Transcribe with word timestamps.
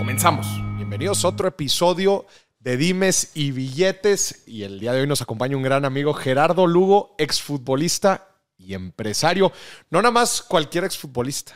Comenzamos. 0.00 0.46
Bienvenidos 0.76 1.26
a 1.26 1.28
otro 1.28 1.46
episodio 1.46 2.24
de 2.58 2.78
Dimes 2.78 3.32
y 3.34 3.50
Billetes. 3.52 4.44
Y 4.46 4.62
el 4.62 4.80
día 4.80 4.94
de 4.94 5.02
hoy 5.02 5.06
nos 5.06 5.20
acompaña 5.20 5.58
un 5.58 5.62
gran 5.62 5.84
amigo, 5.84 6.14
Gerardo 6.14 6.66
Lugo, 6.66 7.14
exfutbolista 7.18 8.26
y 8.56 8.72
empresario. 8.72 9.52
No 9.90 10.00
nada 10.00 10.10
más 10.10 10.40
cualquier 10.40 10.84
exfutbolista. 10.84 11.54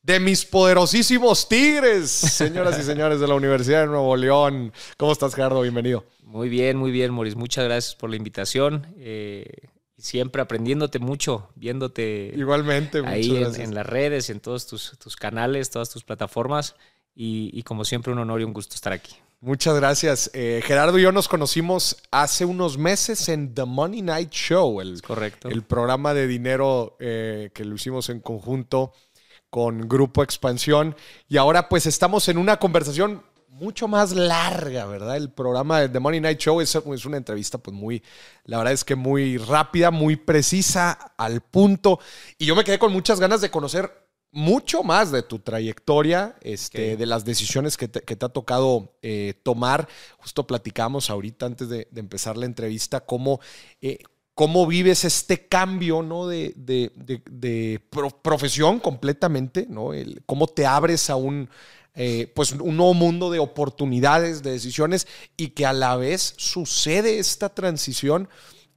De 0.00 0.18
mis 0.18 0.46
poderosísimos 0.46 1.46
Tigres, 1.46 2.10
señoras 2.10 2.78
y 2.78 2.82
señores 2.84 3.20
de 3.20 3.28
la 3.28 3.34
Universidad 3.34 3.82
de 3.82 3.88
Nuevo 3.88 4.16
León. 4.16 4.72
¿Cómo 4.96 5.12
estás, 5.12 5.34
Gerardo? 5.34 5.60
Bienvenido. 5.60 6.06
Muy 6.22 6.48
bien, 6.48 6.78
muy 6.78 6.90
bien, 6.90 7.12
Maurice. 7.12 7.36
Muchas 7.36 7.66
gracias 7.66 7.94
por 7.94 8.08
la 8.08 8.16
invitación. 8.16 8.94
Eh, 8.96 9.44
siempre 9.98 10.40
aprendiéndote 10.40 11.00
mucho, 11.00 11.50
viéndote. 11.54 12.32
Igualmente, 12.34 13.02
ahí 13.04 13.36
en, 13.36 13.74
las 13.74 13.84
redes, 13.84 14.30
en 14.30 14.40
todos 14.40 14.66
tus, 14.66 14.98
tus 14.98 15.16
canales, 15.16 15.68
todas 15.68 15.90
tus 15.90 16.02
plataformas 16.02 16.76
y, 17.14 17.62
como 17.62 17.84
siempre 17.84 18.12
un 18.12 18.18
honor 18.18 18.40
y 18.40 18.44
un 18.44 18.52
gusto 18.52 18.74
estar 18.74 18.92
aquí. 18.92 19.14
Muchas 19.40 19.76
gracias. 19.76 20.30
Eh, 20.32 20.62
Gerardo 20.64 20.98
y 20.98 21.02
yo 21.02 21.12
nos 21.12 21.28
conocimos 21.28 21.98
hace 22.10 22.44
unos 22.44 22.78
meses 22.78 23.28
en 23.28 23.54
The 23.54 23.64
Money 23.64 24.02
Night 24.02 24.30
Show, 24.30 24.80
el, 24.80 25.02
Correcto. 25.02 25.48
el 25.48 25.62
programa 25.62 26.14
de 26.14 26.26
dinero 26.26 26.96
eh, 26.98 27.50
que 27.54 27.64
lo 27.64 27.74
hicimos 27.74 28.08
en 28.08 28.20
conjunto 28.20 28.92
con 29.50 29.86
Grupo 29.86 30.22
Expansión. 30.22 30.96
Y 31.28 31.36
ahora 31.36 31.68
pues 31.68 31.86
estamos 31.86 32.28
en 32.28 32.38
una 32.38 32.56
conversación 32.56 33.22
mucho 33.54 33.86
más 33.86 34.12
larga, 34.12 34.86
¿verdad? 34.86 35.16
El 35.16 35.30
programa 35.30 35.80
de 35.80 35.88
The 35.88 36.00
Money 36.00 36.20
Night 36.20 36.38
Show 36.38 36.60
es, 36.60 36.74
es, 36.74 37.04
una 37.04 37.16
entrevista 37.16 37.58
pues 37.58 37.74
muy, 37.74 38.02
la 38.44 38.58
verdad 38.58 38.72
es 38.72 38.84
que 38.84 38.96
muy 38.96 39.38
rápida, 39.38 39.90
muy 39.90 40.16
precisa, 40.16 40.92
al 41.16 41.40
punto. 41.40 42.00
Y 42.36 42.46
yo 42.46 42.56
me 42.56 42.64
quedé 42.64 42.78
con 42.78 42.92
muchas 42.92 43.20
ganas 43.20 43.40
de 43.40 43.50
conocer 43.50 44.03
mucho 44.34 44.82
más 44.82 45.12
de 45.12 45.22
tu 45.22 45.38
trayectoria, 45.38 46.34
este, 46.42 46.96
de 46.96 47.06
las 47.06 47.24
decisiones 47.24 47.76
que 47.76 47.86
te, 47.86 48.24
ha 48.24 48.28
tocado 48.28 48.92
eh, 49.00 49.34
tomar. 49.44 49.88
Justo 50.18 50.44
platicamos 50.46 51.08
ahorita 51.08 51.46
antes 51.46 51.68
de, 51.68 51.88
empezar 51.94 52.36
la 52.36 52.46
entrevista 52.46 53.00
cómo, 53.00 53.40
eh, 53.80 53.98
cómo 54.34 54.66
vives 54.66 55.04
este 55.04 55.46
cambio 55.46 56.02
¿no? 56.02 56.26
de, 56.26 56.52
de, 56.56 57.80
profesión 58.22 58.80
completamente, 58.80 59.66
¿no? 59.70 59.90
cómo 60.26 60.48
te 60.48 60.66
abres 60.66 61.10
a 61.10 61.16
un, 61.16 61.48
eh, 61.94 62.32
pues 62.34 62.50
un 62.50 62.76
nuevo 62.76 62.92
mundo 62.92 63.30
de 63.30 63.38
oportunidades, 63.38 64.42
de 64.42 64.50
decisiones 64.50 65.06
y 65.36 65.50
que 65.50 65.64
a 65.64 65.72
la 65.72 65.94
vez 65.94 66.34
sucede 66.38 67.20
esta 67.20 67.54
transición 67.54 68.28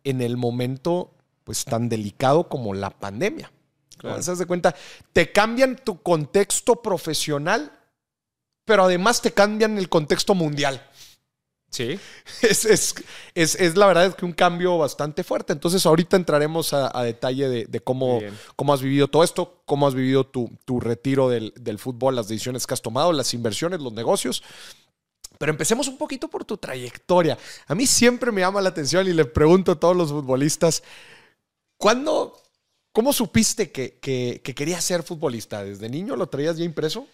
en 0.03 0.21
el 0.21 0.37
momento 0.37 1.15
pues 1.43 1.65
tan 1.65 1.89
delicado 1.89 2.47
como 2.47 2.75
la 2.75 2.91
pandemia. 2.91 3.51
Claro. 3.97 4.21
¿Se 4.21 4.35
de 4.35 4.45
cuenta? 4.45 4.75
Te 5.13 5.31
cambian 5.31 5.75
tu 5.75 6.01
contexto 6.01 6.81
profesional, 6.81 7.71
pero 8.65 8.83
además 8.83 9.21
te 9.21 9.31
cambian 9.31 9.77
el 9.77 9.89
contexto 9.89 10.35
mundial. 10.35 10.81
Sí. 11.69 11.99
Es, 13.35 13.55
es, 13.55 13.77
la 13.77 13.85
verdad 13.85 14.07
es 14.07 14.15
que 14.15 14.25
un 14.25 14.33
cambio 14.33 14.77
bastante 14.77 15.23
fuerte. 15.23 15.53
Entonces, 15.53 15.85
ahorita 15.85 16.17
entraremos 16.17 16.73
a, 16.73 17.03
detalle 17.03 17.67
de, 17.67 17.79
cómo, 17.81 18.19
cómo 18.55 18.73
has 18.73 18.81
vivido 18.81 19.07
todo 19.07 19.23
esto, 19.23 19.61
cómo 19.65 19.87
has 19.87 19.93
vivido 19.93 20.25
tu, 20.25 20.79
retiro 20.79 21.29
del, 21.29 21.53
del, 21.55 21.77
fútbol, 21.77 22.15
las 22.15 22.27
decisiones 22.27 22.65
que 22.65 22.73
has 22.73 22.81
tomado, 22.81 23.13
las 23.13 23.33
inversiones, 23.33 23.79
los 23.79 23.93
negocios. 23.93 24.41
Pero 25.37 25.51
empecemos 25.51 25.87
un 25.87 25.97
poquito 25.97 26.29
por 26.29 26.45
tu 26.45 26.57
trayectoria. 26.57 27.37
A 27.67 27.75
mí 27.75 27.85
siempre 27.85 28.31
me 28.31 28.41
llama 28.41 28.61
la 28.61 28.69
atención 28.69 29.07
y 29.07 29.13
le 29.13 29.25
pregunto 29.25 29.73
a 29.73 29.79
todos 29.79 29.95
los 29.95 30.09
futbolistas, 30.09 30.81
¿cuándo 31.77 32.41
¿Cómo 32.97 33.13
supiste 33.13 33.71
que, 33.71 33.99
querías 34.41 34.83
ser 34.83 35.03
futbolista? 35.03 35.63
¿Desde 35.63 35.87
niño 35.87 36.15
lo 36.15 36.29
traías 36.29 36.57
ya 36.57 36.65
impreso? 36.65 37.05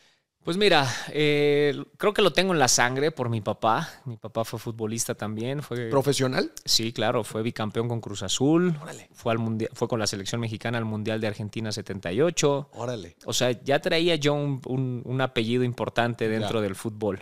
Pues 0.42 0.56
mira, 0.56 0.88
eh, 1.10 1.76
creo 1.98 2.14
que 2.14 2.22
lo 2.22 2.32
tengo 2.32 2.54
en 2.54 2.60
la 2.60 2.70
sangre 2.70 3.12
por 3.12 3.28
mi 3.28 3.42
papá. 3.42 3.90
Mi 4.06 4.16
papá 4.16 4.46
fue 4.46 4.60
futbolista 4.60 5.14
también. 5.14 5.62
Fue, 5.62 5.90
¿Profesional? 5.90 6.54
Sí, 6.64 6.94
claro. 6.94 7.26
Fue 7.26 7.44
bicampeón 7.44 7.90
con 7.90 8.00
Cruz 8.00 8.24
Azul. 8.24 8.74
Órale. 8.82 9.10
Fue, 9.12 9.34
al 9.34 9.40
mundial, 9.40 9.72
fue 9.74 9.90
con 9.90 10.00
la 10.00 10.08
selección 10.08 10.40
mexicana 10.40 10.78
al 10.78 10.86
Mundial 10.86 11.20
de 11.20 11.28
Argentina 11.28 11.70
78. 11.70 12.70
Órale. 12.76 13.18
O 13.26 13.34
sea, 13.34 13.52
ya 13.52 13.80
traía 13.80 14.16
yo 14.16 14.36
un, 14.36 15.18
apellido 15.20 15.66
importante 15.66 16.30
dentro 16.30 16.62
del 16.62 16.76
fútbol. 16.76 17.20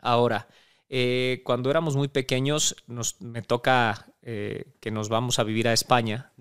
Ahora, 0.00 0.48
eh, 0.88 1.42
cuando 1.44 1.68
éramos 1.68 1.96
muy 1.96 2.08
pequeños, 2.08 2.76
nos, 2.86 3.20
me 3.20 3.42
toca 3.42 4.06
eh, 4.22 4.72
que 4.80 4.90
nos 4.90 5.10
vamos 5.10 5.38
a 5.38 5.44
vivir 5.44 5.68
a 5.68 5.74
España. 5.74 6.32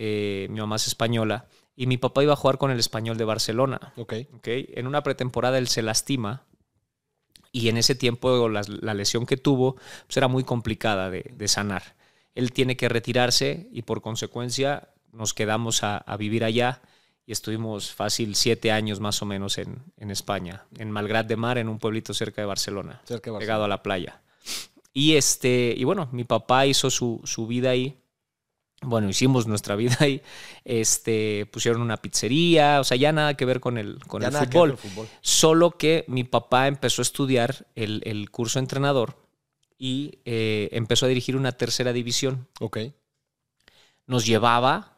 Eh, 0.00 0.46
mi 0.48 0.60
mamá 0.60 0.76
es 0.76 0.86
española, 0.86 1.48
y 1.74 1.86
mi 1.86 1.96
papá 1.96 2.22
iba 2.22 2.32
a 2.32 2.36
jugar 2.36 2.56
con 2.56 2.70
el 2.70 2.78
español 2.78 3.18
de 3.18 3.24
Barcelona. 3.24 3.92
Ok. 3.96 4.14
okay. 4.36 4.70
En 4.74 4.86
una 4.86 5.02
pretemporada 5.02 5.58
él 5.58 5.66
se 5.66 5.82
lastima 5.82 6.44
y 7.52 7.68
en 7.68 7.76
ese 7.76 7.94
tiempo 7.94 8.48
la, 8.48 8.62
lesión 8.94 9.26
que 9.26 9.36
tuvo 9.36 9.74
pues 10.06 10.16
era 10.16 10.28
muy 10.28 10.44
complicada 10.44 11.10
de, 11.10 11.48
sanar. 11.48 11.96
Él 12.34 12.52
tiene 12.52 12.76
que 12.76 12.88
retirarse 12.88 13.68
y 13.72 13.82
por 13.82 14.02
consecuencia 14.02 14.88
nos 15.12 15.34
quedamos 15.34 15.82
a, 15.82 16.04
vivir 16.16 16.44
allá 16.44 16.80
y 17.26 17.32
estuvimos 17.32 17.92
fácil 17.92 18.36
siete 18.36 18.70
años 18.70 19.00
más 19.00 19.20
o 19.22 19.26
menos 19.26 19.58
en, 19.58 19.82
España, 20.10 20.64
en 20.78 20.90
Malgrat 20.92 21.26
de 21.26 21.36
Mar, 21.36 21.58
en 21.58 21.68
un 21.68 21.78
pueblito 21.78 22.14
cerca 22.14 22.40
de 22.40 22.46
Barcelona, 22.46 23.02
cerca 23.04 23.36
pegado 23.36 23.64
a 23.64 23.68
la 23.68 23.82
playa. 23.82 24.20
Y, 24.92 25.16
este, 25.16 25.74
y 25.76 25.84
bueno, 25.84 26.08
mi 26.12 26.24
papá 26.24 26.66
hizo 26.66 26.90
su, 26.90 27.20
su 27.24 27.46
vida 27.46 27.70
ahí 27.70 27.98
bueno, 28.82 29.08
hicimos 29.08 29.46
nuestra 29.46 29.74
vida 29.76 29.96
ahí, 30.00 30.22
este, 30.64 31.46
pusieron 31.46 31.82
una 31.82 31.96
pizzería, 31.96 32.80
o 32.80 32.84
sea, 32.84 32.96
ya 32.96 33.12
nada 33.12 33.34
que 33.34 33.44
ver 33.44 33.60
con 33.60 33.76
el, 33.76 33.98
con 34.06 34.22
el, 34.22 34.32
fútbol, 34.32 34.78
Solo 35.20 35.72
que 35.72 36.04
mi 36.06 36.24
papá 36.24 36.68
empezó 36.68 37.02
a 37.02 37.04
estudiar 37.04 37.66
el, 37.74 38.30
curso 38.30 38.58
entrenador 38.58 39.16
y 39.78 40.18
eh, 40.24 40.68
empezó 40.72 41.06
a 41.06 41.08
dirigir 41.08 41.36
una 41.36 41.52
tercera 41.52 41.92
división. 41.92 42.46
Ok. 42.60 42.78
Nos 44.06 44.26
llevaba, 44.26 44.96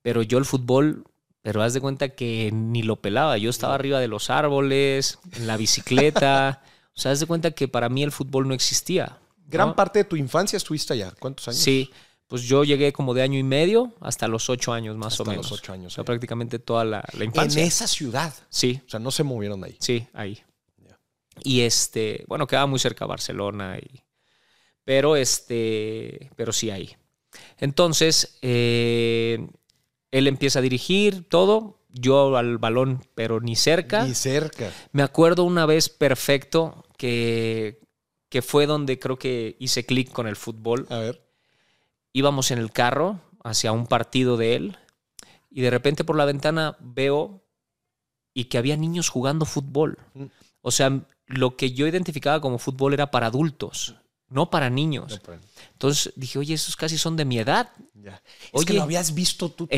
pero 0.00 0.22
yo 0.22 0.38
el 0.38 0.44
fútbol, 0.44 1.04
pero 1.42 1.62
haz 1.62 1.74
de 1.74 1.80
cuenta 1.80 2.10
que 2.10 2.50
ni 2.52 2.82
lo 2.82 2.96
pelaba. 2.96 3.36
Yo 3.36 3.50
estaba 3.50 3.74
arriba 3.74 4.00
de 4.00 4.08
los 4.08 4.30
árboles, 4.30 5.18
en 5.32 5.46
la 5.46 5.56
bicicleta. 5.56 6.62
o 6.94 7.00
sea, 7.00 7.12
haz 7.12 7.20
de 7.20 7.26
cuenta 7.26 7.50
que 7.50 7.68
para 7.68 7.88
mí 7.88 8.02
el 8.02 8.12
fútbol 8.12 8.48
no 8.48 8.54
existía. 8.54 9.18
Gran 9.46 9.74
parte 9.74 9.98
de 10.00 10.04
tu 10.04 10.16
infancia 10.16 10.56
estuviste 10.56 10.94
allá. 10.94 11.12
¿Cuántos 11.18 11.46
años? 11.48 11.60
Sí 11.60 11.90
pues 12.32 12.44
yo 12.44 12.64
llegué 12.64 12.94
como 12.94 13.12
de 13.12 13.20
año 13.20 13.38
y 13.38 13.42
medio 13.42 13.92
hasta 14.00 14.26
los 14.26 14.48
ocho 14.48 14.72
años 14.72 14.96
más 14.96 15.20
o 15.20 15.24
menos. 15.26 15.50
Los 15.50 15.60
ocho 15.60 15.74
años. 15.74 15.92
O 15.92 15.94
sea, 15.96 16.04
prácticamente 16.04 16.58
toda 16.58 16.82
la, 16.82 17.04
infancia. 17.20 17.60
En 17.60 17.68
esa 17.68 17.86
ciudad. 17.86 18.32
Sí. 18.48 18.80
O 18.86 18.88
sea, 18.88 19.00
no 19.00 19.10
se 19.10 19.22
movieron 19.22 19.60
de 19.60 19.66
ahí. 19.66 19.76
Sí, 19.80 20.06
ahí. 20.14 20.42
Y 21.44 21.60
este, 21.60 22.24
bueno, 22.28 22.46
quedaba 22.46 22.66
muy 22.66 22.78
cerca 22.78 23.04
de 23.04 23.10
Barcelona. 23.10 23.76
Y, 23.76 24.00
pero 24.82 25.14
este, 25.14 26.30
pero 26.34 26.54
sí 26.54 26.70
ahí. 26.70 26.96
Entonces, 27.58 28.38
eh, 28.40 29.46
él 30.10 30.26
empieza 30.26 30.60
a 30.60 30.62
dirigir 30.62 31.28
todo. 31.28 31.80
Yo 31.90 32.34
al 32.38 32.56
balón, 32.56 33.04
pero 33.14 33.40
ni 33.40 33.56
cerca. 33.56 34.06
Ni 34.06 34.14
cerca. 34.14 34.72
Me 34.92 35.02
acuerdo 35.02 35.44
una 35.44 35.66
vez 35.66 35.90
perfecto 35.90 36.86
que, 36.96 37.82
que 38.30 38.40
fue 38.40 38.64
donde 38.64 38.98
creo 38.98 39.18
que 39.18 39.54
hice 39.58 39.84
clic 39.84 40.10
con 40.10 40.26
el 40.26 40.36
fútbol. 40.36 40.86
A 40.88 40.96
ver 40.96 41.31
íbamos 42.12 42.50
en 42.50 42.58
el 42.58 42.70
carro 42.70 43.20
hacia 43.44 43.72
un 43.72 43.86
partido 43.86 44.36
de 44.36 44.54
él 44.54 44.78
y 45.50 45.62
de 45.62 45.70
repente 45.70 46.04
por 46.04 46.16
la 46.16 46.24
ventana 46.24 46.76
veo 46.80 47.44
y 48.34 48.44
que 48.44 48.58
había 48.58 48.76
niños 48.76 49.08
jugando 49.08 49.44
fútbol. 49.44 49.98
Mm. 50.14 50.24
O 50.62 50.70
sea, 50.70 51.00
lo 51.26 51.56
que 51.56 51.72
yo 51.72 51.86
identificaba 51.86 52.40
como 52.40 52.58
fútbol 52.58 52.94
era 52.94 53.10
para 53.10 53.26
adultos, 53.26 53.96
no 54.28 54.50
para 54.50 54.70
niños. 54.70 55.20
Entonces 55.72 56.12
dije, 56.16 56.38
oye, 56.38 56.54
esos 56.54 56.76
casi 56.76 56.96
son 56.96 57.16
de 57.16 57.24
mi 57.24 57.38
edad. 57.38 57.70
es 58.52 58.64
que 58.64 58.72
lo 58.72 58.82
habías 58.82 59.14
visto 59.14 59.50
tú 59.50 59.68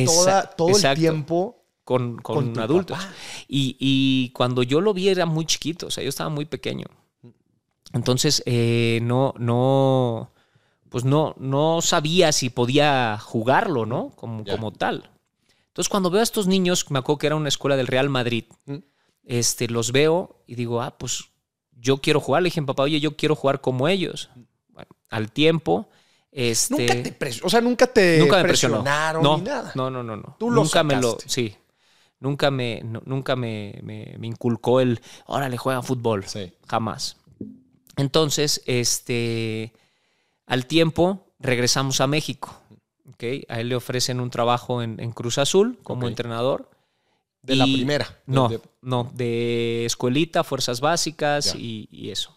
todo 0.56 0.76
el 0.76 0.94
tiempo. 0.94 1.60
Con, 1.84 2.16
con, 2.16 2.58
adultos. 2.58 2.98
Y, 3.46 3.76
y, 3.78 4.30
cuando 4.30 4.62
yo 4.62 4.80
lo 4.80 4.94
vi 4.94 5.10
era 5.10 5.26
muy 5.26 5.44
chiquito, 5.44 5.88
o 5.88 5.90
sea, 5.90 6.02
yo 6.02 6.08
estaba 6.08 6.30
muy 6.30 6.46
pequeño. 6.46 6.86
Mm. 7.20 7.28
Entonces, 7.92 8.42
eh, 8.46 9.00
no, 9.02 9.34
no, 9.36 10.32
pues 10.94 11.02
no, 11.04 11.34
no 11.40 11.82
sabía 11.82 12.30
si 12.30 12.50
podía 12.50 13.18
jugarlo, 13.18 13.84
¿no? 13.84 14.10
Como, 14.14 14.44
como 14.44 14.70
tal. 14.70 15.10
Entonces, 15.66 15.88
cuando 15.88 16.08
veo 16.08 16.20
a 16.20 16.22
estos 16.22 16.46
niños, 16.46 16.88
me 16.88 17.00
acuerdo 17.00 17.18
que 17.18 17.26
era 17.26 17.34
una 17.34 17.48
escuela 17.48 17.76
del 17.76 17.88
Real 17.88 18.08
Madrid, 18.08 18.44
mm. 18.66 18.76
este, 19.24 19.66
los 19.66 19.90
veo 19.90 20.44
y 20.46 20.54
digo, 20.54 20.80
ah, 20.82 20.96
pues 20.96 21.24
yo 21.72 21.96
quiero 21.96 22.20
jugar. 22.20 22.42
Le 22.42 22.46
dije, 22.46 22.62
papá, 22.62 22.84
oye, 22.84 23.00
yo 23.00 23.16
quiero 23.16 23.34
jugar 23.34 23.60
como 23.60 23.88
ellos. 23.88 24.30
Bueno, 24.68 24.88
al 25.10 25.32
tiempo, 25.32 25.88
este... 26.30 26.86
Nunca 26.86 27.18
te, 27.18 27.40
o 27.42 27.50
sea, 27.50 27.60
nunca 27.60 27.86
te 27.88 28.18
nunca 28.20 28.36
me 28.36 28.42
presionaron 28.44 29.20
No, 29.20 29.38
ni 29.38 29.42
nada. 29.42 29.72
no, 29.74 29.90
no, 29.90 30.04
no, 30.04 30.16
no. 30.16 30.36
Tú 30.38 30.48
lo 30.48 30.62
nunca 30.62 30.84
me 30.84 30.94
lo, 30.94 31.18
sí. 31.26 31.56
Nunca 32.20 32.52
me, 32.52 32.82
no- 32.84 33.02
nunca 33.04 33.34
me, 33.34 33.80
me- 33.82 34.14
me 34.16 34.28
inculcó 34.28 34.80
el, 34.80 35.00
órale, 35.26 35.56
juega 35.56 35.82
fútbol. 35.82 36.24
Sí. 36.24 36.52
Jamás. 36.68 37.16
Entonces, 37.96 38.62
este, 38.66 39.72
al 40.46 40.66
tiempo 40.66 41.34
regresamos 41.38 42.00
a 42.00 42.06
México. 42.06 42.60
¿ok? 43.08 43.24
A 43.48 43.60
él 43.60 43.68
le 43.68 43.76
ofrecen 43.76 44.20
un 44.20 44.30
trabajo 44.30 44.82
en, 44.82 44.98
en 45.00 45.12
Cruz 45.12 45.38
Azul 45.38 45.78
como 45.82 46.02
entrenador. 46.08 46.70
De 47.42 47.56
la 47.56 47.64
primera. 47.64 48.22
No, 48.26 48.48
de- 48.48 48.60
no, 48.80 49.10
de 49.14 49.84
escuelita, 49.84 50.44
fuerzas 50.44 50.80
básicas 50.80 51.54
y, 51.54 51.88
y 51.90 52.10
eso. 52.10 52.34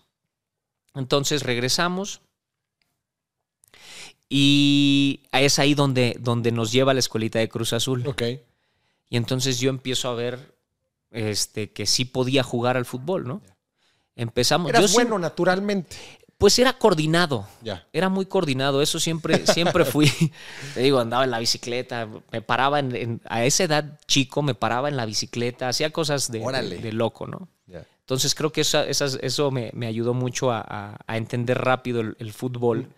Entonces 0.94 1.44
regresamos 1.44 2.19
y 4.30 5.21
es 5.31 5.59
ahí 5.59 5.74
donde, 5.74 6.18
donde 6.19 6.51
nos 6.51 6.71
lleva 6.71 6.94
la 6.94 7.00
escuelita 7.00 7.39
de 7.39 7.48
Cruz 7.50 7.71
Azul. 7.74 8.06
Ok. 8.07 8.24
Y 9.09 9.15
entonces 9.15 9.59
yo 9.59 9.69
empiezo 9.69 10.09
a 10.09 10.15
ver 10.15 10.57
este, 11.12 11.71
que 11.71 11.86
sí 11.86 12.04
podía 12.04 12.44
jugar 12.44 12.75
al 12.75 12.86
fútbol, 12.86 13.25
¿no? 13.25 13.42
Empezamos. 14.15 14.69
Eras 14.69 14.81
yo 14.81 14.88
sí- 14.89 14.94
bueno 14.95 15.18
naturalmente. 15.19 15.95
Pues 16.37 16.57
era 16.59 16.73
coordinado. 16.77 17.47
Era 17.93 18.09
muy 18.09 18.25
coordinado, 18.27 18.81
eso 18.81 18.99
siempre, 18.99 19.45
siempre 19.47 19.85
fui. 19.85 20.11
Te 20.73 20.81
digo, 20.81 20.99
andaba 20.99 21.23
en 21.23 21.31
la 21.31 21.39
bicicleta, 21.39 22.07
me 22.31 22.41
paraba 22.41 22.79
en, 22.79 22.95
en- 22.95 23.21
a 23.25 23.43
esa 23.45 23.63
edad 23.63 23.99
chico, 24.07 24.41
me 24.41 24.53
paraba 24.55 24.87
en 24.89 24.97
la 24.97 25.05
bicicleta, 25.05 25.67
hacía 25.69 25.91
cosas 25.91 26.31
de, 26.31 26.39
de- 26.69 26.77
de 26.81 26.91
loco, 26.93 27.25
¿no? 27.27 27.49
Entonces 28.01 28.35
creo 28.35 28.51
que 28.51 28.61
esa- 28.61 28.85
esas- 28.85 29.17
eso 29.21 29.51
me, 29.51 29.71
me 29.73 29.87
ayudó 29.87 30.13
mucho 30.13 30.51
a, 30.51 30.61
a- 30.61 30.97
a 31.07 31.17
entender 31.17 31.57
rápido 31.57 32.01
el, 32.01 32.15
el 32.19 32.31
fútbol. 32.33 32.89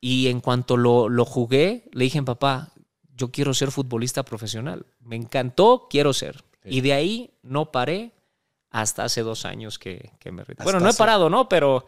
Y 0.00 0.28
en 0.28 0.40
cuanto 0.40 0.76
lo, 0.78 1.08
lo 1.10 1.24
jugué, 1.26 1.90
le 1.92 2.04
dije, 2.04 2.22
papá, 2.22 2.72
yo 3.16 3.30
quiero 3.30 3.52
ser 3.52 3.70
futbolista 3.70 4.22
profesional. 4.22 4.86
Me 5.00 5.16
encantó, 5.16 5.88
quiero 5.90 6.14
ser. 6.14 6.36
Sí. 6.62 6.70
Y 6.76 6.80
de 6.80 6.92
ahí 6.94 7.30
no 7.42 7.70
paré 7.70 8.12
hasta 8.70 9.04
hace 9.04 9.20
dos 9.22 9.44
años 9.44 9.78
que, 9.78 10.12
que 10.18 10.32
me 10.32 10.42
retiré. 10.42 10.64
Bueno, 10.64 10.80
no 10.80 10.88
he 10.88 10.94
parado, 10.94 11.28
¿no? 11.28 11.48
Pero 11.50 11.84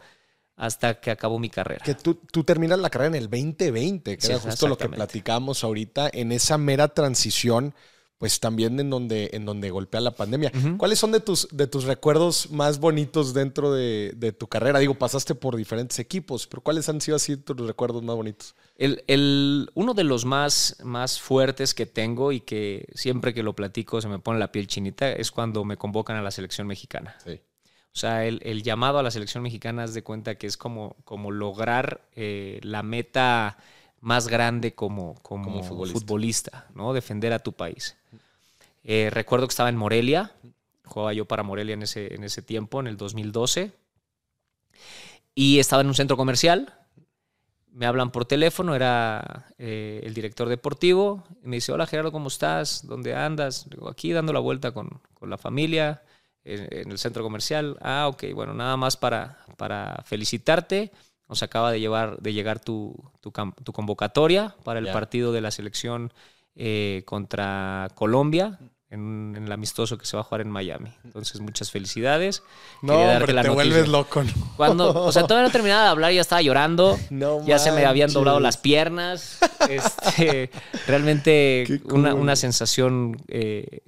hasta 0.55 0.99
que 0.99 1.11
acabó 1.11 1.39
mi 1.39 1.49
carrera. 1.49 1.83
Que 1.83 1.95
tú, 1.95 2.15
tú 2.31 2.43
terminas 2.43 2.79
la 2.79 2.89
carrera 2.89 3.15
en 3.17 3.23
el 3.23 3.29
2020, 3.29 4.17
que 4.17 4.21
Sí, 4.21 4.31
era 4.31 4.39
justo 4.39 4.67
lo 4.67 4.77
que 4.77 4.87
platicamos 4.89 5.63
ahorita, 5.63 6.09
en 6.13 6.31
esa 6.31 6.57
mera 6.57 6.87
transición, 6.89 7.73
pues 8.19 8.39
también 8.39 8.79
en 8.79 8.89
donde, 8.89 9.31
en 9.33 9.43
donde 9.45 9.69
golpea 9.69 9.99
la 9.99 10.11
pandemia. 10.11 10.49
¿Cuáles 10.77 10.97
son 10.99 11.11
de 11.11 11.19
tus, 11.19 11.47
de 11.51 11.67
tus 11.67 11.83
recuerdos 11.83 12.51
más 12.51 12.79
bonitos 12.79 13.33
dentro 13.33 13.73
de, 13.73 14.13
de 14.15 14.31
tu 14.31 14.47
carrera? 14.47 14.79
Digo, 14.79 14.93
pasaste 14.93 15.35
por 15.35 15.57
diferentes 15.57 15.99
equipos, 15.99 16.47
pero 16.47 16.61
¿cuáles 16.61 16.87
han 16.87 17.01
sido 17.01 17.17
así 17.17 17.35
tus 17.35 17.59
recuerdos 17.67 18.01
más 18.03 18.15
bonitos? 18.15 18.55
El, 18.77 19.03
el- 19.07 19.69
uno 19.73 19.93
de 19.93 20.05
los 20.05 20.23
más, 20.23 20.77
más 20.83 21.19
fuertes 21.19 21.73
que 21.73 21.85
tengo 21.85 22.31
y 22.31 22.39
que 22.39 22.85
siempre 22.93 23.33
que 23.33 23.43
lo 23.43 23.55
platico 23.55 23.99
se 24.01 24.07
me 24.07 24.19
pone 24.19 24.39
la 24.39 24.53
piel 24.53 24.67
chinita 24.67 25.11
es 25.11 25.29
cuando 25.31 25.65
me 25.65 25.75
convocan 25.75 26.15
a 26.15 26.21
la 26.21 26.31
selección 26.31 26.65
mexicana. 26.67 27.17
Sí. 27.25 27.41
O 27.95 27.99
sea, 27.99 28.25
el, 28.25 28.39
el 28.43 28.63
llamado 28.63 28.97
a 28.97 29.03
la 29.03 29.11
selección 29.11 29.43
mexicana 29.43 29.83
es 29.83 29.93
de 29.93 30.01
cuenta 30.01 30.35
que 30.35 30.47
es 30.47 30.57
como, 30.57 30.95
como 31.05 31.29
lograr 31.29 32.01
eh, 32.15 32.59
la 32.63 32.81
meta 32.81 33.57
más 34.01 34.27
grande 34.27 34.73
como, 34.73 35.13
como, 35.21 35.43
Como 35.45 35.63
futbolista. 35.63 35.99
futbolista. 35.99 36.67
¿no? 36.73 36.93
Defender 36.93 37.33
a 37.33 37.39
tu 37.39 37.53
país. 37.53 37.95
Eh, 38.83 39.09
recuerdo 39.11 39.45
que 39.47 39.51
estaba 39.51 39.69
en 39.69 39.77
Morelia, 39.77 40.31
jugaba 40.85 41.13
yo 41.13 41.25
para 41.25 41.43
Morelia 41.43 41.73
en 41.73 41.83
ese, 41.83 42.15
en 42.15 42.23
ese 42.23 42.41
tiempo, 42.41 42.79
en 42.79 42.87
el 42.87 42.97
2012, 42.97 43.71
y 45.35 45.59
estaba 45.59 45.81
en 45.83 45.87
un 45.87 45.95
centro 45.95 46.17
comercial. 46.17 46.73
Me 47.71 47.85
hablan 47.85 48.11
por 48.11 48.25
teléfono, 48.25 48.75
era 48.75 49.45
eh, 49.59 50.01
el 50.03 50.13
director 50.15 50.49
deportivo, 50.49 51.23
y 51.43 51.47
me 51.47 51.57
dice, 51.57 51.71
hola 51.71 51.87
Gerardo, 51.87 52.11
¿cómo 52.11 52.27
estás? 52.27 52.85
¿Dónde 52.87 53.15
andas? 53.15 53.67
Digo, 53.69 53.87
aquí 53.87 54.11
dando 54.11 54.33
la 54.33 54.39
vuelta 54.39 54.71
con, 54.71 54.99
con 55.13 55.29
la 55.29 55.37
familia 55.37 56.01
en, 56.45 56.67
en 56.71 56.91
el 56.91 56.97
centro 56.97 57.23
comercial. 57.23 57.77
Ah, 57.81 58.07
ok, 58.07 58.25
bueno, 58.33 58.53
nada 58.53 58.77
más 58.77 58.97
para, 58.97 59.37
para 59.57 60.03
felicitarte. 60.05 60.91
Nos 61.29 61.41
acaba 61.43 61.71
de, 61.71 61.79
llevar, 61.79 62.17
de 62.19 62.33
llegar 62.33 62.59
tu, 62.59 62.95
tu, 63.21 63.31
tu 63.31 63.73
convocatoria 63.73 64.55
para 64.63 64.79
el 64.79 64.91
partido 64.91 65.31
de 65.31 65.41
la 65.41 65.51
selección 65.51 66.13
eh, 66.55 67.01
contra 67.05 67.89
Colombia 67.95 68.59
en, 68.93 69.33
en 69.35 69.45
el 69.45 69.51
amistoso 69.51 69.97
que 69.97 70.05
se 70.05 70.15
va 70.15 70.21
a 70.21 70.23
jugar 70.23 70.41
en 70.41 70.51
Miami. 70.51 70.93
Entonces, 71.03 71.41
muchas 71.41 71.71
felicidades. 71.71 72.43
No, 72.83 72.93
hombre, 72.93 73.33
la 73.33 73.41
te 73.41 73.47
noticia. 73.47 73.51
vuelves 73.53 73.87
loco. 73.87 74.23
¿no? 74.23 74.31
Cuando, 74.55 74.93
o 75.03 75.11
sea, 75.11 75.23
todavía 75.23 75.47
no 75.47 75.51
terminaba 75.51 75.83
de 75.85 75.89
hablar, 75.89 76.11
ya 76.11 76.21
estaba 76.21 76.41
llorando. 76.41 76.97
No 77.09 77.43
ya 77.45 77.57
se 77.57 77.71
me 77.71 77.85
habían 77.85 78.13
doblado 78.13 78.39
las 78.39 78.57
piernas. 78.57 79.39
Este, 79.69 80.51
realmente 80.87 81.81
una, 81.85 82.13
una 82.13 82.35
sensación, 82.35 83.15
eh, 83.29 83.79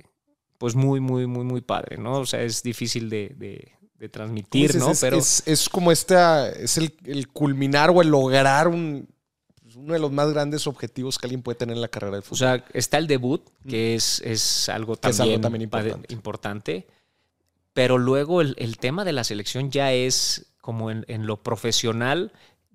pues 0.65 0.73
muy, 0.73 0.99
muy, 0.99 1.27
muy, 1.27 1.43
muy 1.45 1.61
padre, 1.61 1.95
¿no? 1.99 2.13
O 2.21 2.25
sea, 2.25 2.41
es 2.41 2.63
difícil 2.63 3.07
de, 3.07 3.35
de- 3.37 3.71
de 3.99 4.09
transmitir, 4.09 4.69
Dices, 4.69 4.81
¿no? 4.81 4.89
Es, 4.93 4.99
Pero 4.99 5.17
es, 5.19 5.43
es 5.45 5.69
como 5.69 5.91
esta, 5.91 6.49
es 6.49 6.79
el, 6.79 6.95
el 7.05 7.27
culminar 7.27 7.91
o 7.91 8.01
el 8.01 8.07
lograr 8.07 8.67
un, 8.67 9.07
pues, 9.61 9.75
uno 9.75 9.93
de 9.93 9.99
los 9.99 10.11
más 10.11 10.31
grandes 10.33 10.65
objetivos 10.65 11.19
que 11.19 11.27
alguien 11.27 11.43
puede 11.43 11.55
tener 11.59 11.75
en 11.75 11.81
la 11.81 11.87
carrera 11.87 12.13
de 12.13 12.19
O 12.19 12.21
fútbol. 12.23 12.37
sea, 12.39 12.65
está 12.73 12.97
el 12.97 13.05
debut, 13.05 13.47
que 13.69 13.93
es, 13.93 14.21
es 14.25 14.67
algo 14.69 14.93
es 14.93 15.01
también, 15.01 15.29
algo 15.35 15.41
también 15.41 15.69
padre- 15.69 15.89
importante. 15.91 16.13
importante. 16.15 16.87
Pero 17.73 17.99
luego 17.99 18.41
el, 18.41 18.55
el 18.57 18.79
tema 18.79 19.05
de 19.05 19.13
la 19.13 19.23
selección 19.23 19.69
ya 19.69 19.93
es 19.93 20.47
como 20.61 20.89
en, 20.89 21.05
en 21.07 21.27
lo 21.27 21.43
profesional, 21.43 22.31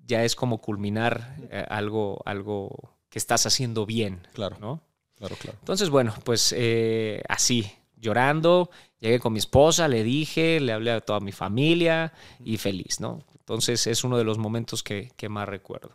ya 0.07 0.23
es 0.23 0.35
como 0.35 0.61
culminar 0.61 1.35
eh, 1.51 1.65
algo, 1.69 2.21
algo 2.25 2.95
que 3.09 3.19
estás 3.19 3.45
haciendo 3.45 3.85
bien, 3.85 4.25
Claro. 4.33 4.55
¿no? 4.61 4.81
claro, 5.17 5.35
claro. 5.35 5.57
Entonces, 5.59 5.89
bueno, 5.91 6.15
pues 6.23 6.51
eh, 6.57 7.21
así, 7.29 7.71
llorando, 8.01 8.69
llegué 8.99 9.19
con 9.19 9.31
mi 9.33 9.39
esposa, 9.39 9.87
le 9.87 10.03
dije, 10.03 10.59
le 10.59 10.73
hablé 10.73 10.91
a 10.91 10.99
toda 10.99 11.21
mi 11.21 11.31
familia 11.31 12.11
y 12.43 12.57
feliz, 12.57 12.99
¿no? 12.99 13.23
Entonces 13.39 13.87
es 13.87 14.03
uno 14.03 14.17
de 14.17 14.23
los 14.23 14.37
momentos 14.37 14.83
que, 14.83 15.11
que 15.15 15.29
más 15.29 15.47
recuerdo. 15.47 15.91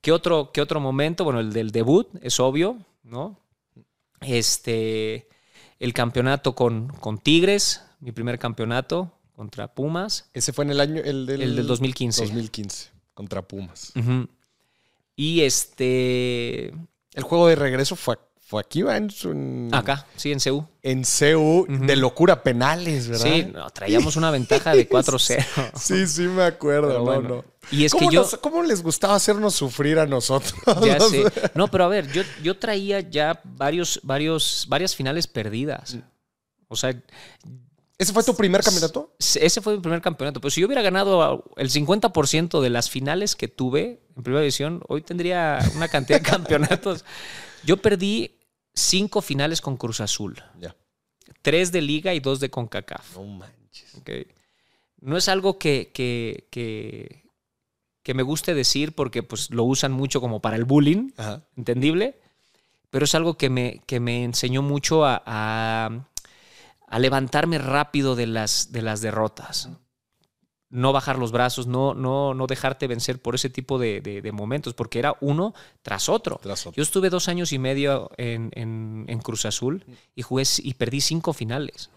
¿Qué 0.00 0.12
otro, 0.12 0.52
¿Qué 0.52 0.60
otro 0.60 0.80
momento? 0.80 1.24
Bueno, 1.24 1.40
el 1.40 1.52
del 1.52 1.70
debut, 1.70 2.08
es 2.20 2.38
obvio, 2.38 2.78
¿no? 3.02 3.40
Este, 4.20 5.28
el 5.78 5.92
campeonato 5.94 6.54
con, 6.54 6.88
con 6.88 7.18
Tigres, 7.18 7.82
mi 8.00 8.12
primer 8.12 8.38
campeonato 8.38 9.12
contra 9.34 9.74
Pumas. 9.74 10.28
Ese 10.32 10.52
fue 10.52 10.64
en 10.66 10.72
el 10.72 10.80
año, 10.80 11.02
el 11.02 11.26
del, 11.26 11.42
El 11.42 11.56
del 11.56 11.66
2015. 11.66 12.22
2015, 12.22 12.90
contra 13.14 13.42
Pumas. 13.42 13.92
Y 15.16 15.40
este, 15.42 16.68
El 17.14 17.22
juego 17.22 17.48
de 17.48 17.56
regreso 17.56 17.96
fue, 17.96 18.18
fue 18.46 18.60
aquí, 18.60 18.82
¿va? 18.82 18.96
En, 18.98 19.70
acá, 19.72 20.06
sí, 20.16 20.30
en 20.30 20.38
CEU. 20.38 20.66
en 20.82 21.04
CEU, 21.04 21.66
de 21.68 21.96
locura 21.96 22.42
penales, 22.42 23.08
¿verdad? 23.08 23.24
Sí, 23.24 23.46
no, 23.52 23.70
traíamos 23.70 24.16
una 24.16 24.30
ventaja 24.30 24.74
de 24.74 24.88
4-0. 24.88 25.44
Sí, 25.80 26.06
sí, 26.06 26.22
me 26.22 26.42
acuerdo. 26.44 26.88
Pero 26.88 26.98
no, 26.98 27.04
bueno. 27.04 27.28
no. 27.28 27.44
Y 27.70 27.86
es 27.86 27.92
que 27.92 27.98
¿Cómo, 28.00 28.10
yo. 28.10 28.20
nos- 28.20 28.36
cómo 28.36 28.62
les 28.62 28.82
gustaba 28.82 29.14
hacernos 29.14 29.54
sufrir 29.54 29.98
a 29.98 30.06
nosotros? 30.06 30.54
Ya 30.82 31.00
sé. 31.10 31.24
No, 31.54 31.68
pero 31.68 31.84
a 31.84 31.88
ver, 31.88 32.12
yo, 32.12 32.22
yo 32.42 32.58
traía 32.58 33.00
ya 33.00 33.40
varios, 33.44 33.98
varios, 34.02 34.66
varias 34.68 34.94
finales 34.94 35.26
perdidas. 35.26 35.96
O 36.68 36.76
sea, 36.76 36.94
¿Ese 37.96 38.12
fue 38.12 38.24
tu 38.24 38.34
primer 38.36 38.60
campeonato? 38.62 39.14
ese 39.18 39.60
fue 39.62 39.74
mi 39.76 39.80
primer 39.80 40.02
campeonato. 40.02 40.40
Pero 40.40 40.50
si 40.50 40.60
yo 40.60 40.66
hubiera 40.66 40.82
ganado 40.82 41.44
el 41.56 41.70
50% 41.70 42.60
de 42.60 42.68
las 42.68 42.90
finales 42.90 43.36
que 43.36 43.46
tuve 43.48 44.02
en 44.16 44.22
primera 44.22 44.40
división, 44.42 44.82
hoy 44.88 45.00
tendría 45.00 45.60
una 45.76 45.88
cantidad 45.88 46.20
de 46.20 46.26
campeonatos. 46.30 47.04
Yo 47.66 47.76
perdí 47.78 48.38
cinco 48.74 49.20
finales 49.22 49.60
con 49.60 49.76
Cruz 49.76 50.00
Azul. 50.00 50.42
Ya. 50.60 50.74
Tres 51.42 51.72
de 51.72 51.80
Liga 51.82 52.12
y 52.14 52.20
dos 52.20 52.40
de 52.40 52.50
CONCACAF. 52.50 53.16
No 53.16 53.24
manches. 53.24 53.94
¿ok? 53.94 54.10
No 55.00 55.16
es 55.16 55.28
algo 55.28 55.58
que, 55.58 55.90
que, 55.92 56.48
que, 56.50 57.24
que 58.02 58.14
me 58.14 58.22
guste 58.22 58.54
decir 58.54 58.94
porque 58.94 59.22
pues, 59.22 59.50
lo 59.50 59.64
usan 59.64 59.92
mucho 59.92 60.20
como 60.20 60.40
para 60.40 60.56
el 60.56 60.64
bullying, 60.64 61.10
Ajá. 61.16 61.42
entendible, 61.56 62.18
pero 62.90 63.04
es 63.04 63.14
algo 63.14 63.36
que 63.36 63.50
me, 63.50 63.82
que 63.86 64.00
me 64.00 64.24
enseñó 64.24 64.62
mucho 64.62 65.04
a, 65.04 65.22
a- 65.26 66.06
a 66.86 66.98
levantarme 66.98 67.58
rápido 67.58 68.14
de 68.14 68.26
las, 68.26 68.70
de 68.70 68.82
las 68.82 69.00
derrotas. 69.00 69.68
No 70.74 70.92
bajar 70.92 71.18
los 71.18 71.30
brazos, 71.30 71.66
no, 71.68 71.94
no, 71.94 72.34
no 72.34 72.46
dejarte 72.48 72.88
vencer 72.88 73.22
por 73.22 73.36
ese 73.36 73.48
tipo 73.48 73.78
de, 73.78 74.00
de- 74.00 74.20
de 74.20 74.32
momentos, 74.32 74.74
porque 74.74 74.98
era 74.98 75.16
uno 75.20 75.54
tras 75.82 76.08
otro. 76.08 76.40
Tras 76.42 76.66
otro. 76.66 76.76
Yo 76.76 76.82
estuve 76.82 77.10
dos 77.10 77.28
años 77.28 77.52
y 77.52 77.58
medio 77.58 78.10
en, 78.16 78.50
en- 78.54 79.04
en 79.08 79.18
Cruz 79.20 79.44
Azul 79.46 79.84
y 80.16 80.22
jugué 80.22 80.42
y 80.58 80.74
perdí 80.74 81.00
cinco 81.00 81.32
finales. 81.32 81.90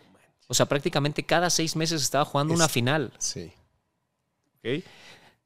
O 0.48 0.54
sea, 0.54 0.68
prácticamente 0.68 1.24
cada 1.26 1.50
seis 1.50 1.76
meses 1.76 2.02
estaba 2.04 2.24
jugando 2.24 2.54
Es- 2.54 2.60
una 2.60 2.70
final. 2.70 3.12
Sí. 3.18 3.52
¿ok? 4.60 4.84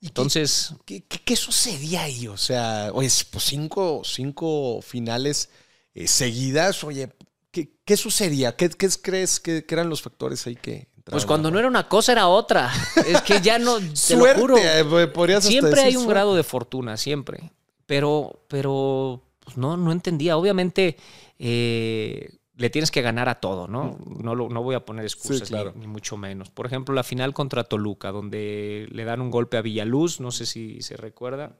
¿Y 0.02 0.08
Entonces, 0.08 0.74
qué, 0.86 1.04
qué- 1.06 1.22
qué 1.24 1.36
sucedía 1.36 2.04
ahí? 2.04 2.28
O 2.28 2.38
sea, 2.38 2.90
oye, 2.94 3.10
pues 3.32 3.44
cinco, 3.46 4.02
cinco 4.04 4.82
finales 4.82 5.50
eh, 5.94 6.08
seguidas, 6.08 6.84
oye, 6.84 7.10
¿Qué, 7.52 7.70
qué 7.84 7.98
sucedía? 7.98 8.56
¿Qué, 8.56 8.70
qué 8.70 8.88
crees 9.02 9.42
que, 9.42 9.66
que, 9.66 9.76
eran 9.76 9.90
los 9.90 10.02
factores 10.02 10.48
ahí 10.48 10.56
que... 10.56 10.88
Pues 11.06 11.26
cuando 11.26 11.50
no 11.52 11.58
era 11.60 11.68
una 11.68 11.88
cosa 11.88 12.12
era 12.12 12.28
otra. 12.28 12.72
Es 13.08 13.22
que 13.22 13.42
ya 13.42 13.58
no... 13.60 13.78
Te 13.80 13.96
Suerte, 13.96 14.36
lo 14.36 14.42
juro. 14.42 14.58
eh, 14.58 15.10
hasta 15.36 15.42
Siempre 15.42 15.82
hay 15.82 15.96
un 15.96 16.04
suerte. 16.04 16.10
grado 16.14 16.36
de 16.36 16.44
fortuna, 16.44 16.98
siempre. 16.98 17.52
Pero, 17.86 18.44
pero 18.48 19.22
pues 19.40 19.58
no, 19.58 19.76
no 19.78 19.92
entendía. 19.92 20.38
Obviamente 20.38 20.98
eh, 21.40 22.30
le 22.56 22.70
tienes 22.70 22.92
que 22.92 23.02
ganar 23.02 23.28
a 23.30 23.40
todo, 23.40 23.68
¿no? 23.68 23.98
No, 24.06 24.36
lo- 24.36 24.50
no 24.50 24.62
voy 24.64 24.76
a 24.76 24.86
poner 24.86 25.04
excusas, 25.06 25.48
Sí, 25.48 25.54
claro. 25.54 25.74
ni, 25.76 25.82
ni 25.82 25.88
mucho 25.88 26.16
menos. 26.18 26.50
Por 26.52 26.66
ejemplo, 26.68 26.94
la 26.94 27.04
final 27.04 27.34
contra 27.34 27.64
Toluca, 27.64 28.12
donde 28.12 28.88
le 28.92 29.04
dan 29.04 29.20
un 29.22 29.32
golpe 29.32 29.58
a 29.58 29.62
Villaluz, 29.62 30.20
no 30.20 30.32
sé 30.32 30.46
si 30.46 30.82
se 30.82 30.96
recuerda. 30.96 31.58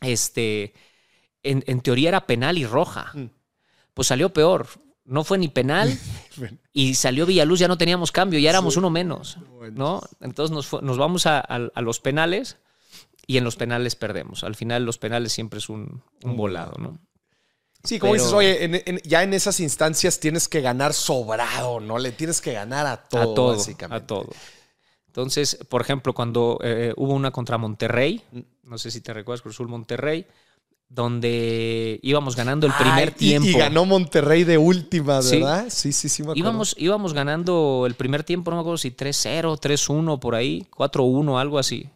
Este, 0.00 0.74
en, 1.42 1.62
en 1.66 1.80
teoría 1.80 2.08
era 2.08 2.26
penal 2.26 2.58
y 2.58 2.66
roja. 2.66 3.10
Mm. 3.14 3.26
Pues 3.94 4.08
salió 4.08 4.32
peor. 4.32 4.66
No 5.04 5.24
fue 5.24 5.38
ni 5.38 5.48
penal 5.48 5.96
y 6.72 6.94
salió 6.94 7.26
Villaluz, 7.26 7.58
ya 7.60 7.68
no 7.68 7.76
teníamos 7.78 8.12
cambio, 8.12 8.38
ya 8.38 8.50
éramos 8.50 8.74
Sí. 8.74 8.78
uno 8.78 8.90
menos. 8.90 9.38
¿no? 9.72 10.00
Entonces 10.20 10.54
nos, 10.54 10.82
nos 10.82 10.98
vamos 10.98 11.26
a, 11.26 11.38
a- 11.40 11.70
a 11.74 11.80
los 11.82 12.00
penales 12.00 12.56
y 13.26 13.36
en 13.36 13.44
los 13.44 13.56
penales 13.56 13.94
perdemos. 13.94 14.42
Al 14.44 14.54
final 14.54 14.84
los 14.84 14.98
penales 14.98 15.32
siempre 15.32 15.58
es 15.58 15.68
un, 15.68 16.02
un 16.24 16.36
volado, 16.36 16.72
¿no? 16.78 16.98
Sí, 17.84 17.98
como 17.98 18.12
Pero- 18.12 18.22
dices, 18.24 18.34
oye, 18.36 18.64
en- 18.64 18.82
en- 18.86 19.00
ya 19.04 19.22
en 19.22 19.34
esas 19.34 19.58
instancias 19.60 20.18
tienes 20.20 20.48
que 20.48 20.60
ganar 20.60 20.94
sobrado, 20.94 21.80
¿no? 21.80 21.98
Le 21.98 22.12
tienes 22.12 22.40
que 22.40 22.52
ganar 22.52 22.86
a 22.86 22.96
todo, 23.08 23.32
a 23.32 23.34
todo, 23.34 23.56
básicamente. 23.56 24.04
a 24.04 24.06
todo. 24.06 24.28
Entonces, 25.08 25.58
por 25.68 25.82
ejemplo, 25.82 26.14
cuando 26.14 26.58
eh, 26.62 26.94
hubo 26.96 27.12
una 27.12 27.30
contra 27.32 27.58
Monterrey, 27.58 28.22
Mm. 28.32 28.40
no 28.64 28.78
sé 28.78 28.90
si 28.90 29.00
te 29.00 29.12
recuerdas, 29.12 29.42
Cruz 29.42 29.56
Azul 29.56 29.68
Monterrey, 29.68 30.26
donde 30.94 31.98
íbamos 32.02 32.36
ganando 32.36 32.66
el 32.66 32.72
primer 32.74 33.08
Ay, 33.08 33.14
y- 33.14 33.18
tiempo. 33.18 33.48
Y, 33.48 33.52
ganó 33.54 33.86
Monterrey 33.86 34.44
de 34.44 34.58
última, 34.58 35.22
Sí. 35.22 35.36
¿verdad? 35.36 35.66
Sí, 35.70 35.90
sí, 35.92 36.08
sí, 36.10 36.22
me 36.22 36.26
acuerdo. 36.32 36.38
Íbamos, 36.40 36.74
íbamos 36.78 37.14
ganando 37.14 37.84
el 37.86 37.94
primer 37.94 38.24
tiempo, 38.24 38.50
no 38.50 38.58
me 38.58 38.60
acuerdo 38.60 38.76
si 38.76 38.90
3-0, 38.90 39.56
3-1 39.58 40.20
por 40.20 40.34
ahí, 40.34 40.66
4-1, 40.70 41.38
algo 41.40 41.58
así. 41.58 41.88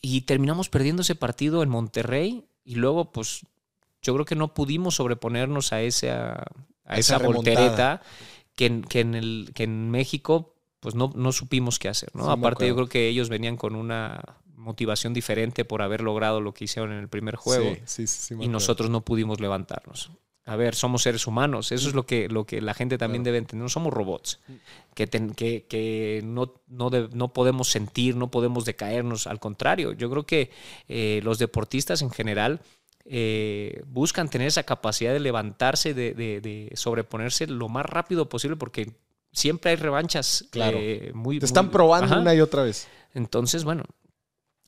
Y 0.00 0.20
terminamos 0.20 0.68
perdiendo 0.68 1.02
ese 1.02 1.16
partido 1.16 1.64
en 1.64 1.68
Monterrey 1.68 2.44
y 2.64 2.76
luego, 2.76 3.10
pues, 3.10 3.40
yo 4.02 4.14
creo 4.14 4.24
que 4.24 4.36
no 4.36 4.54
pudimos 4.54 4.94
sobreponernos 4.94 5.72
a 5.72 5.82
esa, 5.82 6.44
a 6.84 6.98
Esa 6.98 7.18
voltereta 7.18 8.02
que 8.54 8.66
en, 8.66 8.82
que 8.82 9.00
en, 9.00 9.16
el, 9.16 9.50
que 9.52 9.64
en 9.64 9.90
México, 9.90 10.54
pues, 10.78 10.94
no, 10.94 11.10
no 11.16 11.32
supimos 11.32 11.80
qué 11.80 11.88
hacer, 11.88 12.10
¿no? 12.14 12.26
Sí, 12.26 12.30
Aparte, 12.30 12.68
yo 12.68 12.76
creo 12.76 12.88
que 12.88 13.08
ellos 13.08 13.28
venían 13.28 13.56
con 13.56 13.74
una 13.74 14.20
motivación 14.56 15.14
diferente 15.14 15.64
por 15.64 15.82
haber 15.82 16.00
logrado 16.00 16.40
lo 16.40 16.52
que 16.54 16.64
hicieron 16.64 16.92
en 16.92 16.98
el 16.98 17.08
primer 17.08 17.36
juego 17.36 17.74
Sí, 17.84 18.06
sí, 18.06 18.06
sí, 18.06 18.34
y 18.40 18.48
nosotros 18.48 18.90
no 18.90 19.02
pudimos 19.02 19.40
levantarnos. 19.40 20.10
A 20.48 20.54
ver, 20.54 20.76
somos 20.76 21.02
seres 21.02 21.26
humanos. 21.26 21.72
Eso 21.72 21.88
es 21.88 21.94
lo 21.94 22.06
que, 22.06 22.28
lo 22.28 22.46
que 22.46 22.60
la 22.60 22.72
gente 22.72 22.98
también 22.98 23.22
Claro. 23.22 23.32
debe 23.32 23.38
entender. 23.38 23.64
No 23.64 23.68
somos 23.68 23.92
robots. 23.92 24.38
Que, 24.94 25.08
ten- 25.08 25.34
que, 25.34 25.64
que 25.68 26.20
no, 26.24 26.54
no, 26.68 26.88
de- 26.88 27.08
no 27.12 27.32
podemos 27.32 27.68
sentir, 27.68 28.14
no 28.14 28.30
podemos 28.30 28.64
decaernos. 28.64 29.26
Al 29.26 29.40
contrario, 29.40 29.92
yo 29.92 30.08
creo 30.08 30.24
que 30.24 30.50
eh, 30.88 31.20
los 31.24 31.38
deportistas 31.40 32.00
en 32.02 32.10
general 32.10 32.60
eh, 33.04 33.82
buscan 33.86 34.28
tener 34.28 34.46
esa 34.48 34.62
capacidad 34.62 35.12
de 35.12 35.20
levantarse, 35.20 35.94
de, 35.94 36.14
de- 36.14 36.40
de 36.40 36.70
sobreponerse 36.76 37.46
lo 37.48 37.68
más 37.68 37.84
rápido 37.86 38.28
posible, 38.28 38.56
porque 38.56 38.92
siempre 39.32 39.72
hay 39.72 39.76
revanchas 39.76 40.44
Claro. 40.50 40.78
eh, 40.80 41.10
muy... 41.12 41.40
Te 41.40 41.46
están 41.46 41.66
muy- 41.66 41.72
probando 41.72 42.06
Ajá. 42.12 42.20
una 42.20 42.34
y 42.34 42.40
otra 42.40 42.62
vez. 42.62 42.86
Entonces, 43.14 43.64
bueno. 43.64 43.82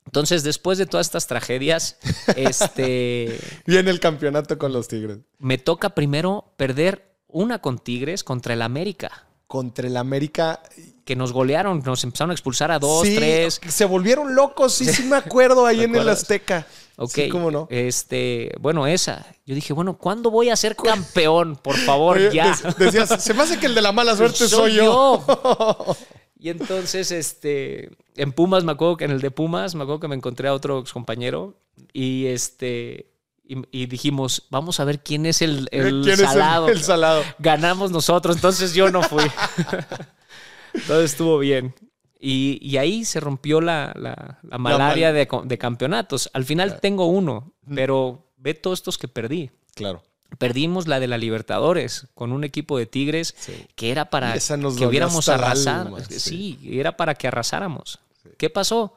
Entonces, 0.08 0.42
después 0.42 0.78
de 0.78 0.86
todas 0.86 1.06
estas 1.06 1.26
tragedias, 1.26 1.98
este... 2.36 3.38
Viene 3.66 3.90
el 3.90 4.00
campeonato 4.00 4.56
con 4.58 4.72
los 4.72 4.88
Tigres. 4.88 5.18
me 5.38 5.58
toca 5.58 5.90
primero 5.90 6.52
perder 6.56 7.14
una 7.26 7.60
con 7.60 7.78
Tigres 7.78 8.24
contra 8.24 8.54
el 8.54 8.62
América, 8.62 9.26
Contra 9.46 9.86
el 9.86 9.96
América. 9.98 10.60
que 11.04 11.14
nos 11.16 11.32
golearon, 11.32 11.82
nos 11.84 12.04
empezaron 12.04 12.30
a 12.30 12.34
expulsar 12.34 12.70
a 12.70 12.78
dos, 12.78 13.06
Sí, 13.06 13.16
tres. 13.16 13.60
Se 13.68 13.84
volvieron 13.84 14.34
locos, 14.34 14.72
sí, 14.74 14.84
sí 14.86 15.02
me 15.04 15.16
acuerdo 15.16 15.66
ahí 15.66 15.78
¿Te 15.80 15.84
en 15.84 15.96
el? 15.96 16.08
Azteca. 16.08 16.66
Ok, 16.96 17.10
Sí, 17.12 17.28
cómo 17.28 17.50
no. 17.50 17.66
Este, 17.70 18.50
bueno, 18.60 18.86
esa. 18.86 19.24
Yo 19.46 19.54
dije, 19.54 19.72
bueno, 19.72 19.96
¿cuándo 19.98 20.30
voy 20.30 20.50
a 20.50 20.56
ser 20.56 20.74
campeón? 20.74 21.56
Por 21.56 21.76
favor, 21.76 22.16
Oye, 22.16 22.30
ya. 22.34 22.58
de- 22.78 22.84
decías, 22.86 23.22
se 23.22 23.34
me 23.34 23.42
hace 23.42 23.58
que 23.58 23.66
el 23.66 23.74
de 23.74 23.82
la 23.82 23.92
mala 23.92 24.16
suerte 24.16 24.48
soy, 24.48 24.74
yo. 24.74 25.24
Y 26.38 26.50
entonces, 26.50 27.10
este, 27.10 27.90
en 28.16 28.32
Pumas, 28.32 28.62
me 28.64 28.72
acuerdo 28.72 28.96
que 28.96 29.04
en 29.04 29.10
el 29.10 29.20
de 29.20 29.30
Pumas, 29.30 29.74
me 29.74 29.82
acuerdo 29.82 30.00
que 30.00 30.08
me 30.08 30.14
encontré 30.14 30.48
a 30.48 30.54
otro 30.54 30.84
compañero 30.92 31.58
y 31.92 32.26
este, 32.26 33.10
y, 33.44 33.56
y 33.72 33.86
dijimos, 33.86 34.46
vamos 34.50 34.78
a 34.78 34.84
ver 34.84 35.00
quién 35.02 35.26
es 35.26 35.42
el, 35.42 35.68
el 35.72 36.02
¿Quién 36.04 36.16
salado. 36.18 36.66
es 36.66 36.72
el, 36.72 36.78
el 36.78 36.84
salado? 36.84 37.22
ganamos 37.40 37.90
nosotros, 37.90 38.36
entonces 38.36 38.72
yo 38.72 38.90
no 38.90 39.02
fui. 39.02 39.24
entonces 40.74 41.12
estuvo 41.12 41.38
bien. 41.38 41.74
Y, 42.20 42.58
y 42.62 42.76
ahí 42.78 43.04
se 43.04 43.20
rompió 43.20 43.60
la, 43.60 43.92
la- 43.96 44.38
la 44.42 44.58
malaria 44.58 45.08
mal- 45.08 45.14
de, 45.14 45.28
co- 45.28 45.42
de 45.44 45.56
campeonatos. 45.58 46.30
Al 46.32 46.44
final 46.44 46.80
tengo 46.80 47.06
uno, 47.06 47.52
pero 47.74 48.26
ve 48.36 48.54
todos 48.54 48.80
estos 48.80 48.98
que 48.98 49.06
perdí. 49.08 49.50
Claro. 49.74 50.02
Perdimos 50.36 50.86
la 50.86 51.00
de 51.00 51.06
la 51.08 51.16
Libertadores 51.18 52.06
con 52.14 52.32
un 52.32 52.44
equipo 52.44 52.76
de 52.78 52.86
Tigres 52.86 53.34
Sí. 53.38 53.66
que 53.74 53.90
era 53.90 54.10
para 54.10 54.34
que 54.34 54.86
hubiéramos 54.86 55.28
arrasado. 55.28 55.96
alma, 55.96 56.04
sí. 56.08 56.20
sí. 56.60 56.78
era 56.78 56.96
para 56.96 57.14
que 57.14 57.28
arrasáramos. 57.28 57.98
¿Qué 58.36 58.50
pasó? 58.50 58.92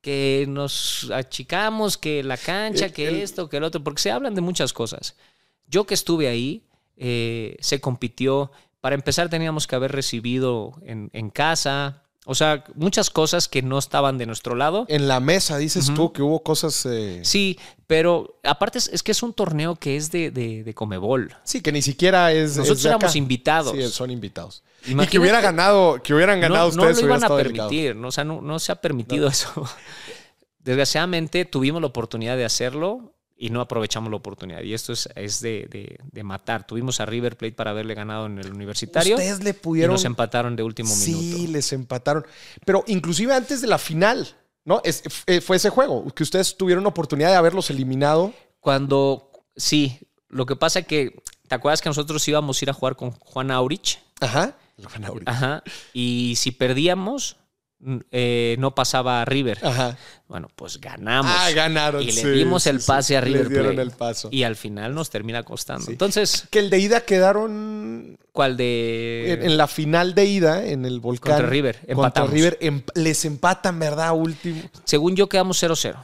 Que 0.00 0.44
nos 0.48 1.08
achicamos, 1.12 1.96
que 1.96 2.24
la 2.24 2.36
cancha, 2.36 2.86
El- 2.86 2.92
que 2.92 3.08
el- 3.08 3.14
esto, 3.16 3.48
que 3.48 3.58
el 3.58 3.64
otro, 3.64 3.82
porque 3.84 4.02
se 4.02 4.10
hablan 4.10 4.34
de 4.34 4.40
muchas 4.40 4.72
cosas. 4.72 5.14
Yo 5.68 5.84
que 5.86 5.94
estuve 5.94 6.28
ahí, 6.28 6.64
eh, 6.96 7.56
se 7.60 7.80
compitió. 7.80 8.50
Para 8.80 8.96
empezar, 8.96 9.30
teníamos 9.30 9.68
que 9.68 9.76
haber 9.76 9.92
recibido 9.92 10.74
en, 10.82 11.08
en 11.12 11.30
casa. 11.30 12.01
O 12.24 12.36
sea, 12.36 12.62
muchas 12.76 13.10
cosas 13.10 13.48
que 13.48 13.62
no 13.62 13.78
estaban 13.78 14.16
de 14.16 14.26
nuestro 14.26 14.54
lado. 14.54 14.84
En 14.88 15.08
la 15.08 15.18
mesa 15.18 15.58
dices 15.58 15.90
tú 15.94 16.12
que 16.12 16.22
hubo 16.22 16.42
cosas. 16.44 16.86
eh, 16.86 17.20
Sí, 17.24 17.58
pero 17.88 18.38
aparte 18.44 18.78
es, 18.78 18.88
es 18.88 19.02
que 19.02 19.10
es 19.10 19.22
un 19.24 19.32
torneo 19.32 19.74
que 19.74 19.96
es 19.96 20.12
de, 20.12 20.30
de, 20.30 20.62
de 20.62 20.74
Comebol. 20.74 21.34
sí, 21.42 21.60
que 21.62 21.72
ni 21.72 21.82
siquiera 21.82 22.30
es. 22.32 22.52
es 22.52 22.56
Nosotros 22.58 22.86
acá. 22.86 22.96
éramos 22.96 23.16
invitados. 23.16 23.72
Sí, 23.76 23.82
son 23.88 24.10
invitados. 24.12 24.62
y 24.86 24.94
que 25.08 25.18
hubiera 25.18 25.40
ganado, 25.40 26.00
que 26.02 26.14
hubieran 26.14 26.40
ganado 26.40 26.70
no, 26.70 26.76
no 26.76 26.82
ustedes. 26.82 27.00
lo 27.00 27.06
iban 27.08 27.24
a 27.24 27.28
permitir, 27.36 27.96
¿no? 27.96 28.08
o 28.08 28.12
sea, 28.12 28.22
no, 28.24 28.40
no 28.40 28.58
se 28.60 28.70
ha 28.70 28.76
permitido 28.76 29.26
eso. 29.28 29.50
Desgraciadamente 30.60 31.44
tuvimos 31.44 31.80
la 31.80 31.88
oportunidad 31.88 32.36
de 32.36 32.44
hacerlo 32.44 33.14
y 33.44 33.50
no 33.50 33.60
aprovechamos 33.60 34.08
la 34.10 34.16
oportunidad. 34.18 34.62
Y 34.62 34.72
esto 34.72 34.92
es, 34.92 35.08
es 35.16 35.40
de, 35.40 35.66
de- 35.68 35.98
de 36.12 36.22
matar. 36.22 36.64
Tuvimos 36.64 37.00
a 37.00 37.06
River 37.06 37.36
Plate 37.36 37.54
para 37.54 37.72
haberle 37.72 37.94
ganado 37.94 38.26
en 38.26 38.38
el 38.38 38.52
universitario 38.52 39.16
Ustedes 39.16 39.42
le 39.42 39.50
y 39.50 39.52
pudieron. 39.54 39.94
nos 39.94 40.04
empataron 40.04 40.54
de 40.54 40.62
último 40.62 40.94
sí, 40.94 41.12
minuto. 41.12 41.52
les 41.52 41.72
empataron. 41.72 42.24
Pero 42.64 42.84
inclusive 42.86 43.34
antes 43.34 43.60
de 43.60 43.66
la 43.66 43.78
final, 43.78 44.28
¿no? 44.64 44.80
Es- 44.84 45.02
eh, 45.26 45.40
fue 45.40 45.56
ese 45.56 45.70
juego, 45.70 46.06
que 46.14 46.22
ustedes 46.22 46.56
tuvieron 46.56 46.86
oportunidad 46.86 47.30
de 47.30 47.36
haberlos 47.36 47.68
eliminado. 47.70 48.32
Cuando, 48.60 49.32
sí, 49.56 49.98
lo 50.28 50.46
que 50.46 50.54
pasa 50.54 50.82
que, 50.82 51.20
¿te 51.48 51.54
acuerdas 51.56 51.82
que 51.82 51.88
nosotros 51.88 52.26
íbamos 52.28 52.62
a 52.62 52.64
ir 52.64 52.70
a 52.70 52.74
jugar 52.74 52.94
con 52.94 53.10
Juan 53.10 53.50
Aurich? 53.50 53.98
Ajá. 54.20 54.56
Lo 54.76 54.88
van 54.88 55.04
a 55.04 55.08
abrir. 55.08 55.28
Ajá. 55.28 55.64
Y 55.92 56.34
si 56.36 56.52
perdíamos, 56.52 57.38
eh, 58.10 58.56
no 58.58 58.74
pasaba 58.74 59.22
a 59.22 59.24
River. 59.24 59.58
Ajá. 59.62 59.96
Bueno, 60.28 60.48
pues 60.54 60.80
ganamos. 60.80 61.32
Ah, 61.36 61.50
ganaron. 61.50 62.02
Y 62.02 62.06
le 62.06 62.12
sí, 62.12 62.28
dimos 62.28 62.66
el 62.66 62.80
sí. 62.80 62.86
pase 62.86 63.16
a 63.16 63.20
River 63.20 63.48
dieron 63.48 63.74
Plate. 63.74 63.82
el 63.82 63.90
paso. 63.90 64.28
Y 64.30 64.44
al 64.44 64.56
final 64.56 64.94
nos 64.94 65.10
termina 65.10 65.42
costando. 65.42 65.90
Entonces, 65.90 66.46
Que 66.50 66.60
el 66.60 66.70
de 66.70 66.78
ida 66.78 67.00
quedaron 67.02 68.16
¿cuál 68.32 68.56
de...? 68.56 69.32
en, 69.32 69.42
en 69.42 69.56
la 69.56 69.66
final 69.66 70.14
de 70.14 70.24
ida, 70.26 70.64
en 70.64 70.84
el 70.84 71.00
volcán. 71.00 71.32
Contra 71.34 71.48
River, 71.50 71.76
Contra 71.76 71.92
empatamos. 71.92 72.30
River. 72.30 72.58
em- 72.60 72.82
les 72.94 73.24
empatan, 73.24 73.78
¿verdad? 73.78 74.12
Último. 74.14 74.62
Según 74.84 75.16
yo 75.16 75.28
quedamos 75.28 75.62
0-0. 75.62 75.96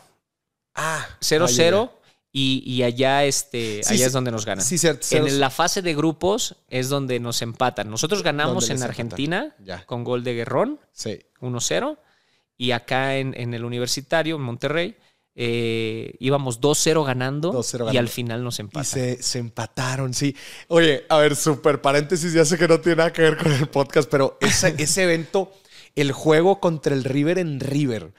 Ah. 0.75 1.07
0-0 1.21 1.91
y, 2.39 2.63
y 2.65 2.83
allá, 2.83 3.25
este, 3.25 3.83
Sí, 3.83 3.95
allá 3.95 4.07
es 4.07 4.13
donde 4.13 4.31
nos 4.31 4.45
ganan. 4.47 4.65
Sí, 4.65 4.79
cierto. 4.79 5.01
cero- 5.03 5.27
en 5.27 5.41
la 5.41 5.51
fase 5.51 5.83
de 5.83 5.95
grupos 5.95 6.57
es 6.69 6.89
donde 6.89 7.19
nos 7.21 7.43
empatan. 7.43 7.91
Nosotros 7.91 8.23
ganamos 8.23 8.71
en 8.71 8.83
Argentina 8.83 9.55
con 9.87 10.05
gol 10.05 10.23
de 10.25 10.35
Guerrón, 10.35 10.79
Sí. 10.93 11.19
1-0. 11.41 11.99
Y 12.57 12.73
acá 12.73 13.17
en, 13.17 13.35
en 13.37 13.55
el 13.55 13.65
universitario, 13.65 14.37
en 14.37 14.43
Monterrey, 14.43 14.97
eh, 15.41 16.15
íbamos 16.19 16.61
2-0 16.61 17.05
ganando, 17.07 17.53
2-0 17.53 17.75
y 17.75 17.79
ganando. 17.79 17.99
al 18.01 18.09
final 18.09 18.43
nos 18.45 18.59
Y 18.59 18.63
empatan. 18.63 18.85
se, 18.85 19.23
se 19.23 19.39
empataron, 19.39 20.13
sí. 20.13 20.35
Oye, 20.67 21.05
a 21.09 21.19
ver, 21.19 21.37
súper 21.37 21.81
paréntesis, 21.81 22.33
ya 22.33 22.45
sé 22.45 22.59
que 22.59 22.67
no 22.67 22.81
tiene 22.81 22.97
nada 22.97 23.13
que 23.13 23.23
ver 23.23 23.37
con 23.37 23.53
el 23.53 23.69
podcast, 23.69 24.11
pero 24.11 24.37
ese, 24.41 24.75
ese 24.79 25.05
evento, 25.05 25.53
el 25.95 26.11
juego 26.11 26.59
contra 26.59 26.93
el 26.95 27.05
River 27.05 27.39
en 27.39 27.61
River. 27.61 28.13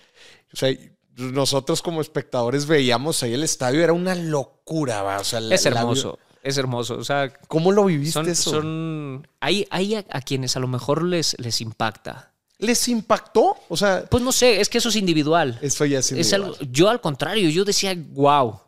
O 0.54 0.56
sea, 0.56 0.74
nosotros 1.20 1.82
como 1.82 2.02
espectadores 2.02 2.66
veíamos 2.66 3.22
ahí 3.24 3.34
el 3.34 3.44
estadio, 3.44 3.84
era 3.84 3.94
una 3.94 4.16
locura, 4.16 5.02
¿va? 5.04 5.20
O 5.20 5.24
sea, 5.24 5.40
la- 5.40 5.56
Es 5.56 5.66
la- 5.66 5.80
hermoso, 5.82 6.18
es 6.44 6.58
hermoso. 6.58 6.98
O 6.98 7.04
sea, 7.04 7.32
¿Cómo 7.48 7.72
lo 7.72 7.86
viviste 7.86 8.14
son, 8.14 8.30
eso? 8.30 8.50
son- 8.52 9.28
hay, 9.40 9.68
hay 9.70 9.96
a, 9.96 10.06
a 10.10 10.22
quienes 10.22 10.56
a 10.56 10.60
lo 10.60 10.68
mejor 10.68 11.04
les, 11.04 11.36
les 11.40 11.62
impacta. 11.62 12.32
¿Les 12.58 12.88
impactó? 12.90 13.56
O 13.70 13.78
sea, 13.78 14.06
Pues 14.10 14.22
no 14.24 14.32
sé, 14.32 14.60
es 14.60 14.68
que 14.70 14.80
eso 14.80 14.90
es 14.90 14.96
individual. 14.98 15.58
eso 15.62 15.86
ya 15.86 16.00
es 16.00 16.12
Es 16.12 16.12
individual. 16.32 16.44
algo, 16.44 16.72
yo 16.72 16.90
al 16.90 17.00
contrario, 17.02 17.50
yo 17.50 17.64
decía, 17.64 17.96
wow. 18.12 18.60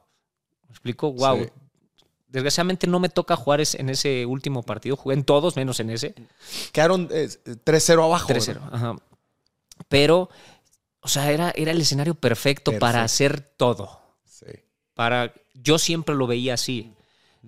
¿Me 0.68 0.72
explico? 0.74 1.12
Wow. 1.14 1.44
Sí. 1.44 1.50
desgraciadamente 2.30 2.88
no 2.88 3.00
me 3.02 3.10
toca 3.10 3.36
jugar 3.36 3.62
en 3.74 3.90
ese 3.90 4.26
último 4.26 4.64
partido. 4.64 4.96
Jugué 4.96 5.16
en 5.16 5.26
todos, 5.26 5.58
menos 5.58 5.82
en 5.82 5.90
ese. 5.90 6.16
Quedaron 6.72 7.10
3-0 7.10 8.04
abajo. 8.06 8.30
3-0, 8.30 8.62
ajá. 8.72 8.96
Pero, 9.90 10.30
o 11.02 11.08
sea, 11.08 11.32
era, 11.32 11.52
era 11.56 11.72
el 11.72 11.82
escenario 11.82 12.16
perfecto, 12.16 12.78
para 12.80 13.04
hacer 13.04 13.42
todo. 13.42 14.02
Sí. 14.26 14.46
Para, 14.94 15.34
yo 15.54 15.78
siempre 15.78 16.16
lo 16.16 16.28
veía 16.28 16.54
así. 16.54 16.94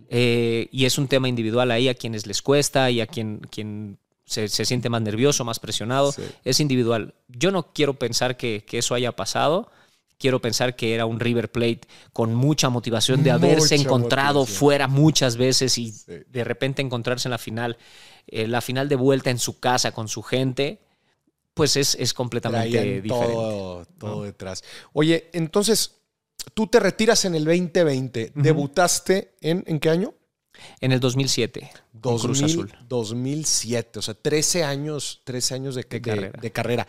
Eh, 0.10 0.70
y 0.72 0.86
es 0.86 0.98
un 0.98 1.08
tema 1.08 1.30
individual 1.30 1.70
ahí 1.70 1.88
a 1.88 1.94
quienes 1.94 2.26
les 2.26 2.42
cuesta 2.42 2.90
y 2.90 3.00
a 3.00 3.06
quien, 3.06 3.42
quien 3.52 4.00
se, 4.26 4.48
siente 4.48 4.90
más 4.90 5.02
nervioso, 5.02 5.46
más 5.46 5.60
presionado. 5.60 6.14
Es 6.44 6.60
individual. 6.60 7.14
Yo 7.28 7.52
no 7.52 7.72
quiero 7.74 7.94
pensar 7.94 8.38
que, 8.38 8.66
que 8.66 8.80
eso 8.80 8.96
haya 8.96 9.12
pasado 9.16 9.70
quiero 10.24 10.40
pensar 10.40 10.78
que 10.78 10.96
era 10.96 11.06
un 11.06 11.20
River 11.20 11.52
Plate 11.52 11.82
con 12.14 12.34
mucha 12.34 12.70
motivación 12.70 13.24
de 13.24 13.32
haberse 13.32 13.76
encontrado 13.76 14.46
fuera 14.46 14.88
muchas 14.88 15.36
veces 15.36 15.78
y 15.78 15.94
de 16.08 16.44
repente 16.46 16.82
encontrarse 16.82 17.28
en 17.28 17.32
la 17.32 17.38
final, 17.38 17.78
eh, 18.28 18.48
la 18.48 18.62
final 18.62 18.88
de 18.88 18.96
vuelta 18.96 19.32
en 19.32 19.38
su 19.38 19.60
casa 19.60 19.92
con 19.92 20.08
su 20.08 20.24
gente, 20.24 20.80
pues 21.54 21.76
es, 21.76 21.96
es 21.96 22.14
completamente 22.14 23.02
diferente. 23.02 23.10
Todo, 23.10 23.86
todo 23.98 24.24
detrás. 24.24 24.64
Oye, 24.94 25.30
entonces, 25.34 25.96
tú 26.54 26.68
te 26.68 26.80
retiras 26.80 27.26
en 27.26 27.36
el 27.36 27.46
2020, 27.46 28.32
¿debutaste 28.36 29.36
en, 29.42 29.64
en 29.68 29.80
qué 29.80 29.90
año? 29.90 30.14
En 30.80 30.92
el 30.92 31.00
2007. 31.00 31.72
Cruz 32.02 32.44
Azul. 32.44 32.72
2007, 32.88 34.00
o 34.00 34.02
sea, 34.02 34.14
13 34.14 34.64
años, 34.64 35.22
13 35.24 35.56
años 35.56 35.76
de, 35.76 35.84
carrera. 35.86 36.40
de 36.40 36.52
carrera. 36.52 36.88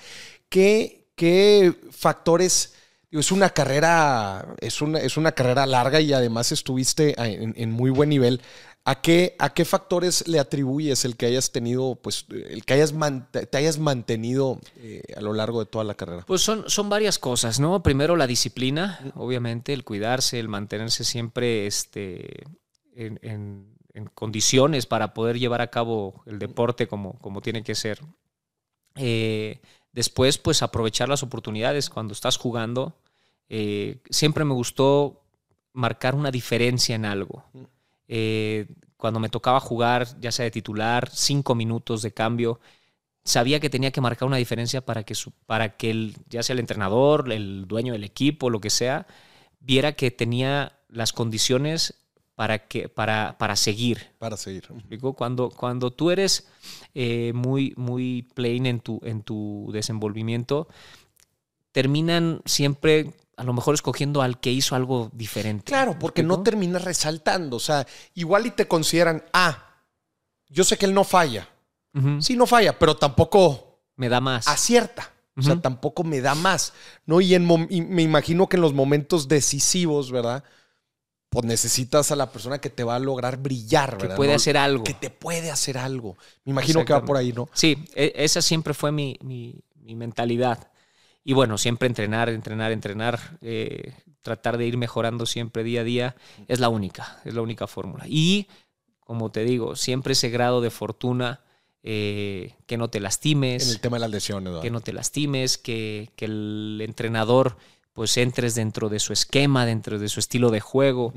¿Qué, 0.49 1.09
¿Qué 1.15 1.75
factores 1.91 2.75
es 3.21 3.31
una 3.31 3.51
carrera, 3.51 4.57
es 4.61 4.83
una, 4.83 4.99
es 4.99 5.17
una 5.17 5.33
carrera 5.33 5.67
larga 5.67 6.01
y 6.01 6.13
además 6.13 6.51
estuviste 6.53 7.15
en, 7.17 7.71
muy 7.71 7.91
buen 7.91 8.09
nivel. 8.09 8.41
¿A 8.87 9.01
qué, 9.01 9.35
¿A 9.39 9.55
qué 9.55 9.65
factores 9.65 10.29
le 10.29 10.39
atribuyes 10.39 11.07
el 11.07 11.17
que 11.17 11.25
hayas 11.25 11.53
tenido, 11.53 11.99
pues, 12.03 12.27
el 12.29 12.67
que 12.67 12.75
hayas 12.75 12.93
te 13.31 13.57
hayas 13.57 13.79
mantenido 13.79 14.61
eh, 14.77 15.03
a 15.17 15.23
lo 15.23 15.33
largo 15.33 15.61
de 15.61 15.67
toda 15.67 15.85
la 15.85 15.95
carrera? 15.95 16.25
Pues 16.27 16.43
son, 16.43 16.69
son 16.69 16.91
varias 16.91 17.19
cosas, 17.19 17.61
¿no? 17.61 17.83
Primero 17.83 18.15
la 18.15 18.27
disciplina, 18.27 19.01
obviamente, 19.15 19.73
el 19.73 19.85
cuidarse, 19.85 20.39
el 20.39 20.49
mantenerse 20.49 21.03
siempre 21.05 21.67
este, 21.67 22.45
en, 22.95 23.73
condiciones 24.13 24.85
para 24.85 25.15
poder 25.15 25.39
llevar 25.39 25.63
a 25.63 25.71
cabo 25.71 26.23
el 26.27 26.39
deporte 26.39 26.87
como, 26.87 27.19
como 27.21 27.41
tiene 27.41 27.63
que 27.63 27.75
ser. 27.75 28.01
Eh, 28.97 29.61
después, 29.93 30.37
pues 30.37 30.63
aprovechar 30.63 31.09
las 31.09 31.23
oportunidades 31.23 31.89
cuando 31.89 32.13
estás 32.13 32.37
jugando, 32.37 32.99
eh, 33.49 34.03
siempre 34.11 34.45
me 34.45 34.53
gustó 34.53 35.23
marcar 35.73 36.15
una 36.15 36.31
diferencia 36.31 36.95
en 36.97 37.07
algo. 37.07 37.45
Eh, 38.09 38.67
cuando 38.97 39.21
me 39.21 39.29
tocaba 39.29 39.61
jugar, 39.61 40.07
ya 40.21 40.33
sea 40.33 40.45
de 40.45 40.51
titular, 40.51 41.11
cinco 41.13 41.55
minutos 41.55 42.03
de 42.03 42.13
cambio, 42.13 42.61
sabía 43.25 43.61
que 43.61 43.71
tenía 43.71 43.91
que 43.91 44.01
marcar 44.01 44.27
una 44.27 44.37
diferencia 44.37 44.85
para 44.85 45.03
que, 45.05 45.15
para 45.47 45.77
que 45.77 45.91
el, 45.91 46.17
ya 46.29 46.43
sea 46.43 46.55
el 46.55 46.61
entrenador, 46.61 47.33
el 47.33 47.67
dueño 47.67 47.93
del 47.93 48.05
equipo, 48.05 48.51
lo 48.51 48.61
que 48.61 48.71
sea, 48.71 49.07
viera 49.61 49.93
que 49.93 50.11
tenía 50.11 50.79
las 50.89 51.13
condiciones 51.13 51.95
para, 52.35 52.67
que, 52.67 52.89
para, 52.89 53.37
para 53.39 53.57
seguir. 53.57 54.11
Para 54.19 54.37
seguir. 54.37 54.69
Cuando, 55.17 55.51
cuando 55.51 55.91
tú 55.91 56.11
eres 56.11 56.49
eh, 56.95 57.33
muy, 57.35 57.73
muy 57.77 58.29
plain 58.35 58.67
en 58.67 58.81
tu, 58.81 59.01
en 59.05 59.23
tu 59.23 59.71
desenvolvimiento, 59.73 60.69
terminan 61.73 62.41
siempre 62.45 63.13
a 63.37 63.45
lo 63.45 63.53
mejor 63.53 63.75
escogiendo 63.75 64.23
al 64.23 64.41
que 64.41 64.51
hizo 64.51 64.75
algo 64.75 65.11
diferente. 65.13 65.65
Claro, 65.65 65.99
porque 65.99 66.23
no 66.23 66.43
termina 66.43 66.79
resaltando. 66.79 67.57
O 67.57 67.61
sea, 67.61 67.87
igual 68.15 68.47
y 68.47 68.51
te 68.51 68.69
consideran, 68.69 69.25
ah, 69.33 69.83
yo 70.49 70.65
sé 70.65 70.77
que 70.77 70.87
él 70.87 70.95
no 70.95 71.05
falla. 71.05 71.49
Sí, 72.19 72.35
no 72.35 72.47
falla, 72.47 72.77
pero 72.77 72.97
tampoco 72.97 73.79
me 73.95 74.09
da 74.09 74.21
más. 74.21 74.49
Acierta. 74.49 75.13
O 75.37 75.43
sea, 75.43 75.61
tampoco 75.61 76.03
me 76.03 76.21
da 76.21 76.35
más. 76.35 76.73
¿no? 77.07 77.21
Y, 77.21 77.35
en 77.35 77.47
me 77.47 78.03
imagino 78.03 78.49
que 78.49 78.57
en 78.57 78.63
los 78.63 78.75
momentos 78.75 79.29
decisivos, 79.29 80.11
¿verdad? 80.11 80.43
Pues 81.29 81.45
necesitas 81.45 82.11
a 82.11 82.17
la 82.17 82.31
persona 82.31 82.59
que 82.59 82.71
te 82.71 82.83
va 82.83 82.97
a 82.97 83.01
lograr 83.01 83.37
brillar, 83.37 83.93
¿verdad? 83.93 84.11
Que 84.11 84.17
puede 84.17 84.35
hacer 84.35 84.57
algo. 84.57 84.85
Que 84.85 84.95
te 84.95 85.11
puede 85.11 85.51
hacer 85.53 85.79
algo. 85.79 86.17
Me 86.45 86.51
imagino 86.51 86.85
que 86.85 86.93
va 86.93 87.05
por 87.05 87.17
ahí, 87.17 87.33
¿no? 87.33 87.49
Sí, 87.53 87.85
e, 87.95 88.13
esa 88.17 88.43
siempre 88.43 88.75
fue 88.75 88.91
mi, 88.91 89.17
mi, 89.23 89.63
mi 89.77 89.95
mentalidad. 89.95 90.69
Y 91.25 91.33
bueno, 91.33 91.57
siempre 91.57 91.89
entrenar, 91.89 92.29
entrenar, 92.29 92.71
entrenar, 92.71 93.39
eh, 93.41 93.95
tratar 94.23 94.59
de 94.59 94.67
ir 94.67 94.77
mejorando 94.77 95.25
siempre 95.25 95.65
día 95.65 95.81
a 95.81 95.85
día, 95.85 96.17
es 96.49 96.61
la 96.61 96.69
única, 96.69 97.21
es 97.25 97.35
la 97.35 97.41
única 97.41 97.67
fórmula. 97.67 98.05
Y, 98.07 98.49
como 99.01 99.31
te 99.31 99.45
digo, 99.45 99.75
siempre 99.75 100.13
ese 100.13 100.29
grado 100.29 100.61
de 100.61 100.71
fortuna, 100.71 101.41
eh, 101.83 102.55
que 102.67 102.77
no 102.77 102.89
te 102.89 103.01
lastimes. 103.01 103.65
En 103.65 103.71
el 103.71 103.81
tema 103.81 103.97
de 103.97 104.01
las 104.01 104.11
lesiones, 104.11 104.61
Que 104.61 104.71
no 104.71 104.81
te 104.81 104.93
lastimes, 104.93 105.59
que, 105.59 106.11
que, 106.17 106.27
el 106.27 106.81
entrenador 106.83 107.57
pues 107.95 108.17
entres 108.17 108.55
dentro 108.55 108.89
de 108.89 108.99
su 108.99 109.13
esquema, 109.13 109.65
dentro 109.65 109.99
de 109.99 110.09
su 110.09 110.21
estilo 110.21 110.51
de 110.51 110.61
juego. 110.61 111.15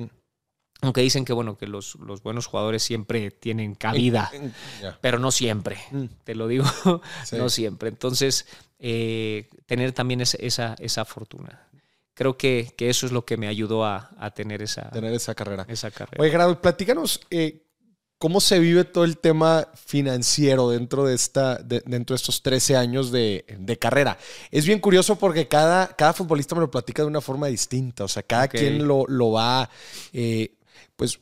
Aunque 0.81 1.01
dicen 1.01 1.25
que 1.25 1.33
bueno, 1.33 1.57
que 1.57 1.65
los, 1.65 1.95
los 1.95 2.21
buenos 2.21 2.45
jugadores 2.45 2.83
siempre 2.83 3.31
tienen 3.31 3.73
cabida, 3.73 4.31
pero 5.01 5.17
no 5.17 5.31
siempre. 5.31 5.79
Mm. 5.91 6.05
Te 6.23 6.35
lo 6.35 6.47
digo, 6.47 6.65
no 7.31 7.49
siempre. 7.49 7.89
Entonces, 7.89 8.45
eh, 8.79 9.49
tener 9.65 9.91
también 9.91 10.21
esa, 10.21 10.75
esa, 10.79 11.05
fortuna. 11.05 11.67
Creo 12.13 12.37
que, 12.37 12.73
que, 12.77 12.89
eso 12.89 13.05
es 13.05 13.11
lo 13.11 13.25
que 13.25 13.37
me 13.37 13.47
ayudó 13.47 13.85
a, 13.85 14.11
a, 14.17 14.31
tener 14.31 14.61
esa, 14.61 14.89
tener 14.89 15.13
esa 15.13 15.35
carrera. 15.35 15.65
Esa 15.67 15.91
carrera. 15.91 16.21
Oye, 16.21 16.31
Gerardo, 16.31 16.61
platícanos 16.61 17.21
eh, 17.29 17.67
cómo 18.17 18.41
se 18.41 18.59
vive 18.59 18.83
todo 18.83 19.03
el 19.03 19.17
tema 19.17 19.67
financiero 19.75 20.69
dentro 20.69 21.05
de, 21.05 21.15
esta, 21.15 21.55
dentro 21.57 22.13
de 22.13 22.17
estos 22.17 22.41
13 22.41 22.75
años 22.75 23.11
de, 23.11 23.45
de, 23.59 23.77
carrera. 23.77 24.17
Es 24.51 24.65
bien 24.65 24.79
curioso 24.79 25.17
porque 25.17 25.47
cada, 25.47 25.87
cada 25.87 26.13
futbolista 26.13 26.55
me 26.55 26.61
lo 26.61 26.71
platica 26.71 27.03
de 27.03 27.07
una 27.07 27.21
forma 27.21 27.47
distinta. 27.47 28.03
O 28.03 28.07
sea, 28.07 28.23
cada 28.23 28.47
quien 28.47 28.87
lo, 28.87 29.05
lo 29.07 29.31
va, 29.31 29.69
eh, 30.13 30.55
pues 30.95 31.19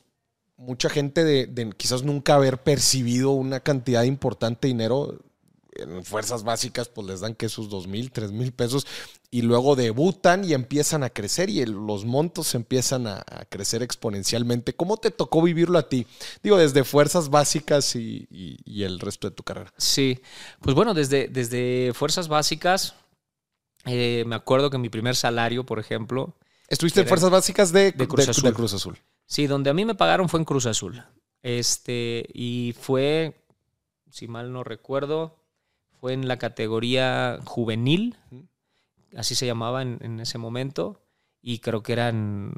mucha 0.56 0.88
gente 0.88 1.24
de, 1.24 1.46
de, 1.46 1.70
quizás 1.76 2.02
nunca 2.02 2.34
haber 2.34 2.62
percibido 2.62 3.32
una 3.32 3.60
cantidad 3.60 4.04
importante 4.04 4.66
de 4.66 4.72
dinero 4.72 5.18
en 5.78 6.04
fuerzas 6.04 6.44
básicas 6.44 6.88
pues 6.88 7.06
les 7.06 7.20
dan 7.20 7.34
que 7.34 7.48
sus 7.48 7.68
dos 7.68 7.86
mil, 7.86 8.10
tres 8.10 8.32
mil 8.32 8.52
pesos 8.52 8.86
y 9.30 9.42
luego 9.42 9.76
debutan 9.76 10.44
y 10.44 10.54
empiezan 10.54 11.02
a 11.02 11.10
crecer 11.10 11.50
y 11.50 11.64
los 11.66 12.04
montos 12.04 12.54
empiezan 12.54 13.06
a, 13.06 13.24
crecer 13.48 13.82
exponencialmente. 13.82 14.74
¿Cómo 14.74 14.96
te 14.96 15.10
tocó 15.10 15.42
vivirlo 15.42 15.78
a 15.78 15.88
ti? 15.88 16.06
Digo, 16.42 16.56
desde 16.56 16.84
fuerzas 16.84 17.28
básicas 17.28 17.96
y, 17.96 18.26
el 18.66 19.00
resto 19.00 19.28
de 19.28 19.34
tu 19.34 19.42
carrera. 19.42 19.72
Sí, 19.76 20.20
pues 20.60 20.74
bueno, 20.74 20.94
desde, 20.94 21.28
desde 21.28 21.92
fuerzas 21.94 22.28
básicas, 22.28 22.94
eh, 23.84 24.24
me 24.26 24.36
acuerdo 24.36 24.70
que 24.70 24.78
mi 24.78 24.88
primer 24.88 25.16
salario, 25.16 25.64
por 25.64 25.78
ejemplo... 25.78 26.36
¿Estuviste 26.68 27.00
en 27.00 27.06
fuerzas 27.06 27.30
básicas 27.30 27.72
de, 27.72 27.92
Cruz, 27.94 28.28
Azul. 28.28 28.44
de 28.44 28.52
Cruz 28.52 28.74
Azul? 28.74 28.98
Sí, 29.26 29.46
donde 29.46 29.70
a 29.70 29.74
mí 29.74 29.84
me 29.84 29.94
pagaron 29.94 30.28
fue 30.28 30.40
en 30.40 30.44
Cruz 30.44 30.66
Azul. 30.66 31.04
Este, 31.42 32.26
y 32.32 32.74
fue, 32.80 33.44
si 34.10 34.26
mal 34.26 34.52
no 34.52 34.64
recuerdo, 34.64 35.35
fue 36.06 36.12
en 36.12 36.28
la 36.28 36.36
categoría 36.36 37.40
juvenil, 37.44 38.14
así 39.16 39.34
se 39.34 39.44
llamaba 39.44 39.82
en, 39.82 40.20
ese 40.20 40.38
momento, 40.38 41.02
y 41.42 41.58
creo 41.58 41.82
que 41.82 41.94
eran, 41.94 42.54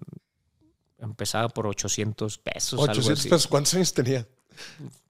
empezaba 0.98 1.48
por 1.48 1.66
800 1.66 2.36
pesos. 2.36 2.78
800 2.78 3.22
pesos, 3.24 3.46
¿cuántos 3.46 3.72
años 3.72 3.94
tenía? 3.94 4.28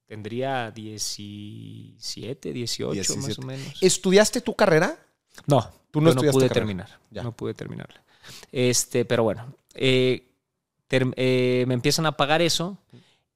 Tendría 0.06 0.70
17, 0.70 2.52
18 2.52 3.16
más 3.16 3.38
o 3.40 3.42
menos. 3.42 3.82
¿Estudiaste 3.82 4.40
tu 4.40 4.54
carrera? 4.54 5.04
No, 5.48 5.68
tú 5.90 6.00
no, 6.00 6.14
no 6.14 6.22
pude 6.30 6.48
terminar. 6.48 6.96
No 7.10 7.32
pude 7.32 7.54
terminarla. 7.54 8.04
Este, 8.52 9.04
pero 9.04 9.24
bueno, 9.24 9.52
eh, 9.74 10.30
eh, 10.90 11.64
me 11.66 11.74
empiezan 11.74 12.06
a 12.06 12.12
pagar 12.16 12.40
eso 12.40 12.78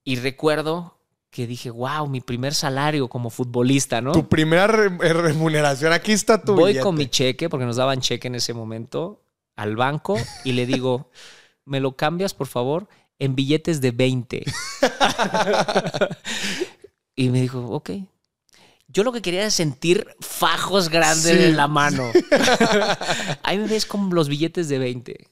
y 0.05 0.15
recuerdo 0.15 0.97
que 1.33 1.47
dije, 1.47 1.71
wow, 1.71 2.07
mi 2.07 2.21
primer 2.21 2.55
salario 2.55 3.09
como 3.09 3.31
futbolista, 3.31 4.03
¿no? 4.03 4.13
Tu 4.13 4.29
primera 4.29 4.67
eh, 4.67 5.13
remuneración, 5.15 5.91
aquí 5.91 6.13
está 6.13 6.43
tu 6.43 6.55
Voy 6.55 6.79
con 6.79 6.95
mi 6.95 7.09
cheque, 7.09 7.49
porque 7.49 7.65
nos 7.65 7.77
daban 7.77 8.03
cheque 8.03 8.29
en 8.29 8.35
ese 8.35 8.53
momento, 8.53 9.23
al 9.57 9.75
banco 9.75 10.19
y 10.45 10.53
le 10.53 10.67
digo, 10.67 11.11
¿me 11.65 11.81
lo 11.81 11.97
cambias, 11.97 12.35
por 12.35 12.49
favor? 12.49 12.87
En 13.19 13.35
billetes 13.35 13.81
de 13.81 13.93
20. 13.93 14.45
y 17.17 17.31
me 17.31 17.41
dijo, 17.41 17.61
ok. 17.61 17.91
Yo 18.89 19.03
lo 19.03 19.11
que 19.11 19.23
quería 19.23 19.41
era 19.41 19.51
sentir 19.51 20.07
fajos 20.21 20.91
grandes 20.91 21.35
en 21.35 21.57
la 21.57 21.67
mano. 21.67 22.13
Ahí 23.43 23.57
me 23.57 23.69
ves 23.69 23.87
con 23.87 24.15
los 24.15 24.29
billetes 24.29 24.69
de 24.69 24.79
20. 24.79 25.29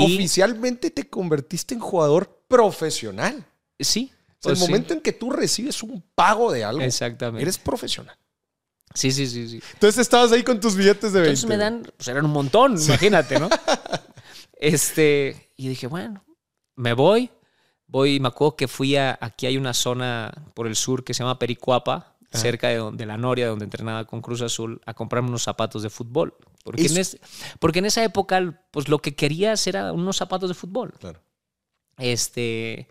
Oficialmente 0.00 0.90
te 0.90 1.08
convertiste 1.08 1.74
en 1.74 1.80
jugador 1.80 2.42
profesional. 2.48 3.46
Sí, 3.78 4.10
el 4.44 4.50
pues 4.50 4.60
momento 4.60 4.94
en 4.94 5.00
que 5.00 5.12
tú 5.12 5.30
recibes 5.30 5.82
un 5.82 6.02
pago 6.14 6.52
de 6.52 6.64
algo, 6.64 6.80
eres 6.80 7.58
profesional. 7.58 8.16
Sí, 8.94 9.10
sí, 9.10 9.26
sí, 9.26 9.48
sí. 9.48 9.60
Entonces 9.74 9.98
estabas 9.98 10.32
ahí 10.32 10.42
con 10.42 10.60
tus 10.60 10.74
billetes 10.74 11.12
de 11.12 11.20
20. 11.20 11.28
Entonces 11.28 11.48
me 11.48 11.56
dan, 11.56 11.82
pues 11.96 12.08
eran 12.08 12.24
un 12.24 12.32
montón, 12.32 12.80
imagínate, 12.80 13.38
¿no? 13.38 13.48
este, 14.52 15.50
y 15.56 15.68
dije, 15.68 15.86
bueno, 15.86 16.24
me 16.76 16.94
voy, 16.94 17.30
voy, 17.86 18.20
me 18.20 18.28
acuerdo 18.28 18.56
que 18.56 18.68
fui 18.68 18.96
a, 18.96 19.18
aquí 19.20 19.46
hay 19.46 19.56
una 19.56 19.74
zona 19.74 20.32
por 20.54 20.66
el 20.66 20.76
sur 20.76 21.04
que 21.04 21.14
se 21.14 21.22
llama 21.22 21.38
Pericuapa, 21.38 22.16
cerca 22.32 22.68
de, 22.68 22.76
donde, 22.76 23.06
la 23.06 23.16
Noria, 23.16 23.48
donde 23.48 23.64
entrenaba 23.64 24.04
con 24.04 24.20
Cruz 24.20 24.42
Azul, 24.42 24.80
a 24.86 24.94
comprarme 24.94 25.28
unos 25.28 25.42
zapatos 25.42 25.82
de 25.82 25.90
fútbol. 25.90 26.34
Porque, 26.64 26.86
en, 26.86 27.04
porque 27.58 27.78
en 27.78 27.86
esa 27.86 28.04
época, 28.04 28.62
pues 28.70 28.88
lo 28.88 28.98
que 28.98 29.14
querías 29.14 29.66
era 29.66 29.92
unos 29.92 30.16
zapatos 30.16 30.48
de 30.48 30.54
fútbol. 30.54 30.92
Claro. 30.98 31.22
Este, 31.96 32.88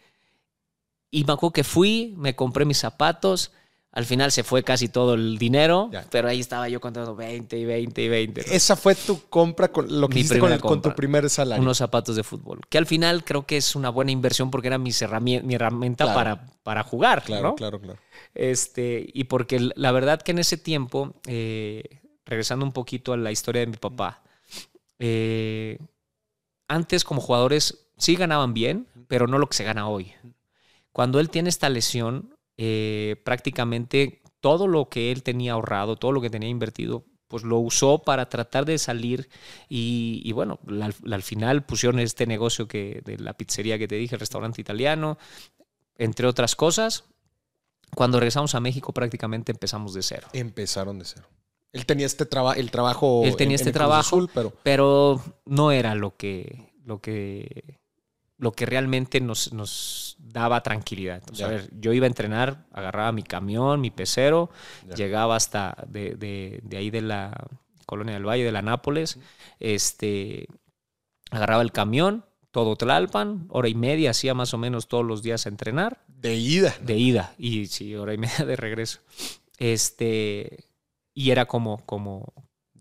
y 1.17 1.23
me 1.23 1.33
acuerdo 1.33 1.51
que 1.51 1.63
fui, 1.63 2.13
me 2.15 2.35
compré 2.35 2.63
mis 2.63 2.77
zapatos. 2.77 3.51
Al 3.91 4.05
final 4.05 4.31
se 4.31 4.43
fue 4.43 4.63
casi 4.63 4.87
todo 4.87 5.15
el 5.15 5.39
dinero, 5.39 5.89
pero 6.11 6.27
ahí 6.27 6.39
estaba 6.39 6.69
yo 6.69 6.79
contando 6.79 7.15
20 7.15 7.57
y 7.57 7.65
20 7.65 8.01
y 8.03 8.07
20. 8.07 8.55
Esa 8.55 8.75
fue 8.75 8.93
tu 8.93 9.21
compra, 9.27 9.69
con, 9.69 9.99
lo 9.99 10.07
que 10.09 10.19
hiciste 10.19 10.39
con, 10.59 10.79
tu 10.79 10.93
primer 10.93 11.27
salario. 11.31 11.63
Unos 11.63 11.79
zapatos 11.79 12.15
de 12.15 12.21
fútbol. 12.21 12.61
Que 12.69 12.77
al 12.77 12.85
final 12.85 13.23
creo 13.23 13.47
que 13.47 13.57
es 13.57 13.75
una 13.75 13.89
buena 13.89 14.11
inversión 14.11 14.51
porque 14.51 14.67
era 14.67 14.77
mi 14.77 14.91
herramienta 14.91 16.13
para, 16.13 16.45
para 16.61 16.83
jugar. 16.83 17.23
Claro, 17.23 17.55
claro, 17.55 17.81
claro. 17.81 17.99
Este, 18.35 19.09
y 19.11 19.23
porque 19.23 19.71
la 19.75 19.91
verdad 19.91 20.21
que 20.21 20.33
en 20.33 20.37
ese 20.37 20.57
tiempo, 20.57 21.15
eh, 21.25 21.83
regresando 22.27 22.63
un 22.63 22.73
poquito 22.73 23.13
a 23.13 23.17
la 23.17 23.31
historia 23.31 23.61
de 23.61 23.67
mi 23.67 23.77
papá, 23.77 24.21
eh, 24.99 25.79
antes 26.67 27.03
como 27.03 27.21
jugadores 27.21 27.87
sí 27.97 28.15
ganaban 28.15 28.53
bien, 28.53 28.85
pero 29.07 29.25
no 29.25 29.39
lo 29.39 29.47
que 29.47 29.57
se 29.57 29.63
gana 29.63 29.87
hoy. 29.87 30.13
Cuando 30.97 31.19
él 31.19 31.29
tiene 31.29 31.49
esta 31.49 31.69
lesión, 31.69 32.35
eh, 32.57 33.21
prácticamente 33.23 34.23
todo 34.39 34.65
lo 34.65 34.89
que 34.89 35.11
él 35.11 35.21
tenía 35.21 35.51
ahorrado, 35.51 35.95
todo 35.95 36.11
lo 36.11 36.21
que 36.21 36.31
tenía 36.31 36.49
invertido, 36.49 37.05
pues 37.27 37.43
lo 37.43 37.59
usó 37.59 37.99
para 37.99 38.29
tratar 38.29 38.65
de 38.65 38.79
salir 38.79 39.29
y, 39.69 40.31
bueno, 40.31 40.57
al, 40.81 41.21
final 41.21 41.63
pusieron 41.67 41.99
este 41.99 42.25
negocio 42.25 42.67
que, 42.67 43.03
de 43.05 43.19
la 43.19 43.33
pizzería 43.33 43.77
que 43.77 43.87
te 43.87 43.93
dije, 43.93 44.15
el 44.15 44.19
restaurante 44.19 44.59
italiano, 44.59 45.19
entre 45.99 46.25
otras 46.25 46.55
cosas. 46.55 47.03
Cuando 47.93 48.19
regresamos 48.19 48.55
a 48.55 48.59
México 48.59 48.91
prácticamente 48.91 49.51
empezamos 49.51 49.93
de 49.93 50.01
cero. 50.01 50.29
Empezaron 50.33 50.97
de 50.97 51.05
cero. 51.05 51.27
Él 51.73 51.85
tenía 51.85 52.07
este 52.07 52.23
el 52.23 52.71
trabajo. 52.71 53.21
Él 53.23 53.35
tenía 53.35 53.55
este 53.55 53.71
trabajo, 53.71 54.27
pero... 54.33 54.51
pero 54.63 55.23
no 55.45 55.71
era 55.71 55.93
lo 55.93 56.17
que, 56.17 56.71
lo 56.85 57.01
que 57.01 57.77
lo 58.37 58.51
que 58.51 58.65
realmente 58.65 59.19
nos, 59.19 59.51
nos 59.53 60.15
daba 60.19 60.61
tranquilidad. 60.61 61.23
yo 61.71 61.93
iba 61.93 62.05
a 62.05 62.07
entrenar, 62.07 62.65
agarraba 62.71 63.11
mi 63.11 63.23
camión, 63.23 63.81
mi 63.81 63.91
pecero, 63.91 64.49
llegaba 64.95 65.35
hasta 65.35 65.75
de, 65.87 66.61
ahí 66.75 66.89
de 66.89 67.01
la 67.01 67.47
colonia 67.85 68.13
del 68.13 68.27
Valle, 68.27 68.43
de 68.43 68.51
la 68.51 68.61
Nápoles, 68.61 69.19
este, 69.59 70.47
agarraba 71.31 71.63
el 71.63 71.71
camión, 71.71 72.25
todo 72.51 72.75
Tlalpan, 72.75 73.47
hora 73.49 73.69
y 73.69 73.75
media, 73.75 74.11
hacía 74.11 74.33
más 74.33 74.53
o 74.53 74.57
menos 74.57 74.87
todos 74.87 75.05
los 75.05 75.23
días 75.23 75.45
a 75.45 75.49
entrenar. 75.49 76.03
De 76.07 76.35
ida. 76.35 76.75
De 76.81 76.97
ida, 76.97 77.33
y 77.37 77.67
sí, 77.67 77.95
hora 77.95 78.13
y 78.13 78.17
media 78.19 78.45
de 78.45 78.55
regreso. 78.55 78.99
Este, 79.57 80.65
y 81.13 81.31
era 81.31 81.45
como, 81.45 81.83
como, 81.85 82.33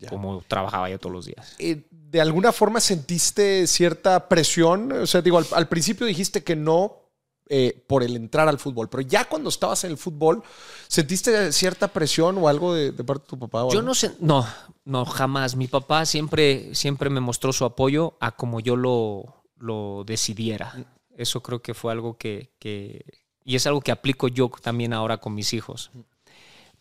como 0.09 0.41
trabajaba 0.47 0.89
yo 0.89 0.99
todos 0.99 1.13
los 1.13 1.25
días. 1.25 1.55
Eh, 1.57 1.87
¿De 2.09 2.21
alguna 2.21 2.53
forma 2.53 2.79
sentiste 2.79 3.67
cierta 3.67 4.29
presión? 4.29 4.91
O 4.93 5.05
sea, 5.05 5.21
digo, 5.21 5.41
al, 5.51 5.67
principio 5.67 6.07
dijiste 6.07 6.41
que 6.41 6.55
no 6.55 7.01
eh, 7.49 7.83
por 7.85 8.01
el 8.01 8.15
entrar 8.15 8.47
al 8.47 8.59
fútbol, 8.59 8.87
pero 8.87 9.01
ya 9.01 9.25
cuando 9.25 9.49
estabas 9.49 9.83
en 9.83 9.91
el 9.91 9.97
fútbol, 9.97 10.41
¿sentiste 10.87 11.51
cierta 11.51 11.89
presión 11.89 12.37
o 12.37 12.47
algo 12.47 12.73
de, 12.73 12.93
parte 13.03 13.23
de 13.23 13.27
tu 13.27 13.37
papá? 13.37 13.67
yo 13.73 13.81
no 13.81 13.93
sé, 13.93 14.13
no, 14.21 14.47
no, 14.85 15.03
jamás. 15.03 15.57
Mi 15.57 15.67
papá 15.67 16.05
siempre, 16.05 16.73
siempre 16.73 17.09
me 17.09 17.19
mostró 17.19 17.51
su 17.51 17.65
apoyo 17.65 18.13
a 18.21 18.31
como 18.37 18.61
yo 18.61 18.77
lo, 18.77 19.43
lo 19.57 20.05
decidiera. 20.05 20.75
Eso 21.17 21.43
creo 21.43 21.61
que 21.61 21.73
fue 21.73 21.91
algo 21.91 22.17
que, 22.17 22.53
que, 22.57 23.03
y 23.43 23.57
es 23.57 23.67
algo 23.67 23.81
que 23.81 23.91
aplico 23.91 24.29
yo 24.29 24.49
también 24.61 24.93
ahora 24.93 25.17
con 25.17 25.33
mis 25.33 25.53
hijos. 25.53 25.91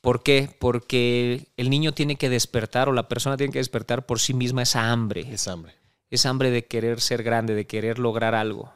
¿Por 0.06 0.22
qué? 0.22 0.48
Porque 0.60 1.48
el 1.56 1.68
niño 1.68 1.90
tiene 1.90 2.14
que 2.14 2.30
despertar 2.30 2.88
o 2.88 2.92
la 2.92 3.08
persona 3.08 3.36
tiene 3.36 3.52
que 3.52 3.58
despertar 3.58 4.06
por 4.06 4.20
sí 4.20 4.34
misma 4.34 4.62
esa 4.62 4.92
hambre. 4.92 5.22
Esa 5.32 5.50
hambre. 5.50 5.74
Esa 6.10 6.28
hambre 6.28 6.52
de 6.52 6.64
querer 6.64 7.00
ser 7.00 7.24
grande, 7.24 7.56
de 7.56 7.66
querer 7.66 7.98
lograr 7.98 8.36
algo. 8.36 8.72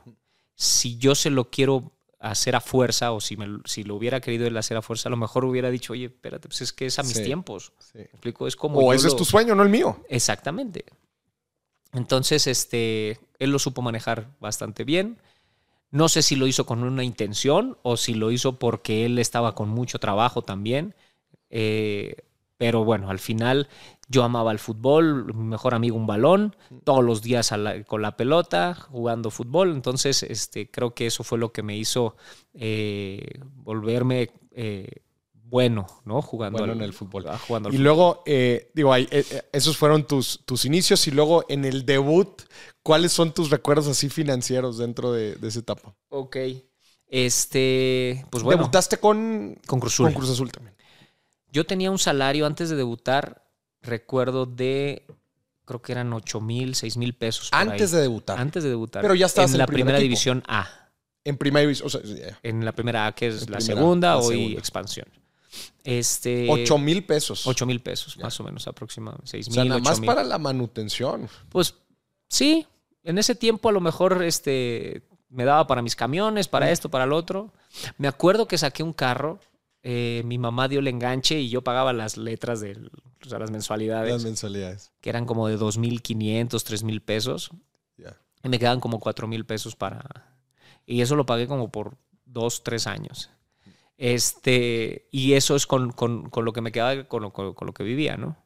Si 0.56 0.98
yo 0.98 1.14
se 1.14 1.30
lo 1.30 1.48
quiero 1.48 1.92
hacer 2.18 2.56
a 2.56 2.60
fuerza 2.60 3.12
o 3.12 3.20
si, 3.20 3.38
si 3.64 3.84
lo 3.84 3.94
hubiera 3.94 4.20
querido 4.20 4.44
él 4.44 4.56
hacer 4.56 4.76
a 4.76 4.82
fuerza, 4.82 5.08
a 5.08 5.10
lo 5.10 5.16
mejor 5.16 5.44
hubiera 5.44 5.70
dicho, 5.70 5.92
oye, 5.92 6.06
espérate, 6.06 6.48
pues 6.48 6.62
es 6.62 6.72
que 6.72 6.86
es 6.86 6.98
a 6.98 7.04
mis 7.04 7.22
tiempos. 7.22 7.74
explico? 7.94 8.48
Es 8.48 8.56
como 8.56 8.80
o 8.80 8.92
ese 8.92 9.06
es 9.06 9.14
tu 9.14 9.24
sueño, 9.24 9.54
no 9.54 9.62
el 9.62 9.68
mío. 9.68 10.02
Exactamente. 10.08 10.84
Entonces, 11.92 12.48
este, 12.48 13.20
él 13.38 13.52
lo 13.52 13.60
supo 13.60 13.82
manejar 13.82 14.26
bastante 14.40 14.82
bien. 14.82 15.18
No 15.92 16.08
sé 16.08 16.22
si 16.22 16.34
lo 16.34 16.48
hizo 16.48 16.66
con 16.66 16.82
una 16.82 17.04
intención 17.04 17.78
o 17.82 17.96
si 17.96 18.14
lo 18.14 18.32
hizo 18.32 18.58
porque 18.58 19.06
él 19.06 19.20
estaba 19.20 19.54
con 19.54 19.68
mucho 19.68 20.00
trabajo 20.00 20.42
también. 20.42 20.96
Eh, 21.50 22.16
pero 22.56 22.84
bueno, 22.84 23.10
al 23.10 23.18
final 23.18 23.68
yo 24.08 24.22
amaba 24.22 24.52
el 24.52 24.58
fútbol, 24.58 25.32
mi 25.34 25.44
mejor 25.44 25.74
amigo 25.74 25.96
un 25.96 26.06
balón, 26.06 26.56
todos 26.84 27.04
los 27.04 27.22
días 27.22 27.52
con 27.86 28.02
la 28.02 28.16
pelota, 28.16 28.74
jugando 28.74 29.30
fútbol. 29.30 29.72
Entonces, 29.72 30.22
este, 30.22 30.70
creo 30.70 30.94
que 30.94 31.06
eso 31.06 31.24
fue 31.24 31.38
lo 31.38 31.52
que 31.52 31.62
me 31.62 31.76
hizo 31.76 32.16
eh, 32.52 33.40
volverme 33.54 34.30
eh, 34.52 34.88
bueno, 35.32 35.86
¿no? 36.04 36.22
Jugando 36.22 36.64
en 36.64 36.80
el 36.80 36.92
fútbol. 36.92 37.26
Ah, 37.28 37.40
y 37.72 37.78
luego, 37.78 38.22
digo, 38.74 38.94
esos 39.52 39.76
fueron 39.76 40.06
tus, 40.06 40.42
tus 40.44 40.64
inicios 40.64 41.06
y 41.08 41.10
luego 41.10 41.44
en 41.48 41.64
el 41.64 41.86
debut, 41.86 42.42
¿cuáles 42.82 43.12
son 43.12 43.32
tus 43.32 43.50
recuerdos 43.50 43.88
así 43.88 44.08
financieros 44.08 44.78
dentro 44.78 45.12
de, 45.12 45.34
de 45.34 45.48
esa 45.48 45.60
etapa? 45.60 45.94
Ok. 46.08 46.36
Este, 47.10 48.24
pues 48.30 48.44
bueno. 48.44 48.58
Debutaste 48.58 48.98
con, 48.98 49.58
con 49.66 49.80
Cruz 49.80 49.94
Azul. 49.94 50.06
Con 50.06 50.14
Cruz 50.14 50.30
Azul 50.30 50.52
también. 50.52 50.76
Yo 51.52 51.66
tenía 51.66 51.90
un 51.90 51.98
salario 51.98 52.46
antes 52.46 52.70
de 52.70 52.76
debutar, 52.76 53.44
recuerdo 53.82 54.46
de, 54.46 55.04
creo 55.64 55.82
que 55.82 55.92
eran 55.92 56.12
8 56.12 56.40
mil, 56.40 56.74
6 56.74 56.96
mil 56.96 57.14
pesos. 57.14 57.48
antes 57.52 57.90
de 57.90 58.00
debutar. 58.00 58.38
Antes 58.38 58.62
de 58.62 58.70
debutar. 58.70 59.02
Pero 59.02 59.14
ya 59.14 59.26
estabas 59.26 59.52
en, 59.52 59.58
la 59.58 59.66
primera 59.66 59.98
división 59.98 60.42
A. 60.46 60.68
En 61.24 61.36
primera 61.36 61.62
división, 61.62 61.86
o 61.86 61.90
sea, 61.90 62.00
En 62.42 62.64
la 62.64 62.72
primera 62.72 63.06
A, 63.06 63.12
que 63.12 63.28
es 63.28 63.50
la 63.50 63.60
segunda, 63.60 64.16
hoy 64.18 64.54
expansión. 64.54 65.06
Este, 65.82 66.46
8 66.48 66.78
mil 66.78 67.04
pesos. 67.04 67.46
8 67.46 67.66
mil 67.66 67.80
pesos, 67.80 68.16
más 68.18 68.38
o 68.38 68.44
menos, 68.44 68.66
aproximadamente. 68.68 69.30
6 69.30 69.48
mil. 69.48 69.58
O 69.58 69.62
sea, 69.62 69.64
nada 69.64 69.80
más 69.80 70.00
para 70.00 70.22
la 70.22 70.38
manutención. 70.38 71.28
Pues 71.48 71.74
sí, 72.28 72.66
en 73.02 73.18
ese 73.18 73.34
tiempo 73.34 73.68
a 73.68 73.72
lo 73.72 73.80
mejor 73.80 74.22
este, 74.22 75.02
me 75.28 75.44
daba 75.44 75.66
para 75.66 75.82
mis 75.82 75.96
camiones, 75.96 76.48
para 76.48 76.70
esto, 76.70 76.90
para 76.90 77.06
lo 77.06 77.16
otro. 77.16 77.52
Me 77.98 78.08
acuerdo 78.08 78.46
que 78.46 78.58
saqué 78.58 78.82
un 78.82 78.92
carro 78.92 79.40
eh, 79.82 80.22
mi 80.24 80.38
mamá 80.38 80.68
dio 80.68 80.80
el 80.80 80.88
enganche 80.88 81.40
y 81.40 81.48
yo 81.48 81.62
pagaba 81.62 81.92
las 81.92 82.16
letras 82.16 82.60
de 82.60 82.76
las 83.28 83.50
mensualidades. 83.50 84.12
Las 84.12 84.24
mensualidades. 84.24 84.92
Que 85.00 85.10
eran 85.10 85.26
como 85.26 85.48
de 85.48 85.58
2.500, 85.58 86.48
3.000 86.48 87.00
pesos. 87.02 87.50
Y 88.42 88.48
me 88.48 88.58
quedaban 88.58 88.80
como 88.80 89.00
4.000 89.00 89.44
pesos 89.44 89.76
para... 89.76 90.02
Y 90.86 91.02
eso 91.02 91.14
lo 91.14 91.26
pagué 91.26 91.46
como 91.46 91.70
por 91.70 91.98
dos, 92.24 92.64
tres 92.64 92.86
años. 92.86 93.30
Este, 93.98 95.08
y 95.10 95.34
eso 95.34 95.56
es 95.56 95.66
con, 95.66 95.94
lo 96.34 96.52
que 96.52 96.60
me 96.62 96.72
quedaba, 96.72 97.04
con 97.04 97.22
lo, 97.22 97.32
con 97.32 97.54
lo, 97.66 97.74
que 97.74 97.84
vivía, 97.84 98.16
¿no? 98.16 98.38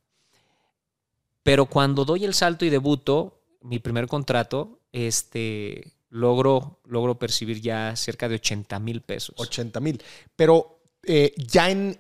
Pero 1.45 1.67
cuando 1.67 2.05
doy 2.05 2.25
el 2.25 2.35
salto 2.35 2.65
y 2.65 2.71
debuto, 2.71 3.41
mi 3.61 3.79
primer 3.79 4.09
contrato, 4.09 4.81
este, 4.91 5.93
logro, 6.09 6.81
logro 6.85 7.19
percibir 7.19 7.61
ya 7.61 7.95
cerca 7.97 8.29
de 8.29 8.37
80 8.37 8.79
mil 8.81 9.01
pesos. 9.01 9.35
80 9.39 9.79
mil. 9.81 10.03
Pero 10.35 10.74
eh, 11.07 11.35
ya 11.37 11.71
en, 11.71 11.97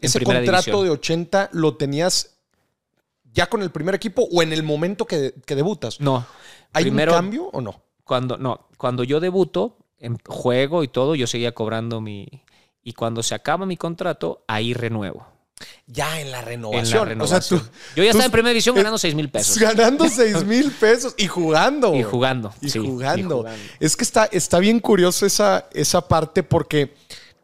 ese 0.00 0.20
contrato 0.22 0.82
de 0.82 0.90
80 0.90 1.50
lo 1.52 1.76
tenías 1.76 2.36
ya 3.32 3.48
con 3.48 3.62
el 3.62 3.70
primer 3.70 3.94
equipo 3.94 4.26
o 4.30 4.42
en 4.42 4.52
el 4.52 4.62
momento 4.62 5.06
que, 5.06 5.34
debutas? 5.46 6.00
No. 6.00 6.26
¿Hay 6.72 6.88
un 6.88 6.96
cambio 6.96 7.44
o 7.52 7.60
no? 7.60 7.82
Cuando, 8.04 8.38
no, 8.38 8.68
cuando 8.76 9.04
yo 9.04 9.20
debuto, 9.20 9.78
en 9.98 10.18
juego 10.26 10.82
y 10.84 10.88
todo, 10.88 11.14
yo 11.14 11.26
seguía 11.26 11.52
cobrando 11.52 12.00
mi... 12.00 12.26
Y 12.82 12.92
cuando 12.92 13.22
se 13.22 13.34
acaba 13.34 13.66
mi 13.66 13.76
contrato, 13.76 14.44
ahí 14.46 14.72
renuevo. 14.72 15.26
Ya 15.86 16.20
en 16.20 16.30
la 16.30 16.42
renovación. 16.42 17.20
O 17.20 17.26
sea, 17.26 17.40
yo 17.40 17.58
ya 17.96 18.04
estaba 18.04 18.26
en 18.26 18.30
primera 18.30 18.50
división 18.50 18.76
ganando 18.76 18.98
6 18.98 19.14
mil 19.14 19.28
pesos. 19.30 19.58
Ganando 19.58 20.08
6 20.08 20.44
mil 20.46 20.70
pesos 20.70 21.14
y 21.16 21.26
jugando. 21.26 21.94
Y 21.94 22.02
jugando. 22.02 22.52
Y, 22.60 22.70
jugando. 22.70 23.46
Es 23.80 23.96
que 23.96 24.04
está, 24.04 24.26
está 24.26 24.58
bien 24.58 24.80
curioso 24.80 25.24
esa, 25.24 25.66
esa 25.72 26.06
parte 26.06 26.42
porque 26.42 26.94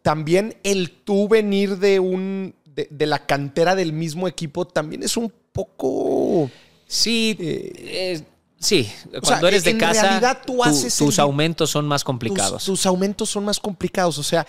también 0.02 0.56
el 0.64 0.90
tú 0.90 1.28
venir 1.28 1.78
de 1.78 2.00
un 2.00 2.54
de, 2.74 3.06
la 3.06 3.26
cantera 3.26 3.74
del 3.74 3.92
mismo 3.92 4.28
equipo 4.28 4.66
también 4.66 5.02
es 5.02 5.16
un 5.16 5.32
poco. 5.52 6.50
Sí, 6.86 7.36
eh, 7.38 8.22
sí. 8.58 8.90
Cuando 9.22 9.48
eres 9.48 9.64
de 9.64 9.76
casa, 9.76 10.40
tú 10.44 10.62
haces 10.62 10.96
tus 10.96 11.18
aumentos 11.18 11.70
son 11.70 11.86
más 11.86 12.04
complicados. 12.04 12.64
Tus, 12.64 12.86
aumentos 12.86 13.30
son 13.30 13.44
más 13.44 13.60
complicados. 13.60 14.18
O 14.18 14.22
sea, 14.22 14.46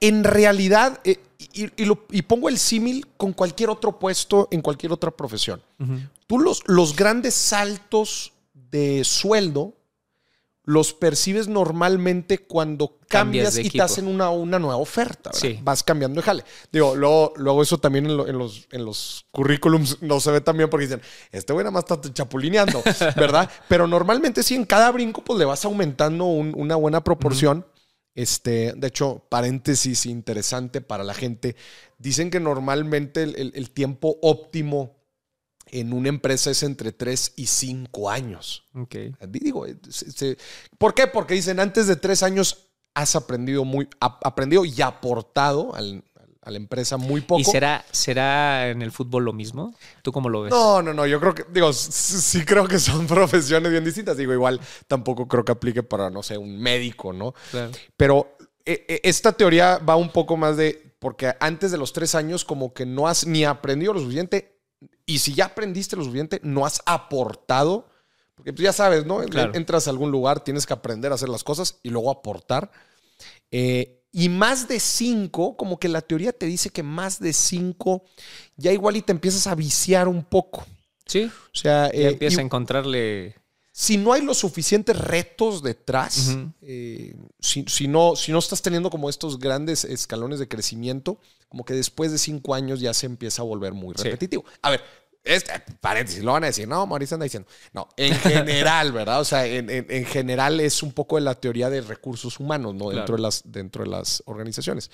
en 0.00 0.24
realidad, 0.24 1.00
eh, 1.04 1.18
y, 1.52 2.22
pongo 2.22 2.48
el 2.48 2.58
símil 2.58 3.06
con 3.16 3.32
cualquier 3.32 3.70
otro 3.70 3.98
puesto 3.98 4.48
en 4.50 4.62
cualquier 4.62 4.92
otra 4.92 5.10
profesión. 5.10 5.60
Tú 6.26 6.38
los, 6.38 6.62
los 6.66 6.96
grandes 6.96 7.34
saltos 7.34 8.32
de 8.70 9.04
sueldo 9.04 9.75
los 10.66 10.92
percibes 10.92 11.46
normalmente 11.46 12.38
cuando 12.38 12.98
cambias, 13.08 13.56
y 13.56 13.70
te 13.70 13.80
hacen 13.80 14.08
una, 14.08 14.30
una 14.30 14.58
nueva 14.58 14.76
oferta. 14.76 15.30
Vas 15.62 15.84
cambiando 15.84 16.20
de 16.20 16.26
jale. 16.26 16.44
Digo, 16.72 16.96
luego, 16.96 17.32
luego 17.36 17.62
eso 17.62 17.78
también 17.78 18.06
en, 18.06 18.36
los, 18.36 18.66
en 18.72 18.84
los 18.84 19.26
currículums 19.30 20.02
no 20.02 20.18
se 20.18 20.32
ve 20.32 20.40
también 20.40 20.68
porque 20.68 20.86
dicen, 20.86 21.00
este 21.30 21.52
güey 21.52 21.62
nada 21.62 21.70
más 21.70 21.84
está 21.88 22.12
chapulineando, 22.12 22.82
¿verdad? 23.16 23.48
Pero 23.68 23.86
normalmente 23.86 24.42
sí, 24.42 24.56
en 24.56 24.64
cada 24.64 24.90
brinco 24.90 25.22
pues 25.22 25.38
le 25.38 25.44
vas 25.44 25.64
aumentando 25.64 26.26
una 26.26 26.74
buena 26.74 27.02
proporción. 27.04 27.64
Este, 28.16 28.72
de 28.74 28.88
hecho, 28.88 29.24
paréntesis 29.28 30.04
interesante 30.04 30.80
para 30.80 31.04
la 31.04 31.14
gente. 31.14 31.54
Dicen 31.98 32.28
que 32.28 32.40
normalmente 32.40 33.22
el 33.22 33.70
tiempo 33.70 34.18
óptimo 34.20 34.95
en 35.66 35.92
una 35.92 36.08
empresa 36.08 36.50
es 36.50 36.62
entre 36.62 36.92
3 36.92 37.34
y 37.36 37.46
5 37.46 38.10
años. 38.10 38.64
Ok. 38.74 38.96
Digo, 39.28 39.66
¿por 40.78 40.94
qué? 40.94 41.06
Porque 41.06 41.34
dicen, 41.34 41.60
antes 41.60 41.86
de 41.86 41.96
3 41.96 42.22
años 42.22 42.68
has 42.94 43.16
aprendido 43.16 43.64
muy, 43.64 43.88
aprendido 44.00 44.64
y 44.64 44.80
aportado 44.80 45.74
a 45.74 45.80
la 45.80 46.56
empresa 46.56 46.96
muy 46.96 47.20
poco. 47.20 47.40
¿Y 47.40 47.44
será, 47.44 47.84
será 47.90 48.70
en 48.70 48.80
el 48.80 48.90
fútbol 48.90 49.24
lo 49.24 49.32
mismo? 49.32 49.74
¿Tú 50.02 50.12
cómo 50.12 50.30
lo 50.30 50.42
ves? 50.42 50.50
No, 50.50 50.80
no, 50.80 50.94
no. 50.94 51.06
Yo 51.06 51.20
creo 51.20 51.34
que, 51.34 51.44
digo, 51.52 51.72
sí 51.72 52.44
creo 52.44 52.66
que 52.66 52.78
son 52.78 53.06
profesiones 53.08 53.70
bien 53.70 53.84
distintas. 53.84 54.16
Digo, 54.16 54.32
igual 54.32 54.60
tampoco 54.86 55.28
creo 55.28 55.44
que 55.44 55.52
aplique 55.52 55.82
para, 55.82 56.08
no 56.08 56.22
sé, 56.22 56.38
un 56.38 56.58
médico, 56.58 57.12
¿no? 57.12 57.34
Claro. 57.50 57.72
Pero 57.96 58.36
e, 58.64 58.84
e, 58.88 59.00
esta 59.04 59.32
teoría 59.32 59.78
va 59.78 59.96
un 59.96 60.10
poco 60.10 60.36
más 60.36 60.56
de, 60.56 60.94
porque 60.98 61.34
antes 61.38 61.70
de 61.70 61.78
los 61.78 61.92
tres 61.92 62.14
años 62.14 62.44
como 62.44 62.72
que 62.72 62.86
no 62.86 63.08
has 63.08 63.26
ni 63.26 63.44
aprendido 63.44 63.92
lo 63.92 64.00
suficiente 64.00 64.55
y 65.06 65.20
si 65.20 65.34
ya 65.34 65.46
aprendiste 65.46 65.96
lo 65.96 66.04
suficiente, 66.04 66.40
no 66.42 66.66
has 66.66 66.82
aportado, 66.84 67.88
porque 68.34 68.52
tú 68.52 68.62
ya 68.62 68.72
sabes, 68.72 69.06
¿no? 69.06 69.22
Entras 69.22 69.86
a 69.86 69.90
algún 69.90 70.10
lugar, 70.10 70.40
tienes 70.40 70.66
que 70.66 70.74
aprender 70.74 71.12
a 71.12 71.14
hacer 71.14 71.28
las 71.28 71.44
cosas 71.44 71.78
y 71.82 71.90
luego 71.90 72.10
aportar. 72.10 72.70
Eh, 73.50 74.02
y 74.12 74.28
más 74.28 74.66
de 74.66 74.80
cinco, 74.80 75.56
como 75.56 75.78
que 75.78 75.88
la 75.88 76.00
teoría 76.00 76.32
te 76.32 76.46
dice 76.46 76.70
que 76.70 76.82
más 76.82 77.20
de 77.20 77.32
cinco, 77.32 78.04
ya 78.56 78.72
igual 78.72 78.96
y 78.96 79.02
te 79.02 79.12
empiezas 79.12 79.46
a 79.46 79.54
viciar 79.54 80.08
un 80.08 80.24
poco. 80.24 80.66
Sí. 81.06 81.24
O 81.24 81.56
sea, 81.56 81.90
ya 81.92 81.98
eh, 81.98 82.08
empieza 82.08 82.40
a 82.40 82.44
encontrarle 82.44 83.36
si 83.78 83.98
no 83.98 84.14
hay 84.14 84.22
los 84.22 84.38
suficientes 84.38 84.96
retos 84.96 85.62
detrás, 85.62 86.34
eh, 86.62 87.14
si, 87.38 87.86
no, 87.86 88.16
si 88.16 88.32
no 88.32 88.38
estás 88.38 88.62
teniendo 88.62 88.88
como 88.88 89.10
estos 89.10 89.38
grandes 89.38 89.84
escalones 89.84 90.38
de 90.38 90.48
crecimiento, 90.48 91.20
como 91.50 91.62
que 91.62 91.74
después 91.74 92.10
de 92.10 92.16
cinco 92.16 92.54
años 92.54 92.80
ya 92.80 92.94
se 92.94 93.04
empieza 93.04 93.42
a 93.42 93.44
volver 93.44 93.74
muy 93.74 93.92
repetitivo. 93.94 94.46
A 94.62 94.70
ver, 94.70 94.82
este, 95.22 95.52
paréntesis, 95.78 96.24
lo 96.24 96.32
van 96.32 96.44
a 96.44 96.46
decir, 96.46 96.66
no, 96.66 96.86
Marisa 96.86 97.16
anda 97.16 97.24
diciendo. 97.24 97.50
No, 97.74 97.86
en 97.98 98.14
general, 98.20 98.92
¿verdad? 98.92 99.20
O 99.20 99.26
sea, 99.26 99.44
en, 99.44 100.06
general 100.06 100.58
es 100.60 100.82
un 100.82 100.92
poco 100.92 101.16
de 101.16 101.22
la 101.22 101.34
teoría 101.34 101.68
de 101.68 101.82
recursos 101.82 102.40
humanos, 102.40 102.74
¿no? 102.74 102.88
Dentro, 102.88 103.16
de, 103.16 103.22
las, 103.22 103.42
dentro 103.44 103.84
de 103.84 103.90
las 103.90 104.22
organizaciones. 104.24 104.90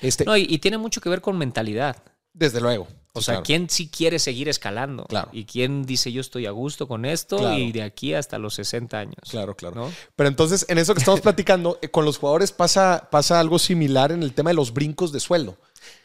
Este, 0.00 0.24
no, 0.24 0.38
y 0.38 0.56
tiene 0.56 0.78
mucho 0.78 1.02
que 1.02 1.10
ver 1.10 1.20
con 1.20 1.36
mentalidad. 1.36 2.02
Desde 2.32 2.60
luego. 2.60 2.88
O 3.14 3.20
sea, 3.20 3.42
¿quién 3.42 3.68
sí 3.68 3.90
quiere 3.90 4.18
seguir 4.18 4.48
escalando? 4.48 5.04
Claro. 5.04 5.28
Y 5.32 5.44
quién 5.44 5.84
dice 5.84 6.10
yo 6.12 6.22
estoy 6.22 6.46
a 6.46 6.50
gusto 6.50 6.88
con 6.88 7.04
esto 7.04 7.58
y 7.58 7.70
de 7.70 7.82
aquí 7.82 8.14
hasta 8.14 8.38
los 8.38 8.54
60 8.54 8.98
años. 8.98 9.20
Claro, 9.30 9.54
claro. 9.54 9.90
Pero 10.16 10.28
entonces, 10.28 10.64
en 10.68 10.78
eso 10.78 10.94
que 10.94 11.00
estamos 11.00 11.20
platicando, 11.22 11.78
eh, 11.82 11.88
con 11.88 12.06
los 12.06 12.16
jugadores 12.16 12.52
pasa, 12.52 13.08
pasa 13.10 13.38
algo 13.38 13.58
similar 13.58 14.12
en 14.12 14.22
el 14.22 14.32
tema 14.32 14.50
de 14.50 14.54
los 14.54 14.72
brincos 14.72 15.12
de 15.12 15.20
sueldo. 15.20 15.58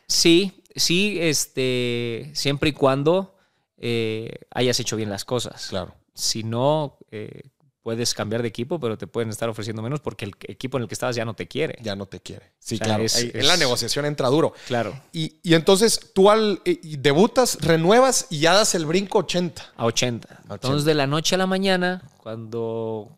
Sí, 0.05 0.63
sí, 0.75 1.17
este, 1.21 2.29
siempre 2.33 2.71
y 2.71 2.73
cuando 2.73 3.35
eh, 3.77 4.39
hayas 4.51 4.79
hecho 4.81 4.97
bien 4.97 5.09
las 5.09 5.23
cosas. 5.23 5.67
Claro. 5.69 5.95
Si 6.13 6.43
no, 6.43 6.97
eh, 7.11 7.43
puedes 7.87 8.13
cambiar 8.13 8.41
de 8.41 8.49
equipo, 8.49 8.81
pero 8.81 8.97
te 8.97 9.07
pueden 9.07 9.29
estar 9.29 9.47
ofreciendo 9.47 9.81
menos 9.81 10.01
porque 10.01 10.25
el 10.25 10.35
equipo 10.49 10.75
en 10.75 10.83
el 10.83 10.89
que 10.89 10.93
estabas 10.93 11.15
ya 11.15 11.23
no 11.23 11.35
te 11.35 11.47
quiere. 11.47 11.79
Ya 11.81 11.95
no 11.95 12.05
te 12.05 12.19
quiere. 12.19 12.51
Sí, 12.59 12.77
claro. 12.77 13.05
en 13.15 13.47
la 13.47 13.55
negociación 13.55 14.03
entra 14.03 14.27
duro. 14.27 14.53
Claro. 14.67 15.01
Y, 15.13 15.39
entonces 15.53 16.11
tú 16.13 16.29
al, 16.29 16.61
eh, 16.65 16.81
debutas, 16.99 17.59
renuevas 17.61 18.27
y 18.29 18.39
ya 18.39 18.53
das 18.53 18.75
el 18.75 18.85
brinco 18.85 19.19
80. 19.19 19.71
A 19.77 19.85
80. 19.85 20.43
Entonces 20.49 20.83
de 20.83 20.95
la 20.95 21.07
noche 21.07 21.35
a 21.35 21.37
la 21.37 21.47
mañana, 21.47 22.01
cuando 22.17 23.17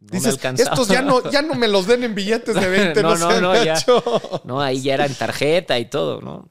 no 0.00 0.10
Dices, 0.10 0.36
estos 0.58 0.88
ya 0.88 1.00
no, 1.00 1.30
ya 1.30 1.42
no 1.42 1.54
me 1.54 1.68
los 1.68 1.86
den 1.86 2.02
en 2.02 2.16
billetes 2.16 2.56
de 2.56 2.68
20, 2.68 3.00
no, 3.04 3.16
no, 3.16 3.40
no, 3.40 3.64
ya, 3.64 3.76
no, 4.42 4.60
ahí 4.60 4.82
ya 4.82 4.94
era 4.94 5.06
en 5.06 5.14
tarjeta 5.14 5.78
y 5.78 5.84
todo, 5.84 6.20
¿no? 6.20 6.48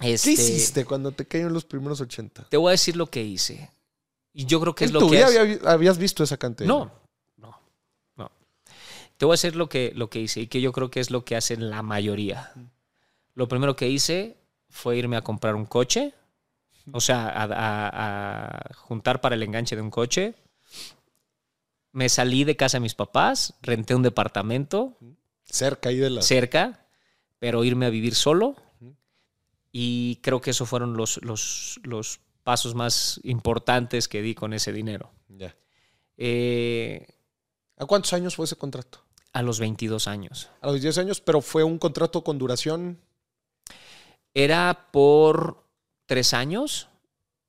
Este, 0.00 0.34
¿Qué 0.34 0.40
hiciste 0.40 0.86
cuando 0.86 1.12
te 1.12 1.26
cayeron 1.26 1.52
los 1.52 1.66
primeros 1.66 2.00
80? 2.00 2.46
Te 2.48 2.56
voy 2.56 2.70
a 2.70 2.72
decir 2.72 2.96
lo 2.96 3.08
que 3.08 3.22
hice. 3.22 3.70
Y 4.38 4.46
yo 4.46 4.60
creo 4.60 4.72
que 4.72 4.84
es 4.84 4.92
lo 4.92 5.00
que. 5.00 5.16
Vida 5.16 5.72
habías 5.72 5.98
visto 5.98 6.22
esa 6.22 6.36
cantidad? 6.36 6.68
No, 6.68 6.92
no, 7.38 7.60
no. 8.14 8.30
Te 9.16 9.24
voy 9.24 9.32
a 9.32 9.34
decir 9.34 9.56
lo 9.56 9.68
que, 9.68 9.90
lo 9.96 10.10
que 10.10 10.20
hice 10.20 10.42
y 10.42 10.46
que 10.46 10.60
yo 10.60 10.70
creo 10.70 10.92
que 10.92 11.00
es 11.00 11.10
lo 11.10 11.24
que 11.24 11.34
hacen 11.34 11.70
la 11.70 11.82
mayoría. 11.82 12.52
Lo 13.34 13.48
primero 13.48 13.74
que 13.74 13.88
hice 13.88 14.36
fue 14.70 14.96
irme 14.96 15.16
a 15.16 15.22
comprar 15.22 15.56
un 15.56 15.66
coche, 15.66 16.14
o 16.92 17.00
sea, 17.00 17.32
a, 17.34 18.74
juntar 18.76 19.20
para 19.20 19.34
el 19.34 19.42
enganche 19.42 19.74
de 19.74 19.82
un 19.82 19.90
coche. 19.90 20.36
Me 21.90 22.08
salí 22.08 22.44
de 22.44 22.56
casa 22.56 22.76
de 22.76 22.82
mis 22.82 22.94
papás, 22.94 23.54
renté 23.60 23.96
un 23.96 24.04
departamento. 24.04 24.96
Cerca 25.42 25.88
ahí 25.88 25.96
de 25.96 26.10
la. 26.10 26.22
Cerca, 26.22 26.86
pero 27.40 27.64
irme 27.64 27.86
a 27.86 27.90
vivir 27.90 28.14
solo. 28.14 28.54
Y 29.72 30.20
creo 30.22 30.40
que 30.40 30.50
esos 30.50 30.68
fueron 30.68 30.96
los, 30.96 31.20
los, 31.24 31.80
los 31.82 32.20
pasos 32.48 32.74
más 32.74 33.20
importantes 33.24 34.08
que 34.08 34.22
di 34.22 34.34
con 34.34 34.54
ese 34.54 34.72
dinero. 34.72 35.12
Ya. 35.28 35.54
Eh, 36.16 37.06
¿A 37.76 37.84
cuántos 37.84 38.14
años 38.14 38.36
fue 38.36 38.46
ese 38.46 38.56
contrato? 38.56 39.04
A 39.34 39.42
los 39.42 39.60
22 39.60 40.08
años. 40.08 40.48
A 40.62 40.68
los 40.68 40.76
22 40.76 40.96
años, 40.96 41.20
pero 41.20 41.42
fue 41.42 41.62
un 41.62 41.78
contrato 41.78 42.24
con 42.24 42.38
duración. 42.38 43.02
Era 44.32 44.88
por 44.90 45.62
tres 46.06 46.32
años 46.32 46.88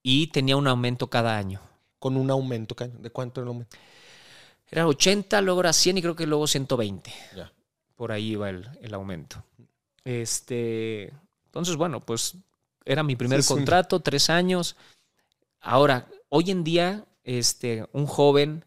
y 0.04 0.28
tenía 0.28 0.58
un 0.58 0.68
aumento 0.68 1.10
cada 1.10 1.38
año. 1.38 1.62
Con 1.98 2.18
un 2.18 2.30
aumento 2.30 2.76
cada 2.76 2.92
año. 2.92 3.00
¿De 3.00 3.10
cuánto 3.10 3.40
era 3.40 3.46
el 3.46 3.54
aumento? 3.54 3.78
Era 4.70 4.86
80, 4.86 5.40
luego 5.40 5.62
era 5.62 5.72
100 5.72 5.98
y 5.98 6.02
creo 6.02 6.16
que 6.18 6.28
luego 6.28 6.46
120. 6.46 7.10
Ya. 7.38 7.54
Por 7.96 8.12
ahí 8.12 8.32
iba 8.32 8.50
el, 8.50 8.68
el 8.82 8.94
aumento. 8.94 9.46
Este, 10.04 11.14
entonces, 11.46 11.78
bueno, 11.78 12.06
pues 12.06 12.36
era 12.90 13.04
mi 13.04 13.16
primer 13.16 13.46
contrato, 13.46 14.00
tres 14.00 14.32
años. 14.32 14.76
Ahora, 15.62 16.08
hoy 16.30 16.50
en 16.50 16.64
día, 16.64 17.06
este, 17.24 17.86
un 17.94 18.08
joven 18.08 18.66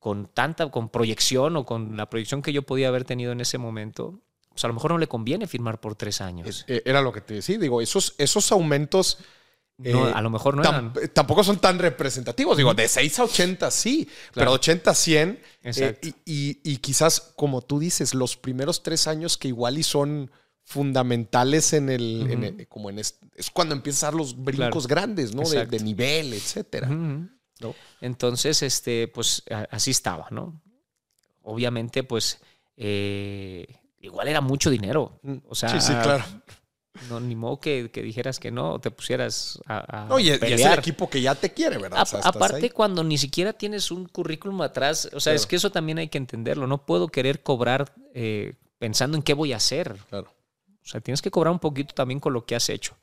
con 0.00 0.26
tanta, 0.26 0.70
con 0.72 0.88
proyección 0.88 1.56
o 1.56 1.64
con 1.64 1.96
la 1.96 2.10
proyección 2.10 2.42
que 2.42 2.52
yo 2.52 2.62
podía 2.62 2.88
haber 2.88 3.04
tenido 3.04 3.30
en 3.30 3.40
ese 3.40 3.58
momento, 3.58 4.20
pues 4.48 4.64
a 4.64 4.68
lo 4.68 4.74
mejor 4.74 4.90
no 4.90 4.98
le 4.98 5.06
conviene 5.06 5.46
firmar 5.46 5.80
por 5.80 5.94
tres 5.94 6.20
años. 6.20 6.64
Eh, 6.66 6.82
era 6.84 7.00
lo 7.00 7.12
que 7.12 7.20
te 7.20 7.34
decía, 7.34 7.58
digo, 7.58 7.80
esos, 7.80 8.14
esos 8.18 8.50
aumentos... 8.50 9.18
No, 9.78 10.08
eh, 10.08 10.12
a 10.14 10.20
lo 10.20 10.28
mejor 10.28 10.56
no 10.56 10.62
eran. 10.62 10.92
Tampoco 11.14 11.42
son 11.42 11.58
tan 11.58 11.78
representativos. 11.78 12.54
Digo, 12.54 12.74
de 12.74 12.86
6 12.86 13.18
a 13.18 13.24
80 13.24 13.70
sí, 13.70 14.06
pero 14.34 14.52
80 14.52 14.90
a 14.90 14.94
100. 14.94 15.42
Eh, 15.62 15.98
y, 16.26 16.60
y, 16.62 16.76
quizás, 16.78 17.32
como 17.34 17.62
tú 17.62 17.78
dices, 17.78 18.12
los 18.12 18.36
primeros 18.36 18.82
tres 18.82 19.06
años 19.06 19.38
que 19.38 19.48
igual 19.48 19.78
y 19.78 19.82
son 19.82 20.30
fundamentales 20.70 21.72
en 21.72 21.90
el, 21.90 22.66
como 22.68 22.90
en 22.90 23.00
es, 23.00 23.18
cuando 23.52 23.82
dar 24.00 24.14
los 24.14 24.40
brincos 24.40 24.86
grandes, 24.86 25.34
¿no? 25.34 25.42
De, 25.42 25.80
nivel, 25.80 26.32
etcétera. 26.32 26.88
Entonces, 28.00 28.62
este, 28.62 29.08
pues 29.08 29.42
así 29.70 29.90
estaba, 29.90 30.28
¿no? 30.30 30.62
Obviamente, 31.42 32.04
pues 32.04 32.38
eh, 32.76 33.66
igual 33.98 34.28
era 34.28 34.40
mucho 34.40 34.70
dinero. 34.70 35.18
Mm. 35.22 35.38
O 35.48 35.56
sea, 35.56 35.70
sí, 35.70 35.80
sí, 35.80 35.92
claro. 36.00 36.24
No, 37.08 37.18
ni 37.18 37.34
modo 37.34 37.58
que, 37.58 37.88
dijeras 37.92 38.38
que 38.38 38.52
no, 38.52 38.78
te 38.78 38.92
pusieras 38.92 39.58
a, 39.66 40.06
no, 40.08 40.20
y, 40.20 40.30
es 40.30 40.40
el 40.40 40.78
equipo 40.78 41.10
que 41.10 41.20
ya 41.20 41.34
te 41.34 41.52
quiere, 41.52 41.78
¿verdad? 41.78 42.06
aparte, 42.22 42.70
cuando 42.70 43.02
ni 43.02 43.18
siquiera 43.18 43.52
tienes 43.52 43.90
un 43.90 44.06
currículum 44.06 44.62
atrás, 44.62 45.08
o 45.12 45.18
sea, 45.18 45.34
es 45.34 45.46
que 45.46 45.56
eso 45.56 45.72
también 45.72 45.98
hay 45.98 46.08
que 46.08 46.18
entenderlo. 46.18 46.68
No 46.68 46.86
puedo 46.86 47.08
querer 47.08 47.42
cobrar 47.42 47.92
eh, 48.14 48.54
pensando 48.78 49.16
en 49.16 49.24
qué 49.24 49.34
voy 49.34 49.52
a 49.52 49.56
hacer. 49.56 49.96
Claro. 50.10 50.32
O 50.82 50.86
sea, 50.86 51.00
tienes 51.00 51.22
que 51.22 51.30
cobrar 51.30 51.52
un 51.52 51.58
poquito 51.58 51.94
también 51.94 52.20
con 52.20 52.32
lo 52.32 52.44
que 52.44 52.54
has 52.54 52.68
hecho. 52.68 52.96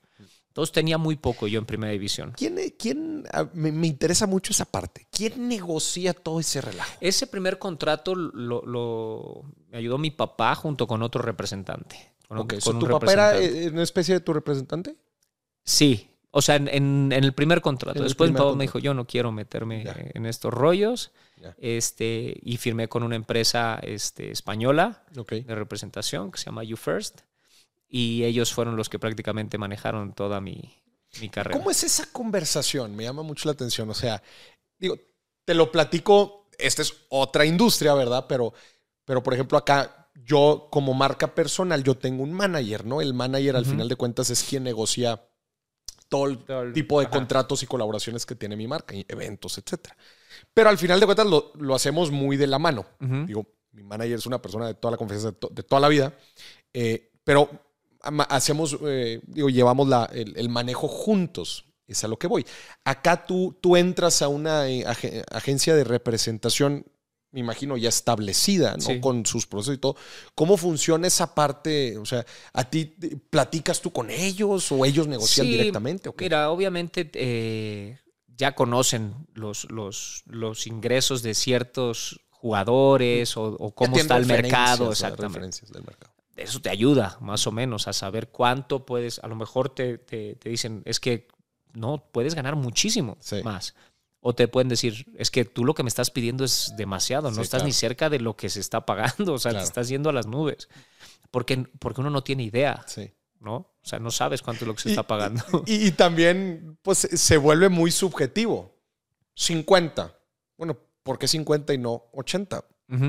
Entonces 0.57 0.73
tenía 0.73 0.97
muy 0.97 1.17
poco 1.17 1.47
yo 1.47 1.59
en 1.59 1.67
primera 1.67 1.93
división. 1.93 2.33
¿Quién, 2.35 2.57
quién 2.79 3.25
me, 3.53 3.85
interesa 3.85 4.25
mucho 4.25 4.53
esa 4.53 4.65
parte? 4.65 5.05
¿Quién 5.11 5.47
negocia 5.47 6.15
todo 6.15 6.39
ese 6.39 6.61
relajo? 6.61 6.97
Ese 6.99 7.27
primer 7.27 7.59
contrato 7.59 8.15
lo, 8.15 9.43
me 9.69 9.77
ayudó 9.77 9.99
mi 9.99 10.09
papá 10.09 10.55
junto 10.55 10.87
con 10.87 11.03
otro 11.03 11.21
representante. 11.21 12.11
Con, 12.27 12.47
¿Tu 12.47 12.87
papá 12.87 13.13
era 13.13 13.39
eh, 13.39 13.69
una 13.69 13.83
especie 13.83 14.15
de 14.15 14.19
tu 14.19 14.33
representante? 14.33 14.95
Sí, 15.63 16.09
o 16.31 16.41
sea, 16.41 16.55
en, 16.55 17.11
el 17.11 17.33
primer 17.33 17.61
contrato. 17.61 18.01
Después 18.01 18.31
mi 18.31 18.37
papá 18.37 18.55
me 18.55 18.63
dijo, 18.63 18.79
yo 18.79 18.95
no 18.95 19.05
quiero 19.05 19.31
meterme 19.31 19.85
en 20.15 20.25
estos 20.25 20.51
rollos. 20.51 21.11
Este, 21.59 22.35
y 22.41 22.57
firmé 22.57 22.89
con 22.89 23.03
una 23.03 23.15
empresa 23.15 23.79
este, 23.83 24.31
española 24.31 25.03
de 25.11 25.53
representación 25.53 26.31
que 26.31 26.39
se 26.39 26.45
llama 26.45 26.63
You 26.63 26.77
First 26.77 27.26
y 27.87 28.23
ellos 28.23 28.53
fueron 28.53 28.75
los 28.75 28.89
que 28.89 28.99
prácticamente 28.99 29.57
manejaron 29.57 30.13
toda 30.13 30.41
mi, 30.41 30.83
carrera. 31.31 31.57
¿Cómo 31.57 31.71
es 31.71 31.83
esa 31.83 32.05
conversación? 32.11 32.95
Me 32.95 33.03
llama 33.03 33.23
mucho 33.23 33.47
la 33.47 33.53
atención. 33.53 33.89
O 33.89 33.93
sea, 33.93 34.21
digo, 34.77 34.97
te 35.45 35.53
lo 35.53 35.71
platico 35.71 36.37
esta 36.57 36.81
es 36.81 36.93
otra 37.09 37.45
industria, 37.45 37.93
¿verdad? 37.93 38.25
Pero, 38.27 38.53
pero 39.05 39.23
por 39.23 39.33
ejemplo, 39.33 39.57
acá 39.57 40.09
yo 40.23 40.67
como 40.71 40.93
marca 40.93 41.33
personal, 41.33 41.83
yo 41.83 41.95
tengo 41.95 42.23
un 42.23 42.33
manager, 42.33 42.85
¿no? 42.85 43.01
El 43.01 43.13
manager 43.13 43.55
al 43.55 43.65
final 43.65 43.87
de 43.87 43.95
cuentas 43.95 44.29
es 44.29 44.43
quien 44.43 44.63
negocia 44.63 45.21
todo 46.09 46.25
el, 46.25 46.73
tipo 46.73 46.99
de 46.99 47.09
contratos 47.09 47.61
y 47.63 47.67
colaboraciones 47.67 48.25
que 48.25 48.35
tiene 48.35 48.55
mi 48.55 48.67
marca, 48.67 48.95
eventos, 49.07 49.57
etc. 49.57 49.89
Pero 50.53 50.69
al 50.69 50.77
final 50.77 50.99
de 50.99 51.05
cuentas 51.05 51.27
lo, 51.27 51.75
hacemos 51.75 52.11
muy 52.11 52.37
de 52.37 52.47
la 52.47 52.59
mano. 52.59 52.85
Digo, 52.99 53.45
mi 53.71 53.83
manager 53.83 54.17
es 54.17 54.25
una 54.25 54.41
persona 54.41 54.67
de 54.67 54.73
toda 54.73 54.91
la 54.91 54.97
confianza 54.97 55.31
de, 55.31 55.63
toda 55.63 55.81
la 55.81 55.89
vida, 55.89 56.13
eh, 56.73 57.11
pero 57.23 57.49
hacemos, 58.29 58.77
eh, 58.85 59.21
digo, 59.25 59.49
llevamos 59.49 59.87
la, 59.87 60.09
el, 60.13 60.49
manejo 60.49 60.87
juntos. 60.87 61.65
Es 61.87 62.03
a 62.03 62.07
lo 62.09 62.19
que 62.19 62.27
voy. 62.27 62.45
Acá 62.83 63.25
tú, 63.25 63.57
tú 63.61 63.77
entras 63.77 64.21
a 64.21 64.27
una 64.27 64.69
eh, 64.69 64.83
agencia 65.31 65.73
de 65.73 65.85
representación 65.85 66.85
me 67.31 67.41
imagino, 67.41 67.77
ya 67.77 67.89
establecida, 67.89 68.75
¿no? 68.77 69.01
Con 69.01 69.25
sus 69.25 69.45
procesos 69.45 69.75
y 69.75 69.77
todo. 69.77 69.95
¿Cómo 70.33 70.57
funciona 70.57 71.07
esa 71.07 71.35
parte? 71.35 71.97
O 71.97 72.05
sea, 72.05 72.25
¿a 72.53 72.69
ti 72.69 72.85
platicas 73.29 73.81
tú 73.81 73.91
con 73.91 74.09
ellos 74.09 74.71
o 74.71 74.85
ellos 74.85 75.07
negocian 75.07 75.45
directamente? 75.45 76.09
Mira, 76.17 76.49
obviamente 76.49 77.09
eh, 77.13 77.99
ya 78.27 78.55
conocen 78.55 79.13
los, 79.33 79.69
los, 79.69 80.23
los 80.25 80.67
ingresos 80.67 81.21
de 81.21 81.33
ciertos 81.33 82.21
jugadores 82.29 83.35
o, 83.35 83.73
cómo 83.75 83.97
está 83.97 84.17
el 84.17 84.25
mercado, 84.25 84.91
exactamente. 84.91 85.59
Del 85.69 85.83
mercado. 85.83 86.13
Eso 86.37 86.61
te 86.61 86.69
ayuda 86.69 87.17
más 87.19 87.47
o 87.47 87.51
menos 87.51 87.87
a 87.87 87.93
saber 87.93 88.29
cuánto 88.29 88.85
puedes, 88.85 89.19
a 89.19 89.27
lo 89.27 89.35
mejor 89.35 89.69
te, 89.69 89.97
te, 89.97 90.37
dicen, 90.43 90.83
es 90.85 90.99
que 90.99 91.27
no, 91.73 92.09
puedes 92.11 92.35
ganar 92.35 92.55
muchísimo 92.55 93.17
más. 93.43 93.75
O 94.19 94.33
te 94.33 94.47
pueden 94.47 94.67
decir, 94.67 95.05
es 95.17 95.31
que 95.31 95.45
tú 95.45 95.63
lo 95.63 95.73
que 95.73 95.83
me 95.83 95.89
estás 95.89 96.11
pidiendo 96.11 96.43
es 96.43 96.73
demasiado, 96.75 97.31
no 97.31 97.41
estás 97.41 97.63
ni 97.63 97.71
cerca 97.71 98.09
de 98.09 98.19
lo 98.19 98.35
que 98.35 98.49
se 98.49 98.59
está 98.59 98.85
pagando, 98.85 99.33
o 99.33 99.39
sea, 99.39 99.51
te 99.51 99.63
estás 99.63 99.89
yendo 99.89 100.09
a 100.09 100.13
las 100.13 100.27
nubes. 100.27 100.69
Porque, 101.31 101.65
porque 101.79 102.01
uno 102.01 102.09
no 102.09 102.23
tiene 102.23 102.43
idea. 102.43 102.85
¿no? 103.39 103.55
O 103.55 103.83
sea, 103.83 103.99
no 103.99 104.11
sabes 104.11 104.41
cuánto 104.41 104.65
es 104.65 104.67
lo 104.67 104.75
que 104.75 104.81
se 104.81 104.89
está 104.89 105.05
pagando. 105.05 105.43
Y, 105.65 105.91
también, 105.91 106.77
pues, 106.81 106.97
se 106.97 107.37
vuelve 107.37 107.69
muy 107.69 107.91
subjetivo. 107.91 108.75
50. 109.35 110.17
Bueno, 110.57 110.77
¿por 111.03 111.19
qué 111.19 111.27
50 111.27 111.73
y 111.73 111.77
no 111.77 112.05
80? 112.13 112.63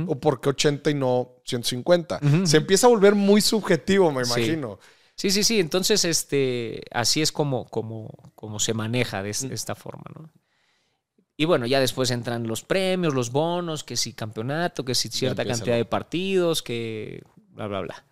¿O 0.06 0.18
por 0.18 0.40
qué 0.40 0.48
80 0.48 0.90
y 0.90 0.94
no 0.94 1.36
150? 1.44 2.20
Se 2.44 2.56
empieza 2.56 2.86
a 2.86 2.90
volver 2.90 3.14
muy 3.14 3.40
subjetivo, 3.40 4.10
me 4.10 4.22
imagino. 4.22 4.78
Sí, 5.14 5.30
sí, 5.30 5.42
sí. 5.42 5.58
Entonces, 5.58 6.04
este, 6.04 6.82
así 6.92 7.22
es 7.22 7.32
como, 7.32 7.66
como, 7.66 8.32
como 8.34 8.60
se 8.60 8.72
maneja 8.74 9.22
de, 9.22 9.32
de 9.32 9.54
esta 9.54 9.74
forma, 9.74 10.04
¿no? 10.14 10.30
Y 11.40 11.44
bueno, 11.44 11.66
ya 11.66 11.78
después 11.78 12.10
entran 12.10 12.48
los 12.48 12.64
premios, 12.64 13.14
los 13.14 13.30
bonos, 13.30 13.84
que 13.84 13.96
si 13.96 14.12
campeonato, 14.12 14.84
que 14.84 14.96
si 14.96 15.08
cierta 15.08 15.44
cantidad 15.44 15.76
de 15.76 15.84
partidos, 15.84 16.62
que 16.62 17.22
bla, 17.52 17.68
bla, 17.68 17.80
bla. 17.80 18.04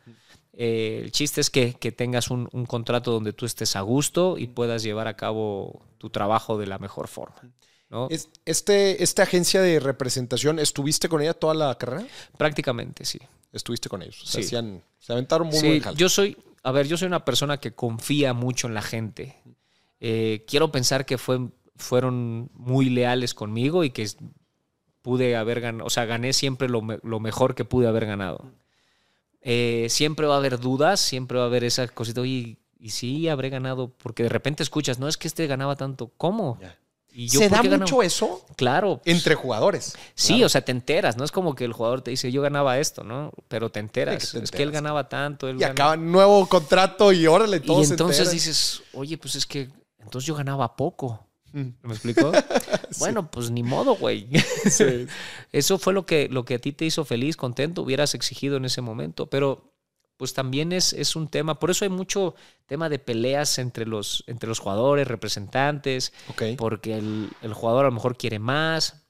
Eh, 0.53 1.01
el 1.03 1.11
chiste 1.11 1.41
es 1.41 1.51
que, 1.51 1.73
tengas 1.73 2.31
un, 2.31 2.47
contrato 2.67 3.11
donde 3.11 3.33
tú 3.33 3.45
estés 3.45 3.75
a 3.75 3.81
gusto 3.81 4.39
y 4.39 4.47
puedas 4.47 4.85
llevar 4.85 5.09
a 5.09 5.17
cabo 5.17 5.83
tu 5.99 6.09
trabajo 6.11 6.57
de 6.57 6.69
la 6.69 6.79
mejor 6.79 7.09
forma. 7.09 7.37
¿No? 7.97 8.09
Este, 8.45 9.03
¿Esta 9.03 9.23
agencia 9.23 9.63
de 9.63 9.81
representación, 9.81 10.59
estuviste 10.59 11.09
con 11.09 11.23
ella 11.23 11.35
toda 11.35 11.55
la 11.55 11.77
carrera? 11.77 12.07
Prácticamente, 12.37 13.05
sí. 13.05 13.19
Estuviste 13.53 13.89
con 13.89 14.03
ellos. 14.03 14.23
Se, 14.25 14.43
se 14.43 15.13
aventaron 15.13 15.49
muy 15.49 15.59
sí, 15.59 15.83
Yo 15.97 16.09
soy, 16.09 16.37
a 16.63 16.73
ver, 16.73 16.87
yo 16.87 16.97
soy 16.99 17.07
una 17.07 17.25
persona 17.25 17.59
que 17.59 17.73
confía 17.73 18.35
mucho 18.35 18.67
en 18.67 18.75
la 18.75 18.83
gente. 18.83 19.37
Eh, 20.01 20.45
quiero 20.47 20.71
pensar 20.71 21.07
que 21.07 21.17
fue 21.17 21.41
fueron 21.79 22.51
muy 22.55 22.89
leales 22.89 23.35
conmigo 23.35 23.85
y 23.85 23.91
que 23.91 24.09
pude 25.03 25.37
haber 25.37 25.61
ganado, 25.61 25.87
o 25.87 25.91
sea, 25.91 26.05
gané 26.05 26.33
siempre 26.33 26.69
lo, 26.69 26.81
mejor 26.83 27.55
que 27.55 27.65
pude 27.65 27.87
haber 27.87 28.07
ganado. 28.07 28.51
Eh, 29.43 29.87
siempre 29.89 30.27
va 30.27 30.35
a 30.35 30.39
haber 30.39 30.59
dudas, 30.59 31.01
siempre 31.01 31.39
va 31.39 31.45
a 31.45 31.47
haber 31.47 31.65
esa 31.65 31.87
cosita, 31.89 32.27
y, 32.27 32.59
y 32.81 32.91
sí 32.91 33.29
habré 33.29 33.51
ganado, 33.51 33.91
porque 33.91 34.25
de 34.25 34.29
repente 34.29 34.63
escuchas, 34.63 34.99
no 34.99 35.07
es 35.07 35.17
que 35.17 35.29
este 35.29 35.47
ganaba 35.47 35.77
tanto, 35.77 36.11
¿cómo? 36.17 36.59
Y 37.19 37.29
yo, 37.29 37.41
¿Se 37.41 37.49
da 37.49 37.63
mucho 37.63 38.03
eso? 38.03 38.45
Claro. 38.57 39.01
Entre 39.07 39.35
jugadores. 39.35 39.97
Sí, 40.15 40.45
o 40.45 40.51
sea, 40.51 40.61
te 40.61 40.71
enteras, 40.71 41.17
no 41.17 41.25
es 41.25 41.33
como 41.33 41.55
que 41.55 41.65
el 41.65 41.73
jugador 41.73 42.03
te 42.03 42.11
dice, 42.11 42.31
yo 42.31 42.43
ganaba 42.43 42.79
esto, 42.79 43.05
¿no? 43.05 43.33
Pero 43.49 43.71
te 43.71 43.81
enteras. 43.81 44.35
es 44.35 44.51
que 44.51 44.63
él 44.63 44.71
ganaba 44.71 45.09
tanto. 45.09 45.49
y 45.51 45.65
acaba 45.65 45.97
nuevo 45.97 46.47
contrato 46.47 47.13
y 47.13 47.27
órale, 47.27 47.61
todo 47.61 47.81
Y 47.81 47.87
entonces 47.87 48.31
dices, 48.31 48.83
oye, 48.93 49.17
pues 49.17 49.35
es 49.35 49.47
que 49.47 49.71
entonces 49.99 50.27
yo 50.27 50.35
ganaba 50.35 50.77
poco. 50.77 51.27
¿Me 51.53 51.73
explicó? 51.85 52.33
Bueno, 52.99 53.31
pues 53.31 53.51
ni 53.51 53.63
modo, 53.63 53.97
güey. 53.97 54.29
Eso 55.53 55.79
fue 55.79 55.93
lo 55.93 56.07
que, 56.07 56.29
lo 56.29 56.45
que 56.45 56.55
a 56.55 56.59
ti 56.59 56.73
te 56.73 56.85
hizo 56.85 57.05
feliz, 57.05 57.37
contento, 57.37 57.83
hubieras 57.83 58.15
exigido 58.15 58.57
en 58.57 58.65
ese 58.65 58.81
momento. 58.81 59.27
Pero 59.27 59.75
pues 60.17 60.33
también 60.35 60.73
es, 60.73 60.93
es 60.93 61.17
un 61.17 61.29
tema, 61.29 61.59
por 61.59 61.71
eso 61.71 61.85
hay 61.85 61.91
mucho 61.91 62.35
tema 62.67 62.89
de 62.89 62.99
peleas 62.99 63.59
entre 63.59 63.87
los, 63.87 64.25
entre 64.27 64.49
los 64.49 64.59
jugadores, 64.59 65.07
representantes, 65.07 66.13
porque 66.57 66.97
el, 66.97 67.53
jugador 67.53 67.85
a 67.85 67.89
lo 67.89 67.95
mejor 67.95 68.17
quiere 68.17 68.39
más. 68.39 69.03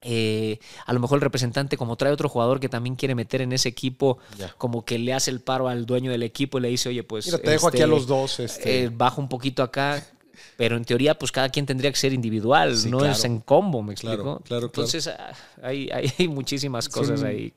Eh, 0.00 0.60
a 0.86 0.92
lo 0.92 1.00
mejor 1.00 1.16
el 1.16 1.22
representante, 1.22 1.76
como 1.76 1.96
trae 1.96 2.12
otro 2.12 2.28
jugador 2.28 2.60
que 2.60 2.68
también 2.68 2.94
quiere 2.94 3.16
meter 3.16 3.42
en 3.42 3.52
ese 3.52 3.68
equipo, 3.68 4.18
como 4.56 4.84
que 4.84 4.96
le 4.96 5.12
hace 5.12 5.32
el 5.32 5.40
paro 5.40 5.66
al 5.66 5.86
dueño 5.86 6.12
del 6.12 6.22
equipo 6.22 6.58
y 6.58 6.60
le 6.60 6.68
dice, 6.68 6.88
oye, 6.88 7.02
pues. 7.02 7.26
Mira, 7.26 7.38
te 7.38 7.50
dejo 7.50 7.66
aquí 7.66 7.78
a 7.78 7.80
este, 7.80 7.90
los 7.90 8.06
dos. 8.06 8.38
Este... 8.38 8.84
Eh, 8.84 8.90
bajo 8.90 9.20
un 9.20 9.28
poquito 9.28 9.62
acá. 9.64 10.06
Pero 10.56 10.76
en 10.76 10.84
teoría, 10.84 11.18
pues 11.18 11.32
cada 11.32 11.48
quien 11.48 11.66
tendría 11.66 11.90
que 11.90 11.98
ser 11.98 12.12
individual, 12.12 12.76
no 12.90 13.04
es 13.04 13.24
en 13.24 13.40
combo, 13.40 13.82
¿me 13.82 13.92
explico? 13.92 14.40
Claro, 14.44 14.66
Entonces 14.66 15.06
ah, 15.08 15.32
hay, 15.62 15.88
hay, 15.90 16.28
muchísimas 16.28 16.88
cosas 16.88 17.22
ahí. 17.22 17.52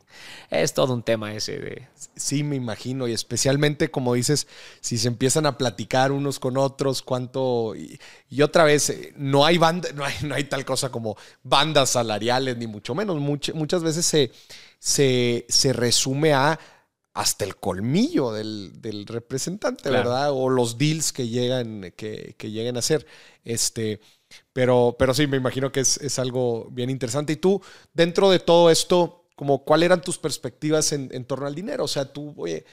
Es 0.50 0.74
todo 0.74 0.94
un 0.94 1.04
tema 1.04 1.34
ese 1.34 1.60
de... 1.60 1.88
Sí, 2.15 2.44
me 2.44 2.56
imagino, 2.56 3.08
y 3.08 3.13
especialmente 3.13 3.89
como 3.89 4.13
dices, 4.13 4.48
si 4.80 4.98
se 4.98 5.08
empiezan 5.08 5.46
a 5.46 5.58
platicar 5.58 6.12
unos 6.12 6.39
con 6.39 6.58
otros, 6.58 7.02
cuánto... 7.02 7.74
Y, 7.76 8.41
otra 8.41 8.63
vez, 8.63 8.89
eh, 8.89 9.13
no 9.17 9.46
hay, 9.46 9.58
banda, 9.58 9.89
no 9.94 10.06
hay, 10.06 10.13
no 10.24 10.36
hay 10.36 10.46
tal 10.46 10.65
cosa 10.65 10.89
como 10.89 11.17
bandas 11.44 11.91
salariales, 11.91 12.58
ni 12.58 12.67
mucho 12.67 12.96
menos. 12.96 13.20
muchas 13.20 13.84
veces 13.84 14.06
se, 14.06 14.32
se, 14.80 15.46
se 15.50 15.74
resume 15.74 16.34
a 16.34 16.60
hasta 17.13 17.43
el 17.43 17.58
colmillo 17.58 18.32
del, 18.32 19.06
representante, 19.08 19.89
¿verdad? 19.89 20.32
O 20.32 20.50
los 20.50 20.78
deals 20.78 21.12
que 21.12 21.28
llegan, 21.28 21.93
que, 21.95 22.36
lleguen 22.41 22.78
a 22.78 22.80
hacer. 22.80 23.06
Este, 23.43 24.00
pero, 24.54 24.95
pero 24.97 25.13
sí, 25.13 25.28
me 25.28 25.38
imagino 25.38 25.71
que 25.71 25.82
es, 25.82 26.19
algo 26.19 26.69
bien 26.71 26.89
interesante. 26.89 27.34
Y 27.34 27.38
tú, 27.38 27.62
dentro 27.93 28.30
de 28.30 28.39
todo 28.39 28.69
esto, 28.69 29.26
como, 29.36 29.65
¿cuáles 29.65 29.88
eran 29.88 30.02
tus 30.02 30.17
perspectivas 30.17 30.93
en, 30.93 31.10
en 31.12 31.26
torno 31.26 31.47
al 31.47 31.56
dinero? 31.56 31.84
O 31.84 31.89
sea, 31.89 32.06
tú, 32.06 32.34
oye, 32.38 32.65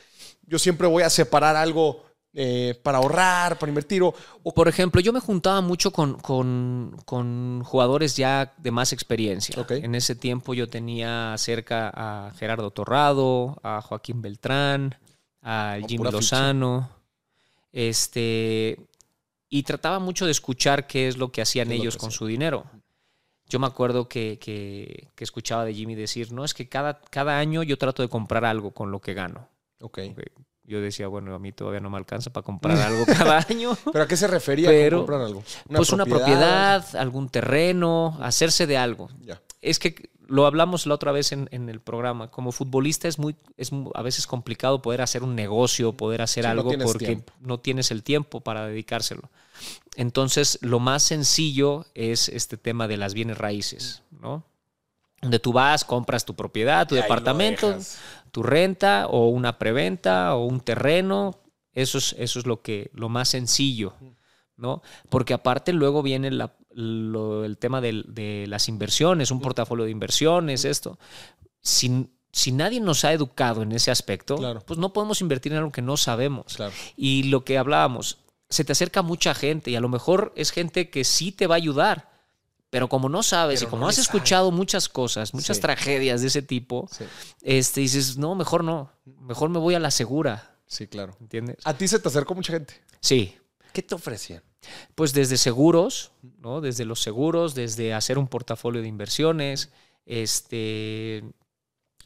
yo 0.46 0.58
siempre 0.58 0.86
voy 0.86 1.02
a 1.02 1.10
separar 1.10 1.56
algo 1.56 2.07
eh, 2.34 2.78
para 2.82 2.98
ahorrar, 2.98 3.58
para 3.58 3.70
invertir. 3.70 4.02
O, 4.02 4.14
Por 4.54 4.68
ejemplo, 4.68 5.00
yo 5.00 5.12
me 5.12 5.20
juntaba 5.20 5.60
mucho 5.60 5.90
con, 5.92 6.18
con, 6.18 7.64
jugadores 7.64 8.16
ya 8.16 8.54
de 8.58 8.70
más 8.70 8.92
experiencia. 8.92 9.66
En 9.70 9.94
ese 9.94 10.14
tiempo 10.14 10.54
yo 10.54 10.68
tenía 10.68 11.34
cerca 11.38 11.90
a 11.94 12.32
Gerardo 12.32 12.70
Torrado, 12.70 13.58
a 13.62 13.80
Joaquín 13.80 14.20
Beltrán, 14.20 14.96
a 15.42 15.78
Jim 15.86 16.02
Lozano. 16.02 16.90
Este, 17.72 18.78
y 19.48 19.62
trataba 19.62 19.98
mucho 19.98 20.26
de 20.26 20.32
escuchar 20.32 20.86
qué 20.86 21.08
es 21.08 21.16
lo 21.16 21.32
que 21.32 21.42
hacían 21.42 21.72
ellos 21.72 21.96
con 21.96 22.10
su 22.10 22.26
dinero. 22.26 22.66
Yo 23.48 23.58
me 23.58 23.66
acuerdo 23.66 24.08
que, 24.08 24.38
que, 24.38 25.08
escuchaba 25.16 25.64
de 25.64 25.72
Jimmy 25.72 25.94
decir, 25.94 26.32
no, 26.32 26.44
es 26.44 26.52
que 26.52 26.68
cada, 26.68 27.00
cada 27.10 27.38
año 27.38 27.62
yo 27.62 27.78
trato 27.78 28.02
de 28.02 28.10
comprar 28.10 28.44
algo 28.44 28.72
con 28.72 28.90
lo 28.90 29.00
que 29.00 29.14
gano. 29.14 29.48
Okay 29.80 30.14
yo 30.68 30.80
decía, 30.80 31.08
bueno, 31.08 31.34
a 31.34 31.38
mí 31.38 31.50
todavía 31.52 31.80
no 31.80 31.88
me 31.90 31.96
alcanza 31.96 32.30
para 32.30 32.44
comprar 32.44 32.78
algo 32.78 33.06
cada 33.06 33.44
año. 33.48 33.76
¿Pero 33.90 34.04
a 34.04 34.06
qué 34.06 34.16
se 34.16 34.26
refería 34.26 34.68
Pero, 34.68 34.98
comprar 34.98 35.22
algo? 35.22 35.42
pues 35.66 35.90
una 35.92 36.04
propiedad, 36.04 36.84
algún 36.96 37.28
terreno, 37.30 38.16
hacerse 38.20 38.66
de 38.66 38.76
algo. 38.76 39.08
Es 39.60 39.78
que 39.78 40.10
lo 40.28 40.44
hablamos 40.46 40.86
la 40.86 40.94
otra 40.94 41.10
vez 41.10 41.32
en, 41.32 41.48
el 41.50 41.80
programa. 41.80 42.30
Como 42.30 42.52
futbolista 42.52 43.08
es 43.08 43.18
muy, 43.18 43.34
es 43.56 43.70
a 43.94 44.02
veces 44.02 44.26
complicado 44.26 44.82
poder 44.82 45.00
hacer 45.00 45.22
un 45.22 45.34
negocio, 45.34 45.96
poder 45.96 46.20
hacer 46.20 46.46
algo 46.46 46.70
porque 46.84 47.22
no 47.40 47.58
tienes 47.58 47.90
el 47.90 48.02
tiempo 48.02 48.42
para 48.42 48.66
dedicárselo. 48.66 49.30
Entonces, 49.96 50.58
lo 50.60 50.80
más 50.80 51.02
sencillo 51.02 51.86
es 51.94 52.28
este 52.28 52.58
tema 52.58 52.86
de 52.86 52.98
las 52.98 53.14
bienes 53.14 53.38
raíces, 53.38 54.02
¿no? 54.10 54.44
Donde 55.20 55.40
tú 55.40 55.52
vas, 55.52 55.84
compras 55.84 56.24
tu 56.24 56.36
propiedad, 56.36 56.86
tu 56.86 56.94
departamento, 56.94 57.76
tu 58.30 58.42
renta 58.42 59.06
o 59.08 59.28
una 59.28 59.58
preventa 59.58 60.34
o 60.34 60.44
un 60.44 60.60
terreno. 60.60 61.40
Eso 61.72 61.98
es, 61.98 62.14
eso 62.18 62.38
es 62.38 62.46
lo, 62.46 62.62
que, 62.62 62.90
lo 62.94 63.08
más 63.08 63.28
sencillo, 63.28 63.94
¿no? 64.56 64.82
Porque 65.08 65.34
aparte 65.34 65.72
luego 65.72 66.02
viene 66.02 66.28
el 66.28 67.56
tema 67.58 67.80
de, 67.80 68.44
las 68.48 68.68
inversiones, 68.68 69.30
un 69.30 69.40
portafolio 69.40 69.84
de 69.84 69.90
inversiones, 69.90 70.64
esto. 70.64 70.98
Si, 71.60 72.08
si 72.32 72.52
nadie 72.52 72.80
nos 72.80 73.04
ha 73.04 73.12
educado 73.12 73.62
en 73.62 73.72
ese 73.72 73.90
aspecto, 73.90 74.36
pues 74.66 74.78
no 74.78 74.92
podemos 74.92 75.20
invertir 75.20 75.52
en 75.52 75.58
algo 75.58 75.72
que 75.72 75.82
no 75.82 75.96
sabemos. 75.96 76.58
Y 76.96 77.24
lo 77.24 77.44
que 77.44 77.58
hablábamos, 77.58 78.18
se 78.50 78.64
te 78.64 78.72
acerca 78.72 79.02
mucha 79.02 79.34
gente 79.34 79.70
y 79.70 79.76
a 79.76 79.80
lo 79.80 79.88
mejor 79.88 80.32
es 80.36 80.50
gente 80.50 80.90
que 80.90 81.04
sí 81.04 81.32
te 81.32 81.46
va 81.46 81.54
a 81.54 81.58
ayudar, 81.58 82.07
Pero 82.70 82.88
como 82.88 83.08
no 83.08 83.22
sabes 83.22 83.60
Pero 83.60 83.68
y 83.68 83.70
como 83.70 83.82
no 83.82 83.88
has 83.88 83.96
escuchado 83.98 84.50
muchas 84.50 84.88
cosas, 84.88 85.32
muchas 85.32 85.56
Sí. 85.56 85.62
tragedias 85.62 86.20
de 86.20 86.26
ese 86.26 86.42
tipo, 86.42 86.88
Sí, 86.92 87.04
este, 87.42 87.80
dices, 87.80 88.18
no, 88.18 88.34
mejor 88.34 88.62
no, 88.64 88.92
mejor 89.22 89.48
me 89.48 89.58
voy 89.58 89.74
a 89.74 89.80
la 89.80 89.90
segura, 89.90 90.54
sí, 90.66 90.86
claro. 90.86 91.16
¿entiendes? 91.20 91.56
¿A 91.64 91.72
ti 91.74 91.88
se 91.88 91.98
te 91.98 92.08
acercó 92.08 92.34
mucha 92.34 92.52
gente? 92.52 92.74
Sí, 93.00 93.34
¿Qué 93.72 93.82
te 93.82 93.94
ofrecían? 93.94 94.42
pues 94.94 95.12
desde 95.14 95.36
seguros, 95.38 96.10
¿no? 96.40 96.60
Desde 96.60 96.84
los 96.84 97.00
seguros, 97.00 97.54
desde 97.54 97.94
hacer 97.94 98.18
un 98.18 98.26
portafolio 98.26 98.82
de 98.82 98.88
inversiones, 98.88 99.70
este, 100.04 101.24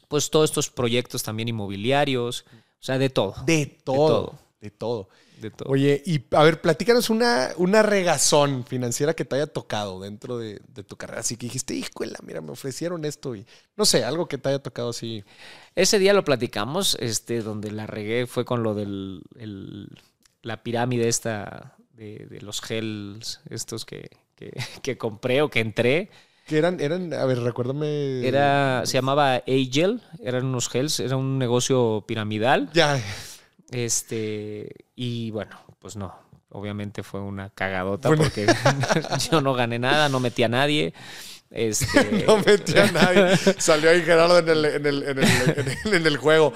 pues 0.07 0.29
todos 0.29 0.49
estos 0.49 0.69
proyectos 0.69 1.23
también 1.23 1.49
inmobiliarios, 1.49 2.45
o 2.79 2.83
sea, 2.85 2.97
de 2.97 3.09
todo, 3.09 3.35
De 3.45 3.65
todo. 3.83 4.07
todo. 4.07 4.39
De 4.63 4.71
todo. 4.71 5.09
de 5.41 5.51
todo. 5.51 5.69
Oye, 5.69 6.01
y 6.05 6.23
a 6.31 6.41
ver, 6.41 6.61
platícanos 6.61 7.09
una, 7.09 7.49
una 7.57 7.83
regazón 7.83 8.63
financiera 8.65 9.13
que 9.13 9.25
te 9.25 9.35
haya 9.35 9.47
tocado 9.47 9.99
dentro 9.99 10.37
de, 10.37 10.61
de 10.73 10.83
tu 10.85 10.95
carrera. 10.95 11.19
Así 11.19 11.35
que 11.35 11.47
dijiste, 11.47 11.73
híjole, 11.75 12.13
mira, 12.25 12.39
me 12.39 12.51
ofrecieron 12.51 13.03
esto 13.03 13.35
y 13.35 13.45
no 13.75 13.83
sé, 13.83 14.05
algo 14.05 14.29
que 14.29 14.37
te 14.37 14.47
haya 14.47 14.59
tocado 14.59 14.91
así. 14.91 15.25
Ese 15.75 15.99
día 15.99 16.13
lo 16.13 16.23
platicamos, 16.23 16.95
este, 17.01 17.41
donde 17.41 17.71
la 17.71 17.87
regué 17.87 18.25
fue 18.25 18.45
con 18.45 18.63
lo 18.63 18.73
del 18.73 19.21
el- 19.37 19.89
la 20.43 20.63
pirámide 20.63 21.09
esta 21.09 21.75
de, 21.93 22.25
de 22.29 22.39
los 22.41 22.61
gels, 22.61 23.41
estos 23.49 23.83
que, 23.83 24.09
que, 24.35 24.51
que 24.81 24.97
compré 24.97 25.41
o 25.41 25.49
que 25.49 25.59
entré. 25.59 26.09
Que 26.47 26.57
eran, 26.57 26.79
eran, 26.79 27.13
a 27.13 27.25
ver, 27.25 27.39
recuérdame. 27.39 28.25
Era, 28.25 28.83
se 28.85 28.93
llamaba 28.93 29.35
Agel, 29.47 30.01
eran 30.21 30.45
unos 30.45 30.69
gels, 30.69 31.01
era 31.01 31.17
un 31.17 31.37
negocio 31.37 32.03
piramidal. 32.07 32.69
Ya. 32.73 33.01
Este, 33.73 34.69
y 34.95 35.31
bueno, 35.31 35.57
pues 35.79 35.95
no, 35.95 36.13
obviamente 36.49 37.03
fue 37.03 37.19
una 37.21 37.49
cagadota 37.49 38.09
Bueno. 38.09 38.23
porque 38.23 38.45
yo 39.31 39.41
no 39.41 39.53
gané 39.53 39.79
nada, 39.79 40.09
no 40.09 40.19
metí 40.19 40.43
a 40.43 40.47
nadie. 40.49 40.93
Este, 41.49 42.23
No 42.27 42.37
metía 42.39 42.85
a 42.85 42.91
nadie. 42.91 43.35
Salió 43.57 43.89
ahí 43.89 44.01
Gerardo 44.01 44.39
en 44.39 44.49
el, 44.49 44.65
en 44.65 44.85
el, 44.85 45.03
en 45.03 45.19
el, 45.19 45.23
en 45.57 45.77
el- 45.85 45.93
en 45.93 46.07
el 46.07 46.17
juego, 46.17 46.53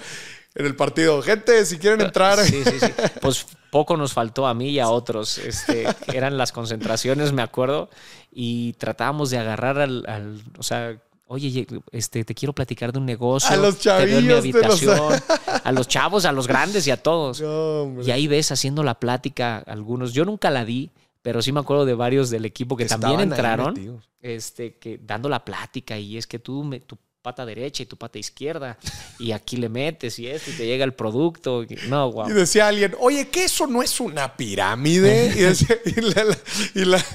en 0.55 0.65
el 0.65 0.76
partido. 0.76 1.22
Gente, 1.22 1.65
si 1.65 1.78
quieren 1.78 2.01
entrar. 2.01 2.39
Sí, 2.39 2.63
sí, 2.63 2.80
sí. 2.80 2.88
Pues 3.22 3.45
poco 3.70 3.95
nos 3.97 4.13
faltó 4.13 4.47
a 4.47 4.53
mí 4.53 4.70
y 4.70 4.80
a 4.80 4.89
otros. 4.89 5.38
Este, 5.38 5.86
eran 6.13 6.38
las 6.38 6.51
concentraciones, 6.51 7.32
me 7.32 7.41
acuerdo, 7.43 7.89
y 8.32 8.74
tratábamos 8.74 9.30
de 9.30 9.38
agarrar 9.38 9.78
al, 9.80 10.03
al- 10.07 10.41
o 10.57 10.63
sea, 10.63 10.97
oye, 11.28 11.51
ye- 11.51 11.67
este, 11.91 12.23
te 12.25 12.34
quiero 12.34 12.53
platicar 12.53 12.91
de 12.91 12.99
un 12.99 13.05
negocio. 13.05 13.49
A 13.51 13.57
los 13.57 13.78
te 13.80 13.89
veo 14.05 14.19
en 14.19 14.28
mi 14.28 14.34
chavillos 14.34 14.53
de 14.53 14.61
los- 14.67 14.84
habitación, 14.84 15.61
a 15.63 15.71
los 15.71 15.88
chavos, 15.88 16.25
a 16.25 16.32
los 16.32 16.47
grandes 16.47 16.88
y 16.88 16.91
a 16.91 16.97
todos. 17.01 17.41
No. 17.47 18.01
Y 18.03 18.11
ahí 18.11 18.28
ves 18.28 18.51
haciendo 18.51 18.84
la 18.84 18.99
plática 18.99 19.57
algunos. 19.67 20.13
Yo 20.13 20.25
nunca 20.25 20.49
la 20.51 20.65
di, 20.65 20.89
pero 21.21 21.41
sí 21.41 21.51
me 21.51 21.59
acuerdo 21.59 21.86
de 21.86 21.93
varios 21.93 22.30
del 22.30 22.45
equipo 22.45 22.75
que 22.78 22.86
también 22.86 23.19
entraron, 23.36 23.73
este, 24.21 24.75
que 24.78 24.99
dando 25.01 25.30
la 25.30 25.43
plática 25.45 25.97
y 25.97 26.17
es 26.17 26.25
que 26.28 26.39
tú 26.39 26.63
me- 26.63 26.80
tu 26.80 26.97
pata 27.21 27.45
derecha 27.45 27.84
y 27.84 27.86
tu 27.86 27.97
pata 27.97 28.17
izquierda 28.17 28.78
y 29.19 29.34
aquí 29.34 29.57
le 29.57 29.67
metes 29.67 30.17
y 30.17 30.28
esto 30.28 30.49
y 30.49 30.53
te 30.53 30.65
llega 30.65 30.86
el 30.86 30.93
producto. 30.93 31.65
No, 31.89 32.09
wow. 32.13 32.30
Y 32.30 32.34
decía 32.34 32.69
alguien, 32.69 32.95
oye, 32.99 33.28
que 33.28 33.43
eso 33.43 33.67
no 33.67 33.84
es 33.84 33.99
una 33.99 34.38
pirámide. 34.38 35.34
Y, 35.36 35.41
decía- 35.41 35.78
y 35.86 35.99
la, 36.01 36.23
la- 36.23 36.38
y 36.73 36.86
la- 36.86 37.05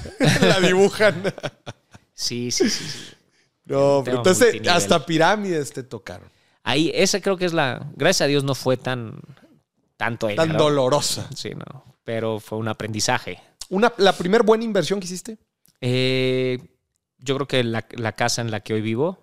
la 0.41 0.59
dibujan. 0.59 1.23
Sí, 2.13 2.51
sí, 2.51 2.69
sí. 2.69 2.83
sí. 2.87 2.99
No, 3.65 4.01
pero 4.03 4.17
entonces 4.17 4.67
hasta 4.67 5.05
pirámides 5.05 5.71
te 5.71 5.83
tocaron. 5.83 6.29
Ahí, 6.63 6.91
esa 6.93 7.21
creo 7.21 7.37
que 7.37 7.45
es 7.45 7.53
la. 7.53 7.89
Gracias 7.95 8.21
a 8.21 8.27
Dios 8.27 8.43
no 8.43 8.55
fue 8.55 8.77
tan. 8.77 9.19
Tanto 9.97 10.27
Tan 10.35 10.57
dolorosa. 10.57 11.29
Sí, 11.35 11.51
no. 11.51 11.83
Pero 12.03 12.39
fue 12.39 12.57
un 12.57 12.67
aprendizaje. 12.67 13.39
Una, 13.69 13.93
¿La 13.97 14.13
primer 14.13 14.43
buena 14.43 14.63
inversión 14.63 14.99
que 14.99 15.05
hiciste? 15.05 15.37
Eh, 15.79 16.59
yo 17.19 17.35
creo 17.35 17.47
que 17.47 17.63
la, 17.63 17.85
la 17.91 18.13
casa 18.13 18.41
en 18.41 18.51
la 18.51 18.59
que 18.59 18.73
hoy 18.73 18.81
vivo 18.81 19.19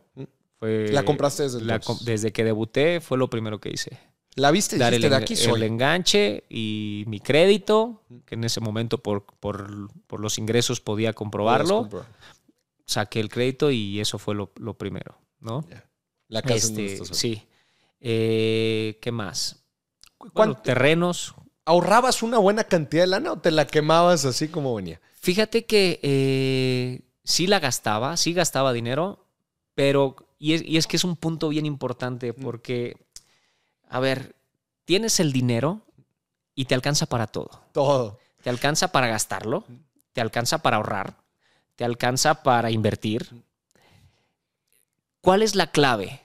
fue. 0.59 0.88
La 0.91 1.05
compraste 1.05 1.45
desde 1.45 1.61
la 1.62 1.80
desde 2.03 2.32
que 2.32 2.45
debuté 2.45 3.01
fue 3.01 3.18
lo 3.18 3.28
primero 3.28 3.61
que 3.61 3.70
hice. 3.70 3.99
¿La 4.36 4.51
viste? 4.51 4.78
Dar 4.78 4.95
el, 4.95 5.03
de 5.03 5.14
aquí 5.14 5.34
el 5.34 5.38
soy. 5.38 5.64
enganche 5.64 6.45
y 6.49 7.05
mi 7.09 7.20
crédito, 7.20 8.03
que 8.26 8.36
en 8.36 8.45
ese 8.45 8.61
momento 8.61 8.99
por, 8.99 9.24
por, 9.24 9.91
por 10.07 10.20
los 10.20 10.38
ingresos 10.38 10.80
podía 10.80 11.12
comprobarlo. 11.12 11.88
Saqué 12.91 13.20
el 13.20 13.28
crédito 13.28 13.70
y 13.70 14.01
eso 14.01 14.18
fue 14.18 14.34
lo, 14.34 14.51
lo 14.57 14.74
primero, 14.74 15.16
¿no? 15.38 15.64
La 16.26 16.43
casa 16.43 16.66
Este, 16.66 16.95
estás 16.95 17.16
sí. 17.16 17.47
Eh, 18.01 18.99
¿Qué 19.01 19.12
más? 19.12 19.62
Bueno, 20.18 20.32
¿Cuánto- 20.34 20.62
terrenos. 20.62 21.34
¿Ahorrabas 21.64 22.24
una 22.24 22.38
buena 22.38 22.64
cantidad 22.64 23.05
de 23.05 23.07
lana 23.07 23.32
o 23.32 23.38
te 23.38 23.53
la 23.53 23.66
quemabas 23.68 24.24
así 24.24 24.49
como 24.49 24.74
venía? 24.74 25.01
Fíjate 25.20 25.66
que 25.66 26.01
eh, 26.03 27.03
sí 27.22 27.47
la 27.47 27.61
gastaba, 27.61 28.16
sí 28.16 28.32
gastaba 28.32 28.72
dinero, 28.72 29.24
pero. 29.74 30.16
Y 30.38 30.55
es, 30.55 30.62
y 30.62 30.76
es 30.78 30.88
que 30.88 30.97
es 30.97 31.05
un 31.05 31.14
punto 31.14 31.49
bien 31.51 31.66
importante 31.66 32.32
porque, 32.32 32.97
a 33.88 34.01
ver, 34.01 34.34
tienes 34.84 35.20
el 35.20 35.32
dinero 35.32 35.82
y 36.57 36.64
te 36.64 36.74
alcanza 36.74 37.07
para 37.07 37.28
todo. 37.28 37.51
Todo. 37.72 38.18
Te 38.43 38.51
alcanza 38.51 38.91
para 38.91 39.07
gastarlo, 39.07 39.64
te 40.12 40.20
alcanza 40.22 40.59
para 40.59 40.78
ahorrar, 40.78 41.18
te 41.81 41.87
alcanza 41.87 42.43
para 42.43 42.70
invertir. 42.70 43.43
¿Cuál 45.22 45.41
es 45.41 45.55
la 45.55 45.70
clave? 45.70 46.20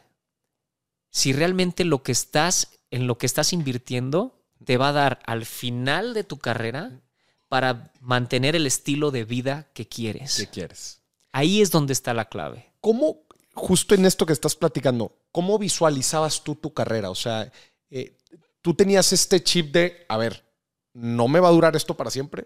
Si 1.12 1.32
realmente 1.32 1.86
lo 1.86 2.04
que 2.04 2.12
estás 2.12 2.78
en 2.92 3.08
lo 3.08 3.18
que 3.18 3.26
estás 3.26 3.54
invirtiendo 3.54 4.38
te 4.66 4.76
va 4.76 4.90
a 4.90 4.92
dar 4.92 5.20
al 5.26 5.46
final 5.46 6.14
de 6.14 6.26
tu 6.26 6.40
carrera 6.40 7.00
para 7.48 7.94
mantener 8.02 8.58
el 8.58 8.68
estilo 8.68 9.12
de 9.12 9.24
vida 9.24 9.70
que 9.74 9.88
quieres. 9.88 10.36
¿Qué 10.36 10.48
quieres? 10.48 11.00
Ahí 11.32 11.62
es 11.62 11.72
donde 11.72 11.94
está 11.94 12.14
la 12.14 12.26
clave. 12.26 12.74
¿Cómo, 12.82 13.22
justo 13.54 13.96
en 13.96 14.06
esto 14.06 14.26
que 14.26 14.34
estás 14.34 14.58
platicando, 14.58 15.16
cómo 15.32 15.58
visualizabas 15.58 16.44
tú 16.44 16.56
tu 16.56 16.74
carrera? 16.74 17.10
O 17.10 17.16
sea, 17.16 17.50
eh, 17.90 18.18
tú 18.62 18.74
tenías 18.74 19.14
este 19.14 19.42
chip 19.42 19.72
de, 19.72 20.06
a 20.10 20.18
ver, 20.18 20.44
no 20.92 21.30
me 21.30 21.40
va 21.40 21.48
a 21.48 21.54
durar 21.54 21.78
esto 21.78 21.96
para 21.96 22.12
siempre, 22.12 22.46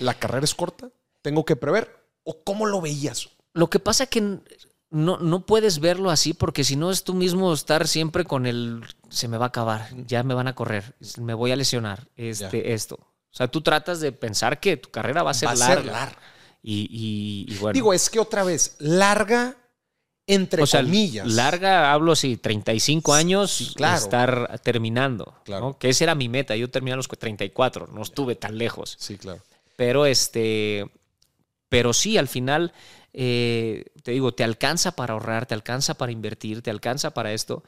la 0.00 0.14
carrera 0.14 0.42
es 0.42 0.56
corta, 0.56 0.90
tengo 1.22 1.44
que 1.44 1.54
prever, 1.54 1.97
o 2.30 2.42
cómo 2.44 2.66
lo 2.66 2.80
veías? 2.80 3.28
Lo 3.54 3.70
que 3.70 3.78
pasa 3.78 4.06
que 4.06 4.38
no, 4.90 5.18
no 5.18 5.46
puedes 5.46 5.80
verlo 5.80 6.10
así 6.10 6.34
porque 6.34 6.64
si 6.64 6.76
no 6.76 6.90
es 6.90 7.04
tú 7.04 7.14
mismo 7.14 7.52
estar 7.52 7.88
siempre 7.88 8.24
con 8.24 8.44
el 8.46 8.82
se 9.08 9.28
me 9.28 9.38
va 9.38 9.46
a 9.46 9.48
acabar, 9.48 9.88
ya 10.06 10.22
me 10.22 10.34
van 10.34 10.48
a 10.48 10.54
correr, 10.54 10.94
me 11.18 11.32
voy 11.34 11.52
a 11.52 11.56
lesionar, 11.56 12.08
este, 12.16 12.74
esto. 12.74 12.96
O 12.96 13.36
sea, 13.38 13.48
tú 13.48 13.60
tratas 13.62 14.00
de 14.00 14.12
pensar 14.12 14.60
que 14.60 14.76
tu 14.76 14.90
carrera 14.90 15.22
va 15.22 15.30
a 15.30 15.34
ser 15.34 15.48
Va 15.48 15.52
a 15.52 15.56
larga. 15.56 15.74
ser 15.76 15.86
larga. 15.86 16.18
Y, 16.62 16.88
y- 17.48 17.52
y 17.54 17.56
bueno. 17.58 17.72
Digo, 17.74 17.92
es 17.94 18.10
que 18.10 18.18
otra 18.18 18.42
vez, 18.44 18.76
larga 18.80 19.56
entre 20.26 20.62
o 20.62 20.66
sea, 20.66 20.82
comillas. 20.82 21.26
larga, 21.26 21.90
hablo 21.92 22.12
así, 22.12 22.36
35 22.36 23.14
años 23.14 23.50
sí, 23.50 23.72
claro. 23.74 23.96
estar 23.96 24.60
terminando. 24.62 25.34
Claro. 25.44 25.66
¿no? 25.68 25.78
Que 25.78 25.88
esa 25.88 26.04
era 26.04 26.14
mi 26.14 26.28
meta. 26.28 26.54
Yo 26.56 26.68
terminé 26.70 26.92
a 26.92 26.96
los 26.96 27.08
34, 27.08 27.86
no 27.92 28.02
estuve 28.02 28.34
tan 28.34 28.58
lejos. 28.58 28.96
Sí, 28.98 29.16
claro. 29.16 29.40
Pero 29.76 30.04
este. 30.06 30.90
Pero 31.68 31.92
sí, 31.92 32.16
al 32.18 32.28
final, 32.28 32.72
eh, 33.12 33.84
te 34.02 34.12
digo, 34.12 34.32
te 34.32 34.44
alcanza 34.44 34.92
para 34.96 35.12
ahorrar, 35.14 35.46
te 35.46 35.54
alcanza 35.54 35.94
para 35.94 36.12
invertir, 36.12 36.62
te 36.62 36.70
alcanza 36.70 37.12
para 37.12 37.32
esto. 37.32 37.62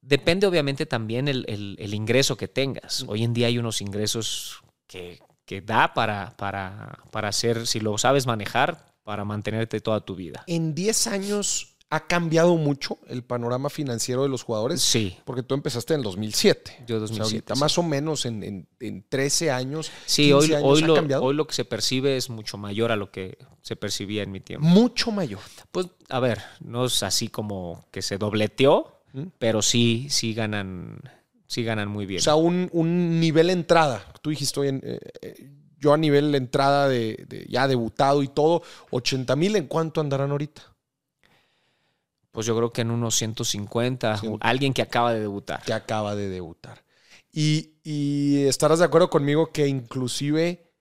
Depende, 0.00 0.46
obviamente, 0.46 0.84
también 0.86 1.28
el, 1.28 1.44
el- 1.48 1.76
el 1.78 1.94
ingreso 1.94 2.36
que 2.36 2.48
tengas. 2.48 3.04
Hoy 3.08 3.24
en 3.24 3.32
día 3.32 3.46
hay 3.46 3.58
unos 3.58 3.80
ingresos 3.80 4.62
que, 4.86 5.20
que 5.46 5.62
da 5.62 5.94
para, 5.94 6.36
para, 6.36 6.98
para 7.10 7.28
hacer, 7.28 7.66
si 7.66 7.80
lo 7.80 7.96
sabes 7.96 8.26
manejar, 8.26 8.84
para 9.02 9.24
mantenerte 9.24 9.80
toda 9.80 10.00
tu 10.04 10.14
vida. 10.14 10.44
En 10.46 10.74
10 10.74 11.06
años 11.06 11.73
ha 11.90 12.06
cambiado 12.08 12.56
mucho 12.56 12.98
el 13.06 13.22
panorama 13.22 13.70
financiero 13.70 14.22
de 14.24 14.28
los 14.28 14.42
jugadores. 14.42 14.80
Sí, 14.82 15.16
Porque 15.24 15.42
tú 15.44 15.54
empezaste 15.54 15.94
en 15.94 16.00
el 16.00 16.04
2007. 16.04 16.84
yo 16.86 16.96
O 16.96 16.98
sea, 16.98 17.00
2007. 17.00 17.22
ahorita 17.22 17.54
sí. 17.54 17.60
más 17.60 17.78
o 17.78 17.82
menos 17.84 18.26
en, 18.26 18.42
en- 18.42 18.68
en 18.80 19.04
13 19.08 19.50
años. 19.52 19.92
Sí, 20.06 20.32
hoy, 20.32 20.40
15 20.48 20.56
años 20.56 20.68
hoy, 20.68 20.82
ha 20.82 20.86
lo, 20.88 20.94
cambiado. 20.94 21.22
hoy 21.22 21.34
lo 21.34 21.46
que 21.46 21.54
se 21.54 21.64
percibe 21.64 22.16
es 22.16 22.30
mucho 22.30 22.58
mayor 22.58 22.90
a 22.90 22.96
lo 22.96 23.12
que 23.12 23.38
se 23.62 23.76
percibía 23.76 24.22
en 24.24 24.32
mi 24.32 24.40
tiempo. 24.40 24.66
Mucho 24.66 25.12
mayor. 25.12 25.40
Pues, 25.70 25.86
a 26.08 26.18
ver, 26.20 26.42
no 26.60 26.86
es 26.86 27.02
así 27.04 27.28
como 27.28 27.86
que 27.92 28.02
se 28.02 28.18
dobleteó, 28.18 29.00
¿Mm? 29.12 29.22
pero 29.38 29.62
sí, 29.62 30.08
sí 30.10 30.34
ganan, 30.34 30.98
sí 31.46 31.62
ganan 31.62 31.88
muy 31.88 32.06
bien. 32.06 32.18
O 32.18 32.22
sea, 32.24 32.34
un, 32.34 32.68
un 32.72 33.20
nivel 33.20 33.50
entrada. 33.50 34.04
Tú 34.20 34.30
dijiste, 34.30 34.58
oye, 34.58 34.80
eh, 34.82 34.98
eh, 35.22 35.50
yo 35.78 35.92
a 35.92 35.96
nivel 35.96 36.34
entrada 36.34 36.88
de, 36.88 37.24
de 37.28 37.46
ya 37.48 37.68
debutado 37.68 38.22
y 38.24 38.28
todo, 38.28 38.62
80 38.90 39.36
mil, 39.36 39.54
¿en 39.54 39.66
cuánto 39.68 40.00
andarán 40.00 40.30
ahorita? 40.32 40.73
Pues 42.34 42.46
yo 42.46 42.56
creo 42.56 42.72
que 42.72 42.80
en 42.80 42.90
unos 42.90 43.14
150, 43.14 44.18
Sí. 44.18 44.26
alguien 44.40 44.74
que 44.74 44.82
acaba 44.82 45.14
de 45.14 45.20
debutar. 45.20 45.62
Que 45.62 45.72
acaba 45.72 46.16
de 46.16 46.28
debutar. 46.28 46.84
Y, 47.32 47.74
y 47.84 48.42
estarás 48.46 48.80
de 48.80 48.84
acuerdo 48.84 49.08
conmigo 49.08 49.52
que 49.52 49.68
inclusive 49.68 50.72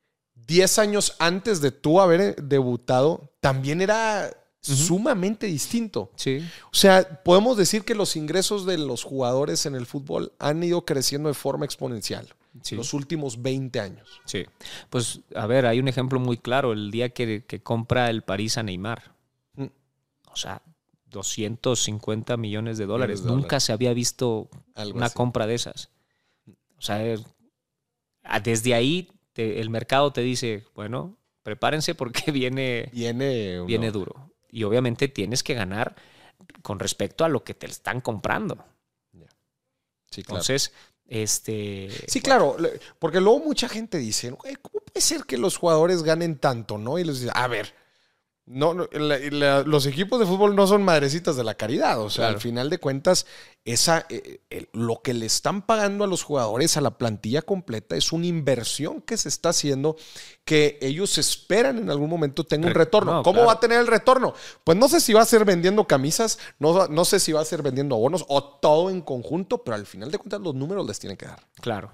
10 0.48 0.80
años 0.80 1.16
antes 1.20 1.62
de 1.62 1.72
tú 1.72 2.02
haber 2.02 2.36
debutado, 2.42 3.32
también 3.40 3.82
era 3.82 4.36
sumamente 4.62 5.46
distinto. 5.46 6.12
Sí. 6.16 6.44
O 6.72 6.76
sea, 6.76 7.22
podemos 7.24 7.56
decir 7.56 7.84
que 7.84 7.94
los 7.94 8.16
ingresos 8.16 8.66
de 8.66 8.80
los 8.80 9.04
jugadores 9.04 9.66
en 9.68 9.76
el 9.76 9.86
fútbol 9.86 10.34
han 10.40 10.64
ido 10.64 10.86
creciendo 10.86 11.30
de 11.30 11.36
forma 11.36 11.66
exponencial. 11.66 12.34
los 12.72 12.94
últimos 12.94 13.42
20 13.42 13.80
años. 13.80 14.22
Sí. 14.26 14.46
Pues, 14.90 15.20
a 15.36 15.46
ver, 15.48 15.66
hay 15.66 15.80
un 15.80 15.88
ejemplo 15.88 16.20
muy 16.20 16.38
claro. 16.38 16.72
El 16.74 16.92
día 16.92 17.10
que, 17.10 17.44
compra 17.64 18.10
el 18.10 18.24
París 18.24 18.58
a 18.58 18.64
Neymar. 18.64 19.16
Mm. 19.56 19.66
O 20.32 20.36
sea, 20.36 20.62
250 21.14 22.36
millones 22.36 22.78
de 22.78 22.86
dólares. 22.86 23.22
Nunca 23.22 23.62
se 23.62 23.72
había 23.72 23.94
visto 23.94 24.50
una 24.94 25.10
compra 25.10 25.48
de 25.48 25.56
esas. 25.56 25.90
O 26.78 26.82
sea, 26.82 27.00
desde 28.44 28.74
ahí 28.74 29.10
el 29.36 29.70
mercado 29.70 30.12
te 30.12 30.22
dice, 30.22 30.66
bueno, 30.76 31.18
prepárense 31.44 31.96
porque 31.96 32.32
viene, 32.34 32.90
viene, 32.92 33.62
viene 33.62 33.92
duro. 33.92 34.32
Y 34.50 34.64
obviamente 34.64 35.08
tienes 35.08 35.42
que 35.44 35.54
ganar 35.54 35.96
con 36.62 36.80
respecto 36.80 37.24
a 37.24 37.30
lo 37.30 37.44
que 37.44 37.54
te 37.54 37.68
están 37.68 38.02
comprando. 38.02 38.58
Sí, 40.12 40.22
claro. 40.22 40.42
Entonces, 40.42 40.74
este. 41.08 41.90
Sí, 42.08 42.22
claro, 42.22 42.58
porque 43.00 43.20
luego 43.20 43.40
mucha 43.40 43.68
gente 43.68 43.98
dice, 43.98 44.30
¿cómo 44.62 44.80
puede 44.86 45.02
ser 45.02 45.24
que 45.24 45.38
los 45.38 45.58
jugadores 45.58 46.04
ganen 46.04 46.38
tanto? 46.38 46.78
¿No? 46.78 47.00
Y 47.00 47.04
les 47.04 47.22
dice, 47.22 47.32
a 47.34 47.48
ver, 47.48 47.74
no, 48.46 48.74
los 48.74 49.86
equipos 49.86 50.20
de 50.20 50.26
fútbol 50.26 50.54
no 50.54 50.68
son 50.68 50.84
madrecitas 50.84 51.38
de 51.38 51.46
la 51.46 51.56
caridad. 51.56 52.02
O 52.02 52.10
sea, 52.10 52.28
al 52.28 52.42
final 52.42 52.70
de 52.70 52.78
cuentas, 52.78 53.26
esa, 53.64 54.06
eh, 54.10 54.42
lo 54.74 55.02
que 55.02 55.14
le 55.14 55.26
están 55.26 55.62
pagando 55.62 56.04
a 56.04 56.08
los 56.08 56.24
jugadores, 56.24 56.76
a 56.76 56.82
la 56.82 56.98
plantilla 56.98 57.42
completa, 57.42 57.96
es 57.96 58.12
una 58.12 58.26
inversión 58.26 59.02
que 59.02 59.16
se 59.16 59.30
está 59.30 59.50
haciendo 59.50 59.96
que 60.44 60.78
ellos 60.82 61.18
esperan 61.18 61.78
en 61.78 61.90
algún 61.90 62.10
momento 62.10 62.44
tenga 62.44 62.68
un 62.68 62.74
retorno. 62.74 63.24
¿Cómo 63.24 63.46
va 63.46 63.54
a 63.54 63.60
tener 63.62 63.80
el 63.80 63.88
retorno? 63.88 64.34
Pues 64.66 64.78
no 64.78 64.90
sé 64.90 65.00
si 65.00 65.14
va 65.14 65.22
a 65.22 65.26
ser 65.26 65.46
vendiendo 65.46 65.88
camisas, 65.88 66.38
no, 66.60 66.88
no 66.88 67.06
sé 67.06 67.22
si 67.22 67.32
va 67.32 67.40
a 67.40 67.46
ser 67.46 67.62
vendiendo 67.62 67.96
abonos 67.96 68.26
o 68.28 68.44
todo 68.44 68.90
en 68.90 69.02
conjunto, 69.02 69.64
pero 69.64 69.76
al 69.76 69.86
final 69.86 70.12
de 70.12 70.18
cuentas 70.18 70.42
los 70.42 70.54
números 70.54 70.86
les 70.86 71.00
tienen 71.00 71.16
que 71.16 71.28
dar. 71.28 71.40
Claro. 71.62 71.94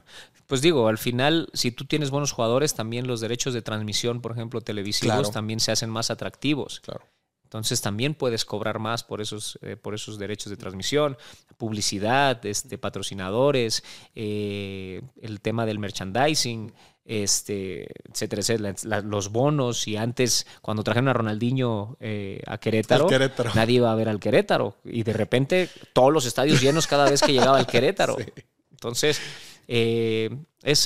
Pues 0.50 0.62
digo, 0.62 0.88
al 0.88 0.97
final, 0.97 1.47
si 1.54 1.72
tú 1.72 1.86
tienes 1.86 2.10
buenos 2.10 2.32
jugadores, 2.32 2.74
también 2.74 3.06
los 3.06 3.22
derechos 3.22 3.54
de 3.54 3.62
transmisión, 3.62 4.20
por 4.20 4.32
ejemplo, 4.32 4.62
televisivos, 4.62 5.30
también 5.30 5.60
se 5.60 5.72
hacen 5.72 5.91
más 5.91 6.10
atractivos. 6.10 6.39
Claro. 6.80 7.10
Entonces 7.50 7.82
también 7.82 8.14
puedes 8.14 8.46
cobrar 8.46 8.78
más 8.78 9.04
por 9.04 9.22
esos, 9.22 9.58
eh, 9.64 9.76
por 9.76 9.96
esos 9.96 10.20
derechos 10.20 10.52
de 10.52 10.58
transmisión, 10.58 11.18
publicidad, 11.58 12.46
este, 12.46 12.78
patrocinadores, 12.78 13.84
eh, 14.14 15.02
el 15.20 15.42
tema 15.42 15.66
del 15.66 15.80
merchandising, 15.80 16.72
este, 17.06 17.88
etcétera, 18.08 18.44
etcétera. 18.44 19.02
los 19.02 19.32
bonos 19.32 19.88
y 19.88 19.98
antes 19.98 20.46
cuando 20.62 20.84
trajeron 20.84 21.08
a 21.08 21.14
Ronaldinho 21.14 21.98
eh, 22.00 22.40
a 22.46 22.60
Querétaro, 22.60 23.08
nadie 23.56 23.78
iba 23.78 23.92
a 23.92 23.96
ver 23.96 24.10
al 24.10 24.20
Querétaro 24.20 24.76
y 24.84 25.02
de 25.02 25.14
repente 25.14 25.70
todos 25.94 26.14
los 26.14 26.28
estadios 26.28 26.62
llenos 26.62 26.86
cada 26.86 27.10
vez 27.10 27.20
que 27.20 27.34
llegaba 27.34 27.58
al 27.58 27.66
Querétaro. 27.66 28.16
Entonces, 28.72 29.20
es, 29.68 30.38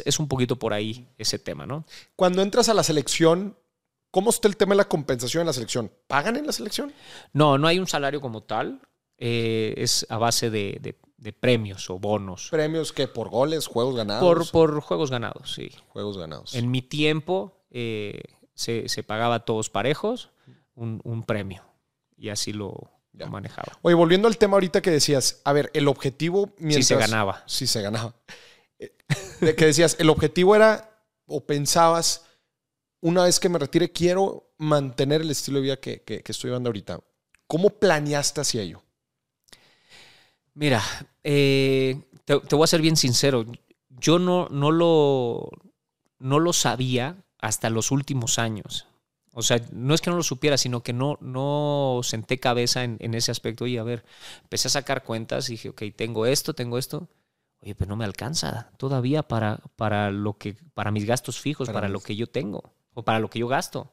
es 0.06 0.20
un 0.20 0.30
poquito 0.30 0.58
por 0.58 0.74
ahí 0.74 1.10
ese 1.18 1.40
tema, 1.40 1.66
¿no? 1.66 1.86
Cuando 2.16 2.42
entras 2.42 2.70
a 2.70 2.74
la 2.74 2.84
selección, 2.84 3.58
¿Cómo 4.14 4.30
está 4.30 4.48
el 4.48 4.58
tema 4.58 4.74
de 4.74 4.78
la 4.78 4.88
compensación 4.88 5.42
en 5.42 5.48
la 5.48 5.54
selección? 5.54 5.92
¿Pagan 6.06 6.36
en 6.36 6.46
la 6.46 6.52
selección? 6.52 6.94
No, 7.34 7.58
no 7.58 7.68
hay 7.68 7.80
un 7.80 7.88
salario 7.88 8.22
como 8.22 8.44
tal. 8.44 8.80
Eh, 9.18 9.74
es 9.76 10.06
a 10.08 10.20
base 10.20 10.52
de, 10.52 10.96
premios 11.40 11.90
o 11.90 11.98
bonos. 11.98 12.50
¿Premios 12.52 12.94
que 12.94 13.08
por 13.08 13.30
goles, 13.30 13.66
juegos 13.66 13.96
ganados? 13.96 14.52
Por, 14.52 14.82
juegos 14.82 15.10
ganados, 15.10 15.52
sí. 15.56 15.72
Juegos 15.88 16.20
ganados. 16.20 16.54
En 16.54 16.70
mi 16.70 16.84
tiempo 16.84 17.66
eh, 17.72 18.22
se, 18.54 18.86
pagaba 19.02 19.34
a 19.34 19.46
todos 19.46 19.72
parejos 19.72 20.30
un, 20.76 21.24
premio 21.26 21.64
y 22.16 22.30
así 22.30 22.54
lo, 22.54 22.92
manejaba. 23.32 23.80
Oye, 23.82 23.96
volviendo 23.96 24.28
al 24.28 24.38
tema 24.38 24.58
ahorita 24.58 24.84
que 24.84 24.92
decías, 24.92 25.42
a 25.44 25.54
ver, 25.54 25.72
el 25.74 25.88
objetivo 25.88 26.54
mientras... 26.60 26.86
Sí 26.86 26.94
se 26.94 27.00
ganaba. 27.00 27.44
Sí 27.48 27.66
se 27.66 27.82
ganaba. 27.82 28.14
Eh, 29.42 29.56
que 29.56 29.66
decías, 29.66 29.98
el 30.00 30.10
objetivo 30.10 30.56
era 30.56 31.00
o 31.26 31.46
pensabas 31.46 32.26
una 33.04 33.26
vez 33.26 33.40
que 33.40 33.50
me 33.50 33.60
retire, 33.60 33.92
quiero 33.92 34.54
mantener 34.58 35.22
el 35.22 35.32
estilo 35.32 35.58
de 35.58 35.64
vida 35.64 35.78
que, 35.78 36.24
estoy 36.26 36.50
llevando 36.50 36.70
ahorita. 36.70 37.02
¿Cómo 37.48 37.70
planeaste 37.70 38.40
hacia 38.40 38.62
ello? 38.62 38.82
Mira, 40.54 40.82
eh, 41.22 42.02
te, 42.24 42.36
voy 42.36 42.64
a 42.64 42.68
ser 42.68 42.82
bien 42.82 42.96
sincero. 42.96 43.46
Yo 43.90 44.20
no, 44.20 44.48
no, 44.50 44.72
lo, 44.72 45.50
no 46.20 46.40
lo 46.40 46.54
sabía 46.54 47.18
hasta 47.40 47.70
los 47.70 47.92
últimos 47.92 48.40
años. 48.40 48.88
O 49.34 49.42
sea, 49.42 49.60
no 49.74 49.94
es 49.94 50.00
que 50.00 50.10
no 50.10 50.16
lo 50.16 50.24
supiera, 50.24 50.58
sino 50.58 50.82
que 50.82 50.94
no, 50.94 51.18
no 51.20 52.00
senté 52.04 52.40
cabeza 52.40 52.86
en, 52.86 53.14
ese 53.14 53.32
aspecto. 53.32 53.68
Y 53.68 53.78
a 53.78 53.84
ver, 53.84 54.06
empecé 54.44 54.70
a 54.70 54.72
sacar 54.72 55.04
cuentas 55.04 55.50
y 55.50 55.54
dije, 55.54 55.70
ok, 55.70 55.84
tengo 55.94 56.26
esto, 56.26 56.54
tengo 56.54 56.78
esto. 56.78 57.10
Oye, 57.60 57.76
pero 57.76 57.90
no 57.90 57.98
me 57.98 58.06
alcanza 58.06 58.72
todavía 58.78 59.24
para, 59.24 59.60
para, 59.76 60.10
lo 60.10 60.38
que, 60.38 60.56
para 60.74 60.92
mis 60.92 61.04
gastos 61.04 61.42
fijos, 61.42 61.70
para 61.70 61.90
lo 61.90 62.00
que 62.00 62.16
yo 62.16 62.28
tengo 62.28 62.72
o 62.94 63.04
para 63.04 63.20
lo 63.20 63.30
que 63.30 63.40
yo 63.40 63.48
gasto. 63.48 63.92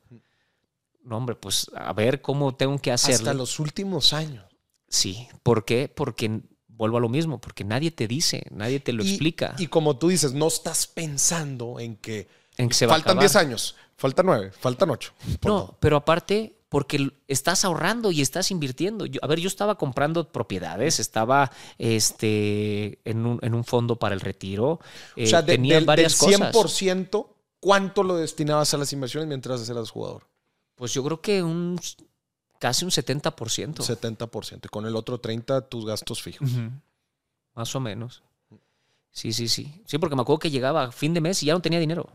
No, 1.03 1.16
hombre, 1.16 1.36
pues 1.36 1.70
a 1.74 1.92
ver 1.92 2.20
cómo 2.20 2.55
tengo 2.55 2.78
que 2.78 2.92
hacerlo. 2.92 3.16
Hasta 3.16 3.34
los 3.34 3.59
últimos 3.59 4.12
años. 4.12 4.44
Sí. 4.88 5.28
¿Por 5.42 5.64
qué? 5.64 5.88
Porque 5.88 6.42
vuelvo 6.80 6.96
a 6.96 7.01
lo 7.01 7.09
mismo, 7.09 7.40
porque 7.40 7.62
nadie 7.62 7.90
te 7.90 8.09
dice, 8.09 8.44
nadie 8.51 8.80
te 8.80 8.92
lo 8.92 9.03
explica. 9.03 9.55
Y 9.59 9.66
como 9.66 9.98
tú 9.98 10.09
dices, 10.09 10.32
no 10.32 10.48
estás 10.48 10.86
pensando 10.86 11.78
en 11.78 11.96
que, 11.96 12.26
en 12.57 12.72
se 12.72 12.88
faltan 12.88 13.18
10 13.18 13.36
años, 13.36 13.76
faltan 13.96 14.26
9, 14.26 14.53
faltan 14.59 14.88
8. 14.88 15.12
No, 15.44 15.76
pero 15.78 15.96
aparte, 15.96 16.57
porque 16.70 17.11
estás 17.28 17.66
ahorrando 17.66 18.11
y 18.12 18.22
estás 18.22 18.51
invirtiendo. 18.51 19.05
a 19.20 19.26
ver, 19.26 19.40
yo 19.40 19.48
estaba 19.48 19.76
comprando 19.76 20.32
propiedades, 20.32 21.01
estaba 21.01 21.53
este, 21.76 22.98
en, 23.05 23.26
un, 23.26 23.64
fondo 23.64 23.96
para 23.96 24.14
el 24.14 24.20
retiro. 24.20 24.80
o 25.16 25.26
sea, 25.26 25.40
eh, 25.40 25.44
tenía 25.44 25.80
varias 25.80 26.18
del 26.18 26.36
100%, 26.36 27.26
¿cuánto 27.61 28.03
lo 28.03 28.17
destinabas 28.17 28.75
a 28.75 28.79
las 28.79 28.93
inversiones 28.93 29.29
mientras 29.29 29.69
eras 29.69 29.91
jugador? 29.91 30.27
Pues 30.75 30.93
yo 30.93 31.05
creo 31.05 31.21
que 31.21 31.43
un 31.43 31.79
casi 32.59 32.85
un 32.85 32.91
70%. 32.91 33.33
70%. 33.33 34.61
Y 34.65 34.69
con 34.69 34.87
el 34.87 34.97
otro 34.97 35.21
30% 35.21 35.69
tus 35.69 35.87
gastos 35.87 36.23
fijos. 36.23 36.51
Más 37.55 37.75
o 37.75 37.81
menos. 37.81 38.23
Sí, 39.11 39.33
sí, 39.33 39.49
sí. 39.49 39.83
Sí, 39.87 39.99
porque 39.99 40.15
me 40.15 40.23
acuerdo 40.23 40.39
que 40.39 40.51
llegaba 40.51 40.85
a 40.85 40.93
fin 40.93 41.15
de 41.15 41.21
mes 41.21 41.43
y 41.43 41.47
ya 41.47 41.55
no 41.55 41.63
tenía 41.63 41.81
dinero. 41.81 42.09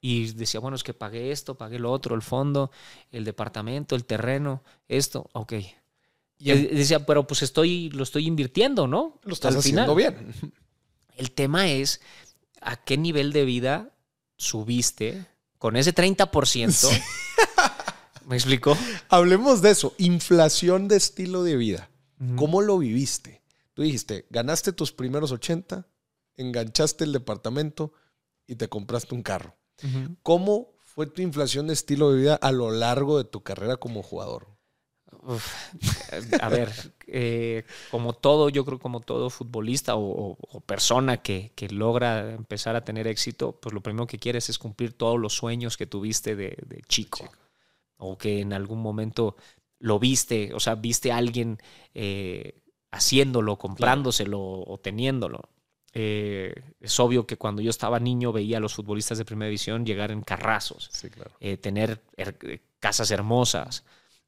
Y 0.00 0.32
decía, 0.32 0.60
bueno, 0.60 0.76
es 0.76 0.82
que 0.82 0.94
pagué 0.94 1.32
esto, 1.32 1.56
pagué 1.56 1.78
lo 1.78 1.90
otro, 1.90 2.14
el 2.14 2.22
fondo, 2.22 2.70
el 3.10 3.24
departamento, 3.24 3.96
el 3.96 4.04
terreno, 4.04 4.62
esto, 4.88 5.28
ok. 5.32 5.54
Y 6.38 6.52
decía, 6.52 7.04
pero 7.04 7.26
pues 7.26 7.42
estoy, 7.42 7.90
lo 7.90 8.02
estoy 8.02 8.26
invirtiendo, 8.26 8.86
¿no? 8.86 9.18
Lo 9.24 9.34
estás 9.34 9.56
haciendo 9.56 9.94
bien. 9.94 10.34
El 11.16 11.32
tema 11.32 11.68
es 11.68 12.00
a 12.62 12.76
qué 12.76 12.96
nivel 12.96 13.32
de 13.32 13.44
vida 13.44 13.90
subiste 14.40 15.26
con 15.58 15.76
ese 15.76 15.94
30%. 15.94 17.02
¿Me 18.26 18.36
explicó? 18.36 18.76
Hablemos 19.08 19.60
de 19.60 19.70
eso. 19.70 19.94
Inflación 19.98 20.88
de 20.88 20.96
estilo 20.96 21.42
de 21.42 21.56
vida. 21.56 21.90
¿Cómo 22.36 22.60
lo 22.60 22.78
viviste? 22.78 23.42
Tú 23.72 23.82
dijiste, 23.82 24.26
ganaste 24.28 24.72
tus 24.72 24.92
primeros 24.92 25.32
80, 25.32 25.86
enganchaste 26.36 27.04
el 27.04 27.12
departamento 27.12 27.94
y 28.46 28.56
te 28.56 28.68
compraste 28.68 29.14
un 29.14 29.22
carro. 29.22 29.56
¿Cómo 30.22 30.74
fue 30.80 31.06
tu 31.06 31.22
inflación 31.22 31.66
de 31.66 31.72
estilo 31.72 32.12
de 32.12 32.20
vida 32.20 32.34
a 32.34 32.52
lo 32.52 32.70
largo 32.70 33.16
de 33.16 33.24
tu 33.24 33.42
carrera 33.42 33.78
como 33.78 34.02
jugador? 34.02 34.48
A 36.40 36.48
ver, 36.48 36.70
eh, 37.06 37.64
como 37.90 38.12
todo, 38.12 38.48
yo 38.48 38.64
creo 38.64 38.78
como 38.78 39.00
todo 39.00 39.30
futbolista 39.30 39.94
o, 39.96 40.36
persona 40.66 41.18
que, 41.18 41.52
logra 41.70 42.32
empezar 42.32 42.76
a 42.76 42.84
tener 42.84 43.06
éxito, 43.06 43.52
pues 43.52 43.74
lo 43.74 43.82
primero 43.82 44.06
que 44.06 44.18
quieres 44.18 44.48
es 44.48 44.58
cumplir 44.58 44.92
todos 44.92 45.18
los 45.18 45.34
sueños 45.34 45.76
que 45.76 45.86
tuviste 45.86 46.36
de, 46.36 46.56
chico. 46.88 47.28
O 47.98 48.16
que 48.16 48.40
en 48.40 48.52
algún 48.52 48.80
momento 48.80 49.36
lo 49.78 49.98
viste, 49.98 50.54
o 50.54 50.60
sea, 50.60 50.74
viste 50.74 51.12
a 51.12 51.18
alguien 51.18 51.58
eh, 51.94 52.62
haciéndolo, 52.90 53.58
comprándoselo 53.58 54.40
o 54.40 54.78
teniéndolo. 54.78 55.50
Eh, 55.92 56.54
es 56.80 56.98
obvio 57.00 57.26
que 57.26 57.36
cuando 57.36 57.60
yo 57.60 57.68
estaba 57.68 57.98
niño 57.98 58.32
veía 58.32 58.56
a 58.56 58.60
los 58.60 58.74
futbolistas 58.74 59.18
de 59.18 59.24
primera 59.24 59.48
división 59.48 59.84
llegar 59.84 60.12
en 60.12 60.22
carrazos, 60.22 60.90
tener 61.60 62.00
casas 62.78 63.10
hermosas. 63.10 63.84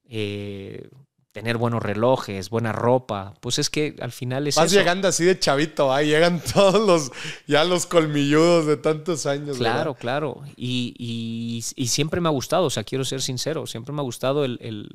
Eh, 0.08 0.88
tener 1.32 1.56
buenos 1.56 1.82
relojes, 1.82 2.50
buena 2.50 2.72
ropa, 2.72 3.34
pues 3.40 3.58
es 3.58 3.70
que 3.70 3.96
al 4.00 4.12
final 4.12 4.46
es 4.46 4.56
Vas 4.56 4.70
llegando 4.70 5.08
así 5.08 5.24
de 5.24 5.38
chavito, 5.38 5.92
ahí 5.92 6.08
llegan 6.08 6.42
todos 6.54 6.86
los, 6.86 7.10
ya 7.46 7.64
los 7.64 7.86
colmilludos 7.86 8.66
de 8.66 8.76
tantos 8.76 9.24
años. 9.24 9.56
Claro, 9.56 9.94
claro. 9.94 10.42
Y, 10.56 11.64
siempre 11.86 12.20
me 12.20 12.28
ha 12.28 12.32
gustado, 12.32 12.66
o 12.66 12.70
sea, 12.70 12.84
quiero 12.84 13.04
ser 13.04 13.22
sincero, 13.22 13.66
siempre 13.66 13.94
me 13.94 14.00
ha 14.00 14.04
gustado 14.04 14.44
el, 14.44 14.90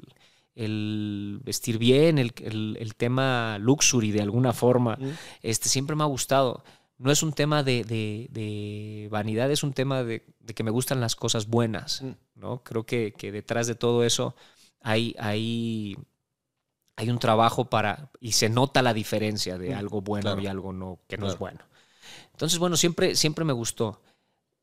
vestir 1.44 1.80
bien, 1.80 2.20
el, 2.20 2.96
tema 2.96 3.58
luxury 3.60 4.12
de 4.12 4.22
alguna 4.22 4.54
forma. 4.54 4.98
Este, 5.42 5.70
siempre 5.70 5.96
me 5.96 6.04
ha 6.04 6.08
gustado. 6.08 6.64
No 7.00 7.12
es 7.12 7.22
un 7.22 7.34
tema 7.34 7.64
de, 7.64 9.08
vanidad, 9.10 9.50
es 9.50 9.64
un 9.64 9.74
tema 9.74 10.04
de, 10.04 10.24
que 10.56 10.64
me 10.64 10.72
gustan 10.72 11.02
las 11.02 11.16
cosas 11.16 11.48
buenas. 11.48 12.04
¿no? 12.36 12.62
Creo 12.64 12.86
que, 12.86 13.12
que 13.18 13.32
detrás 13.32 13.66
de 13.66 13.74
todo 13.74 14.04
eso 14.04 14.36
hay, 14.88 15.14
hay, 15.20 15.98
hay 16.96 17.10
un 17.10 17.20
trabajo 17.20 17.66
para, 17.66 18.10
y 18.22 18.32
se 18.32 18.48
nota 18.50 18.82
la 18.82 18.94
diferencia 18.94 19.58
de 19.58 19.76
mm, 19.76 19.78
algo 19.78 20.02
bueno 20.02 20.40
y 20.40 20.48
algo 20.48 20.72
no, 20.72 21.00
que 21.08 21.18
no 21.18 21.28
es 21.28 21.38
bueno. 21.38 21.60
Entonces, 22.32 22.58
bueno, 22.58 22.78
siempre, 22.78 23.16
siempre 23.16 23.44
me 23.44 23.54
gustó. 23.54 24.02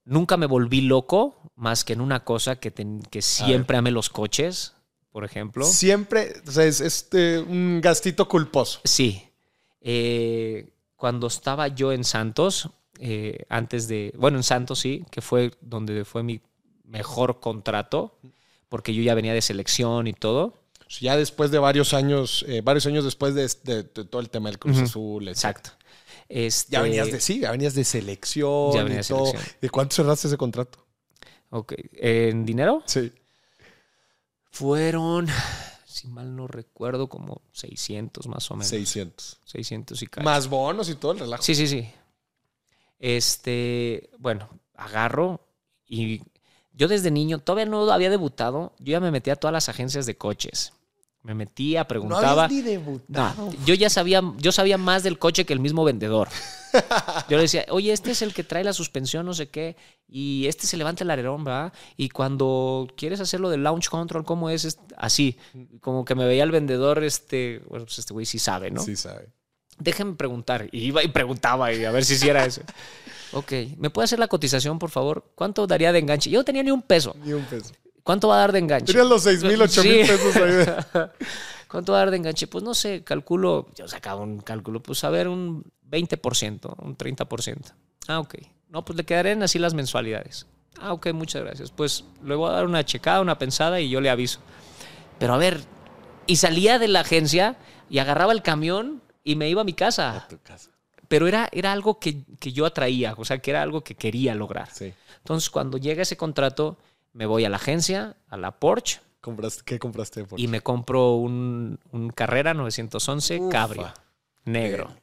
Nunca 0.07 0.37
me 0.37 0.47
volví 0.47 0.81
loco, 0.81 1.37
más 1.57 1.85
que 1.85 1.93
en 1.93 2.01
una 2.01 2.25
cosa 2.25 2.57
que, 2.57 2.70
ten- 2.70 3.03
que 3.03 3.20
siempre 3.20 3.77
amé 3.77 3.91
los 3.91 4.09
coches, 4.09 4.75
por 5.12 5.25
ejemplo. 5.25 5.64
Siempre, 5.64 6.35
o 6.47 6.51
sea, 6.51 6.64
es 6.64 6.81
este, 6.81 7.39
un 7.41 7.81
gastito 7.83 8.27
culposo. 8.27 8.81
Sí. 8.85 9.29
Eh, 9.81 10.70
cuando 10.97 11.27
estaba 11.27 11.68
yo 11.68 11.93
en 11.93 12.05
Santos, 12.05 12.70
eh, 12.99 13.45
antes 13.51 13.89
de. 13.89 14.14
Bueno, 14.16 14.39
en 14.39 14.43
Santos 14.43 14.79
sí, 14.79 15.05
que 15.11 15.20
fue 15.20 15.51
donde 15.61 16.05
fue 16.05 16.22
mi 16.22 16.41
mejor 16.85 17.41
contrato, 17.41 18.18
porque 18.75 18.93
yo 18.93 19.05
ya 19.05 19.14
venía 19.14 19.33
de 19.33 19.41
selección 19.41 20.09
y 20.09 20.14
todo. 20.14 20.64
Ya 20.99 21.16
después 21.16 21.53
de 21.53 21.61
varios 21.61 21.95
años, 21.95 22.45
eh, 22.49 22.61
varios 22.61 22.87
años 22.87 23.05
después 23.05 23.33
de, 23.37 23.49
de- 23.62 23.85
de 23.85 24.05
todo 24.05 24.20
el 24.20 24.31
tema 24.31 24.49
del 24.49 24.59
Cruz. 24.59 24.79
Azul. 24.79 25.29
etc. 25.29 25.37
Exacto. 25.37 25.70
Este, 26.29 26.72
Ya 26.72 26.83
venías 26.83 27.12
de 27.12 27.20
sí, 27.20 27.39
ya 27.39 27.53
venías 27.53 27.75
de 27.75 27.85
selección 27.85 28.72
Ya 28.72 28.83
venía 28.83 28.99
y 28.99 29.03
de 29.03 29.09
todo. 29.09 29.27
selección. 29.27 29.57
¿De 29.61 29.70
cuánto 29.70 29.95
cerraste 29.95 30.27
ese 30.27 30.37
contrato? 30.37 30.85
Ok. 31.51 31.75
¿En 31.93 32.45
dinero? 32.45 32.83
Sí. 32.87 33.12
Fueron, 34.51 35.29
si 35.87 36.09
mal 36.09 36.35
no 36.35 36.49
recuerdo, 36.49 37.09
como 37.09 37.43
600 37.53 38.27
más 38.27 38.51
o 38.51 38.55
menos. 38.55 38.66
600. 38.66 39.39
600 39.45 40.03
y 40.03 40.07
cacho. 40.09 40.25
Más 40.25 40.49
bonos 40.49 40.89
y 40.89 40.97
todo 40.97 41.12
el 41.12 41.20
relajo. 41.20 41.45
Sí, 41.45 41.55
sí, 41.55 41.68
sí. 41.68 41.89
Este, 42.99 44.11
bueno, 44.18 44.49
agarro 44.75 45.47
y 45.87 46.22
yo 46.75 46.89
desde 46.89 47.11
niño, 47.11 47.39
todavía 47.39 47.66
no 47.66 47.91
había 47.91 48.11
debutado, 48.11 48.72
yo 48.79 48.93
ya 48.93 49.01
me 49.01 49.11
metía 49.11 49.35
a 49.35 49.37
todas 49.37 49.53
las 49.53 49.68
agencias 49.68 50.07
de 50.07 50.16
coches. 50.16 50.72
Me 51.22 51.35
metía, 51.35 51.81
no 51.81 51.89
preguntaba. 51.89 52.45
habías 52.45 52.51
ni 52.51 52.59
No, 52.62 52.68
debutado. 52.68 53.53
yo 53.64 53.72
ya 53.75 53.89
sabía, 53.89 54.20
yo 54.37 54.53
sabía 54.53 54.77
más 54.77 55.03
del 55.03 55.18
coche 55.18 55.47
que 55.47 55.55
el 55.55 55.61
mismo 55.61 55.83
vendedor. 55.85 56.29
Yo 57.29 57.37
le 57.37 57.43
decía, 57.45 57.64
oye, 57.70 57.93
este 57.93 58.11
es 58.11 58.20
el 58.20 58.35
que 58.35 58.43
trae 58.43 58.64
la 58.64 58.72
suspensión, 58.72 59.25
no 59.25 59.33
sé 59.33 59.49
qué, 59.49 59.77
y 60.09 60.47
este 60.49 60.66
se 60.66 60.77
levanta 60.77 61.05
el 61.05 61.11
alerón, 61.12 61.45
¿verdad? 61.45 61.72
Y 61.97 62.09
cuando 62.09 62.89
quieres 62.97 63.20
hacerlo 63.20 63.49
del 63.49 63.62
launch 63.62 63.89
control, 63.89 64.25
¿cómo 64.25 64.51
es? 64.51 64.64
Es 64.64 64.81
Así, 64.97 65.39
como 65.81 66.05
que 66.05 66.16
me 66.16 66.27
veía 66.27 66.43
el 66.43 66.51
vendedor, 66.51 67.05
este, 67.05 67.62
bueno, 67.68 67.85
pues 67.87 68.01
este 68.01 68.12
güey 68.12 68.27
sí 68.27 68.41
sabe, 68.41 68.72
¿no? 68.72 68.83
Sí, 68.83 68.97
sabe. 68.97 69.29
Déjenme 69.79 70.14
preguntar. 70.14 70.68
Y 70.72 70.87
iba 70.87 71.05
y 71.05 71.09
preguntaba 71.09 71.72
y 71.72 71.85
a 71.85 71.93
ver 71.93 72.05
si 72.05 72.14
hiciera 72.14 72.45
eso. 72.45 72.62
Ok, 73.35 73.53
¿me 73.78 73.91
puede 73.91 74.05
hacer 74.05 74.18
la 74.18 74.28
cotización, 74.28 74.78
por 74.78 74.91
favor? 74.91 75.24
¿Cuánto 75.35 75.66
daría 75.66 75.93
de 75.93 75.99
enganche? 75.99 76.30
Yo 76.30 76.39
no 76.41 76.45
tenía 76.45 76.62
ni 76.62 76.70
un 76.70 76.82
peso. 76.82 77.14
Ni 77.24 77.32
un 77.32 77.45
peso. 77.45 77.72
¿Cuánto 78.03 78.28
va 78.28 78.37
a 78.37 78.39
dar 78.41 78.53
de 78.53 78.59
enganche? 78.61 78.93
Tenías 78.93 79.09
los 79.09 79.22
6 79.22 79.43
mil, 79.45 79.61
8 79.61 79.82
mil 79.82 80.07
Sí. 80.07 80.12
pesos 80.12 80.37
ahí. 80.37 81.09
¿Cuánto 81.68 81.93
va 81.93 81.99
a 81.99 82.01
dar 82.03 82.11
de 82.11 82.18
enganche? 82.18 82.47
Pues 82.47 82.62
no 82.62 82.74
sé, 82.74 83.03
calculo, 83.03 83.68
yo 83.74 83.89
sacaba 83.89 84.20
un 84.20 84.39
cálculo, 84.41 84.80
pues 84.82 85.03
a 85.05 85.11
ver, 85.11 85.26
un 85.28 85.64
20%, 85.91 86.74
un 86.85 86.97
30%. 86.97 87.72
Ah, 88.07 88.20
ok. 88.20 88.35
No, 88.68 88.85
pues 88.85 88.97
le 88.97 89.05
quedarían 89.05 89.43
así 89.43 89.59
las 89.59 89.74
mensualidades. 89.74 90.47
Ah, 90.80 90.93
ok, 90.93 91.12
muchas 91.12 91.43
gracias. 91.43 91.70
Pues 91.70 92.05
le 92.24 92.35
voy 92.35 92.51
a 92.51 92.53
dar 92.53 92.66
una 92.66 92.85
checada, 92.85 93.20
una 93.20 93.39
pensada 93.39 93.80
y 93.80 93.89
yo 93.89 94.01
le 94.01 94.11
aviso. 94.11 94.41
Pero 95.18 95.35
a 95.35 95.39
ver, 95.39 95.61
y 96.26 96.37
salía 96.37 96.78
de 96.78 96.89
la 96.89 97.01
agencia 97.01 97.57
y 97.89 97.99
agarraba 97.99 98.32
el 98.32 98.43
camión 98.43 99.01
y 99.24 99.37
me 99.37 99.49
iba 99.49 99.62
a 99.62 99.64
mi 99.64 99.72
casa. 99.72 100.16
A 100.16 100.28
tu 100.28 100.39
casa. 100.43 100.70
Pero 101.09 101.27
era, 101.27 101.49
era 101.53 101.73
algo 101.73 101.99
que, 101.99 102.25
que 102.41 102.53
yo 102.53 102.67
atraía, 102.67 103.15
o 103.17 103.25
sea, 103.25 103.39
que 103.39 103.51
era 103.51 103.63
algo 103.63 103.83
que 103.83 103.95
quería 103.95 104.35
lograr. 104.35 104.69
Sí. 104.73 104.93
Entonces, 105.19 105.51
cuando 105.51 105.79
llega 105.79 106.03
ese 106.03 106.17
contrato, 106.17 106.77
me 107.13 107.27
voy 107.27 107.45
a 107.45 107.49
la 107.49 107.57
agencia, 107.57 108.17
a 108.29 108.37
la 108.37 108.53
Porsche, 108.53 109.01
¿Compraste, 109.21 109.63
¿Qué 109.65 109.79
compraste? 109.79 110.25
Por 110.25 110.39
y 110.39 110.49
me 110.49 110.61
compro 110.61 111.15
un, 111.15 111.79
un 111.93 112.11
Carrera 112.11 112.53
911 112.53 113.41
Ufa. 113.41 113.49
Cabrio, 113.51 113.95
negro. 114.45 114.95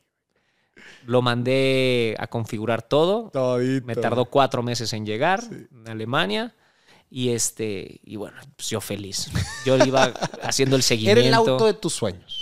Lo 1.05 1.23
mandé 1.23 2.15
a 2.19 2.27
configurar 2.27 2.83
todo. 2.83 3.31
Todito. 3.33 3.85
Me 3.87 3.95
tardó 3.95 4.25
cuatro 4.25 4.61
meses 4.61 4.93
en 4.93 5.05
llegar 5.07 5.41
Sí. 5.41 5.65
en 5.71 5.89
Alemania. 5.89 6.53
Y 7.09 7.29
este, 7.29 7.99
y 8.03 8.15
bueno, 8.15 8.37
pues 8.55 8.69
yo 8.69 8.79
feliz. 8.79 9.29
Yo 9.65 9.75
iba 9.83 10.03
haciendo 10.43 10.75
el 10.75 10.83
seguimiento. 10.83 11.19
Era 11.19 11.27
el 11.27 11.33
auto 11.33 11.65
de 11.65 11.73
tus 11.73 11.93
sueños. 11.93 12.40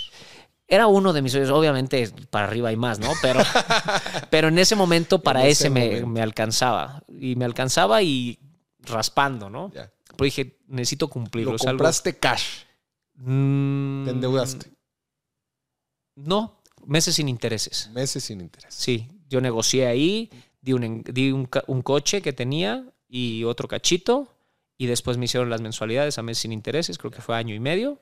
Era 0.72 0.86
uno 0.86 1.12
de 1.12 1.20
mis 1.20 1.32
sueños, 1.32 1.50
obviamente 1.50 2.08
para 2.30 2.46
arriba 2.46 2.68
hay 2.68 2.76
más, 2.76 3.00
¿no? 3.00 3.10
Pero, 3.20 3.40
pero 4.30 4.48
en 4.48 4.58
ese 4.58 4.76
momento 4.76 5.20
para 5.20 5.40
ese, 5.42 5.64
ese 5.64 5.70
me, 5.70 5.86
momento. 5.86 6.06
me 6.06 6.22
alcanzaba. 6.22 7.02
Y 7.08 7.34
me 7.34 7.44
alcanzaba 7.44 8.02
y 8.02 8.38
raspando, 8.78 9.50
¿no? 9.50 9.72
Ya. 9.74 9.90
Pero 10.16 10.24
dije, 10.24 10.58
necesito 10.68 11.08
cumplirlo. 11.08 11.52
Lo 11.52 11.56
algo- 11.58 11.66
compraste 11.66 12.16
cash. 12.18 12.62
Mm, 13.16 14.04
Te 14.04 14.10
endeudaste. 14.12 14.70
No, 16.16 16.60
meses 16.86 17.14
sin 17.16 17.28
intereses. 17.28 17.90
Meses 17.92 18.24
sin 18.24 18.40
interés. 18.40 18.72
Sí, 18.74 19.08
yo 19.28 19.40
negocié 19.40 19.86
ahí, 19.86 20.30
di, 20.60 20.72
un, 20.72 21.02
di 21.02 21.32
un, 21.32 21.48
un 21.66 21.82
coche 21.82 22.22
que 22.22 22.32
tenía 22.32 22.84
y 23.08 23.44
otro 23.44 23.68
cachito. 23.68 24.28
Y 24.78 24.86
después 24.86 25.18
me 25.18 25.26
hicieron 25.26 25.50
las 25.50 25.60
mensualidades 25.60 26.16
a 26.18 26.22
meses 26.22 26.42
sin 26.42 26.52
intereses, 26.52 26.96
creo 26.96 27.10
que 27.10 27.20
fue 27.20 27.36
año 27.36 27.54
y 27.54 27.60
medio. 27.60 28.00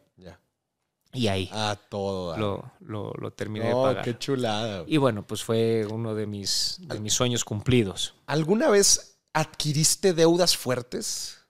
Y 1.12 1.28
ahí 1.28 1.48
Ah, 1.52 1.76
todo. 1.88 2.36
lo, 2.36 2.72
lo- 2.80 3.12
lo 3.18 3.32
terminé 3.32 3.70
No, 3.70 3.78
de 3.86 3.94
pagar. 3.94 4.04
qué 4.04 4.18
chulada. 4.18 4.84
Y 4.86 4.98
bueno, 4.98 5.26
pues 5.26 5.42
fue 5.42 5.86
uno 5.90 6.14
de 6.14 6.26
mis, 6.26 6.76
de 6.82 7.00
mis 7.00 7.14
sueños 7.14 7.44
cumplidos. 7.44 8.14
¿Alguna 8.26 8.68
vez 8.68 9.18
adquiriste 9.32 10.12
deudas 10.12 10.56
fuertes? 10.56 11.46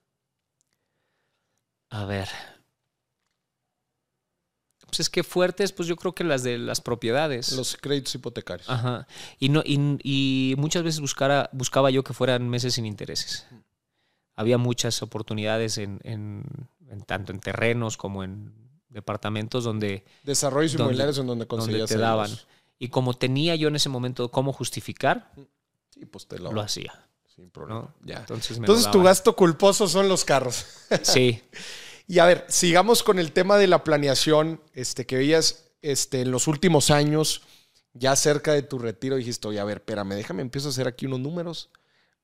A 1.90 2.04
ver. 2.04 2.28
Pues 4.86 5.00
es 5.00 5.10
que 5.10 5.22
fuertes, 5.22 5.72
pues 5.72 5.86
yo 5.88 5.96
creo 5.96 6.14
que 6.14 6.24
las 6.24 6.42
de 6.42 6.56
las 6.56 6.80
propiedades. 6.80 7.52
Los 7.52 7.76
créditos 7.76 8.14
hipotecarios. 8.14 8.70
Ajá. 8.70 9.06
Y, 9.38 9.50
no, 9.50 9.62
y, 9.64 9.98
y 10.02 10.54
muchas 10.56 10.82
veces 10.82 11.00
buscara, 11.00 11.50
buscaba 11.52 11.90
yo 11.90 12.02
que 12.04 12.14
fueran 12.14 12.48
meses 12.48 12.74
sin 12.74 12.86
intereses. 12.86 13.46
Había 14.34 14.56
muchas 14.56 15.02
oportunidades 15.02 15.76
en, 15.78 16.00
en- 16.04 16.44
en 16.88 17.02
tanto 17.02 17.32
en 17.32 17.40
terrenos 17.40 17.96
como 17.98 18.22
en 18.24 18.54
departamentos 18.88 19.64
donde, 19.64 20.04
Desarrollos 20.22 20.72
donde- 20.72 20.82
inmobiliarios 20.84 21.18
en 21.18 21.26
donde 21.26 21.44
donde 21.44 21.48
conseguías 21.48 21.88
te 21.88 21.98
daban. 21.98 22.30
Y 22.78 22.88
como 22.88 23.14
tenía 23.14 23.54
yo 23.56 23.68
en 23.68 23.76
ese 23.76 23.88
momento 23.88 24.30
cómo 24.30 24.52
justificar, 24.52 25.32
Sí, 25.90 26.06
pues 26.06 26.26
te 26.28 26.38
lo, 26.38 26.52
lo 26.52 26.60
hacía. 26.60 26.92
sin 27.34 27.50
problema. 27.50 27.80
¿no? 27.82 27.94
Ya. 28.04 28.18
Entonces, 28.18 28.58
me 28.58 28.66
lo 28.66 28.72
Entonces 28.74 28.90
tu 28.92 29.02
gasto 29.02 29.34
culposo 29.36 29.88
son 29.88 30.08
los 30.08 30.24
carros. 30.24 30.64
Sí. 31.02 31.42
Y 32.06 32.20
a 32.20 32.24
ver, 32.24 32.46
sigamos 32.48 33.02
con 33.02 33.18
el 33.18 33.32
tema 33.32 33.58
de 33.58 33.66
la 33.66 33.84
planeación 33.84 34.62
este, 34.72 35.04
que 35.06 35.16
veías 35.16 35.70
este, 35.82 36.22
en 36.22 36.30
los 36.30 36.46
últimos 36.48 36.90
años, 36.90 37.42
ya 37.92 38.16
cerca 38.16 38.52
de 38.54 38.62
tu 38.62 38.78
retiro, 38.78 39.16
dijiste, 39.16 39.46
oye, 39.48 39.60
a 39.60 39.64
ver, 39.64 39.78
espérame, 39.78 40.14
déjame, 40.14 40.40
empiezo 40.42 40.68
a 40.68 40.70
hacer 40.70 40.88
aquí 40.88 41.04
unos 41.06 41.20
números. 41.20 41.68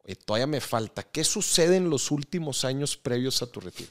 Oye, 0.04 0.16
todavía 0.16 0.46
me 0.46 0.60
falta. 0.60 1.02
¿Qué 1.02 1.22
sucede 1.24 1.76
en 1.76 1.90
los 1.90 2.10
últimos 2.10 2.64
años 2.64 2.96
previos 2.96 3.42
a 3.42 3.46
tu 3.46 3.60
retiro? 3.60 3.90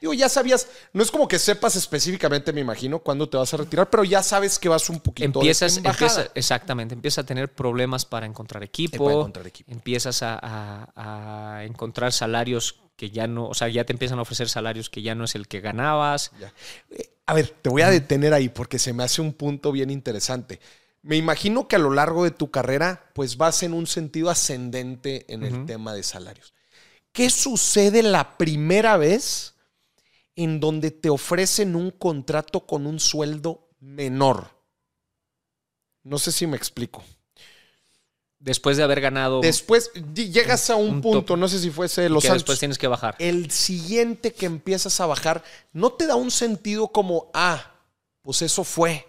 Digo, 0.00 0.14
ya 0.14 0.28
sabías, 0.30 0.66
no 0.94 1.02
es 1.02 1.10
como 1.10 1.28
que 1.28 1.38
sepas 1.38 1.76
específicamente, 1.76 2.52
me 2.54 2.62
imagino, 2.62 3.00
cuándo 3.00 3.28
te 3.28 3.36
vas 3.36 3.52
a 3.52 3.58
retirar, 3.58 3.90
pero 3.90 4.02
ya 4.02 4.22
sabes 4.22 4.58
que 4.58 4.68
vas 4.68 4.88
un 4.88 5.00
poquito 5.00 5.40
de 5.40 5.44
Empiezas, 5.44 5.82
bajada. 5.82 5.90
empieza, 5.90 6.32
exactamente, 6.34 6.94
empiezas 6.94 7.24
a 7.24 7.26
tener 7.26 7.52
problemas 7.52 8.06
para 8.06 8.24
encontrar 8.26 8.62
equipo. 8.62 9.04
para 9.04 9.16
encontrar 9.16 9.46
equipo. 9.46 9.70
Empiezas 9.70 10.22
a, 10.22 10.38
a- 10.42 11.56
a 11.58 11.64
encontrar 11.64 12.12
salarios 12.12 12.76
que 12.96 13.10
ya 13.10 13.26
no, 13.26 13.46
o 13.48 13.54
sea, 13.54 13.68
ya 13.68 13.84
te 13.84 13.92
empiezan 13.92 14.18
a 14.18 14.22
ofrecer 14.22 14.48
salarios 14.48 14.90
que 14.90 15.02
ya 15.02 15.14
no 15.14 15.24
es 15.24 15.34
el 15.34 15.48
que 15.48 15.60
ganabas. 15.60 16.32
Ya. 16.40 16.52
Eh, 16.90 17.10
A 17.26 17.34
ver, 17.34 17.48
te 17.62 17.68
voy 17.70 17.82
a 17.82 17.90
detener 17.90 18.32
ahí 18.34 18.48
porque 18.48 18.78
se 18.78 18.92
me 18.92 19.02
hace 19.04 19.20
un 19.22 19.32
punto 19.32 19.70
bien 19.72 19.90
interesante. 19.90 20.60
Me 21.02 21.16
imagino 21.16 21.66
que 21.68 21.76
a 21.76 21.78
lo 21.78 21.90
largo 21.92 22.24
de 22.24 22.30
tu 22.30 22.50
carrera, 22.50 23.10
pues 23.14 23.36
vas 23.36 23.62
en 23.62 23.72
un 23.72 23.86
sentido 23.86 24.28
ascendente 24.30 25.24
en 25.32 25.44
el 25.44 25.64
tema 25.64 25.94
de 25.94 26.02
salarios. 26.02 26.52
¿Qué 27.12 27.30
sucede 27.30 28.02
la 28.02 28.36
primera 28.38 28.96
vez 28.96 29.54
en 30.44 30.60
donde 30.60 30.90
te 30.90 31.10
ofrecen 31.10 31.76
un 31.76 31.90
contrato 31.90 32.60
con 32.66 32.86
un 32.86 33.00
sueldo 33.00 33.68
menor? 33.80 34.50
No 36.02 36.18
sé 36.18 36.32
si 36.32 36.46
me 36.46 36.56
explico. 36.56 37.04
Después 38.38 38.78
de 38.78 38.82
haber 38.82 39.02
ganado 39.02 39.42
Después 39.42 39.90
llegas 40.14 40.70
a 40.70 40.76
un, 40.76 40.88
Un 40.88 41.00
punto, 41.02 41.22
top. 41.34 41.38
no 41.38 41.46
sé 41.46 41.58
si 41.58 41.70
fuese 41.70 42.08
los 42.08 42.22
que 42.22 42.28
Santos. 42.28 42.42
después 42.42 42.58
tienes 42.58 42.78
que 42.78 42.86
bajar. 42.86 43.14
el 43.18 43.50
siguiente 43.50 44.32
que 44.32 44.46
empiezas 44.46 44.98
a 45.00 45.06
bajar 45.06 45.44
no 45.74 45.92
te 45.92 46.06
da 46.06 46.14
un 46.14 46.30
sentido 46.30 46.88
como, 46.88 47.30
ah, 47.34 47.74
pues 48.22 48.40
eso 48.40 48.64
fue. 48.64 49.06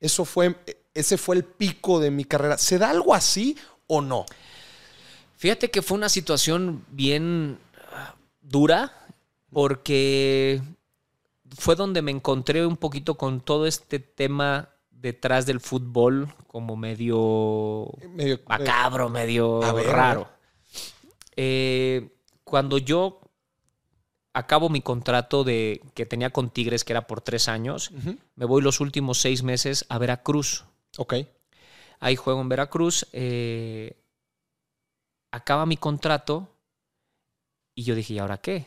Eso 0.00 0.24
fue, 0.24 0.56
ese 0.94 1.18
fue 1.18 1.36
el 1.36 1.44
pico 1.44 2.00
de 2.00 2.10
mi 2.10 2.24
carrera. 2.24 2.56
¿Se 2.56 2.78
da 2.78 2.88
algo 2.88 3.14
así 3.14 3.54
o 3.86 4.00
no? 4.00 4.24
Fíjate 5.36 5.70
que 5.70 5.82
fue 5.82 5.98
una 5.98 6.08
situación 6.08 6.86
bien 6.90 7.58
dura 8.40 9.07
porque 9.52 10.60
fue 11.56 11.76
donde 11.76 12.02
me 12.02 12.10
encontré 12.10 12.66
un 12.66 12.76
poquito 12.76 13.16
con 13.16 13.40
todo 13.40 13.66
este 13.66 13.98
tema 13.98 14.70
detrás 14.90 15.46
del 15.46 15.60
fútbol 15.60 16.34
como 16.46 16.76
medio 16.76 17.90
Medio- 18.10 18.40
macabro, 18.46 19.08
medio 19.08 19.60
ver, 19.72 19.86
raro. 19.86 20.28
Eh, 21.36 22.10
cuando 22.44 22.78
yo 22.78 23.20
acabo 24.32 24.68
mi 24.68 24.82
contrato 24.82 25.44
de 25.44 25.80
que 25.94 26.04
tenía 26.06 26.30
con 26.30 26.50
Tigres, 26.50 26.84
que 26.84 26.92
era 26.92 27.06
por 27.06 27.20
tres 27.20 27.48
años, 27.48 27.90
me 28.34 28.44
voy 28.44 28.60
los 28.62 28.80
últimos 28.80 29.18
seis 29.18 29.42
meses 29.42 29.86
a 29.88 29.98
Veracruz. 29.98 30.64
Ok. 30.96 31.14
Ahí 32.00 32.16
juego 32.16 32.40
en 32.40 32.48
Veracruz. 32.48 33.06
eh, 33.12 33.96
acaba 35.30 35.66
mi 35.66 35.76
contrato 35.76 36.48
y 37.74 37.84
yo 37.84 37.94
dije, 37.94 38.14
¿y 38.14 38.18
ahora 38.18 38.38
qué? 38.38 38.66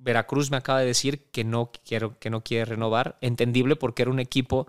Veracruz 0.00 0.50
me 0.50 0.56
acaba 0.56 0.80
de 0.80 0.86
decir 0.86 1.26
que 1.30 1.44
no, 1.44 1.70
quiero, 1.84 2.18
que 2.18 2.30
no 2.30 2.42
quiere 2.42 2.64
renovar. 2.64 3.16
Entendible 3.20 3.76
porque 3.76 4.02
era 4.02 4.10
un 4.10 4.18
equipo 4.20 4.66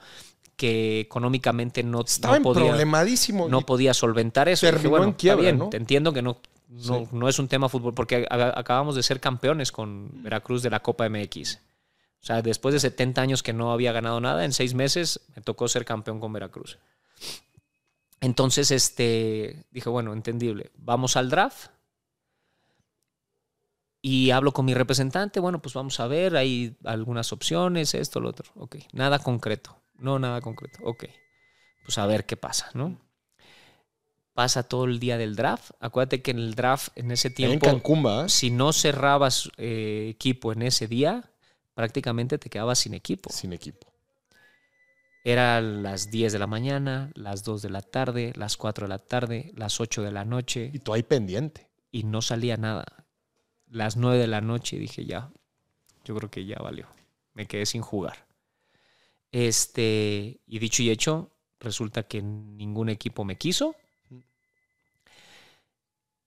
que 0.58 1.00
económicamente 1.00 1.84
no, 1.84 2.02
Estaba 2.02 2.38
no 2.38 2.44
podía, 2.44 2.68
problemadísimo. 2.70 3.48
no 3.50 3.62
podía 3.66 3.94
solventar 3.94 4.48
eso. 4.50 4.66
Dije, 4.68 4.74
Terminó 4.78 4.90
bueno, 4.92 5.04
en 5.06 5.10
está 5.18 5.36
bien, 5.36 5.58
¿no? 5.58 5.70
te 5.70 5.78
entiendo 5.78 6.14
que 6.14 6.22
no, 6.22 6.38
no, 6.68 7.00
Sí. 7.00 7.08
no 7.14 7.28
es 7.28 7.40
un 7.40 7.48
tema 7.48 7.68
fútbol, 7.70 7.94
porque 7.94 8.28
acabamos 8.30 8.96
de 8.96 9.04
ser 9.04 9.20
campeones 9.20 9.72
con 9.72 10.22
Veracruz 10.24 10.62
de 10.62 10.70
la 10.70 10.82
Copa 10.82 11.10
MX. 11.10 11.56
O 12.22 12.24
sea, 12.24 12.42
después 12.44 12.74
de 12.74 12.80
70 12.80 13.22
años 13.22 13.42
que 13.42 13.54
no 13.54 13.72
había 13.72 13.92
ganado 13.92 14.22
nada, 14.22 14.46
en 14.46 14.54
seis 14.54 14.74
meses 14.76 15.22
me 15.36 15.42
tocó 15.42 15.68
ser 15.68 15.86
campeón 15.86 16.20
con 16.20 16.32
Veracruz. 16.32 16.78
Entonces, 18.20 18.70
este, 18.72 19.66
dije, 19.72 19.90
bueno, 19.90 20.14
entendible. 20.14 20.70
Vamos 20.76 21.18
al 21.18 21.30
draft. 21.30 21.72
Y 24.02 24.32
hablo 24.32 24.52
con 24.52 24.66
mi 24.66 24.74
representante. 24.74 25.40
Bueno, 25.40 25.62
pues 25.62 25.76
vamos 25.76 26.00
a 26.00 26.08
ver, 26.08 26.36
hay 26.36 26.76
algunas 26.84 27.32
opciones, 27.32 27.94
esto, 27.94 28.20
lo 28.20 28.30
otro. 28.30 28.52
Ok, 28.56 28.78
nada 28.94 29.20
concreto. 29.20 29.78
No, 30.00 30.18
nada 30.18 30.42
concreto. 30.42 30.80
Ok. 30.84 31.06
Pues 31.86 31.98
a 31.98 32.06
ver 32.08 32.26
qué 32.26 32.36
pasa, 32.38 32.70
¿no? 32.74 33.00
Pasa 34.34 34.64
todo 34.64 34.86
el 34.86 35.00
día 35.00 35.18
del 35.18 35.36
draft. 35.36 35.72
Acuérdate 35.80 36.22
que 36.22 36.32
en 36.32 36.40
el 36.40 36.56
draft, 36.56 36.90
en 36.96 37.12
ese 37.12 37.28
en 37.28 37.34
tiempo, 37.36 37.66
Cancún, 37.66 38.06
¿va? 38.06 38.30
si 38.30 38.50
no 38.50 38.74
cerrabas 38.74 39.50
eh, 39.58 40.08
equipo 40.10 40.52
en 40.52 40.64
ese 40.64 40.88
día, 40.88 41.32
prácticamente 41.76 42.38
te 42.38 42.50
quedabas 42.50 42.80
sin 42.80 42.94
equipo. 42.94 43.30
Sin 43.32 43.54
equipo. 43.54 43.92
Era 45.24 45.62
las 45.62 46.10
10 46.10 46.34
de 46.34 46.40
la 46.40 46.48
mañana, 46.48 47.12
las 47.14 47.44
2 47.44 47.62
de 47.62 47.70
la 47.70 47.82
tarde, 47.82 48.34
las 48.36 48.58
4 48.58 48.86
de 48.86 48.90
la 48.90 48.98
tarde, 48.98 49.52
las 49.56 49.80
8 49.80 50.02
de 50.02 50.12
la 50.12 50.26
noche 50.26 50.72
Y 50.74 50.80
tú 50.80 50.94
ahí 50.94 51.04
pendiente. 51.04 51.70
y 51.92 52.04
no 52.04 52.24
salía 52.24 52.58
nada. 52.58 52.86
Las 53.72 53.96
9 53.96 54.18
de 54.18 54.28
la 54.28 54.42
noche 54.42 54.78
dije 54.78 55.06
ya, 55.06 55.32
yo 56.04 56.14
creo 56.16 56.30
que 56.30 56.46
ya 56.46 56.58
valió. 56.58 56.88
Me 57.34 57.48
quedé 57.48 57.66
sin 57.66 57.82
jugar. 57.82 58.28
Este, 59.32 60.42
y 60.46 60.60
dicho 60.60 60.84
y 60.84 60.90
hecho, 60.90 61.32
resulta 61.58 62.04
que 62.04 62.22
ningún 62.22 62.90
equipo 62.90 63.24
me 63.24 63.38
quiso. 63.38 63.76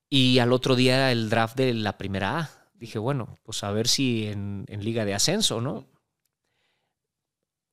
Y 0.09 0.38
al 0.38 0.53
otro 0.53 0.74
día 0.74 1.12
el 1.12 1.28
draft 1.28 1.57
de 1.57 1.74
la 1.74 1.99
primera 1.99 2.38
A. 2.38 2.51
Dije, 2.72 2.99
bueno, 2.99 3.38
pues 3.42 3.62
a 3.62 3.70
ver 3.72 3.88
si 3.88 4.26
en, 4.26 4.64
en 4.68 4.82
Liga 4.82 5.05
de 5.05 5.12
Ascenso, 5.12 5.61
¿no? 5.61 5.86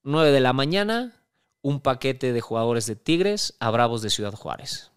9 0.04 0.32
de 0.32 0.40
la 0.42 0.52
mañana, 0.52 1.24
un 1.62 1.80
paquete 1.80 2.34
de 2.34 2.42
jugadores 2.42 2.88
de 2.88 2.98
Tigres 2.98 3.56
a 3.60 3.70
Bravos 3.72 4.02
de 4.02 4.10
Ciudad 4.10 4.34
Juárez. 4.34 4.92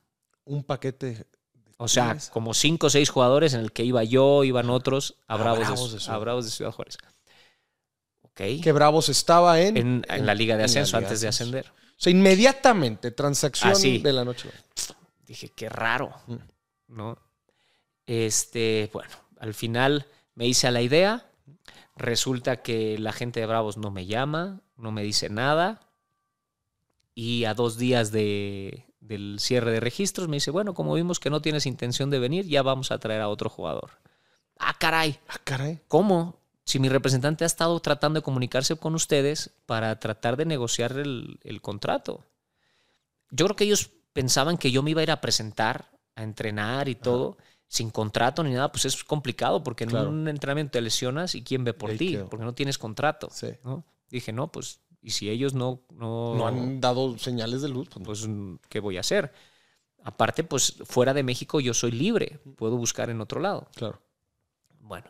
Un 0.45 0.65
paquete. 0.65 1.27
O 1.77 1.89
sea, 1.89 2.17
como 2.33 2.55
cinco 2.55 2.87
o 2.87 2.91
seis 2.91 3.11
jugadores 3.11 3.53
en 3.55 3.61
el 3.61 3.73
que 3.73 3.85
iba 3.85 4.05
yo, 4.05 4.45
iban 4.45 4.71
otros 4.71 5.17
a 5.27 5.35
A 5.35 5.37
Bravos, 5.37 5.93
de, 5.93 5.99
de 5.99 6.13
a 6.13 6.19
Bravos 6.19 6.45
de 6.45 6.51
Ciudad 6.51 6.71
Juárez. 6.73 6.97
Ok. 8.23 8.41
Que 8.63 8.73
Bravos 8.73 9.09
estaba 9.09 9.61
en. 9.61 9.77
En, 9.77 10.07
en 10.09 10.27
la 10.27 10.35
Liga 10.35 10.57
de 10.57 10.65
Ascenso 10.65 10.97
Liga 10.97 11.09
antes 11.09 11.21
de 11.21 11.29
ascender. 11.29 11.67
O 11.69 11.97
sea, 11.97 12.11
inmediatamente, 12.11 13.11
transacción 13.11 13.73
Ah, 13.75 14.03
de 14.03 14.13
la 14.13 14.25
noche. 14.25 14.51
Dije, 15.27 15.49
qué 15.55 15.69
raro, 15.69 16.13
Mm. 16.27 16.37
¿no? 16.89 17.19
Este, 18.07 18.91
bueno, 18.93 19.15
al 19.39 19.55
final 19.55 20.07
me 20.35 20.47
hice 20.47 20.67
a 20.67 20.71
la 20.71 20.83
idea. 20.83 21.27
Resulta 21.97 22.63
que 22.63 22.99
la 22.99 23.13
gente 23.13 23.41
de 23.41 23.47
Bravos 23.47 23.77
no 23.77 23.91
me 23.91 24.07
llama, 24.07 24.61
no 24.77 24.91
me 24.93 25.03
dice 25.03 25.29
nada. 25.29 25.81
Y 27.15 27.45
a 27.45 27.55
dos 27.55 27.79
días 27.79 28.11
de, 28.11 28.84
del 29.07 29.37
cierre 29.39 29.71
de 29.71 29.81
registros 29.81 30.29
me 30.29 30.37
dice, 30.37 30.51
bueno, 30.51 30.75
como 30.75 30.95
vimos 30.95 31.21
que 31.21 31.31
no 31.31 31.43
tienes 31.43 31.67
intención 31.67 32.11
de 32.11 32.19
venir, 32.19 32.47
ya 32.47 32.63
vamos 32.63 32.91
a 32.91 32.99
traer 32.99 33.21
a 33.21 33.29
otro 33.29 33.51
jugador. 33.51 33.91
Ah, 34.59 34.75
caray. 34.79 35.19
Ah, 35.29 35.37
caray. 35.45 35.81
¿Cómo? 35.89 36.41
Si 36.65 36.79
mi 36.79 36.89
representante 36.89 37.45
ha 37.45 37.47
estado 37.47 37.79
tratando 37.81 38.21
de 38.21 38.25
comunicarse 38.25 38.77
con 38.77 38.95
ustedes 38.95 39.51
para 39.67 39.99
tratar 40.01 40.37
de 40.37 40.47
negociar 40.47 40.93
el, 40.93 41.39
el 41.43 41.61
contrato. 41.61 42.25
Yo 43.31 43.45
creo 43.47 43.57
que 43.57 43.65
ellos 43.65 43.91
pensaban 44.13 44.57
que 44.57 44.71
yo 44.71 44.83
me 44.83 44.93
iba 44.93 45.01
a 45.01 45.05
ir 45.05 45.11
a 45.11 45.21
presentar, 45.21 45.91
a 46.15 46.23
entrenar 46.23 46.89
y 46.89 46.95
todo, 46.95 47.37
sin 47.69 47.91
contrato 47.91 48.43
ni 48.45 48.53
nada, 48.53 48.71
pues 48.71 48.85
es 48.85 49.03
complicado 49.05 49.63
porque 49.63 49.87
Claro. 49.87 50.09
en 50.09 50.15
un 50.15 50.29
entrenamiento 50.29 50.73
te 50.73 50.81
lesionas 50.81 51.35
y 51.35 51.43
quién 51.43 51.65
ve 51.65 51.75
por 51.75 51.91
ti, 51.97 52.17
porque 52.31 52.45
no 52.45 52.55
tienes 52.55 52.79
contrato. 52.79 53.29
Sí. 53.33 53.49
¿no? 53.65 53.85
Dije, 54.09 54.33
no, 54.33 54.51
pues, 54.53 54.79
y 55.05 55.11
si 55.11 55.29
ellos 55.31 55.55
no, 55.55 55.83
no, 55.93 56.35
No 56.35 56.47
han 56.49 56.81
dado 56.81 57.17
señales 57.19 57.61
de 57.63 57.69
luz. 57.69 57.89
pues 57.91 58.27
pues, 58.27 58.29
¿qué 58.69 58.81
voy 58.81 58.97
a 58.97 59.01
hacer? 59.01 59.33
Aparte, 60.03 60.43
pues, 60.45 60.75
fuera 60.85 61.15
de 61.15 61.23
México 61.23 61.61
yo 61.61 61.75
soy 61.75 61.91
libre, 61.93 62.41
puedo 62.57 62.77
buscar 62.77 63.11
en 63.11 63.21
otro 63.21 63.41
lado. 63.41 63.69
claro. 63.77 64.01
Bueno, 64.81 65.07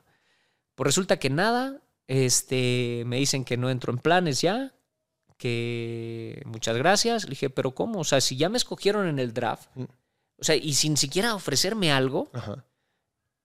pues 0.76 0.86
resulta 0.86 1.18
que 1.18 1.30
nada, 1.30 1.80
este, 2.06 3.02
me 3.06 3.16
dicen 3.16 3.44
que 3.44 3.56
no 3.56 3.70
entro 3.70 3.92
en 3.92 3.98
planes 3.98 4.40
ya, 4.40 4.72
que 5.36 6.42
muchas 6.46 6.76
gracias. 6.76 7.24
Le 7.24 7.30
dije, 7.30 7.50
pero 7.50 7.74
¿cómo? 7.74 8.00
O 8.00 8.04
sea, 8.04 8.20
si 8.20 8.36
ya 8.36 8.48
me 8.48 8.56
escogieron 8.56 9.06
en 9.08 9.18
el 9.18 9.32
draft, 9.34 9.68
Mm. 9.74 9.82
o 9.82 10.44
sea, 10.44 10.54
y 10.56 10.74
sin 10.74 10.96
siquiera 10.96 11.34
ofrecerme 11.34 11.92
algo, 11.92 12.28
Ajá. 12.32 12.64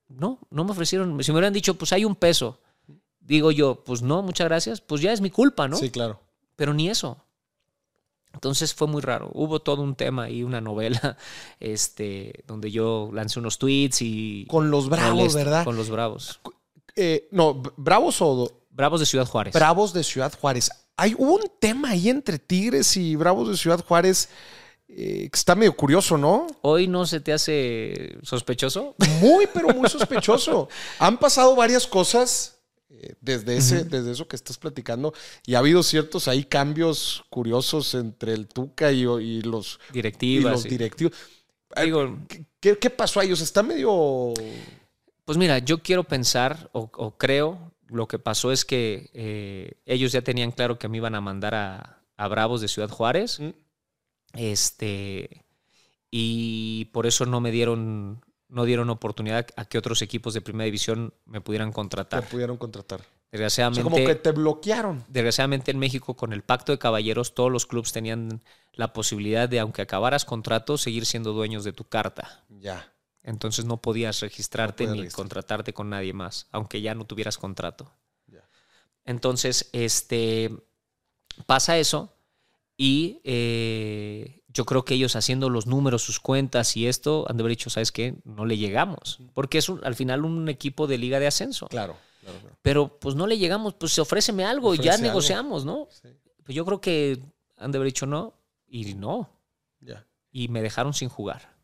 no, 0.08 0.40
no 0.52 0.64
me 0.66 0.72
ofrecieron. 0.72 1.24
Si 1.24 1.32
me 1.32 1.38
hubieran 1.40 1.54
dicho, 1.54 1.74
pues 1.76 1.94
hay 1.94 2.06
un 2.06 2.16
peso, 2.16 2.60
digo 3.20 3.52
yo, 3.52 3.84
pues 3.84 4.02
no, 4.02 4.22
muchas 4.22 4.48
gracias, 4.48 4.82
pues 4.82 5.02
ya 5.02 5.12
es 5.12 5.22
mi 5.22 5.30
culpa, 5.32 5.68
¿no? 5.68 5.78
Sí, 5.78 5.90
claro. 5.90 6.20
Pero 6.60 6.74
ni 6.74 6.90
eso. 6.90 7.18
Entonces 8.34 8.74
fue 8.74 8.88
muy 8.88 9.02
raro. 9.02 9.32
Hubo 9.34 9.62
todo 9.62 9.82
un 9.82 9.96
tema 9.96 10.30
y 10.30 10.44
una 10.44 10.60
novela 10.60 11.18
este, 11.60 12.44
donde 12.46 12.70
yo 12.70 13.10
lancé 13.14 13.40
unos 13.40 13.58
tweets 13.58 14.02
y... 14.02 14.46
Con 14.50 14.70
los 14.70 14.90
bravos, 14.90 15.34
¿verdad? 15.34 15.64
Con 15.64 15.78
los 15.78 15.90
bravos. 15.90 16.40
Eh, 16.96 17.30
no, 17.32 17.64
Bravos 17.78 18.22
o 18.22 18.52
Bravos 18.70 19.00
de 19.00 19.06
Ciudad 19.06 19.26
Juárez. 19.26 19.54
Bravos 19.54 19.94
de 19.94 20.04
Ciudad 20.04 20.34
Juárez. 20.38 20.70
Hay 20.98 21.16
hubo 21.18 21.36
un 21.36 21.52
tema 21.60 21.92
ahí 21.92 22.10
entre 22.10 22.38
Tigres 22.38 22.98
y 22.98 23.16
Bravos 23.16 23.50
de 23.50 23.56
Ciudad 23.58 23.84
Juárez 23.86 24.30
eh, 24.90 25.30
que 25.32 25.38
está 25.38 25.56
medio 25.56 25.76
curioso, 25.76 26.18
¿no? 26.18 26.48
¿Hoy 26.62 26.88
no 26.88 27.06
se 27.06 27.20
te 27.20 27.32
hace 27.32 28.18
sospechoso? 28.22 28.96
Muy, 29.22 29.48
pero 29.54 29.70
muy 29.70 29.88
sospechoso. 29.90 30.68
Han 30.98 31.18
pasado 31.20 31.56
varias 31.56 31.88
cosas 31.88 32.59
eh, 33.02 33.16
desde, 33.22 33.58
ese, 33.58 33.84
desde 33.86 34.12
eso 34.12 34.28
que 34.28 34.36
estás 34.36 34.58
platicando 34.58 35.14
y 35.46 35.56
ha 35.56 35.60
habido 35.60 35.84
ciertos 35.84 36.28
ahí 36.28 36.44
cambios 36.44 37.24
curiosos 37.30 37.94
entre 37.96 38.34
el 38.34 38.48
Tuca 38.48 38.92
y, 38.92 39.04
y 39.04 39.42
los, 39.42 39.80
y 39.90 39.94
Directivas. 39.94 40.52
los 40.54 40.64
directivos. 40.64 41.14
Digo, 41.84 42.18
¿Qué- 42.28 42.46
¿Qué, 42.60 42.78
qué 42.78 42.90
pasó 42.90 43.20
ahí? 43.20 43.32
O 43.32 43.36
sea, 43.36 43.46
está 43.46 43.64
medio... 43.64 44.34
pues 45.26 45.38
mira, 45.38 45.60
yo 45.60 45.82
quiero 45.82 46.04
pensar 46.04 46.70
o, 46.74 46.90
o 46.94 47.18
creo, 47.18 47.72
lo 47.88 48.08
que 48.08 48.20
pasó 48.20 48.52
es 48.52 48.66
que 48.66 49.10
eh, 49.14 49.74
ellos 49.86 50.12
ya 50.12 50.22
tenían 50.22 50.52
claro 50.52 50.78
que 50.78 50.88
me 50.90 50.98
iban 50.98 51.16
a 51.16 51.22
mandar 51.22 51.56
a, 51.56 52.02
a 52.18 52.28
Bravos 52.28 52.62
de 52.62 52.68
Ciudad 52.68 52.90
Juárez. 52.90 53.40
Mm. 53.40 53.50
Este, 54.34 55.46
y 56.12 56.86
por 56.94 57.08
eso 57.08 57.26
no 57.26 57.40
me 57.42 57.52
dieron, 57.52 58.24
no 58.50 58.66
dieron 58.66 58.90
oportunidad 58.90 59.48
a 59.56 59.66
que 59.66 59.78
otros 59.78 60.02
equipos 60.02 60.34
de 60.34 60.42
primera 60.42 60.66
división 60.66 61.14
me 61.26 61.40
pudieran 61.42 61.70
Te 61.70 61.76
contratar. 61.76 62.28
pudieron 62.28 62.58
contratar. 62.58 63.00
O 63.02 63.04
sea, 63.04 63.10
Desgraciadamente, 63.32 63.84
como 63.84 63.98
que 63.98 64.16
te 64.16 64.32
bloquearon. 64.32 65.04
desgraciadamente 65.08 65.70
en 65.72 65.78
México, 65.78 66.16
con 66.16 66.34
el 66.34 66.42
pacto 66.42 66.72
de 66.72 66.80
caballeros, 66.80 67.36
todos 67.36 67.52
los 67.52 67.68
clubes 67.68 67.92
tenían 67.92 68.42
la 68.74 68.92
posibilidad 68.92 69.48
de, 69.48 69.60
aunque 69.60 69.84
acabaras 69.84 70.26
contrato, 70.26 70.78
seguir 70.80 71.06
siendo 71.06 71.32
dueños 71.34 71.64
de 71.64 71.72
tu 71.74 71.84
carta. 71.84 72.44
Ya. 72.50 72.92
Entonces 73.22 73.66
no 73.66 73.78
podías 73.78 74.22
registrarte 74.22 74.88
ni 74.88 74.98
registrar. 75.02 75.16
contratarte 75.24 75.74
con 75.74 75.90
nadie 75.92 76.14
más, 76.14 76.48
aunque 76.52 76.82
ya 76.82 76.96
no 76.96 77.06
tuvieras 77.06 77.38
contrato. 77.38 77.92
Ya. 78.26 78.50
Entonces, 79.06 79.70
este 79.74 80.50
pasa 81.46 81.78
eso 81.78 82.12
y 82.78 83.22
eh, 83.24 84.39
yo 84.52 84.66
creo 84.66 84.84
que 84.84 84.96
ellos 84.96 85.16
haciendo 85.16 85.50
los 85.50 85.68
números, 85.68 86.04
sus 86.04 86.20
cuentas 86.20 86.76
y 86.76 86.88
esto, 86.88 87.26
han 87.30 87.38
de 87.38 87.44
haber 87.44 87.52
dicho, 87.52 87.70
¿sabes 87.70 87.92
qué? 87.92 88.16
No 88.26 88.46
le 88.46 88.58
llegamos. 88.58 89.20
Porque 89.34 89.60
es 89.60 89.70
un- 89.70 89.84
al 89.84 89.96
final 89.96 90.26
un 90.26 90.50
equipo 90.50 90.88
de 90.88 90.98
liga 90.98 91.20
de 91.20 91.28
ascenso. 91.28 91.68
Claro, 91.68 91.96
claro, 92.22 92.40
claro. 92.40 92.56
Pero 92.62 92.98
pues 93.00 93.16
no 93.16 93.28
le 93.28 93.38
llegamos, 93.38 93.76
pues 93.76 93.98
ofréceme 94.00 94.44
algo, 94.46 94.70
Ofrece 94.70 94.84
ya 94.84 94.94
algo. 94.94 95.04
negociamos, 95.08 95.66
¿no? 95.66 95.88
Sí, 95.92 96.10
Pues 96.44 96.56
yo 96.56 96.66
creo 96.66 96.82
que 96.82 97.20
han 97.58 97.72
de 97.72 97.78
haber 97.78 97.88
dicho 97.88 98.06
no 98.08 98.34
y 98.68 98.96
no. 98.96 99.30
ya. 99.82 100.06
Y 100.32 100.48
me 100.48 100.62
dejaron 100.64 100.94
sin 100.94 101.10
jugar. 101.10 101.56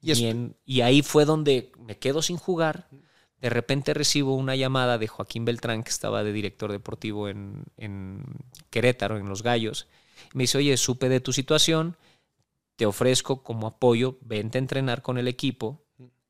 Y 0.00 0.12
Y, 0.12 0.26
en- 0.26 0.56
y 0.64 0.80
ahí 0.80 1.02
fue 1.02 1.24
donde 1.24 1.70
me 1.78 1.98
quedo 1.98 2.22
sin 2.22 2.36
jugar. 2.38 2.88
De 3.40 3.50
repente 3.50 3.92
recibo 3.92 4.34
una 4.36 4.54
llamada 4.56 4.98
de 4.98 5.06
Joaquín 5.08 5.44
Beltrán, 5.44 5.82
que 5.82 5.90
estaba 5.90 6.22
de 6.24 6.32
director 6.32 6.70
deportivo 6.72 7.28
en, 7.28 7.64
en 7.76 8.24
Querétaro, 8.70 9.18
en 9.18 9.28
Los 9.28 9.42
Gallos. 9.42 9.86
Me 10.32 10.44
dice, 10.44 10.58
oye, 10.58 10.76
supe 10.76 11.08
de 11.08 11.20
tu 11.20 11.32
situación, 11.32 11.96
te 12.82 12.86
ofrezco 12.86 13.44
como 13.44 13.68
apoyo, 13.68 14.18
vente 14.22 14.58
a 14.58 14.60
entrenar 14.60 15.02
con 15.02 15.16
el 15.16 15.28
equipo. 15.28 15.84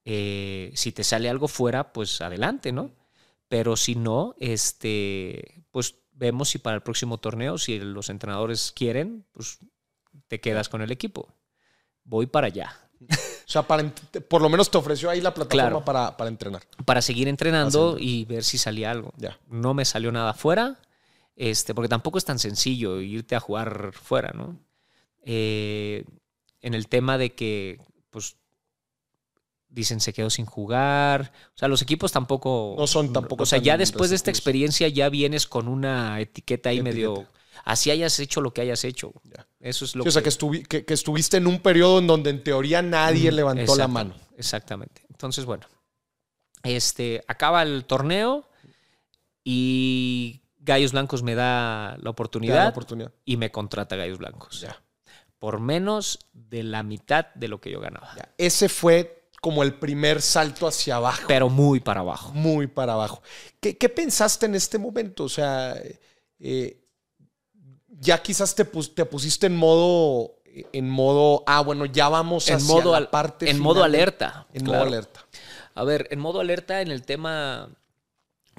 Eh, 0.05 0.71
si 0.75 0.93
te 0.93 1.03
sale 1.03 1.31
algo 1.31 1.49
fuera, 1.49 1.95
pues 1.95 2.21
adelante, 2.21 2.73
¿no? 2.73 2.91
Pero 3.49 3.75
si 3.75 3.95
no, 3.95 4.35
este, 4.39 5.65
pues 5.71 5.95
vemos 6.13 6.51
si 6.51 6.59
para 6.59 6.77
el 6.77 6.83
próximo 6.83 7.17
torneo, 7.17 7.57
si 7.57 7.79
los 7.79 8.11
entrenadores 8.11 8.71
quieren, 8.71 9.25
pues 9.33 9.61
te 10.29 10.43
quedas 10.43 10.69
con 10.69 10.83
el 10.83 10.93
equipo. 10.93 11.35
voy 12.05 12.27
para 12.27 12.49
allá. 12.49 12.77
O 13.01 13.51
sea, 13.53 13.63
para, 13.63 13.91
por 14.29 14.43
lo 14.43 14.51
menos 14.51 14.71
te 14.71 14.77
ofreció 14.77 15.09
ahí 15.09 15.23
la 15.23 15.33
plataforma 15.33 15.83
para, 15.83 16.19
para, 16.19 16.29
entrenar. 16.29 16.63
Para 16.85 17.01
seguir 17.01 17.29
entrenando 17.29 17.97
y 17.99 18.27
ver 18.27 18.45
si 18.45 18.59
salía 18.59 18.91
algo. 18.91 19.15
Ya. 19.17 19.39
No 19.49 19.73
me 19.73 19.87
salió 19.87 20.13
nada 20.13 20.35
fuera, 20.35 20.79
este, 21.35 21.75
porque 21.75 21.89
tampoco 21.89 22.19
es 22.19 22.27
tan 22.27 22.39
sencillo 22.39 23.01
irte 23.01 23.37
a 23.37 23.41
jugar 23.41 23.93
fuera, 23.95 24.33
¿no? 24.35 24.59
Eh, 25.25 26.05
en 26.63 26.75
el 26.75 26.89
tema 26.89 27.19
de 27.19 27.35
que, 27.35 27.79
pues, 28.11 28.37
dicen 29.69 30.01
se 30.01 30.13
quedó 30.13 30.31
sin 30.31 30.47
jugar. 30.47 31.33
O 31.55 31.59
sea, 31.59 31.69
los 31.69 31.83
equipos 31.83 32.13
tampoco. 32.13 32.77
No 32.79 32.87
son 32.87 33.13
tampoco. 33.13 33.43
O 33.43 33.47
sea, 33.47 33.59
ya 33.59 33.77
después 33.77 34.11
de 34.11 34.17
esta 34.17 34.31
experiencia 34.31 34.89
ya 34.89 35.09
vienes 35.09 35.47
con 35.47 35.69
una 35.69 36.21
etiqueta 36.21 36.71
ahí 36.71 36.83
medio. 36.83 37.27
Así 37.65 37.91
hayas 37.91 38.19
hecho 38.19 38.41
lo 38.41 38.53
que 38.53 38.63
hayas 38.63 38.85
hecho. 38.85 39.13
Eso 39.61 39.85
es 39.85 39.95
lo 39.95 40.05
O 40.05 40.11
sea, 40.11 40.23
que, 40.23 40.29
estuviste 40.89 41.37
en 41.37 41.47
un 41.47 41.61
periodo 41.61 41.99
en 41.99 42.07
donde 42.07 42.31
en 42.31 42.43
teoría 42.43 42.83
nadie 42.83 43.31
mm, 43.31 43.35
levantó 43.35 43.77
la 43.77 43.89
mano. 43.89 44.15
Exactamente. 44.37 45.03
Entonces, 45.11 45.45
bueno. 45.45 45.67
Este, 46.63 47.25
acaba 47.27 47.63
el 47.63 47.85
torneo 47.85 48.49
y 49.43 50.43
Gallos 50.59 50.93
Blancos 50.93 51.23
me 51.23 51.35
da 51.35 51.97
la 52.01 52.11
oportunidad, 52.11 52.69
oportunidad. 52.69 53.13
y 53.25 53.37
me 53.37 53.51
contrata 53.51 53.97
Gallos 53.97 54.19
Blancos. 54.19 54.61
Ya. 54.61 54.81
Por 55.43 55.59
menos 55.59 56.21
de 56.33 56.63
la 56.63 56.85
mitad 56.85 57.27
de 57.35 57.49
lo 57.49 57.61
que 57.61 57.73
yo 57.73 57.81
ganaba. 57.81 58.15
Ese 58.39 58.69
fue 58.69 59.29
como 59.41 59.65
el 59.65 59.75
primer 59.75 60.23
salto 60.23 60.69
hacia 60.69 60.95
abajo. 60.95 61.25
Pero 61.27 61.49
muy 61.49 61.81
para 61.81 61.99
abajo. 61.99 62.31
Muy 62.33 62.69
para 62.69 62.93
abajo. 62.93 63.23
¿Qué, 63.59 63.89
pensaste 63.89 64.47
en 64.47 64.55
este 64.55 64.79
momento? 64.79 65.25
O 65.25 65.29
sea, 65.29 65.75
eh, 66.39 66.81
ya 67.89 68.23
quizás 68.23 68.55
te, 68.55 68.65
te, 68.65 69.05
pusiste 69.05 69.49
en 69.49 69.57
modo, 69.57 70.37
en 70.73 70.89
modo, 70.89 71.43
ah, 71.49 71.61
bueno, 71.63 71.87
ya 71.87 72.09
vamos 72.09 72.47
en 72.47 72.59
hacia 72.59 72.75
modo 72.77 72.93
la 72.93 73.11
parte 73.11 73.51
En 73.51 73.59
modo 73.59 73.83
alerta. 73.83 74.47
En 74.53 74.65
modo 74.65 74.83
alerta. 74.83 75.27
A 75.75 75.83
ver, 75.83 76.07
en 76.13 76.21
modo 76.21 76.39
alerta 76.39 76.83
en 76.83 76.93
el 76.93 77.03
tema 77.03 77.69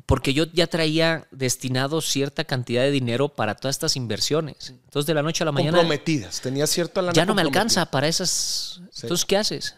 porque 0.06 0.34
yo 0.34 0.46
ya 0.46 0.68
traía 0.68 1.28
destinado 1.32 2.02
cierta 2.02 2.44
cantidad 2.44 2.82
de 2.82 2.92
dinero 2.92 3.30
para 3.30 3.56
todas 3.56 3.76
estas 3.76 3.96
inversiones. 3.96 4.72
Entonces, 4.72 5.06
de 5.06 5.14
la 5.14 5.24
noche 5.24 5.44
a 5.44 5.46
la 5.46 5.52
mañana. 5.52 5.78
Comprometidas, 5.78 6.42
tenía 6.42 6.68
cierta 6.68 7.02
lana. 7.02 7.14
Ya 7.14 7.26
no 7.26 7.36
me 7.36 7.42
alcanza 7.42 7.86
para 7.90 8.08
esas. 8.08 8.82
Entonces, 9.02 9.26
¿qué 9.26 9.38
haces? 9.38 9.76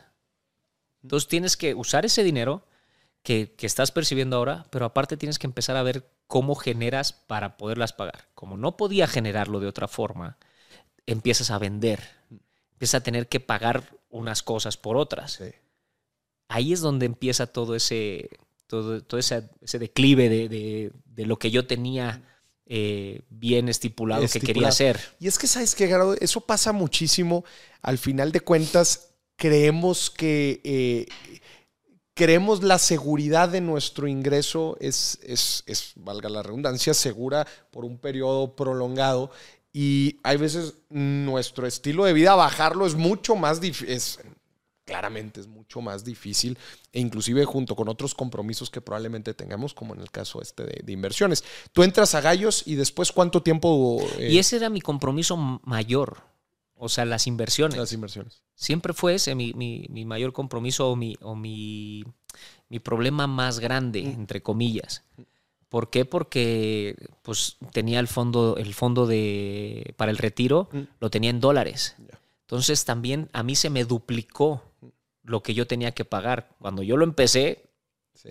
Entonces 1.04 1.30
tienes 1.30 1.56
que 1.56 1.76
usar 1.76 2.04
ese 2.04 2.24
dinero 2.24 2.66
que, 3.22 3.56
estás 3.60 3.92
percibiendo 3.92 4.38
ahora, 4.38 4.66
pero 4.72 4.86
aparte 4.86 5.18
tienes 5.18 5.38
que 5.38 5.46
empezar 5.48 5.78
a 5.78 5.84
ver 5.84 6.10
cómo 6.28 6.56
generas 6.56 7.14
para 7.14 7.58
poderlas 7.58 7.94
pagar. 7.94 8.28
Como 8.34 8.58
no 8.58 8.76
podía 8.76 9.08
generarlo 9.08 9.60
de 9.60 9.68
otra 9.68 9.88
forma, 9.88 10.38
empiezas 11.06 11.52
a 11.52 11.60
vender, 11.60 12.02
empiezas 12.74 13.02
a 13.02 13.04
tener 13.04 13.28
que 13.28 13.40
pagar 13.40 13.98
unas 14.10 14.42
cosas 14.42 14.78
por 14.78 14.98
otras. 14.98 15.44
Ahí 16.48 16.74
es 16.74 16.82
donde 16.82 17.06
empieza 17.06 17.46
todo 17.48 17.76
ese, 17.76 18.30
todo, 18.68 19.04
todo 19.04 19.20
ese, 19.20 19.50
declive 19.80 20.30
de, 20.30 21.26
lo 21.26 21.38
que 21.38 21.52
yo 21.52 21.68
tenía 21.68 22.24
eh, 22.66 23.22
bien 23.30 23.70
estipulado, 23.70 24.26
que 24.28 24.40
quería 24.40 24.70
hacer. 24.70 25.00
Y 25.20 25.28
es 25.28 25.38
que, 25.38 25.48
¿sabes 25.48 25.76
qué, 25.76 25.88
Gerardo? 25.88 26.16
Eso 26.20 26.42
pasa 26.42 26.72
muchísimo. 26.72 27.46
Al 27.82 27.98
final 27.98 28.32
de 28.32 28.42
cuentas, 28.42 29.12
creemos 29.36 30.10
que 30.10 30.62
eh, 30.64 31.06
creemos 32.16 32.64
la 32.64 32.80
seguridad 32.80 33.50
de 33.50 33.62
nuestro 33.62 34.08
ingreso 34.08 34.78
es, 34.80 35.20
es, 35.22 35.64
es, 35.68 35.92
valga 35.96 36.30
la 36.30 36.42
redundancia, 36.42 36.94
segura 36.94 37.46
por 37.72 37.86
un 37.86 38.00
periodo 38.00 38.56
prolongado. 38.56 39.32
Y 39.72 40.20
hay 40.24 40.38
veces 40.38 40.76
nuestro 40.90 41.68
estilo 41.68 42.06
de 42.06 42.14
vida, 42.14 42.34
bajarlo 42.34 42.88
es 42.88 42.96
mucho 42.96 43.36
más 43.36 43.60
difícil. 43.60 44.24
Claramente 44.86 45.42
es 45.42 45.48
mucho 45.48 45.82
más 45.82 46.06
difícil, 46.06 46.58
e 46.94 47.00
inclusive 47.00 47.44
junto 47.46 47.76
con 47.76 47.90
otros 47.90 48.14
compromisos 48.14 48.70
que 48.70 48.82
probablemente 48.82 49.34
tengamos, 49.34 49.74
como 49.74 49.96
en 49.96 50.02
el 50.02 50.12
caso 50.12 50.42
este 50.42 50.64
de, 50.64 50.92
inversiones. 50.94 51.44
Tú 51.74 51.84
entras 51.84 52.16
a 52.16 52.22
Gallos 52.22 52.64
y 52.66 52.76
después 52.76 53.12
cuánto 53.12 53.42
tiempo... 53.42 54.00
Eh? 54.20 54.30
Y 54.32 54.38
ese 54.38 54.58
era 54.58 54.70
mi 54.70 54.82
compromiso 54.82 55.36
mayor 55.38 56.36
o 56.78 56.90
sea, 56.90 57.06
las 57.06 57.28
inversiones. 57.28 57.78
Las 57.78 57.94
inversiones. 57.94 58.42
Siempre 58.54 58.94
fue 58.94 59.16
ese 59.16 59.34
mi, 59.36 59.54
mayor 60.06 60.34
compromiso 60.34 60.90
o, 60.90 60.96
mi, 60.96 61.16
o 61.22 61.36
mi, 61.36 62.04
problema 62.84 63.28
más 63.28 63.60
grande, 63.60 64.04
mm. 64.04 64.08
entre 64.08 64.42
comillas. 64.42 65.04
¿Por 65.70 65.90
qué? 65.90 66.06
Porque 66.06 66.96
pues, 67.22 67.58
tenía 67.72 68.00
el 68.00 68.08
fondo, 68.08 68.58
el 68.58 68.74
fondo 68.74 69.08
de, 69.08 69.94
para 69.98 70.12
el 70.12 70.18
retiro, 70.18 70.70
mm. 70.72 70.80
lo 71.00 71.10
tenía 71.10 71.30
en 71.30 71.40
dólares. 71.40 71.96
Entonces 72.42 72.86
también 72.86 73.30
a 73.34 73.44
mí 73.44 73.56
se 73.56 73.70
me 73.70 73.86
duplicó. 73.86 74.64
Lo 75.26 75.44
que 75.44 75.54
yo 75.54 75.68
tenía 75.68 75.92
que 75.92 76.06
pagar. 76.06 76.50
Cuando 76.60 76.84
yo 76.84 76.98
lo 76.98 77.04
empecé, 77.04 77.70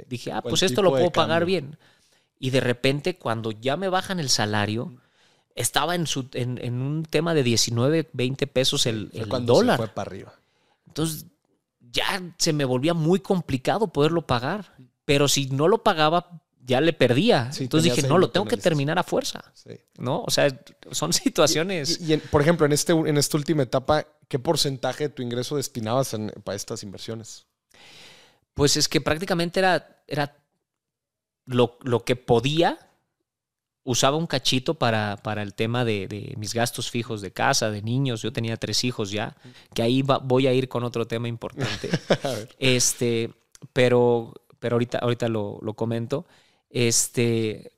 dije, 0.08 0.32
ah, 0.32 0.42
pues 0.42 0.62
esto 0.62 0.82
lo 0.82 0.90
puedo 0.90 1.10
pagar 1.10 1.44
bien. 1.44 1.78
Y 2.38 2.50
de 2.50 2.60
repente, 2.60 3.18
cuando 3.18 3.52
ya 3.52 3.76
me 3.76 3.88
bajan 3.88 4.20
el 4.20 4.28
salario, 4.28 4.96
estaba 5.54 5.94
en, 5.94 6.06
su, 6.06 6.28
en, 6.32 6.80
un 6.80 7.04
tema 7.04 7.34
de 7.34 7.42
19, 7.42 8.10
20 8.12 8.46
pesos 8.46 8.86
el, 8.86 9.10
el 9.12 9.28
dólar. 9.46 9.76
fue 9.76 9.88
para 9.88 10.08
arriba. 10.08 10.34
Entonces 10.86 11.26
ya 11.80 12.22
se 12.38 12.52
me 12.52 12.64
volvía 12.64 12.94
muy 12.94 13.20
complicado 13.20 13.88
poderlo 13.88 14.26
pagar. 14.26 14.74
Pero 15.04 15.28
si 15.28 15.46
no 15.46 15.68
lo 15.68 15.82
pagaba, 15.82 16.42
ya 16.64 16.80
le 16.80 16.92
perdía. 16.92 17.50
Entonces 17.58 17.94
dije, 17.94 18.08
no, 18.08 18.18
lo 18.18 18.30
tengo 18.30 18.46
que 18.46 18.56
terminar 18.56 18.98
a 18.98 19.02
fuerza. 19.02 19.52
¿No? 19.98 20.22
O 20.22 20.30
sea, 20.30 20.48
son 20.90 21.12
situaciones. 21.12 22.00
Y, 22.00 22.16
por 22.16 22.42
ejemplo, 22.42 22.66
en, 22.66 22.72
este, 22.72 22.92
en 22.92 23.16
esta 23.16 23.36
última 23.36 23.62
etapa, 23.62 24.06
¿qué 24.28 24.38
porcentaje 24.38 25.04
de 25.04 25.10
tu 25.10 25.22
ingreso 25.22 25.56
destinabas 25.56 26.16
para 26.42 26.56
estas 26.56 26.82
inversiones? 26.82 27.46
Pues 28.54 28.76
es 28.76 28.88
que 28.88 29.00
prácticamente 29.00 29.60
era, 29.60 30.02
era 30.06 30.36
lo, 31.46 31.78
lo 31.82 32.04
que 32.04 32.16
podía 32.16 32.78
usaba 33.84 34.16
un 34.16 34.26
cachito 34.26 34.74
para, 34.74 35.18
para 35.22 35.42
el 35.42 35.54
tema 35.54 35.84
de, 35.84 36.34
mis 36.38 36.54
gastos 36.54 36.90
fijos 36.90 37.20
de 37.20 37.32
casa, 37.32 37.70
de 37.70 37.82
niños. 37.82 38.22
Yo 38.22 38.32
tenía 38.32 38.56
tres 38.56 38.82
hijos 38.82 39.10
ya, 39.10 39.36
que 39.74 39.82
ahí 39.82 40.02
voy 40.02 40.46
a 40.46 40.52
ir 40.52 40.68
con 40.68 40.84
otro 40.84 41.06
tema 41.06 41.28
importante. 41.28 41.90
este, 42.58 43.30
pero, 43.72 44.32
pero 44.58 44.76
ahorita, 44.76 44.98
ahorita 44.98 45.28
lo, 45.28 45.60
comento. 45.76 46.26
Este, 46.74 47.70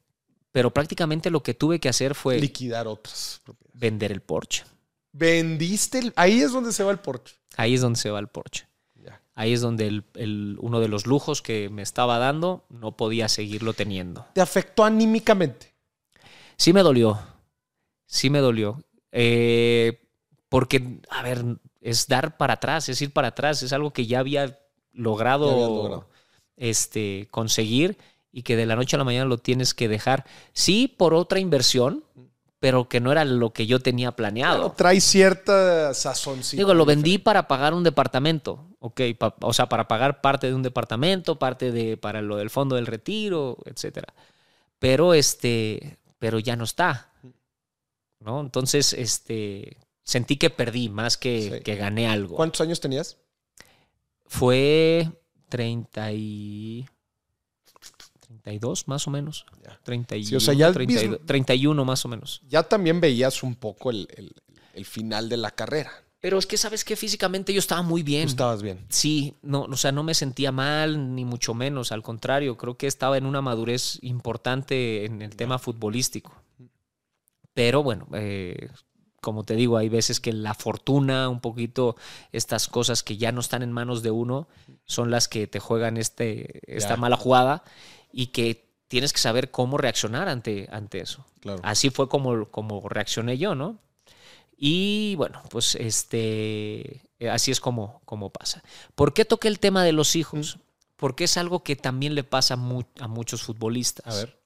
pero 0.52 0.72
prácticamente 0.72 1.30
lo 1.30 1.42
que 1.42 1.52
tuve 1.52 1.78
que 1.78 1.90
hacer 1.90 2.14
fue... 2.14 2.40
Liquidar 2.40 2.88
otras 2.88 3.42
propiedades. 3.44 3.78
Vender 3.78 4.10
el 4.10 4.22
Porsche. 4.22 4.64
¿Vendiste? 5.12 5.98
El, 5.98 6.12
ahí 6.16 6.40
es 6.40 6.50
donde 6.50 6.72
se 6.72 6.82
va 6.82 6.92
el 6.92 6.98
Porsche. 6.98 7.36
Ahí 7.58 7.74
es 7.74 7.82
donde 7.82 7.98
se 7.98 8.10
va 8.10 8.18
el 8.18 8.28
Porsche. 8.28 8.66
Ahí 9.34 9.52
es 9.52 9.60
donde 9.60 10.02
el, 10.14 10.56
uno 10.60 10.80
de 10.80 10.88
los 10.88 11.06
lujos 11.06 11.42
que 11.42 11.68
me 11.68 11.82
estaba 11.82 12.18
dando 12.18 12.64
no 12.70 12.96
podía 12.96 13.28
seguirlo 13.28 13.74
teniendo. 13.74 14.24
¿Te 14.32 14.40
afectó 14.40 14.82
anímicamente? 14.82 15.74
Sí 16.56 16.72
me 16.72 16.80
dolió, 16.80 17.20
sí 18.06 18.30
me 18.30 18.38
dolió. 18.38 18.82
Eh, 19.12 20.00
porque, 20.48 21.00
a 21.10 21.22
ver, 21.22 21.44
es 21.82 22.08
dar 22.08 22.38
para 22.38 22.54
atrás, 22.54 22.88
es 22.88 23.02
ir 23.02 23.12
para 23.12 23.28
atrás, 23.28 23.62
es 23.62 23.74
algo 23.74 23.92
que 23.92 24.06
ya 24.06 24.20
había 24.20 24.58
logrado, 24.92 26.08
Este, 26.56 27.28
conseguir 27.30 27.98
y 28.36 28.42
que 28.42 28.54
de 28.54 28.66
la 28.66 28.76
noche 28.76 28.96
a 28.96 28.98
la 28.98 29.04
mañana 29.04 29.24
lo 29.24 29.38
tienes 29.38 29.72
que 29.72 29.88
dejar. 29.88 30.26
Sí, 30.52 30.88
por 30.88 31.14
otra 31.14 31.38
inversión, 31.38 32.04
pero 32.60 32.86
que 32.86 33.00
no 33.00 33.10
era 33.10 33.24
lo 33.24 33.54
que 33.54 33.66
yo 33.66 33.80
tenía 33.80 34.12
planeado. 34.12 34.72
trae 34.72 35.00
cierta 35.00 35.94
sazón. 35.94 36.42
Digo, 36.52 36.74
lo 36.74 36.84
vendí 36.84 37.16
para 37.16 37.48
pagar 37.48 37.72
un 37.72 37.82
departamento, 37.82 38.66
ok, 38.78 39.00
o 39.40 39.54
sea, 39.54 39.70
para 39.70 39.88
pagar 39.88 40.20
parte 40.20 40.48
de 40.48 40.54
un 40.54 40.62
departamento, 40.62 41.38
parte 41.38 41.72
de 41.72 41.96
para 41.96 42.20
lo 42.20 42.36
del 42.36 42.50
fondo 42.50 42.76
del 42.76 42.86
retiro, 42.86 43.56
etcétera. 43.64 44.12
Pero 44.78 45.14
este, 45.14 45.96
pero 46.18 46.38
ya 46.38 46.56
no 46.56 46.64
está. 46.64 47.14
¿no? 48.20 48.42
Entonces, 48.42 48.92
este, 48.92 49.78
sentí 50.02 50.36
que 50.36 50.50
perdí 50.50 50.90
más 50.90 51.16
que, 51.16 51.62
que 51.64 51.74
gané 51.76 52.06
algo. 52.06 52.36
¿Cuántos 52.36 52.60
años 52.60 52.80
tenías? 52.80 53.16
Fue 54.26 55.08
30 55.48 56.12
y... 56.12 56.86
32 58.46 58.86
más 58.86 59.08
o 59.08 59.10
menos. 59.10 59.44
31, 59.82 60.36
o 60.36 60.40
sea, 60.40 60.54
ya 60.54 60.72
31 60.72 61.84
más 61.84 62.04
o 62.04 62.08
menos. 62.08 62.42
Ya 62.48 62.62
también 62.62 63.00
veías 63.00 63.42
un 63.42 63.56
poco 63.56 63.90
el, 63.90 64.08
el 64.72 64.84
final 64.84 65.28
de 65.28 65.36
la 65.36 65.50
carrera. 65.50 65.90
Pero 66.20 66.38
es 66.38 66.46
que 66.46 66.56
sabes 66.56 66.84
que 66.84 66.96
físicamente 66.96 67.52
yo 67.52 67.58
estaba 67.58 67.82
muy 67.82 68.02
bien. 68.02 68.28
estabas 68.28 68.62
bien. 68.62 68.86
Sí, 68.88 69.34
no, 69.42 69.62
o 69.62 69.76
sea, 69.76 69.92
no 69.92 70.02
me 70.02 70.14
sentía 70.14 70.52
mal, 70.52 71.14
ni 71.14 71.24
mucho 71.24 71.54
menos. 71.54 71.90
Al 71.90 72.02
contrario, 72.02 72.56
creo 72.56 72.76
que 72.76 72.86
estaba 72.86 73.18
en 73.18 73.26
una 73.26 73.42
madurez 73.42 73.98
importante 74.02 75.04
en 75.04 75.22
el 75.22 75.34
tema 75.34 75.58
futbolístico. 75.58 76.32
Pero 77.52 77.82
bueno, 77.82 78.06
eh, 78.12 78.68
como 79.20 79.44
te 79.44 79.56
digo, 79.56 79.76
hay 79.76 79.88
veces 79.88 80.20
que 80.20 80.32
la 80.32 80.54
fortuna, 80.54 81.28
un 81.28 81.40
poquito, 81.40 81.96
estas 82.32 82.68
cosas 82.68 83.02
que 83.02 83.16
ya 83.16 83.32
no 83.32 83.40
están 83.40 83.62
en 83.62 83.72
manos 83.72 84.02
de 84.02 84.12
uno, 84.12 84.46
son 84.84 85.10
las 85.10 85.26
que 85.26 85.46
te 85.46 85.58
juegan 85.58 85.96
este, 85.96 86.60
esta 86.66 86.96
mala 86.96 87.16
jugada 87.16 87.64
y 88.18 88.28
que 88.28 88.72
tienes 88.88 89.12
que 89.12 89.18
saber 89.18 89.50
cómo 89.50 89.76
reaccionar 89.76 90.30
ante, 90.30 90.70
ante 90.72 91.00
eso. 91.00 91.26
Así 91.62 91.90
fue 91.90 92.08
como, 92.08 92.46
como 92.46 92.88
reaccioné 92.88 93.36
yo, 93.36 93.54
¿no? 93.54 93.78
Y 94.56 95.16
bueno, 95.16 95.42
pues 95.50 95.74
este, 95.74 97.02
así 97.30 97.50
es 97.50 97.60
como, 97.60 98.00
como 98.06 98.30
pasa. 98.30 98.64
¿Por 98.94 99.12
qué 99.12 99.26
toqué 99.26 99.48
el 99.48 99.58
tema 99.58 99.84
de 99.84 99.92
los 99.92 100.16
hijos? 100.16 100.58
Porque 100.96 101.24
es 101.24 101.36
algo 101.36 101.62
que 101.62 101.76
también 101.76 102.14
le 102.14 102.24
pasa 102.24 102.54
a 102.54 103.06
muchos 103.06 103.42
futbolistas. 103.42 104.14
A 104.14 104.16
ver. 104.16 104.40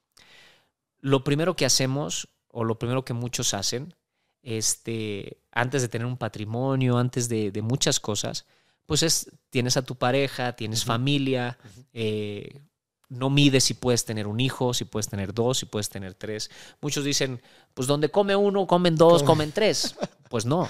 Lo 0.98 1.22
primero 1.22 1.54
que 1.54 1.64
hacemos, 1.64 2.28
o 2.48 2.64
lo 2.64 2.76
primero 2.76 3.04
que 3.04 3.12
muchos 3.12 3.54
hacen, 3.54 3.94
este, 4.42 5.44
antes 5.52 5.80
de 5.80 5.88
tener 5.88 6.08
un 6.08 6.16
patrimonio, 6.16 6.98
antes 6.98 7.28
de, 7.28 7.52
muchas 7.62 8.00
cosas, 8.00 8.46
pues 8.84 9.04
es, 9.04 9.30
tienes 9.48 9.76
a 9.76 9.82
tu 9.82 9.94
pareja, 9.94 10.56
tienes 10.56 10.84
familia, 10.84 11.56
eh, 11.92 12.62
no 13.10 13.28
mides 13.28 13.64
si 13.64 13.74
puedes 13.74 14.04
tener 14.04 14.26
un 14.26 14.40
hijo, 14.40 14.72
si 14.72 14.84
puedes 14.84 15.08
tener 15.08 15.34
dos, 15.34 15.58
si 15.58 15.66
puedes 15.66 15.90
tener 15.90 16.14
tres. 16.14 16.50
Muchos 16.80 17.04
dicen, 17.04 17.42
pues 17.74 17.86
donde 17.86 18.08
come 18.08 18.34
uno, 18.34 18.66
comen 18.66 18.96
dos, 18.96 19.22
comen 19.22 19.52
tres. 19.52 19.96
Pues 20.30 20.46
no. 20.46 20.68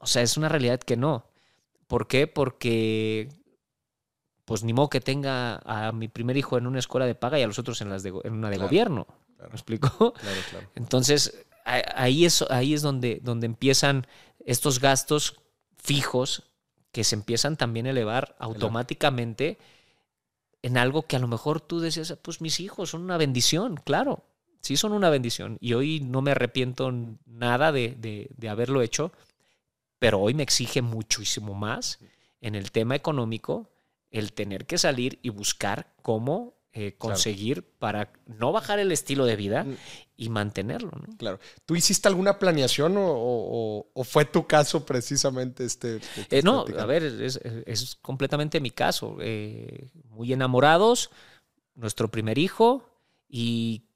O 0.00 0.06
sea, 0.08 0.22
es 0.22 0.36
una 0.36 0.48
realidad 0.48 0.80
que 0.80 0.96
no. 0.96 1.24
¿Por 1.86 2.08
qué? 2.08 2.26
Porque 2.26 3.28
pues 4.44 4.64
ni 4.64 4.72
modo 4.72 4.90
que 4.90 5.00
tenga 5.00 5.60
a 5.64 5.92
mi 5.92 6.08
primer 6.08 6.36
hijo 6.36 6.58
en 6.58 6.66
una 6.66 6.80
escuela 6.80 7.06
de 7.06 7.14
paga 7.14 7.38
y 7.38 7.42
a 7.42 7.46
los 7.46 7.60
otros 7.60 7.80
en, 7.82 7.88
las 7.88 8.04
en 8.04 8.32
una 8.32 8.50
de 8.50 8.56
gobierno. 8.56 9.06
¿Me 9.38 9.46
explico? 9.46 10.12
Claro, 10.12 10.40
claro. 10.50 10.70
Entonces, 10.74 11.46
ahí 11.64 12.24
es, 12.24 12.42
ahí 12.50 12.74
es 12.74 12.82
donde, 12.82 13.20
donde 13.22 13.46
empiezan 13.46 14.08
estos 14.44 14.80
gastos 14.80 15.40
fijos 15.76 16.50
que 16.90 17.04
se 17.04 17.14
empiezan 17.14 17.56
también 17.56 17.86
a 17.86 17.90
elevar 17.90 18.34
automáticamente 18.40 19.58
en 20.62 20.76
algo 20.76 21.02
que 21.02 21.16
a 21.16 21.20
lo 21.20 21.28
mejor 21.28 21.60
tú 21.60 21.80
decías, 21.80 22.16
pues 22.22 22.40
mis 22.40 22.60
hijos 22.60 22.90
son 22.90 23.02
una 23.02 23.16
bendición, 23.16 23.76
claro, 23.76 24.24
sí 24.60 24.76
son 24.76 24.92
una 24.92 25.10
bendición. 25.10 25.56
Y 25.60 25.72
hoy 25.72 26.00
no 26.00 26.22
me 26.22 26.32
arrepiento 26.32 26.92
nada 27.26 27.72
de, 27.72 28.28
de 28.36 28.48
haberlo 28.48 28.82
hecho, 28.82 29.12
pero 29.98 30.20
hoy 30.20 30.34
me 30.34 30.42
exige 30.42 30.82
muchísimo 30.82 31.54
más 31.54 31.98
en 32.40 32.54
el 32.54 32.70
tema 32.72 32.96
económico 32.96 33.70
el 34.10 34.32
tener 34.32 34.66
que 34.66 34.78
salir 34.78 35.18
y 35.22 35.28
buscar 35.28 35.92
cómo 36.02 36.54
eh, 36.72 36.94
conseguir 36.96 37.64
para 37.64 38.12
no 38.26 38.52
bajar 38.52 38.78
el 38.78 38.92
estilo 38.92 39.26
de 39.26 39.34
vida 39.34 39.64
mm. 39.64 39.76
y 40.16 40.28
mantenerlo. 40.28 40.92
¿no? 40.92 41.16
Claro. 41.16 41.40
¿Tú 41.66 41.74
hiciste 41.74 42.06
alguna 42.06 42.38
planeación 42.38 42.94
o, 42.96 43.86
fue 44.04 44.24
tu 44.24 44.46
caso 44.46 44.86
precisamente 44.86 45.64
este? 45.64 46.00
Eh, 46.30 46.42
no, 46.44 46.64
a 46.78 46.86
ver, 46.86 47.02
es, 47.02 47.98
completamente 48.00 48.60
mi 48.60 48.70
caso. 48.70 49.16
Eh, 49.20 49.90
muy 50.10 50.32
enamorados, 50.32 51.10
nuestro 51.74 52.08
primer 52.08 52.38
hijo 52.38 52.88
y, 53.28 53.86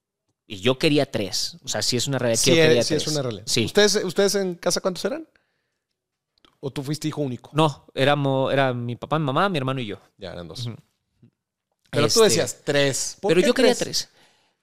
yo 0.48 0.76
quería 0.76 1.08
tres. 1.08 1.56
O 1.64 1.68
sea, 1.68 1.80
sí 1.80 1.96
es 1.96 2.08
una 2.08 2.18
realidad 2.18 2.42
sí, 2.42 2.54
quería 2.54 2.82
sí 2.82 2.94
es 2.94 3.06
una 3.06 3.22
realidad. 3.22 3.46
¿Ustedes, 3.46 4.04
¿Ustedes 4.04 4.34
en 4.34 4.56
casa 4.56 4.80
cuántos 4.80 5.04
eran? 5.04 5.28
¿O 6.58 6.72
tú 6.72 6.82
fuiste 6.82 7.06
hijo 7.06 7.22
único? 7.22 7.50
No, 7.54 7.86
éramos, 7.94 8.52
era 8.52 8.74
mi 8.74 8.96
papá, 8.96 9.18
mi 9.20 9.26
mamá, 9.26 9.48
mi 9.48 9.58
hermano 9.58 9.80
y 9.80 9.86
yo. 9.86 10.00
Ya, 10.18 10.32
eran 10.32 10.48
dos. 10.48 10.68
Pero 11.94 12.08
tú 12.08 12.24
este, 12.24 12.40
decías 12.40 12.58
tres. 12.64 13.16
pero 13.22 13.40
yo 13.40 13.54
quería 13.54 13.74
tres? 13.74 14.08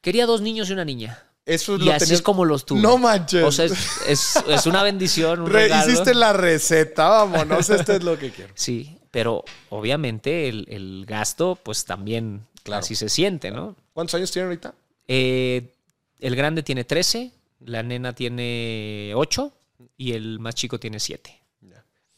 Quería 0.02 0.26
dos 0.26 0.42
niños 0.42 0.70
y 0.70 0.74
una 0.74 0.86
niña. 0.86 1.24
Eso 1.46 1.78
y 1.78 1.90
así 1.90 2.14
es 2.14 2.22
como 2.22 2.46
los 2.46 2.66
tuve. 2.66 2.82
No 2.82 2.98
manches. 2.98 3.44
O 3.44 3.52
sea, 3.52 3.66
es, 3.66 4.66
una 4.66 4.84
bendición. 4.84 5.42
Un 5.42 5.52
Hiciste 5.80 6.14
la 6.14 6.34
receta, 6.34 7.08
vámonos, 7.08 7.70
esto 7.70 7.94
es 7.94 8.04
lo 8.04 8.18
que 8.18 8.32
quiero. 8.32 8.54
Sí, 8.56 8.98
pero 9.10 9.44
obviamente 9.70 10.48
el, 10.50 11.06
gasto, 11.08 11.58
pues 11.62 11.86
también 11.86 12.46
así 12.72 12.96
se 12.96 13.10
siente, 13.10 13.52
¿no? 13.52 13.76
¿Cuántos 13.94 14.16
años 14.16 14.32
tiene 14.32 14.48
ahorita? 14.48 14.74
Eh, 15.08 15.74
el 16.20 16.36
grande 16.36 16.64
tiene 16.64 16.84
13, 16.84 17.32
la 17.66 17.84
nena 17.84 18.14
tiene 18.14 19.14
8 19.16 19.52
y 19.98 20.14
el 20.14 20.40
más 20.40 20.56
chico 20.56 20.80
tiene 20.80 21.00
7. 21.00 21.42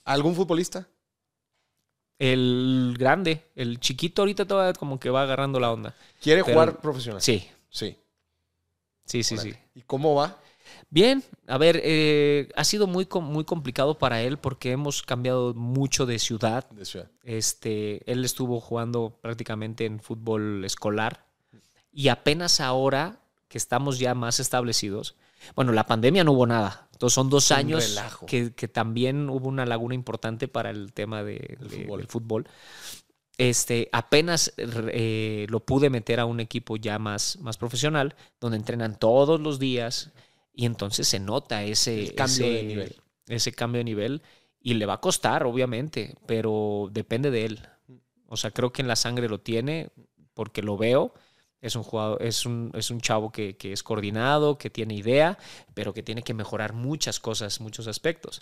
¿Algún 0.05 0.35
futbolista? 0.35 0.85
El 2.23 2.95
grande, 2.97 3.43
el 3.53 3.81
chiquito 3.81 4.21
ahorita 4.21 4.45
todavía 4.45 4.71
como 4.71 4.97
que 4.97 5.09
va 5.09 5.23
agarrando 5.23 5.59
la 5.59 5.73
onda. 5.73 5.93
¿Quiere 6.21 6.41
jugar 6.41 6.79
profesional? 6.79 7.21
Sí. 7.21 7.45
Sí. 7.69 7.97
Sí, 9.03 9.23
sí, 9.23 9.37
sí. 9.37 9.53
¿Y 9.75 9.81
cómo 9.81 10.15
va? 10.15 10.39
Bien, 10.89 11.21
a 11.47 11.57
ver, 11.57 11.81
eh, 11.83 12.47
ha 12.55 12.63
sido 12.63 12.87
muy, 12.87 13.09
muy 13.21 13.43
complicado 13.43 13.97
para 13.97 14.21
él 14.21 14.37
porque 14.37 14.71
hemos 14.71 15.01
cambiado 15.01 15.53
mucho 15.53 16.05
de 16.05 16.17
ciudad. 16.17 16.69
De 16.69 16.85
ciudad. 16.85 17.11
Este, 17.23 18.09
él 18.09 18.23
estuvo 18.23 18.61
jugando 18.61 19.19
prácticamente 19.21 19.85
en 19.85 19.99
fútbol 19.99 20.63
escolar 20.63 21.25
y 21.91 22.07
apenas 22.07 22.61
ahora 22.61 23.19
que 23.49 23.57
estamos 23.57 23.99
ya 23.99 24.15
más 24.15 24.39
establecidos, 24.39 25.17
bueno, 25.55 25.73
la 25.73 25.85
pandemia 25.87 26.23
no 26.23 26.31
hubo 26.31 26.47
nada. 26.47 26.87
Entonces 27.03 27.15
son 27.15 27.29
dos 27.29 27.51
años 27.51 27.99
que, 28.27 28.49
también 28.69 29.29
hubo 29.29 29.49
una 29.49 29.65
laguna 29.65 29.93
importante 29.93 30.47
para 30.47 30.69
el 30.69 30.93
tema 30.93 31.21
de, 31.21 31.57
del 31.59 32.07
fútbol. 32.07 32.47
Este, 33.37 33.89
apenas 33.91 34.53
eh, 34.55 35.45
lo 35.49 35.59
pude 35.59 35.89
meter 35.89 36.21
a 36.21 36.25
un 36.25 36.39
equipo 36.39 36.77
ya 36.77 36.99
más, 36.99 37.37
más 37.41 37.57
profesional, 37.57 38.15
donde 38.39 38.55
entrenan 38.55 38.97
todos 38.97 39.41
los 39.41 39.59
días 39.59 40.11
y 40.53 40.65
entonces 40.65 41.05
se 41.05 41.19
nota 41.19 41.65
ese 41.65 42.15
cambio 42.15 42.47
de 42.49 42.63
nivel. 42.63 42.95
Ese 43.27 43.51
cambio 43.51 43.79
de 43.79 43.83
nivel 43.83 44.21
y 44.61 44.75
le 44.75 44.85
va 44.85 44.93
a 44.93 45.01
costar, 45.01 45.43
obviamente, 45.43 46.15
pero 46.25 46.87
depende 46.89 47.31
de 47.31 47.45
él. 47.47 47.67
O 48.27 48.37
sea, 48.37 48.51
creo 48.51 48.71
que 48.71 48.81
en 48.81 48.87
la 48.87 48.95
sangre 48.95 49.27
lo 49.27 49.41
tiene 49.41 49.89
porque 50.33 50.61
lo 50.61 50.77
veo 50.77 51.13
es 51.63 51.77
un 51.77 51.83
jugador, 51.83 52.21
es 52.21 52.45
un, 52.45 52.71
es 52.75 52.91
un 52.91 52.99
chavo 52.99 53.31
que, 53.31 53.55
es 53.61 53.83
coordinado, 53.83 54.57
que 54.57 54.69
tiene 54.69 54.95
idea, 54.95 55.37
pero 55.73 55.93
que 55.93 56.03
tiene 56.03 56.21
que 56.21 56.33
mejorar 56.33 56.73
muchas 56.73 57.21
cosas, 57.21 57.61
muchos 57.61 57.87
aspectos. 57.87 58.41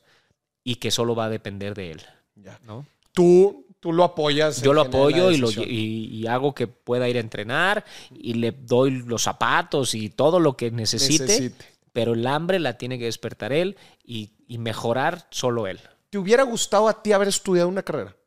Y 0.64 0.76
que 0.76 0.90
solo 0.90 1.16
va 1.16 1.26
a 1.26 1.30
depender 1.30 1.76
de 1.76 1.92
él. 1.92 2.02
Ya. 2.36 2.60
¿no? 2.64 2.88
Tú, 3.12 3.68
tú 3.80 3.94
lo 3.94 4.04
apoyas. 4.04 4.64
Yo 4.64 4.74
lo 4.74 4.82
apoyo 4.82 5.30
y, 5.30 5.38
lo, 5.38 5.52
y, 5.52 6.26
hago 6.26 6.56
que 6.56 6.66
pueda 6.66 7.08
ir 7.08 7.18
a 7.18 7.20
entrenar 7.20 7.86
y 8.10 8.34
le 8.34 8.52
doy 8.52 9.04
los 9.04 9.22
zapatos 9.22 9.94
y 9.94 10.10
todo 10.10 10.40
lo 10.40 10.58
que 10.58 10.72
necesite, 10.72 11.54
Pero 11.94 12.14
el 12.14 12.26
hambre 12.26 12.58
la 12.58 12.80
tiene 12.80 12.98
que 12.98 13.06
despertar 13.06 13.54
él 13.54 13.78
y, 14.04 14.32
mejorar 14.58 15.28
solo 15.30 15.68
él. 15.68 15.80
¿Te 16.10 16.18
hubiera 16.18 16.44
gustado 16.44 16.90
a 16.90 17.04
ti 17.04 17.14
haber 17.14 17.28
estudiado 17.28 17.70
una 17.70 17.84
carrera? 17.84 18.18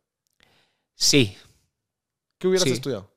Sí. 0.95 1.37
¿Qué 2.39 2.47
hubieras 2.47 2.69
estudiado? 2.69 3.11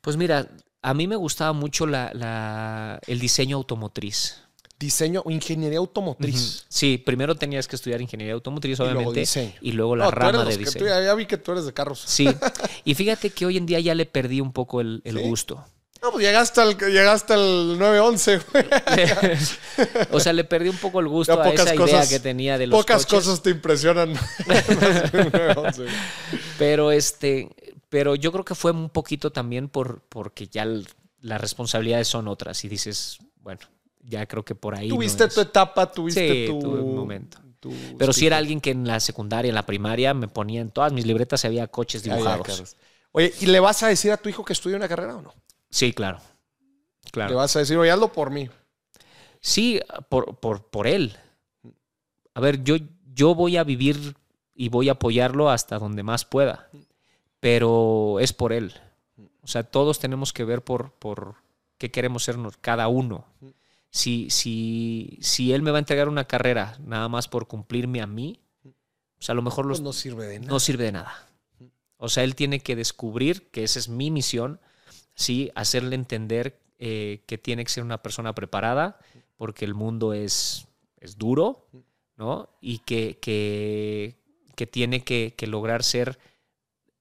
Pues 0.00 0.16
mira, 0.16 0.48
a 0.82 0.94
mí 0.94 1.06
me 1.06 1.16
gustaba 1.16 1.52
mucho 1.52 1.86
la, 1.86 3.00
el 3.06 3.20
diseño 3.20 3.56
automotriz. 3.56 4.38
Diseño, 4.78 5.22
ingeniería 5.28 5.78
automotriz. 5.78 6.66
Sí, 6.68 6.98
primero 6.98 7.36
tenías 7.36 7.68
que 7.68 7.76
estudiar 7.76 8.00
ingeniería 8.00 8.34
automotriz, 8.34 8.80
obviamente. 8.80 9.54
Y 9.60 9.72
luego, 9.72 9.94
la 9.94 10.10
rama 10.10 10.44
de 10.44 10.56
diseño. 10.56 10.86
ya 10.86 11.14
vi 11.14 11.26
que 11.26 11.38
tú 11.38 11.52
eres 11.52 11.66
de 11.66 11.72
carros. 11.72 12.02
Sí. 12.04 12.28
Y 12.84 12.94
fíjate 12.94 13.30
que 13.30 13.46
hoy 13.46 13.56
en 13.56 13.66
día 13.66 13.78
ya 13.78 13.94
le 13.94 14.06
perdí 14.06 14.40
un 14.40 14.52
poco 14.52 14.80
el, 14.80 15.02
gusto. 15.22 15.64
No, 16.02 16.10
pues 16.10 16.24
llegaste 16.24 16.60
al, 16.60 16.76
llegaste 16.76 17.32
al 17.32 17.78
911, 17.78 18.40
güey. 18.50 18.64
o 20.10 20.18
sea, 20.18 20.32
le 20.32 20.42
perdí 20.42 20.68
un 20.68 20.76
poco 20.78 20.98
el 20.98 21.06
gusto 21.06 21.40
a 21.40 21.48
esa 21.48 21.76
idea 21.76 22.08
que 22.08 22.18
tenía 22.18 22.58
de 22.58 22.66
los 22.66 22.76
Pocas 22.76 23.06
cosas 23.06 23.40
te 23.40 23.50
impresionan. 23.50 24.12
Pero 26.58 26.90
este, 26.90 27.50
pero 27.92 28.14
yo 28.14 28.32
creo 28.32 28.42
que 28.42 28.54
fue 28.54 28.70
un 28.70 28.88
poquito 28.88 29.32
también 29.32 29.68
por, 29.68 30.00
porque 30.08 30.46
ya 30.46 30.64
las 31.20 31.40
responsabilidades 31.42 32.08
son 32.08 32.26
otras 32.26 32.64
y 32.64 32.68
dices, 32.70 33.18
bueno, 33.42 33.60
ya 34.00 34.24
creo 34.24 34.46
que 34.46 34.54
por 34.54 34.74
ahí. 34.74 34.88
Tuviste 34.88 35.28
tu 35.28 35.42
etapa, 35.42 35.92
tuviste 35.92 36.46
tu 36.46 36.58
momento. 36.62 37.36
Pero 37.98 38.14
si 38.14 38.26
era 38.26 38.38
alguien 38.38 38.62
que 38.62 38.70
en 38.70 38.86
la 38.86 38.98
secundaria, 38.98 39.50
en 39.50 39.54
la 39.54 39.66
primaria, 39.66 40.14
me 40.14 40.26
ponía 40.26 40.62
en 40.62 40.70
todas 40.70 40.90
mis 40.94 41.06
libretas 41.06 41.44
y 41.44 41.48
había 41.48 41.66
coches 41.66 42.02
dibujados. 42.02 42.76
Oye, 43.10 43.34
¿y 43.40 43.44
le 43.44 43.60
vas 43.60 43.82
a 43.82 43.88
decir 43.88 44.10
a 44.10 44.16
tu 44.16 44.30
hijo 44.30 44.42
que 44.42 44.54
estudie 44.54 44.74
una 44.74 44.88
carrera 44.88 45.14
o 45.16 45.20
no? 45.20 45.34
Sí, 45.68 45.92
claro. 45.92 46.18
claro. 47.10 47.28
Le 47.28 47.36
vas 47.36 47.54
a 47.56 47.58
decir, 47.58 47.76
oye, 47.76 47.90
hazlo 47.90 48.10
por 48.10 48.30
mí. 48.30 48.48
Sí, 49.38 49.82
por, 50.08 50.36
por, 50.36 50.64
por 50.64 50.86
él. 50.86 51.14
A 52.32 52.40
ver, 52.40 52.64
yo, 52.64 52.76
yo 53.12 53.34
voy 53.34 53.58
a 53.58 53.64
vivir 53.64 54.16
y 54.54 54.70
voy 54.70 54.88
a 54.88 54.92
apoyarlo 54.92 55.50
hasta 55.50 55.78
donde 55.78 56.02
más 56.02 56.24
pueda 56.24 56.70
pero 57.42 58.20
es 58.20 58.32
por 58.32 58.52
Él. 58.52 58.72
O 59.42 59.48
sea, 59.48 59.64
todos 59.64 59.98
tenemos 59.98 60.32
que 60.32 60.44
ver 60.44 60.62
por, 60.62 60.92
por 60.92 61.34
qué 61.76 61.90
queremos 61.90 62.22
ser 62.22 62.36
cada 62.60 62.86
uno. 62.86 63.26
Si, 63.90 64.30
si, 64.30 65.18
si 65.22 65.52
Él 65.52 65.60
me 65.60 65.72
va 65.72 65.78
a 65.78 65.80
entregar 65.80 66.08
una 66.08 66.28
carrera 66.28 66.78
nada 66.86 67.08
más 67.08 67.26
por 67.26 67.48
cumplirme 67.48 68.00
a 68.00 68.06
mí, 68.06 68.38
pues 69.16 69.28
a 69.28 69.34
lo 69.34 69.42
mejor 69.42 69.66
los, 69.66 69.78
pues 69.80 69.84
no 69.84 69.92
sirve 69.92 70.28
de 70.28 70.38
nada. 70.38 70.52
No 70.52 70.60
sirve 70.60 70.84
de 70.84 70.92
nada. 70.92 71.28
O 71.96 72.08
sea, 72.08 72.22
Él 72.22 72.36
tiene 72.36 72.60
que 72.60 72.76
descubrir 72.76 73.50
que 73.50 73.64
esa 73.64 73.80
es 73.80 73.88
mi 73.88 74.12
misión, 74.12 74.60
sí, 75.16 75.50
hacerle 75.56 75.96
entender 75.96 76.60
eh, 76.78 77.24
que 77.26 77.38
tiene 77.38 77.64
que 77.64 77.72
ser 77.72 77.82
una 77.82 78.04
persona 78.04 78.36
preparada, 78.36 79.00
porque 79.36 79.64
el 79.64 79.74
mundo 79.74 80.12
es, 80.12 80.68
es 81.00 81.18
duro, 81.18 81.66
¿no? 82.16 82.50
Y 82.60 82.78
que, 82.78 83.18
que, 83.20 84.14
que 84.54 84.68
tiene 84.68 85.02
que, 85.02 85.34
que 85.36 85.48
lograr 85.48 85.82
ser 85.82 86.20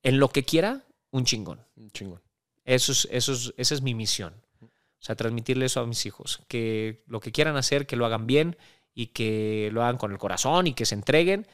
en 0.04 0.20
lo 0.20 0.30
que 0.30 0.44
quiera, 0.44 0.84
un 1.12 1.26
chingón. 1.26 1.60
Un 1.76 1.92
chingón. 1.92 2.22
Eso 2.66 2.92
es, 2.92 3.08
eso 3.12 3.54
esa 3.58 3.74
es 3.74 3.82
mi 3.82 3.94
misión. 3.94 4.34
O 4.62 5.04
sea, 5.04 5.16
transmitirle 5.16 5.66
eso 5.66 5.80
a 5.80 5.88
mis 5.88 6.06
hijos. 6.06 6.42
Que 6.48 7.04
lo 7.08 7.20
que 7.20 7.32
quieran 7.32 7.58
hacer, 7.58 7.88
que 7.88 7.96
lo 7.96 8.06
hagan 8.06 8.28
bien 8.28 8.58
y 8.94 9.08
que 9.08 9.70
lo 9.72 9.82
hagan 9.84 9.98
con 9.98 10.12
el 10.12 10.18
corazón 10.18 10.68
y 10.68 10.74
que 10.74 10.86
se 10.86 10.96
entreguen, 10.96 11.48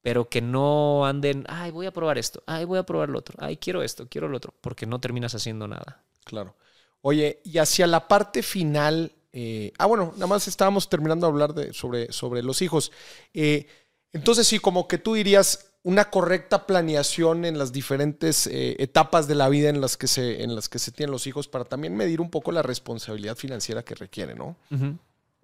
pero 0.00 0.28
que 0.28 0.40
no 0.40 1.06
anden, 1.06 1.44
ay, 1.48 1.70
voy 1.70 1.86
a 1.86 1.92
probar 1.92 2.18
esto, 2.18 2.42
ay, 2.46 2.64
voy 2.64 2.78
a 2.78 2.84
probar 2.84 3.08
lo 3.08 3.18
otro, 3.18 3.36
ay, 3.38 3.56
quiero 3.56 3.82
esto, 3.82 4.06
quiero 4.08 4.28
lo 4.28 4.36
otro, 4.36 4.54
porque 4.60 4.86
no 4.86 5.00
terminas 5.00 5.34
haciendo 5.34 5.66
nada. 5.66 6.02
Claro. 6.24 6.56
Oye, 7.00 7.40
y 7.44 7.58
hacia 7.58 7.86
la 7.86 8.08
parte 8.08 8.42
final, 8.42 9.12
eh, 9.32 9.72
ah, 9.78 9.86
bueno, 9.86 10.12
nada 10.14 10.26
más 10.26 10.46
estábamos 10.48 10.88
terminando 10.88 11.26
de 11.26 11.32
hablar 11.32 11.54
de, 11.54 11.72
sobre, 11.72 12.12
sobre 12.12 12.42
los 12.42 12.62
hijos. 12.62 12.92
Eh, 13.32 13.66
entonces, 14.12 14.46
sí, 14.46 14.58
como 14.58 14.88
que 14.88 14.98
tú 14.98 15.14
dirías 15.14 15.73
una 15.84 16.08
correcta 16.10 16.66
planeación 16.66 17.44
en 17.44 17.58
las 17.58 17.70
diferentes 17.70 18.46
eh, 18.46 18.74
etapas 18.78 19.28
de 19.28 19.34
la 19.34 19.50
vida 19.50 19.68
en 19.68 19.82
las, 19.82 19.98
que 19.98 20.06
se, 20.08 20.42
en 20.42 20.54
las 20.54 20.70
que 20.70 20.78
se 20.78 20.90
tienen 20.90 21.12
los 21.12 21.26
hijos 21.26 21.46
para 21.46 21.66
también 21.66 21.94
medir 21.94 22.22
un 22.22 22.30
poco 22.30 22.52
la 22.52 22.62
responsabilidad 22.62 23.36
financiera 23.36 23.84
que 23.84 23.94
requiere, 23.94 24.34
¿no? 24.34 24.56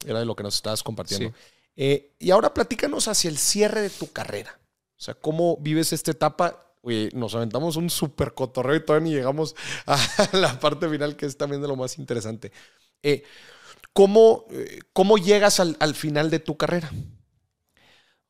Era 0.05 0.19
de 0.19 0.25
lo 0.25 0.35
que 0.35 0.43
nos 0.43 0.55
estabas 0.55 0.83
compartiendo. 0.83 1.33
y 1.77 2.31
ahora 2.31 2.55
platícanos 2.55 3.07
hacia 3.07 3.29
el 3.29 3.37
cierre 3.37 3.83
de 3.83 3.91
tu 3.91 4.11
carrera. 4.13 4.59
O 4.99 5.03
sea, 5.03 5.15
¿cómo 5.15 5.59
vives 5.59 5.93
esta 5.93 6.11
etapa? 6.11 6.75
Oye, 6.81 7.11
nos 7.13 7.35
aventamos 7.35 7.77
un 7.77 7.91
súper 7.91 8.33
cotorreo 8.33 8.77
y 8.77 8.85
todavía 8.85 9.11
ni 9.11 9.15
llegamos 9.15 9.55
a 9.85 9.99
la 10.33 10.59
parte 10.59 10.89
final, 10.89 11.17
que 11.17 11.27
es 11.27 11.37
también 11.37 11.61
de 11.61 11.69
lo 11.69 11.77
más 11.77 11.99
interesante. 11.99 12.51
¿cómo, 13.93 14.47
¿cómo, 14.95 15.19
llegas 15.19 15.61
al, 15.61 15.77
al 15.81 15.95
final 15.95 16.31
de 16.31 16.39
tu 16.39 16.57
carrera? 16.57 16.91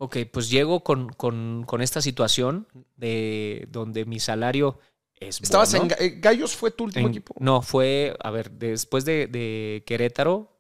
Ok, 0.03 0.17
pues 0.33 0.49
llego 0.49 0.83
con, 0.83 1.67
esta 1.81 2.01
situación 2.01 2.67
de 2.97 3.69
donde 3.71 4.07
mi 4.07 4.19
salario 4.19 4.79
es. 5.17 5.43
¿Estabas 5.43 5.75
en 5.75 5.91
eh, 5.99 6.17
Gallos? 6.21 6.57
¿Fue 6.57 6.71
tu 6.71 6.85
último 6.85 7.09
equipo? 7.09 7.35
No, 7.39 7.61
fue, 7.61 8.17
a 8.19 8.31
ver, 8.31 8.51
después 8.53 9.05
de, 9.05 9.83
Querétaro, 9.85 10.57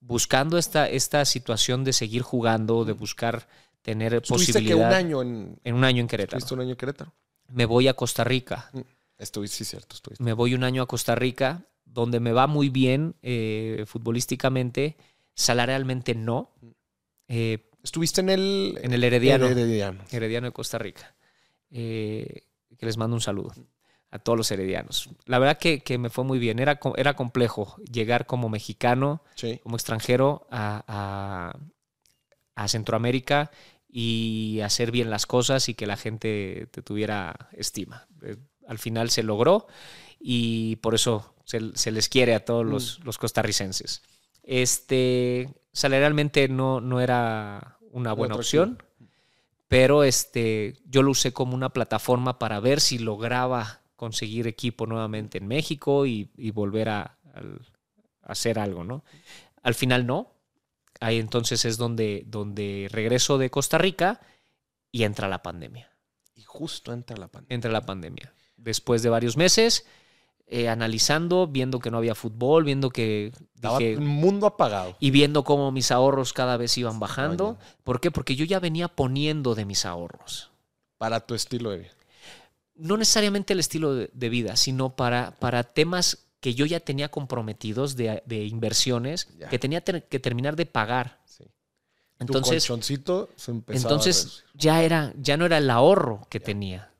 buscando 0.00 0.58
esta, 0.58 0.86
esta 0.90 1.24
situación 1.24 1.84
de 1.84 1.94
seguir 1.94 2.20
jugando, 2.20 2.84
de 2.84 2.92
buscar 2.92 3.48
tener 3.80 4.20
posibilidad. 4.20 4.68
que 4.68 4.74
un 4.74 4.92
año 4.92 5.22
en. 5.22 5.58
En 5.64 5.74
un 5.74 5.84
año 5.84 6.02
en 6.02 6.06
Querétaro. 6.06 6.36
Estuviste 6.36 6.54
un 6.54 6.60
año 6.60 6.70
en 6.72 6.76
Querétaro. 6.76 7.14
Me 7.48 7.64
voy 7.64 7.88
a 7.88 7.94
Costa 7.94 8.24
Rica. 8.24 8.68
Mm, 8.74 8.80
estuviste, 9.16 9.56
sí, 9.56 9.64
cierto. 9.64 9.96
Estuviste. 9.96 10.22
Me 10.22 10.34
voy 10.34 10.52
un 10.52 10.64
año 10.64 10.82
a 10.82 10.86
Costa 10.86 11.14
Rica, 11.14 11.64
donde 11.86 12.20
me 12.20 12.32
va 12.32 12.46
muy 12.46 12.68
bien 12.68 13.14
eh, 13.22 13.84
futbolísticamente, 13.86 14.98
salarialmente 15.34 16.14
no. 16.14 16.50
Mm. 16.60 16.68
Eh, 17.28 17.70
Estuviste 17.84 18.22
en 18.22 18.30
el... 18.30 18.78
En 18.82 18.94
el 18.94 19.04
Herediano. 19.04 19.46
Herediano. 19.46 20.46
de 20.46 20.52
Costa 20.52 20.78
Rica. 20.78 21.14
Eh, 21.70 22.44
que 22.78 22.86
les 22.86 22.96
mando 22.96 23.14
un 23.14 23.20
saludo 23.20 23.52
a 24.10 24.18
todos 24.18 24.38
los 24.38 24.50
heredianos. 24.50 25.10
La 25.26 25.38
verdad 25.38 25.58
que, 25.58 25.98
me 25.98 26.08
fue 26.08 26.24
muy 26.24 26.38
bien. 26.38 26.60
Era, 26.60 26.80
era 26.96 27.14
complejo 27.14 27.76
llegar 27.92 28.26
como 28.26 28.48
mexicano, 28.48 29.22
como 29.62 29.76
extranjero 29.76 30.46
a, 30.50 31.54
Centroamérica 32.66 33.50
y 33.86 34.60
hacer 34.60 34.90
bien 34.90 35.10
las 35.10 35.26
cosas 35.26 35.68
y 35.68 35.74
que 35.74 35.86
la 35.86 35.96
gente 35.96 36.68
te 36.70 36.80
tuviera 36.80 37.50
estima. 37.52 38.06
Eh, 38.22 38.36
al 38.66 38.78
final 38.78 39.10
se 39.10 39.22
logró 39.22 39.66
y 40.18 40.76
por 40.76 40.94
eso 40.94 41.34
se, 41.44 41.90
les 41.90 42.08
quiere 42.08 42.34
a 42.34 42.44
todos 42.44 42.64
los, 42.64 43.00
mm. 43.00 43.04
los, 43.04 43.18
costarricenses. 43.18 44.02
Este, 44.42 45.48
salarialmente 45.74 46.48
no, 46.48 46.80
no 46.80 47.00
era 47.00 47.78
una 47.90 48.14
buena 48.14 48.36
opción. 48.36 48.82
Pero 49.68 50.04
este, 50.04 50.76
yo 50.86 51.02
lo 51.02 51.10
usé 51.10 51.32
como 51.32 51.54
una 51.54 51.70
plataforma 51.70 52.38
para 52.38 52.60
ver 52.60 52.80
si 52.80 52.98
lograba 52.98 53.82
conseguir 53.96 54.46
equipo 54.46 54.86
nuevamente 54.86 55.38
en 55.38 55.46
México 55.46 56.06
y, 56.06 56.30
volver 56.52 56.88
a, 56.88 57.18
hacer 58.22 58.58
algo, 58.58 58.84
¿no? 58.84 59.04
Al 59.62 59.74
final 59.74 60.06
no. 60.06 60.32
Ahí 61.00 61.18
entonces 61.18 61.64
es 61.64 61.76
donde, 61.76 62.22
donde 62.26 62.88
regreso 62.90 63.36
de 63.36 63.50
Costa 63.50 63.76
Rica 63.78 64.20
y 64.92 65.02
entra 65.02 65.28
la 65.28 65.42
pandemia. 65.42 65.90
Y 66.34 66.42
justo 66.42 66.92
entra 66.92 67.16
la 67.16 67.28
pandemia. 67.28 67.54
Entra 67.54 67.72
la 67.72 67.84
pandemia. 67.84 68.32
Después 68.56 69.02
de 69.02 69.10
varios 69.10 69.36
meses, 69.36 69.86
eh, 70.46 70.68
analizando, 70.68 71.46
viendo 71.46 71.78
que 71.78 71.90
no 71.90 71.98
había 71.98 72.14
fútbol, 72.14 72.64
viendo 72.64 72.90
que... 72.90 73.32
Estaba 73.54 73.78
un 73.78 74.06
mundo 74.06 74.46
apagado. 74.46 74.96
Y 75.00 75.10
viendo 75.10 75.42
cómo 75.42 75.72
mis 75.72 75.90
ahorros 75.90 76.32
cada 76.32 76.56
vez 76.56 76.76
iban 76.76 77.00
bajando. 77.00 77.56
¿Por 77.82 78.00
qué? 78.00 78.10
Porque 78.10 78.36
yo 78.36 78.44
ya 78.44 78.60
venía 78.60 78.88
poniendo 78.88 79.54
de 79.54 79.64
mis 79.64 79.86
ahorros. 79.86 80.50
Para 80.98 81.20
tu 81.20 81.34
estilo 81.34 81.70
de 81.70 81.78
vida. 81.78 81.90
No 82.74 82.96
necesariamente 82.96 83.52
el 83.52 83.60
estilo 83.60 83.94
de, 83.94 84.28
vida, 84.28 84.56
sino 84.56 84.96
para, 84.96 85.32
para 85.38 85.62
temas 85.62 86.26
que 86.40 86.54
yo 86.54 86.66
ya 86.66 86.80
tenía 86.80 87.10
comprometidos 87.10 87.96
de, 87.96 88.22
inversiones 88.28 89.28
que 89.48 89.58
tenía 89.58 89.80
que 89.80 90.18
terminar 90.20 90.56
de 90.56 90.66
pagar. 90.66 91.24
Entonces, 92.18 92.66
tu 92.66 93.28
se 93.36 93.52
entonces 93.68 94.44
ya 94.54 94.82
era, 94.82 95.12
ya 95.18 95.36
no 95.36 95.46
era 95.46 95.58
el 95.58 95.68
ahorro 95.68 96.26
que 96.30 96.40
tenía, 96.40 96.92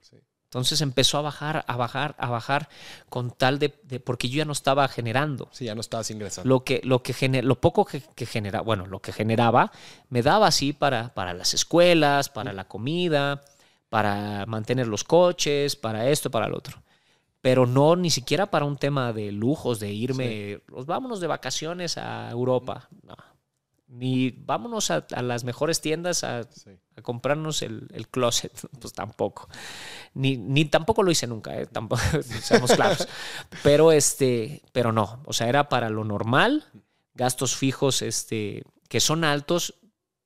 entonces 0.55 0.83
empezó 0.83 1.19
a 1.19 1.23
bajar, 1.23 1.65
a 1.67 1.77
bajar, 1.77 2.15
a 2.17 2.31
bajar 2.31 2.69
con 3.09 3.33
tal 3.33 3.59
de, 3.59 3.71
porque 3.71 4.29
yo 4.29 4.37
ya 4.37 4.45
no 4.45 4.53
estaba 4.53 4.87
generando. 4.87 5.49
Sí, 5.51 5.65
ya 5.65 5.75
no 5.75 5.81
estabas 5.81 6.13
ingresando. 6.13 6.49
Lo 6.49 6.63
que, 6.63 6.81
lo 6.85 7.03
que 7.03 7.43
lo 7.43 7.61
poco 7.61 7.85
que, 7.85 8.01
que 8.15 8.25
generaba, 8.25 8.63
bueno, 8.63 8.87
lo 8.87 9.01
que 9.01 9.13
generaba 9.13 9.73
me 10.11 10.23
daba 10.23 10.47
así 10.47 10.73
para, 10.73 11.13
para 11.13 11.35
las 11.35 11.55
escuelas, 11.55 12.29
para 12.29 12.53
la 12.53 12.69
comida, 12.69 13.43
para 13.89 14.47
mantener 14.47 14.87
los 14.87 15.03
coches, 15.03 15.75
para 15.75 16.09
esto, 16.09 16.31
para 16.31 16.47
lo 16.47 16.57
otro. 16.57 16.81
Pero 17.41 17.67
no 17.67 17.97
ni 17.97 18.11
siquiera 18.11 18.47
para 18.47 18.65
un 18.65 18.77
tema 18.77 19.13
de 19.13 19.33
lujos, 19.33 19.81
de 19.81 19.91
irme, 19.91 20.61
los 20.69 20.87
vámonos 20.87 21.19
de 21.19 21.27
vacaciones 21.27 21.99
a 21.99 22.31
Europa. 22.31 22.89
No, 23.03 23.17
ni 23.95 24.31
vámonos 24.31 24.91
a, 24.91 25.07
las 25.23 25.45
mejores 25.45 25.81
tiendas 25.81 26.25
a, 26.25 26.43
comprarnos 27.03 27.63
el, 27.63 28.09
closet, 28.11 28.53
pues 28.81 28.93
tampoco. 28.93 29.49
Ni, 30.15 30.37
ni, 30.37 30.65
tampoco 30.65 31.03
lo 31.03 31.11
hice 31.11 31.27
nunca, 31.27 31.59
¿eh? 31.61 31.67
tampoco, 31.67 32.03
seamos 32.43 32.73
claros. 32.73 33.07
Pero, 33.63 33.93
este, 33.93 34.63
pero 34.73 34.93
no, 34.93 35.23
o 35.25 35.33
sea, 35.33 35.49
era 35.49 35.69
para 35.69 35.91
lo 35.91 36.05
normal, 36.05 36.65
gastos 37.15 37.57
fijos 37.57 38.03
este, 38.03 38.65
que 38.89 39.01
son 39.01 39.25
altos 39.25 39.75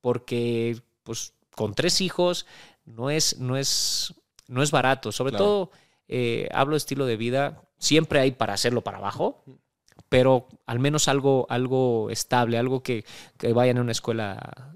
porque 0.01 0.81
pues, 1.03 1.35
con 1.55 1.75
tres 1.75 2.01
hijos 2.01 2.47
no 2.85 3.11
es, 3.11 3.39
no 3.39 3.57
es, 3.57 4.15
no 4.47 4.63
es 4.63 4.71
barato. 4.71 5.13
Sobre 5.13 5.37
todo, 5.37 5.71
eh, 6.07 6.49
hablo 6.53 6.73
de 6.73 6.79
estilo 6.79 7.05
de 7.05 7.17
vida, 7.19 7.63
siempre 7.79 8.21
hay 8.21 8.31
para 8.31 8.55
hacerlo 8.55 8.83
para 8.83 8.99
abajo 8.99 9.45
pero 10.09 10.49
al 10.67 10.79
menos 10.79 11.09
algo, 11.09 11.47
algo 11.49 12.11
estable, 12.11 12.59
algo 12.59 12.83
que, 12.83 13.05
vayan 13.55 13.79
a 13.79 13.83
una 13.83 13.93
escuela 13.93 14.75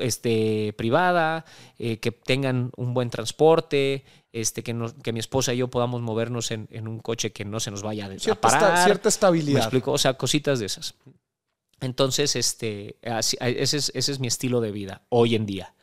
este, 0.00 0.72
privada, 0.76 1.44
eh, 1.78 1.98
que 1.98 2.12
tengan 2.12 2.70
un 2.76 2.94
buen 2.94 3.10
transporte, 3.10 4.04
este, 4.32 4.62
que, 4.62 4.76
que 5.02 5.12
mi 5.12 5.20
esposa 5.20 5.54
y 5.54 5.58
yo 5.58 5.68
podamos 5.68 6.00
movernos 6.02 6.50
en, 6.50 6.68
un 6.88 7.00
coche 7.00 7.32
que 7.32 7.44
no 7.44 7.60
se 7.60 7.70
nos 7.70 7.82
vaya 7.82 8.06
a 8.06 8.34
parar. 8.34 8.84
cierta 8.84 9.08
estabilidad. 9.08 9.58
¿Me 9.58 9.64
explico? 9.64 9.92
O 9.92 9.98
sea, 9.98 10.14
cositas 10.14 10.58
de 10.58 10.66
esas. 10.66 10.94
Entonces, 11.80 12.36
este, 12.36 12.96
ese, 13.02 13.38
es, 13.76 13.92
ese 13.94 14.12
es 14.12 14.20
mi 14.20 14.26
estilo 14.26 14.60
de 14.60 14.72
vida 14.72 15.02
hoy 15.08 15.34
en 15.34 15.46
día. 15.46 15.74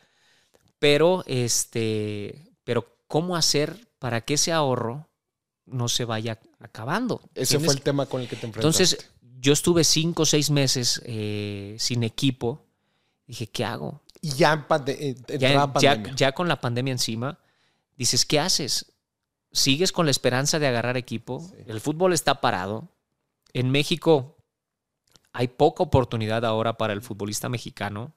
Pero, 0.80 1.24
este, 1.26 2.52
pero 2.64 2.98
¿cómo 3.07 3.36
hacer 3.36 3.88
para 3.98 4.22
que 4.22 4.36
ese 4.36 4.52
ahorro 4.52 5.07
no 5.66 5.88
se 5.88 6.06
vaya 6.06 6.40
acabando. 6.60 7.22
Ese 7.34 7.60
fue 7.60 7.74
el 7.74 7.82
tema 7.82 8.06
con 8.06 8.22
el 8.22 8.28
que 8.28 8.36
te 8.36 8.46
enfrentaste. 8.46 8.84
Entonces, 8.84 9.12
yo 9.40 9.54
estuve 9.54 9.84
cinco 9.84 10.24
o 10.24 10.26
seis 10.26 10.50
meses 10.50 11.02
eh, 11.06 11.76
sin 11.80 12.04
equipo. 12.04 12.66
Dije, 13.28 13.48
¿qué 13.48 13.66
hago? 13.66 14.02
Y 14.22 14.32
ya, 14.32 14.68
eh, 14.88 15.16
ya, 16.16 16.32
con 16.32 16.48
la 16.48 16.60
pandemia 16.62 16.92
encima, 16.92 17.40
dices, 17.96 18.26
¿qué 18.26 18.40
haces? 18.40 18.94
¿Sigues 19.52 19.92
con 19.92 20.06
la 20.06 20.12
esperanza 20.12 20.60
de 20.60 20.68
agarrar 20.68 20.98
equipo? 20.98 21.48
El 21.68 21.80
fútbol 21.80 22.14
está 22.14 22.42
parado. 22.42 22.90
En 23.54 23.70
México 23.70 24.38
hay 25.32 25.48
poca 25.48 25.84
oportunidad 25.84 26.44
ahora 26.44 26.78
para 26.78 26.94
el 26.94 27.02
futbolista 27.02 27.50
mexicano. 27.50 28.14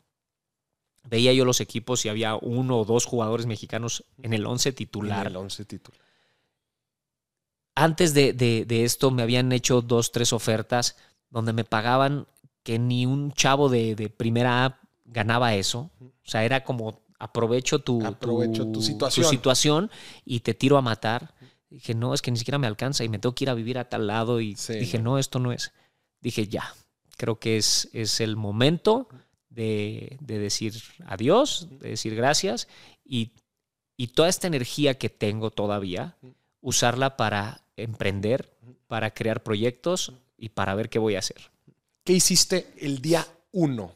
Veía 1.04 1.32
yo 1.32 1.44
los 1.44 1.60
equipos 1.60 2.04
y 2.04 2.08
había 2.08 2.36
uno 2.36 2.78
o 2.78 2.84
dos 2.84 3.04
jugadores 3.04 3.46
mexicanos 3.46 4.04
en 4.22 4.32
el 4.32 4.46
once 4.46 4.72
titular. 4.72 5.26
En 5.26 5.32
el 5.32 5.36
once 5.36 5.64
titular 5.64 6.07
antes 7.78 8.12
de, 8.12 8.66
esto 8.68 9.10
me 9.10 9.22
habían 9.22 9.52
hecho 9.52 9.82
dos, 9.82 10.10
tres 10.10 10.32
ofertas 10.32 10.96
donde 11.30 11.52
me 11.52 11.64
pagaban 11.64 12.26
que 12.64 12.78
ni 12.78 13.06
un 13.06 13.32
chavo 13.32 13.68
de, 13.68 14.12
primera 14.16 14.64
A 14.64 14.80
ganaba 15.04 15.54
eso. 15.54 15.90
O 16.00 16.28
sea, 16.28 16.44
era 16.44 16.64
como 16.64 17.00
aprovecho 17.18 17.78
tu, 17.78 18.00
tu, 18.20 18.82
situación. 18.82 19.26
situación. 19.30 19.90
y 20.24 20.40
te 20.40 20.54
tiro 20.54 20.76
a 20.76 20.82
matar. 20.82 21.34
Dije, 21.70 21.94
no, 21.94 22.14
es 22.14 22.22
que 22.22 22.30
ni 22.30 22.38
siquiera 22.38 22.58
me 22.58 22.66
alcanza 22.66 23.04
y 23.04 23.08
me 23.08 23.18
tengo 23.18 23.34
que 23.34 23.44
ir 23.44 23.50
a 23.50 23.54
vivir 23.54 23.78
a 23.78 23.88
tal 23.88 24.06
lado. 24.06 24.40
Y 24.40 24.54
dije, 24.54 24.98
no, 24.98 25.18
esto 25.18 25.38
no 25.38 25.52
es. 25.52 25.72
Dije, 26.20 26.48
ya, 26.48 26.74
creo 27.16 27.38
que 27.38 27.58
es, 27.58 27.88
es 27.92 28.20
el 28.20 28.36
momento 28.36 29.08
de, 29.50 30.16
decir 30.20 30.74
adiós, 31.06 31.68
de 31.70 31.90
decir 31.90 32.14
gracias 32.16 32.66
y, 33.04 33.32
y 33.96 34.08
toda 34.08 34.28
esta 34.28 34.46
energía 34.46 34.98
que 34.98 35.08
tengo 35.08 35.50
todavía, 35.50 36.16
usarla 36.60 37.16
para 37.16 37.62
emprender, 37.76 38.52
para 38.86 39.12
crear 39.12 39.42
proyectos 39.42 40.12
y 40.36 40.50
para 40.50 40.74
ver 40.74 40.88
qué 40.88 40.98
voy 40.98 41.16
a 41.16 41.20
hacer. 41.20 41.50
¿Qué 42.04 42.14
hiciste 42.14 42.72
el 42.78 43.00
día 43.00 43.26
uno 43.52 43.92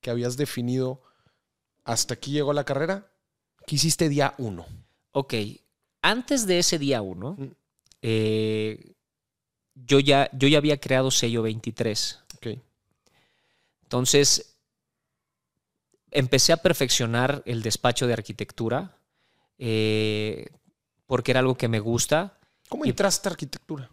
que 0.00 0.10
habías 0.10 0.36
definido 0.36 1.02
hasta 1.84 2.14
aquí 2.14 2.32
llegó 2.32 2.52
la 2.52 2.64
carrera? 2.64 3.06
¿Qué 3.66 3.76
hiciste 3.76 4.08
día 4.08 4.34
uno? 4.38 4.66
Ok, 5.12 5.34
antes 6.00 6.46
de 6.46 6.58
ese 6.58 6.78
día 6.78 7.02
uno, 7.02 7.36
eh, 8.00 8.94
yo, 9.74 10.00
ya, 10.00 10.28
yo 10.32 10.48
ya 10.48 10.58
había 10.58 10.80
creado 10.80 11.10
sello 11.10 11.42
23. 11.42 12.20
Ok. 12.36 12.46
Entonces, 13.84 14.56
empecé 16.10 16.52
a 16.52 16.56
perfeccionar 16.56 17.42
el 17.46 17.62
despacho 17.62 18.06
de 18.06 18.12
arquitectura 18.12 18.96
eh, 19.58 20.46
porque 21.06 21.32
era 21.32 21.40
algo 21.40 21.56
que 21.56 21.68
me 21.68 21.80
gusta. 21.80 22.38
¿Cómo 22.68 22.84
Y- 22.84 22.90
entraste 22.90 23.28
a 23.28 23.32
arquitectura? 23.32 23.90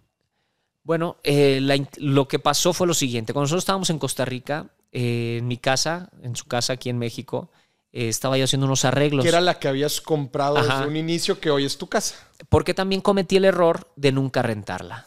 Bueno, 0.83 1.17
eh, 1.23 1.59
la 1.61 1.77
lo 1.97 2.27
que 2.27 2.39
pasó 2.39 2.73
fue 2.73 2.87
lo 2.87 2.93
siguiente. 2.93 3.33
Cuando 3.33 3.43
nosotros 3.45 3.63
estábamos 3.63 3.89
en 3.89 3.99
Costa 3.99 4.25
Rica, 4.25 4.67
eh, 4.91 5.37
en 5.39 5.47
mi 5.47 5.57
casa, 5.57 6.09
en 6.23 6.35
su 6.35 6.45
casa 6.45 6.73
aquí 6.73 6.89
en 6.89 6.97
México, 6.97 7.51
eh, 7.91 8.07
estaba 8.09 8.37
yo 8.37 8.45
haciendo 8.45 8.65
unos 8.65 8.85
arreglos. 8.85 9.23
Que 9.23 9.29
era 9.29 9.41
la 9.41 9.59
que 9.59 9.67
habías 9.67 10.01
comprado 10.01 10.57
Ajá. 10.57 10.77
desde 10.77 10.87
un 10.89 10.95
inicio 10.97 11.39
que 11.39 11.51
hoy 11.51 11.65
es 11.65 11.77
tu 11.77 11.87
casa. 11.87 12.15
Porque 12.47 12.73
también 12.73 13.01
cometí 13.01 13.35
el 13.37 13.45
error 13.45 13.91
de 13.95 14.11
nunca 14.11 14.41
rentarla. 14.41 15.05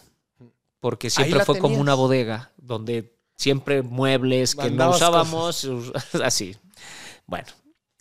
Porque 0.79 1.11
siempre 1.11 1.45
fue 1.45 1.59
como 1.59 1.79
una 1.79 1.95
bodega 1.95 2.51
donde 2.57 3.15
siempre 3.37 3.83
muebles 3.83 4.55
que 4.55 4.65
Mandabas 4.69 5.01
no 5.01 5.07
usábamos, 5.09 5.69
así. 6.23 6.57
Bueno, 7.27 7.47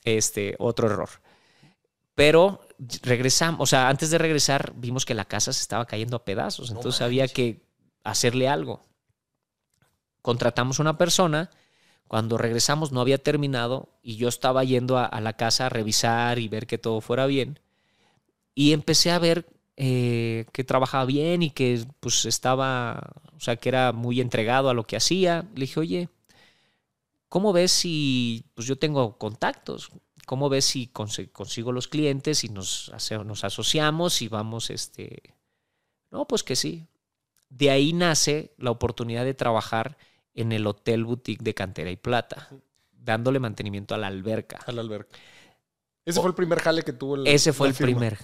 este, 0.03 0.55
otro 0.59 0.87
error. 0.87 1.09
Pero 2.15 2.61
regresamos, 3.03 3.61
o 3.61 3.65
sea, 3.65 3.89
antes 3.89 4.09
de 4.09 4.17
regresar 4.17 4.73
vimos 4.75 5.05
que 5.05 5.13
la 5.13 5.25
casa 5.25 5.53
se 5.53 5.61
estaba 5.61 5.85
cayendo 5.85 6.17
a 6.17 6.25
pedazos, 6.25 6.71
No 6.71 6.77
entonces 6.77 7.01
había 7.01 7.27
que 7.27 7.61
hacerle 8.03 8.47
algo. 8.47 8.81
Contratamos 10.21 10.79
una 10.79 10.97
persona, 10.97 11.49
cuando 12.07 12.37
regresamos 12.37 12.91
no 12.91 13.01
había 13.01 13.17
terminado 13.17 13.89
y 14.01 14.17
yo 14.17 14.27
estaba 14.27 14.63
yendo 14.63 14.97
a, 14.97 15.05
a 15.05 15.21
la 15.21 15.33
casa 15.33 15.65
a 15.65 15.69
revisar 15.69 16.39
y 16.39 16.47
ver 16.47 16.67
que 16.67 16.77
todo 16.77 17.01
fuera 17.01 17.25
bien. 17.25 17.59
Y 18.53 18.73
empecé 18.73 19.11
a 19.11 19.19
ver 19.19 19.47
eh, 19.77 20.45
que 20.51 20.63
trabajaba 20.63 21.05
bien 21.05 21.41
y 21.41 21.49
que 21.49 21.83
pues 21.99 22.25
estaba, 22.25 23.13
o 23.35 23.39
sea, 23.39 23.55
que 23.55 23.69
era 23.69 23.93
muy 23.93 24.21
entregado 24.21 24.69
a 24.69 24.75
lo 24.75 24.83
que 24.83 24.95
hacía. 24.95 25.45
Le 25.55 25.61
dije, 25.61 25.79
oye, 25.79 26.09
¿cómo 27.29 27.51
ves 27.51 27.71
si 27.71 28.45
pues 28.53 28.67
yo 28.67 28.77
tengo 28.77 29.17
contactos? 29.17 29.89
¿Cómo 30.25 30.49
ves 30.49 30.65
si 30.65 30.87
consigo 30.87 31.71
los 31.71 31.87
clientes 31.87 32.43
y 32.43 32.49
nos, 32.49 32.89
asociamos 33.43 34.21
y 34.21 34.27
vamos, 34.27 34.69
este... 34.69 35.35
No, 36.09 36.25
pues 36.27 36.43
que 36.43 36.55
sí. 36.55 36.87
De 37.49 37.69
ahí 37.69 37.91
nace 37.93 38.53
la 38.57 38.71
oportunidad 38.71 39.25
de 39.25 39.33
trabajar 39.33 39.97
en 40.33 40.51
el 40.51 40.65
Hotel 40.67 41.03
Boutique 41.03 41.43
de 41.43 41.53
Cantera 41.53 41.91
y 41.91 41.95
Plata, 41.97 42.49
dándole 42.93 43.39
mantenimiento 43.39 43.93
a 43.95 43.97
la 43.97 44.07
alberca. 44.07 44.59
Al 44.65 44.79
alberca. 44.79 45.17
Ese 46.05 46.19
fue 46.19 46.29
el 46.29 46.35
primer 46.35 46.59
jale 46.59 46.83
que 46.83 46.93
tuvo 46.93 47.15
el, 47.15 47.27
Ese 47.27 47.51
fue 47.53 47.67
la 47.67 47.69
el 47.71 47.75
firma. 47.75 47.91
primer. 47.99 48.17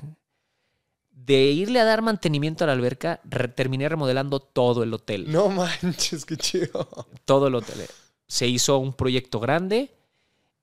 De 1.12 1.44
irle 1.52 1.80
a 1.80 1.84
dar 1.86 2.02
mantenimiento 2.02 2.64
a 2.64 2.68
la 2.68 2.74
alberca, 2.74 3.20
re- 3.26 3.48
terminé 3.50 3.90
remodelando 3.90 4.40
todo 4.40 4.84
el 4.84 4.94
hotel. 4.94 5.30
No 5.32 5.50
manches, 5.50 6.26
qué 6.26 6.38
chido. 6.38 6.88
Todo 7.26 7.48
el 7.48 7.56
hotel. 7.56 7.86
Se 8.28 8.48
hizo 8.48 8.78
un 8.78 8.94
proyecto 8.94 9.40
grande 9.40 9.92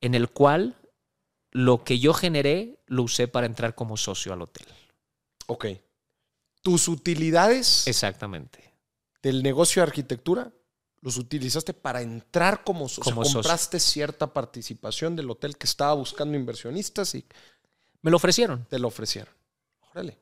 en 0.01 0.15
el 0.15 0.31
cual 0.31 0.75
lo 1.55 1.83
que 1.85 1.99
yo 1.99 2.13
generé 2.13 2.79
lo 2.87 3.05
usé 3.05 3.27
para 3.29 3.47
entrar 3.47 3.75
como 3.75 3.97
socio 3.97 4.33
al 4.35 4.43
hotel. 4.43 4.67
Ok. 5.47 5.67
Tus 6.61 6.89
utilidades 6.89 7.87
Exactamente. 7.87 8.75
del 9.23 9.43
negocio 9.43 9.81
de 9.81 9.87
arquitectura 9.89 10.53
los 11.01 11.17
utilizaste 11.19 11.73
para 11.75 12.03
entrar 12.03 12.65
como 12.65 12.89
socio. 12.89 13.05
Como 13.05 13.21
O 13.21 13.25
sea, 13.25 13.33
socio. 13.35 13.43
compraste 13.49 13.79
cierta 13.81 14.33
participación 14.33 15.15
del 15.17 15.31
hotel 15.31 15.57
que 15.57 15.67
estaba 15.67 15.93
buscando 15.95 16.37
inversionistas 16.37 17.15
y 17.15 17.25
Me 18.03 18.11
lo 18.11 18.17
ofrecieron. 18.17 18.67
te 18.69 18.79
lo 18.79 18.89
ofrecieron. 18.89 19.33
Órale. 19.93 20.19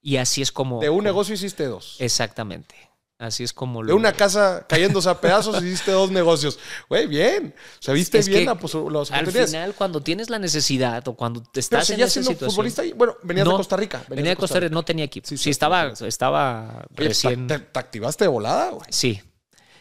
Y 0.00 0.16
así 0.18 0.40
es 0.42 0.50
como... 0.52 0.80
De 0.80 0.88
un 0.88 0.98
como- 0.98 1.02
negocio 1.08 1.34
hiciste 1.34 1.66
dos. 1.66 1.96
Exactamente. 1.98 2.74
Así 3.16 3.44
es 3.44 3.52
como 3.52 3.80
De 3.82 3.90
lo... 3.90 3.96
una 3.96 4.12
casa 4.12 4.66
cayéndose 4.68 5.08
a 5.08 5.20
pedazos 5.20 5.62
hiciste 5.62 5.92
dos 5.92 6.10
negocios. 6.10 6.58
Güey, 6.88 7.06
bien. 7.06 7.54
O 7.78 7.82
sea, 7.82 7.94
viste 7.94 8.18
Es 8.18 8.28
bien 8.28 8.44
la 8.44 8.54
las 8.90 9.10
Al 9.12 9.26
final, 9.30 9.74
cuando 9.74 10.02
tienes 10.02 10.30
la 10.30 10.38
necesidad 10.40 11.06
o 11.06 11.14
cuando 11.14 11.40
te 11.40 11.48
Pero 11.52 11.60
estás 11.60 11.80
en 11.90 11.94
seguías 11.94 12.16
esa 12.16 12.22
siendo 12.24 12.50
futbolista. 12.50 12.82
Bueno, 12.96 13.14
venías 13.22 13.46
de 13.46 13.52
Costa 13.54 13.76
Rica. 13.76 13.98
venías 13.98 14.16
Venía 14.16 14.30
de 14.30 14.36
Costa 14.36 14.58
Rica, 14.60 14.74
no 14.74 14.84
tenía 14.84 15.04
equipo. 15.04 15.28
Sí, 15.28 15.36
Sí, 15.36 15.44
sí, 15.44 15.50
estaba, 15.50 15.92
estaba 16.06 16.86
Oye, 16.90 17.08
recién... 17.08 17.46
Te, 17.46 17.60
te 17.60 17.78
activaste 17.78 18.24
de 18.24 18.28
volada, 18.28 18.70
güey. 18.70 18.86
Sí, 18.90 19.20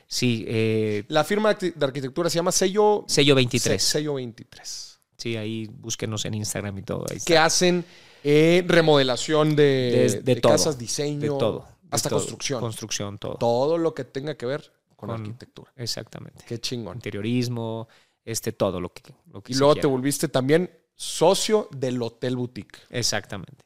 sí. 0.07 0.45
eh, 0.47 1.03
La 1.07 1.23
firma 1.23 1.53
de 1.53 1.57
arqui- 1.57 1.73
de 1.73 1.85
arquitectura 1.85 2.30
se 2.30 2.35
llama 2.35 2.51
Sello 2.51 3.03
sello 3.07 3.34
23. 3.34 3.81
Se- 3.84 3.91
Sello 3.93 4.14
23. 4.14 4.99
Sí, 5.18 5.38
ahí 5.38 5.68
búsquenos 5.72 6.23
en 6.26 6.35
Instagram 6.35 6.77
y 6.77 6.84
todo. 6.84 7.05
ahí. 7.10 7.18
Que 7.26 7.38
hacen 7.39 7.84
eh, 8.23 8.64
remodelación 8.68 9.55
de, 9.55 9.64
De- 9.64 10.22
de 10.22 10.35
de 10.35 10.41
casas, 10.41 10.77
diseño, 10.77 11.19
de 11.19 11.27
todo. 11.30 11.68
Hasta 11.95 12.10
todo. 12.10 12.20
construcción. 12.20 12.60
Construcción, 12.60 13.18
todo. 13.18 13.36
todo 13.36 13.78
lo 13.78 13.94
que 13.94 14.03
tenga 14.03 14.36
que 14.36 14.45
ver 14.45 14.72
con, 14.95 15.10
Con- 15.10 15.22
arquitectura. 15.22 15.72
Exactamente. 15.76 16.44
Qué 16.48 16.60
chingón. 16.60 16.98
Interiorismo, 16.98 17.88
este, 18.26 18.52
todo 18.53 18.80
lo 18.80 18.90
que, 18.94 19.02
lo 19.32 19.41
que 19.41 19.53
Y 19.53 19.56
luego 19.56 19.76
te 19.76 19.88
volviste 19.88 20.28
también 20.30 20.70
socio 20.95 21.68
del 21.72 22.02
Hotel 22.02 22.36
Boutique. 22.36 22.80
Exactamente. 22.90 23.65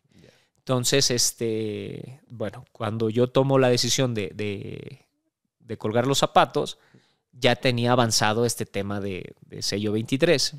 Entonces, 0.59 1.11
este, 1.11 2.19
bueno, 2.29 2.65
cuando 2.73 3.09
yo 3.09 3.29
tomo 3.29 3.57
la 3.57 3.69
decisión 3.69 4.13
de, 4.13 4.31
de- 4.35 5.05
de 5.59 5.77
colgar 5.77 6.07
los 6.07 6.17
zapatos, 6.19 6.77
ya 7.31 7.55
tenía 7.55 7.91
avanzado 7.91 8.45
este 8.45 8.65
tema 8.65 8.99
de, 8.99 9.35
de 9.41 9.61
sello 9.61 9.91
23. 9.93 10.55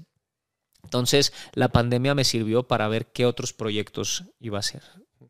Entonces, 0.84 1.32
la 1.54 1.68
pandemia 1.70 2.14
me 2.14 2.24
sirvió 2.24 2.66
para 2.68 2.88
ver 2.88 3.06
qué 3.12 3.26
otros 3.26 3.52
proyectos 3.52 4.24
iba 4.38 4.58
a 4.58 4.60
hacer. 4.60 4.82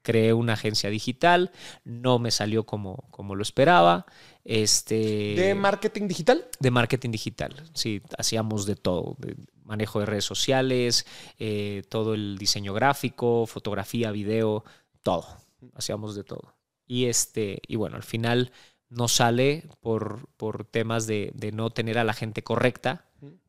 Creé 0.02 0.32
una 0.32 0.54
agencia 0.54 0.90
digital, 0.90 1.50
no 1.84 2.18
me 2.18 2.30
salió 2.30 2.64
como, 2.64 3.08
como 3.10 3.34
lo 3.34 3.42
esperaba. 3.42 4.06
Este, 4.44 5.34
¿De 5.36 5.54
marketing 5.54 6.08
digital? 6.08 6.46
de 6.58 6.70
marketing 6.70 7.10
digital. 7.10 7.54
Sí, 7.74 8.02
hacíamos 8.16 8.66
de 8.66 8.76
todo, 8.76 9.16
de 9.18 9.36
manejo 9.64 10.00
de 10.00 10.06
redes 10.06 10.24
sociales, 10.24 11.06
eh, 11.38 11.82
todo 11.88 12.14
el 12.14 12.38
diseño 12.38 12.72
gráfico, 12.72 13.46
fotografía, 13.46 14.10
video, 14.10 14.64
todo. 15.02 15.26
Hacíamos 15.74 16.14
de 16.14 16.24
todo. 16.24 16.54
Y 16.86 17.06
este, 17.06 17.60
y 17.66 17.76
bueno, 17.76 17.96
al 17.96 18.02
final 18.02 18.50
no 18.88 19.08
sale 19.08 19.68
por, 19.80 20.28
por 20.36 20.64
temas 20.64 21.06
de, 21.06 21.30
de 21.34 21.52
no 21.52 21.70
tener 21.70 21.98
a 21.98 22.04
la 22.04 22.14
gente 22.14 22.42
correcta, 22.42 23.04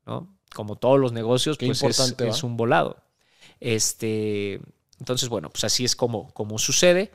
¿no? 0.06 0.38
Como 0.54 0.78
todos 0.78 1.00
los 1.00 1.14
negocios, 1.14 1.58
Qué 1.58 1.68
pues 1.68 1.82
es, 1.84 2.16
es 2.20 2.44
un 2.44 2.58
volado. 2.58 3.04
Este, 3.60 4.60
entonces, 5.00 5.30
bueno, 5.30 5.50
pues 5.50 5.64
así 5.64 5.86
es 5.86 5.96
como, 5.96 6.32
como 6.34 6.58
sucede. 6.60 7.12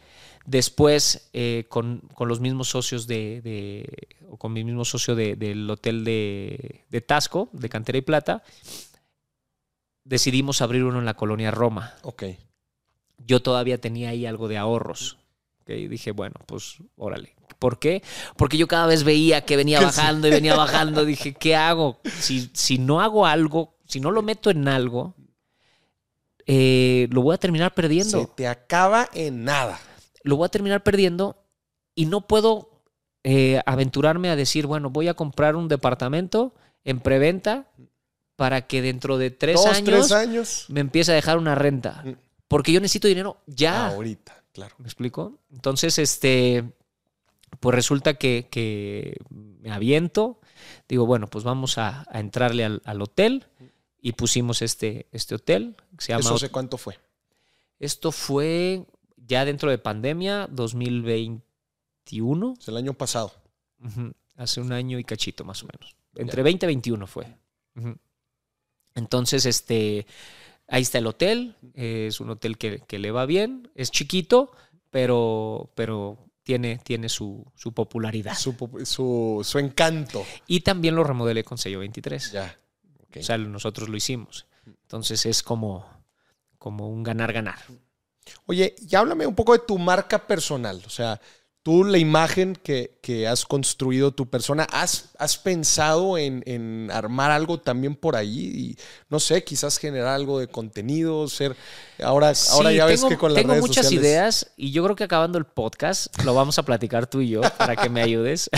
Después, 0.47 1.29
eh, 1.33 1.65
con, 1.69 2.01
con 2.15 2.29
los 2.29 2.41
mismos 2.41 2.69
socios 2.69 3.07
de, 3.07 3.41
de- 3.43 4.09
o 4.29 4.37
con 4.37 4.53
mi 4.53 4.63
mismo 4.65 4.85
socio 4.85 5.15
de- 5.15 5.37
del 5.37 5.69
hotel 5.71 6.05
de, 6.05 6.85
de 6.91 7.01
Tasco, 7.01 7.49
de 7.53 7.69
Cantera 7.71 7.97
y 7.99 8.03
Plata, 8.03 8.43
decidimos 10.05 10.61
abrir 10.61 10.85
uno 10.85 10.99
en 10.99 11.05
la 11.07 11.15
colonia 11.15 11.51
Roma. 11.51 11.95
Ok. 12.03 12.25
Yo 13.27 13.41
todavía 13.41 13.81
tenía 13.81 14.11
ahí 14.11 14.27
algo 14.27 14.49
de 14.49 14.59
ahorros. 14.59 15.19
¿ok? 15.63 15.71
Y 15.71 15.89
dije, 15.89 16.11
bueno, 16.13 16.35
pues 16.47 16.77
órale. 16.97 17.35
¿Por 17.59 17.79
qué? 17.79 18.03
Porque 18.37 18.59
yo 18.59 18.69
cada 18.69 18.87
vez 18.87 19.05
veía 19.05 19.45
que 19.47 19.57
venía 19.57 19.81
bajando 19.85 20.29
y 20.29 20.31
venía 20.33 20.55
bajando. 20.57 21.05
Dije, 21.05 21.33
¿qué 21.35 21.57
hago? 21.57 22.01
Si, 22.21 22.51
si 22.53 22.79
no 22.79 23.01
hago 23.01 23.25
algo, 23.27 23.77
si 23.87 24.01
no 24.01 24.11
lo 24.11 24.21
meto 24.23 24.51
en 24.51 24.69
algo, 24.69 25.15
eh, 26.47 27.09
lo 27.11 27.23
voy 27.23 27.35
a 27.35 27.39
terminar 27.39 27.75
perdiendo 27.75 28.21
Se 28.21 28.27
te 28.27 28.47
acaba 28.49 29.09
en 29.15 29.45
nada. 29.45 29.79
lo 30.23 30.37
voy 30.37 30.47
a 30.47 30.51
terminar 30.51 30.83
perdiendo 30.83 31.37
y 31.95 32.07
no 32.07 32.27
puedo 32.27 32.83
eh, 33.23 33.61
aventurarme 33.67 34.29
a 34.31 34.37
decir, 34.37 34.67
bueno, 34.67 34.91
voy 34.91 35.09
a 35.09 35.15
comprar 35.15 35.57
un 35.57 35.69
departamento 35.69 36.55
en 36.85 37.01
preventa 37.01 37.67
para 38.37 38.67
que 38.67 38.83
dentro 38.83 39.17
de 39.17 39.31
tres 39.31 39.57
Dos, 39.57 39.67
años 39.67 39.85
tres 40.09 40.13
años. 40.13 40.67
me 40.69 40.81
empiece 40.81 41.13
a 41.13 41.15
dejar 41.15 41.39
una 41.39 41.55
renta. 41.55 42.03
Mm. 42.05 42.13
Porque 42.49 42.73
yo 42.73 42.81
necesito 42.81 43.09
dinero 43.09 43.39
ya. 43.47 43.87
Ahorita, 43.89 44.43
claro. 44.53 44.75
¿Me 44.79 44.85
explico? 44.87 45.39
Entonces, 45.53 45.99
este, 45.99 46.65
pues 47.61 47.75
resulta 47.75 48.15
que, 48.15 48.49
que 48.51 49.17
me 49.31 49.71
aviento. 49.73 50.41
Digo, 50.89 51.07
bueno, 51.07 51.27
pues 51.29 51.45
vamos 51.45 51.79
a, 51.79 52.05
a 52.11 52.21
entrarle 52.21 52.65
al, 52.65 52.83
al 52.85 53.01
hotel 53.01 53.47
y 54.03 54.13
pusimos 54.13 54.61
este, 54.63 55.07
este 55.13 55.37
hotel. 55.37 55.77
Se 55.99 56.13
llama 56.13 56.21
¿Eso 56.21 56.39
sé 56.39 56.51
cuánto 56.51 56.79
fue? 56.79 56.99
esto 57.79 58.13
fue 58.13 58.85
ya 59.17 59.45
dentro 59.45 59.71
de 59.71 59.79
pandemia, 59.79 60.49
2021, 60.51 62.55
Es 62.59 62.69
el 62.69 62.77
año 62.77 62.95
pasado. 62.95 63.33
hace 64.37 64.61
un 64.61 64.73
año 64.73 64.99
y 64.99 65.05
cachito 65.05 65.45
más 65.45 65.63
o 65.63 65.67
menos. 65.67 65.97
Entre 66.17 66.43
20 66.43 66.67
y 66.67 66.69
21 66.69 67.07
fue. 67.07 67.27
Entonces, 68.95 69.47
este, 69.47 70.07
ahí 70.69 70.83
está 70.83 70.99
el 70.99 71.07
hotel. 71.07 71.57
Es 71.75 72.21
un 72.21 72.31
hotel 72.31 72.59
que, 72.59 72.81
que 72.81 72.99
le 72.99 73.11
va 73.11 73.27
bien. 73.27 73.71
Es 73.75 73.91
chiquito, 73.91 74.53
pero, 74.91 75.71
pero 75.75 76.19
tiene, 76.43 76.79
tiene 76.79 77.09
su, 77.09 77.45
su 77.55 77.73
popularidad. 77.73 78.37
Su, 78.37 78.55
su, 78.85 79.41
su 79.43 79.59
encanto. 79.59 80.25
Y 80.47 80.61
también 80.61 80.95
lo 80.95 81.05
remodelé 81.05 81.45
con 81.45 81.59
sello 81.59 81.81
23. 81.81 82.33
Ya. 82.33 82.59
O 83.17 83.23
sea, 83.23 83.39
nosotros 83.39 83.89
lo 83.89 83.97
hicimos. 83.97 84.47
Entonces 84.95 85.27
es 85.27 85.43
como, 85.43 85.85
como 86.57 86.89
un 86.89 87.03
ganar-ganar. 87.03 87.59
Oye, 88.47 88.77
y 88.79 88.95
háblame 88.95 89.27
un 89.27 89.35
poco 89.35 89.53
de 89.53 89.59
tu 89.59 89.77
marca 89.77 90.25
personal. 90.25 90.81
O 90.87 90.89
sea, 90.89 91.21
tú 91.65 91.83
la 91.83 91.99
imagen 91.99 92.55
que, 92.55 93.27
has 93.29 93.45
construido 93.45 94.13
tu 94.13 94.31
persona, 94.31 94.69
¿has, 94.71 95.11
has 95.19 95.37
pensado 95.37 96.17
en, 96.17 96.89
armar 96.93 97.33
algo 97.33 97.59
también 97.59 97.97
por 97.97 98.15
ahí? 98.15 98.39
Y, 98.39 98.79
no 99.09 99.19
sé, 99.19 99.43
quizás 99.43 99.79
generar 99.79 100.15
algo 100.15 100.39
de 100.39 100.47
contenido, 100.47 101.27
ser... 101.27 101.57
Ahora, 102.01 102.33
ahora 102.53 102.71
ya 102.71 102.87
ves 102.87 103.05
que 103.05 103.19
con 103.19 103.35
las 103.35 103.43
Tengo 103.43 103.57
muchas 103.57 103.91
ideas 103.91 104.53
y 104.57 104.71
yo 104.71 104.85
creo 104.85 104.95
que 104.95 105.03
acabando 105.03 105.39
el 105.39 105.45
podcast 105.45 106.23
lo 106.23 106.35
vamos 106.35 106.61
a 106.61 106.63
platicar 106.63 107.09
tú 107.09 107.21
y 107.21 107.31
yo 107.31 107.41
para 107.59 107.75
que 107.75 107.89
me 107.89 108.01
ayudes. 108.01 108.49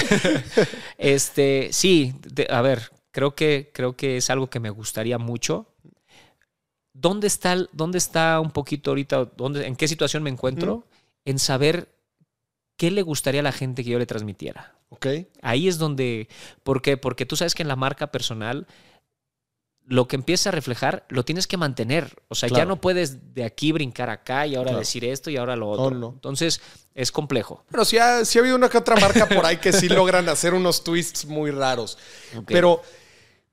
este, 0.99 1.71
sí, 1.73 2.15
a 2.51 2.61
ver, 2.61 2.91
creo 3.11 3.35
que, 3.35 3.71
creo 3.73 3.97
que 3.97 4.19
es 4.19 4.29
algo 4.29 4.51
que 4.51 4.61
me 4.61 4.69
gustaría 4.69 5.17
mucho. 5.17 5.73
¿Dónde 6.99 7.27
está, 7.27 7.57
dónde 7.73 7.99
está 7.99 8.41
un 8.41 8.51
poquito 8.51 8.91
ahorita, 8.91 9.31
dónde, 9.37 9.67
en 9.67 9.77
qué 9.77 9.87
situación 9.87 10.23
me 10.23 10.31
encuentro? 10.31 10.85
En 11.25 11.39
saber 11.39 11.89
¿qué 12.77 12.91
le 12.91 13.03
gustaría 13.03 13.41
a 13.41 13.45
la 13.45 13.53
gente 13.53 13.85
que 13.85 13.91
yo 13.91 13.99
le 13.99 14.07
transmitiera? 14.07 14.75
Ok. 14.91 15.07
Ahí 15.43 15.69
es 15.69 15.79
donde, 15.79 16.29
¿por 16.63 16.83
qué? 16.83 16.97
Porque 16.97 17.27
tú 17.27 17.37
sabes 17.37 17.55
que 17.55 17.63
en 17.63 17.69
la 17.69 17.77
marca 17.77 18.13
personal 18.13 18.67
lo 19.89 20.09
que 20.09 20.17
empieza 20.17 20.49
a 20.49 20.53
reflejar 20.53 21.05
lo 21.09 21.25
tienes 21.25 21.47
que 21.47 21.57
mantener. 21.57 22.17
O 22.29 22.35
sea, 22.35 22.49
ya 22.49 22.65
no 22.65 22.81
puedes 22.81 23.35
de 23.35 23.45
aquí 23.45 23.71
brincar 23.71 24.11
acá 24.11 24.47
y 24.47 24.57
ahora 24.57 24.77
decir 24.77 25.05
esto 25.05 25.31
y 25.31 25.37
ahora 25.37 25.55
lo 25.55 25.69
otro. 25.69 26.13
Entonces 26.13 26.61
es 26.95 27.13
complejo. 27.13 27.65
Pero 27.71 27.85
sí 27.85 27.99
ha, 27.99 28.25
sí 28.25 28.39
ha 28.39 28.43
habido 28.43 28.57
una 28.57 28.69
que 28.69 28.79
otra 28.79 28.97
marca 28.97 29.29
por 29.29 29.47
ahí 29.47 29.59
que 29.59 29.73
sí 29.73 29.89
logran 29.89 30.29
hacer 30.29 30.55
unos 30.55 30.83
twists 30.83 31.27
muy 31.27 31.53
raros. 31.53 31.99
Pero, 32.47 32.83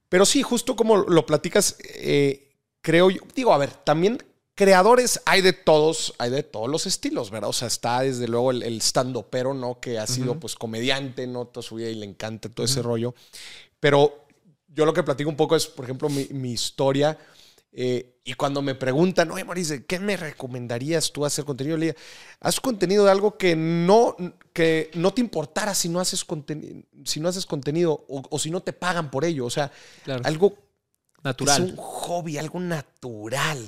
pero 0.09 0.25
sí, 0.25 0.41
justo 0.41 0.75
como 0.75 0.97
lo 0.97 1.25
platicas, 1.25 1.77
eh, 1.95 2.52
creo 2.83 3.09
yo, 3.09 3.21
digo, 3.33 3.53
a 3.53 3.57
ver, 3.57 3.71
también 3.71 4.21
creadores 4.55 5.21
hay 5.25 5.41
de 5.41 5.53
todos, 5.53 6.13
hay 6.19 6.29
de 6.29 6.43
todos 6.43 6.69
los 6.69 6.85
estilos, 6.85 7.31
¿verdad? 7.31 7.49
O 7.49 7.53
sea, 7.53 7.67
está 7.67 8.01
desde 8.01 8.27
luego 8.27 8.51
el, 8.51 8.61
el 8.61 8.81
stand 8.81 9.17
pero 9.31 9.55
¿no? 9.55 9.79
Que 9.79 9.97
ha 9.97 10.05
sido 10.05 10.39
pues 10.39 10.53
comediante, 10.53 11.25
¿no? 11.25 11.45
Toda 11.45 11.63
su 11.63 11.75
vida 11.75 11.89
y 11.89 11.95
le 11.95 12.05
encanta 12.05 12.49
todo 12.49 12.65
ese 12.65 12.83
rollo. 12.83 13.15
Pero 13.79 14.25
yo 14.67 14.85
lo 14.85 14.93
que 14.93 15.01
platico 15.01 15.29
un 15.29 15.35
poco 15.35 15.55
es, 15.55 15.65
por 15.65 15.85
ejemplo, 15.85 16.09
mi, 16.09 16.51
historia. 16.51 17.17
Eh, 17.71 18.19
y 18.23 18.33
cuando 18.35 18.61
me 18.61 18.75
preguntan, 18.75 19.31
oye, 19.31 19.43
Maurice, 19.43 19.85
¿qué 19.85 19.97
me 19.97 20.15
recomendarías 20.15 21.11
tú 21.11 21.25
hacer 21.25 21.43
contenido? 21.45 21.77
Le 21.77 21.87
digo, 21.87 21.97
haz 22.39 22.59
contenido 22.59 23.05
de 23.05 23.11
algo 23.11 23.37
que 23.37 23.55
no, 23.55 24.15
que 24.53 24.91
no 24.93 25.13
te 25.13 25.21
importara 25.21 25.73
si 25.73 25.89
no 25.89 25.99
haces, 25.99 26.23
contenido, 26.23 26.83
si 27.03 27.19
no 27.19 27.29
haces 27.29 27.45
contenido 27.47 28.05
o, 28.07 28.37
si 28.37 28.51
no 28.51 28.61
te 28.61 28.73
pagan 28.73 29.09
por 29.09 29.25
ello. 29.25 29.45
O 29.45 29.49
sea, 29.49 29.71
algo 30.23 30.57
natural. 31.23 31.63
Es 31.63 31.71
un 31.71 31.77
hobby, 31.77 32.37
algo 32.37 32.59
natural. 32.59 33.65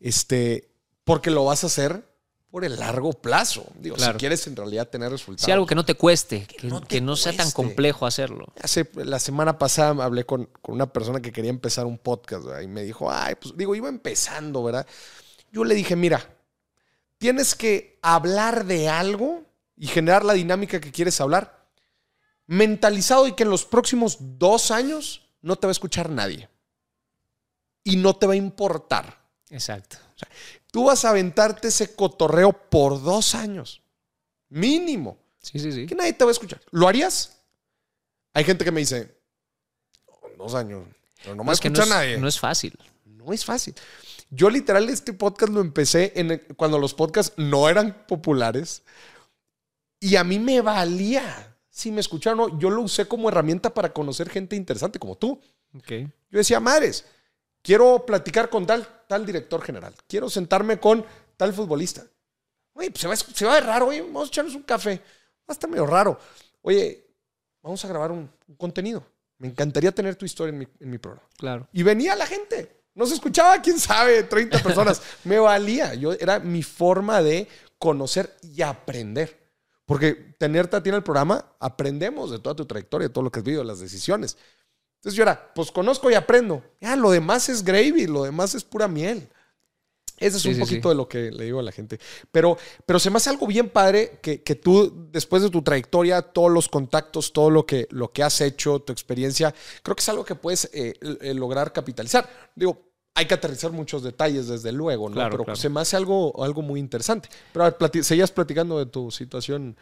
Este, 0.00 0.70
porque 1.04 1.30
lo 1.30 1.44
vas 1.44 1.64
a 1.64 1.68
hacer 1.68 2.04
por 2.50 2.64
el 2.64 2.76
largo 2.76 3.12
plazo. 3.12 3.66
Digo, 3.78 3.98
si 3.98 4.10
quieres 4.12 4.46
en 4.46 4.56
realidad 4.56 4.88
tener 4.88 5.10
resultados. 5.10 5.44
Sí, 5.44 5.50
algo 5.50 5.66
que 5.66 5.74
no 5.74 5.84
te 5.84 5.94
cueste, 5.94 6.46
que, 6.46 7.00
no, 7.00 7.16
sea 7.16 7.36
tan 7.36 7.50
complejo 7.50 8.06
hacerlo. 8.06 8.46
Hace, 8.62 8.88
la 8.94 9.18
semana 9.18 9.58
pasada 9.58 10.04
hablé 10.04 10.24
con, 10.24 10.48
una 10.62 10.86
persona 10.86 11.20
que 11.20 11.32
quería 11.32 11.50
empezar 11.50 11.86
un 11.86 11.98
podcast 11.98 12.46
y 12.62 12.66
me 12.66 12.82
dijo, 12.82 13.10
ay, 13.10 13.34
pues 13.34 13.56
digo, 13.56 13.74
iba 13.74 13.88
empezando, 13.88 14.62
¿verdad? 14.62 14.86
Yo 15.52 15.64
le 15.64 15.74
dije, 15.74 15.96
mira, 15.96 16.34
tienes 17.18 17.54
que 17.54 17.98
hablar 18.02 18.64
de 18.64 18.88
algo 18.88 19.42
y 19.76 19.86
generar 19.88 20.24
la 20.24 20.32
dinámica 20.32 20.80
que 20.80 20.92
quieres 20.92 21.20
hablar, 21.20 21.66
mentalizado 22.46 23.26
y 23.26 23.32
que 23.32 23.42
en 23.42 23.50
los 23.50 23.64
próximos 23.64 24.16
dos 24.18 24.70
años 24.70 25.28
no 25.42 25.56
te 25.56 25.66
va 25.66 25.70
a 25.70 25.72
escuchar 25.72 26.08
nadie 26.08 26.48
y 27.86 27.96
no 27.96 28.16
te 28.16 28.26
va 28.26 28.32
a 28.32 28.36
importar. 28.36 29.16
Exacto. 29.48 29.96
tú 30.72 30.86
vas 30.86 31.04
a 31.04 31.10
aventarte 31.10 31.68
ese 31.68 31.94
cotorreo 31.94 32.52
por 32.52 33.00
dos 33.00 33.36
años. 33.36 33.80
Mínimo. 34.48 35.18
Sí, 35.40 35.60
sí, 35.60 35.70
sí. 35.70 35.86
Que 35.86 35.94
nadie 35.94 36.12
te 36.12 36.24
va 36.24 36.30
a 36.30 36.32
escuchar. 36.32 36.60
¿Lo 36.72 36.88
harías? 36.88 37.38
Hay 38.34 38.42
gente 38.42 38.64
que 38.64 38.72
me 38.72 38.80
dice, 38.80 39.16
dos 40.36 40.56
años, 40.56 40.84
pero 41.22 41.36
no 41.36 41.44
me 41.44 41.52
escucha 41.52 41.84
no 41.84 41.94
nadie. 41.94 42.18
No 42.18 42.26
es 42.26 42.40
fácil. 42.40 42.76
No 43.04 43.32
es 43.32 43.44
fácil. 43.44 43.74
Yo 44.30 44.50
literal 44.50 44.88
este 44.88 45.12
podcast 45.12 45.52
lo 45.52 45.60
empecé 45.60 46.12
en 46.16 46.42
cuando 46.56 46.80
los 46.80 46.92
podcasts 46.92 47.34
no 47.36 47.68
eran 47.68 48.04
populares 48.08 48.82
y 50.00 50.16
a 50.16 50.24
mí 50.24 50.40
me 50.40 50.60
valía 50.60 51.56
si 51.70 51.92
me 51.92 52.00
escucharon. 52.00 52.58
Yo 52.58 52.68
lo 52.68 52.82
usé 52.82 53.06
como 53.06 53.28
herramienta 53.28 53.72
para 53.72 53.92
conocer 53.92 54.28
gente 54.28 54.56
interesante 54.56 54.98
como 54.98 55.16
tú. 55.16 55.40
Okay. 55.78 56.02
Yo 56.30 56.38
decía, 56.38 56.58
madres, 56.58 57.04
Quiero 57.66 58.06
platicar 58.06 58.48
con 58.48 58.64
tal, 58.64 58.86
tal 59.08 59.26
director 59.26 59.60
general. 59.60 59.92
Quiero 60.06 60.30
sentarme 60.30 60.78
con 60.78 61.04
tal 61.36 61.52
futbolista. 61.52 62.06
Oye, 62.74 62.92
pues 62.92 63.00
se 63.00 63.08
va, 63.08 63.16
se 63.16 63.44
va 63.44 63.50
a 63.50 63.54
ver 63.56 63.64
raro, 63.64 63.88
oye, 63.88 64.02
vamos 64.02 64.28
a 64.28 64.28
echarnos 64.28 64.54
un 64.54 64.62
café. 64.62 65.00
Va 65.00 65.48
a 65.48 65.52
estar 65.52 65.68
medio 65.68 65.84
raro. 65.84 66.16
Oye, 66.62 67.08
vamos 67.60 67.84
a 67.84 67.88
grabar 67.88 68.12
un, 68.12 68.30
contenido. 68.56 69.04
Me 69.38 69.48
encantaría 69.48 69.90
tener 69.90 70.14
tu 70.14 70.24
historia 70.24 70.50
en 70.50 70.58
mi, 70.58 70.68
en 70.78 70.90
mi, 70.90 70.98
programa. 70.98 71.28
Claro. 71.36 71.68
Y 71.72 71.82
venía 71.82 72.14
la 72.14 72.28
gente. 72.28 72.84
No 72.94 73.04
se 73.04 73.14
escuchaba, 73.14 73.60
quién 73.60 73.80
sabe, 73.80 74.22
30 74.22 74.62
personas. 74.62 75.02
Me 75.24 75.40
valía. 75.40 75.92
Yo, 75.94 76.12
era 76.12 76.38
mi 76.38 76.62
forma 76.62 77.20
de 77.20 77.48
conocer 77.80 78.36
y 78.42 78.62
aprender. 78.62 79.36
Porque 79.86 80.14
tenerte 80.38 80.76
a 80.76 80.82
ti 80.84 80.90
en 80.90 80.94
el 80.94 81.02
programa, 81.02 81.44
aprendemos 81.58 82.30
de 82.30 82.38
toda 82.38 82.54
tu 82.54 82.64
trayectoria, 82.64 83.08
de 83.08 83.12
todo 83.12 83.24
lo 83.24 83.32
que 83.32 83.40
has 83.40 83.44
vivido, 83.44 83.64
las 83.64 83.80
decisiones. 83.80 84.36
Entonces 85.06 85.18
yo 85.18 85.22
era, 85.22 85.54
pues 85.54 85.70
conozco 85.70 86.10
y 86.10 86.14
aprendo. 86.14 86.64
Ya, 86.80 86.96
lo 86.96 87.12
demás 87.12 87.48
es 87.48 87.62
gravy, 87.62 88.08
lo 88.08 88.24
demás 88.24 88.56
es 88.56 88.64
pura 88.64 88.88
miel. 88.88 89.28
Ese 90.16 90.38
es 90.38 90.44
un 90.46 90.58
poquito 90.58 90.88
de 90.88 90.96
lo 90.96 91.08
que 91.08 91.30
le 91.30 91.44
digo 91.44 91.60
a 91.60 91.62
la 91.62 91.70
gente. 91.70 92.00
Pero, 92.32 92.58
pero 92.84 92.98
se 92.98 93.08
me 93.08 93.18
hace 93.18 93.30
algo 93.30 93.46
bien 93.46 93.68
padre 93.68 94.18
que, 94.20 94.38
tú, 94.56 95.08
después 95.12 95.44
de 95.44 95.50
tu 95.50 95.62
trayectoria, 95.62 96.22
todos 96.22 96.50
los 96.50 96.68
contactos, 96.68 97.32
todo 97.32 97.50
lo 97.50 97.64
que, 97.64 97.86
lo 97.92 98.10
que 98.10 98.24
has 98.24 98.40
hecho, 98.40 98.80
tu 98.80 98.92
experiencia, 98.92 99.54
creo 99.84 99.94
que 99.94 100.00
es 100.00 100.08
algo 100.08 100.24
que 100.24 100.34
puedes 100.34 100.68
eh, 100.74 100.94
eh, 101.20 101.34
lograr 101.34 101.72
capitalizar. 101.72 102.28
Digo, 102.56 102.90
hay 103.14 103.26
que 103.26 103.34
aterrizar 103.34 103.70
muchos 103.70 104.02
detalles, 104.02 104.48
desde 104.48 104.72
luego, 104.72 105.08
¿no? 105.08 105.30
pero 105.30 105.54
se 105.54 105.68
me 105.68 105.82
hace 105.82 105.96
algo, 105.96 106.42
algo 106.42 106.62
muy 106.62 106.80
interesante. 106.80 107.28
Pero 107.52 107.64
a 107.64 107.70
ver, 107.70 108.02
seguías 108.02 108.32
platicando 108.32 108.76
de 108.80 108.86
tu 108.86 109.12
situación 109.12 109.76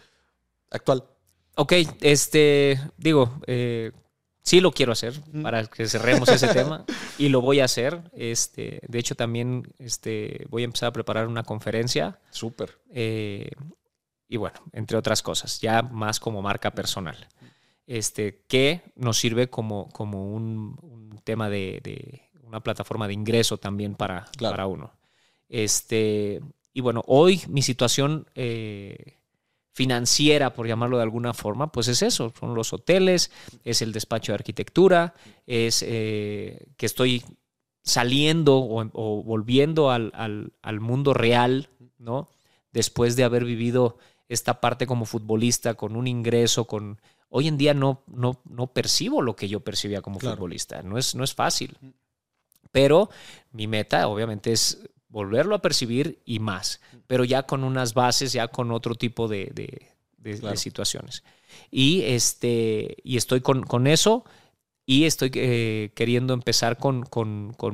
actual. 0.70 1.02
Ok, 1.56 1.72
este, 2.02 2.78
digo, 2.98 3.40
eh, 3.46 3.90
Sí 4.44 4.60
lo 4.60 4.72
quiero 4.72 4.92
hacer 4.92 5.14
para 5.42 5.64
que 5.64 5.86
cerremos 5.88 6.28
ese 6.28 6.48
tema 6.52 6.84
y 7.16 7.30
lo 7.30 7.40
voy 7.40 7.60
a 7.60 7.64
hacer. 7.64 8.02
Este, 8.12 8.80
de 8.86 8.98
hecho, 8.98 9.14
también 9.14 9.72
este, 9.78 10.46
voy 10.50 10.62
a 10.62 10.66
empezar 10.66 10.90
a 10.90 10.92
preparar 10.92 11.28
una 11.28 11.44
conferencia. 11.44 12.18
Súper. 12.30 12.78
Eh, 12.90 13.50
y 14.28 14.36
bueno, 14.36 14.60
entre 14.72 14.98
otras 14.98 15.22
cosas, 15.22 15.60
ya 15.62 15.80
más 15.80 16.20
como 16.20 16.42
marca 16.42 16.72
personal. 16.72 17.16
Este, 17.86 18.42
que 18.46 18.82
nos 18.96 19.18
sirve 19.18 19.48
como, 19.48 19.88
como 19.90 20.34
un, 20.34 21.20
tema 21.24 21.48
de, 21.48 22.28
una 22.42 22.60
plataforma 22.60 23.08
de 23.08 23.14
ingreso 23.14 23.56
también 23.56 23.94
para, 23.94 24.26
para 24.38 24.66
uno. 24.66 24.92
Este, 25.48 26.42
y 26.74 26.82
bueno, 26.82 27.02
hoy 27.06 27.40
mi 27.48 27.62
situación 27.62 28.26
eh, 28.34 29.16
financiera, 29.74 30.54
por 30.54 30.68
llamarlo 30.68 30.98
de 30.98 31.02
alguna 31.02 31.34
forma, 31.34 31.72
pues 31.72 31.88
es 31.88 32.00
eso, 32.02 32.32
son 32.38 32.54
los 32.54 32.72
hoteles, 32.72 33.32
es 33.64 33.82
el 33.82 33.92
despacho 33.92 34.30
de 34.30 34.36
arquitectura, 34.36 35.14
es 35.46 35.84
eh, 35.86 36.68
que 36.76 36.86
estoy 36.86 37.24
saliendo 37.82 38.56
o, 38.56 39.22
volviendo 39.24 39.90
al, 39.90 40.80
mundo 40.80 41.12
real, 41.12 41.68
¿no? 41.98 42.30
Después 42.72 43.16
de 43.16 43.24
haber 43.24 43.44
vivido 43.44 43.98
esta 44.28 44.60
parte 44.60 44.86
como 44.86 45.04
futbolista 45.04 45.74
con 45.74 45.96
un 45.96 46.06
ingreso, 46.06 46.66
con... 46.66 47.00
Hoy 47.28 47.48
en 47.48 47.58
día 47.58 47.74
no, 47.74 48.04
no, 48.06 48.40
no 48.48 48.68
percibo 48.68 49.22
lo 49.22 49.34
que 49.34 49.48
yo 49.48 49.58
percibía 49.58 50.02
como 50.02 50.20
futbolista, 50.20 50.82
no 50.82 50.98
es, 50.98 51.16
no 51.16 51.24
es 51.24 51.34
fácil. 51.34 51.76
Pero 52.70 53.10
mi 53.50 53.66
meta, 53.66 54.06
obviamente, 54.06 54.52
es 54.52 54.88
volverlo 55.14 55.54
a 55.54 55.62
percibir 55.62 56.20
y 56.24 56.40
más, 56.40 56.80
pero 57.06 57.22
ya 57.22 57.44
con 57.44 57.62
unas 57.62 57.94
bases, 57.94 58.32
ya 58.32 58.48
con 58.48 58.72
otro 58.72 58.96
tipo 58.96 59.28
de, 59.28 59.92
situaciones. 60.56 61.22
Y, 61.70 62.02
este, 62.02 62.96
y 63.04 63.16
estoy 63.16 63.40
con, 63.40 63.86
eso 63.86 64.24
y 64.84 65.04
estoy 65.04 65.30
eh, 65.34 65.92
queriendo 65.94 66.34
empezar 66.34 66.78
con, 66.78 67.04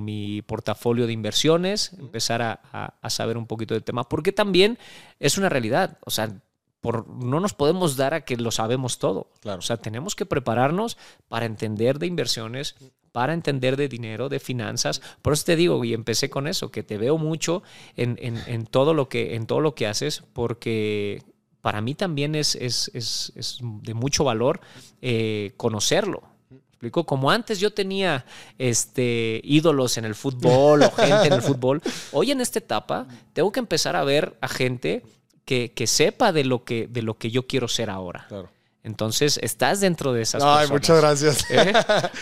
mi 0.00 0.42
portafolio 0.42 1.06
de 1.06 1.14
inversiones, 1.14 1.94
empezar 1.98 2.42
a, 2.42 3.08
saber 3.08 3.38
un 3.38 3.46
poquito 3.46 3.72
del 3.72 3.84
tema, 3.84 4.06
porque 4.06 4.32
también 4.32 4.78
es 5.18 5.38
una 5.38 5.48
realidad, 5.48 5.96
o 6.04 6.10
sea, 6.10 6.42
por, 6.82 7.08
no 7.08 7.40
nos 7.40 7.54
podemos 7.54 7.96
dar 7.96 8.12
a 8.12 8.20
que 8.26 8.36
lo 8.36 8.50
sabemos 8.50 8.98
todo. 8.98 9.30
Claro. 9.40 9.60
O 9.60 9.62
sea, 9.62 9.78
tenemos 9.78 10.14
que 10.14 10.26
prepararnos 10.26 10.98
para 11.28 11.46
entender 11.46 11.98
de 11.98 12.06
inversiones, 12.06 12.76
para 13.12 13.34
entender 13.34 13.76
de 13.76 13.88
dinero, 13.88 14.28
de 14.28 14.40
finanzas. 14.40 15.00
Por 15.22 15.32
eso 15.32 15.44
te 15.44 15.56
digo, 15.56 15.84
y 15.84 15.94
empecé 15.94 16.30
con 16.30 16.46
eso, 16.46 16.70
que 16.70 16.82
te 16.82 16.98
veo 16.98 17.18
mucho 17.18 17.62
en, 17.96 18.66
todo, 18.66 18.94
lo 18.94 19.08
que, 19.08 19.34
en 19.34 19.46
todo 19.46 19.60
lo 19.60 19.74
que 19.74 19.86
haces, 19.86 20.22
porque 20.32 21.22
para 21.60 21.80
mí 21.80 21.94
también 21.94 22.34
es, 22.34 22.54
es, 22.54 23.60
de 23.60 23.94
mucho 23.94 24.24
valor 24.24 24.60
eh, 25.02 25.52
conocerlo. 25.56 26.22
explico? 26.68 27.04
Como 27.04 27.30
antes 27.30 27.58
yo 27.58 27.72
tenía 27.72 28.24
este, 28.58 29.40
ídolos 29.44 29.98
en 29.98 30.04
el 30.04 30.14
fútbol 30.14 30.82
o 30.82 30.90
gente 30.92 31.26
en 31.26 31.34
el 31.34 31.42
fútbol, 31.42 31.82
hoy 32.12 32.30
en 32.30 32.40
esta 32.40 32.60
etapa 32.60 33.06
tengo 33.32 33.50
que 33.50 33.60
empezar 33.60 33.96
a 33.96 34.04
ver 34.04 34.36
a 34.40 34.48
gente 34.48 35.02
que, 35.44 35.72
que 35.72 35.86
sepa 35.86 36.32
de 36.32 36.44
lo 36.44 36.64
que, 36.64 36.86
de 36.86 37.02
lo 37.02 37.18
que 37.18 37.30
yo 37.30 37.46
quiero 37.46 37.66
ser 37.66 37.90
ahora. 37.90 38.26
Claro. 38.28 38.50
Entonces, 38.82 39.38
estás 39.42 39.80
dentro 39.80 40.12
de 40.12 40.22
esas 40.22 40.42
Ay, 40.42 40.68
personas. 40.68 40.70
muchas 40.70 41.00
gracias. 41.00 41.50
¿Eh? 41.50 41.72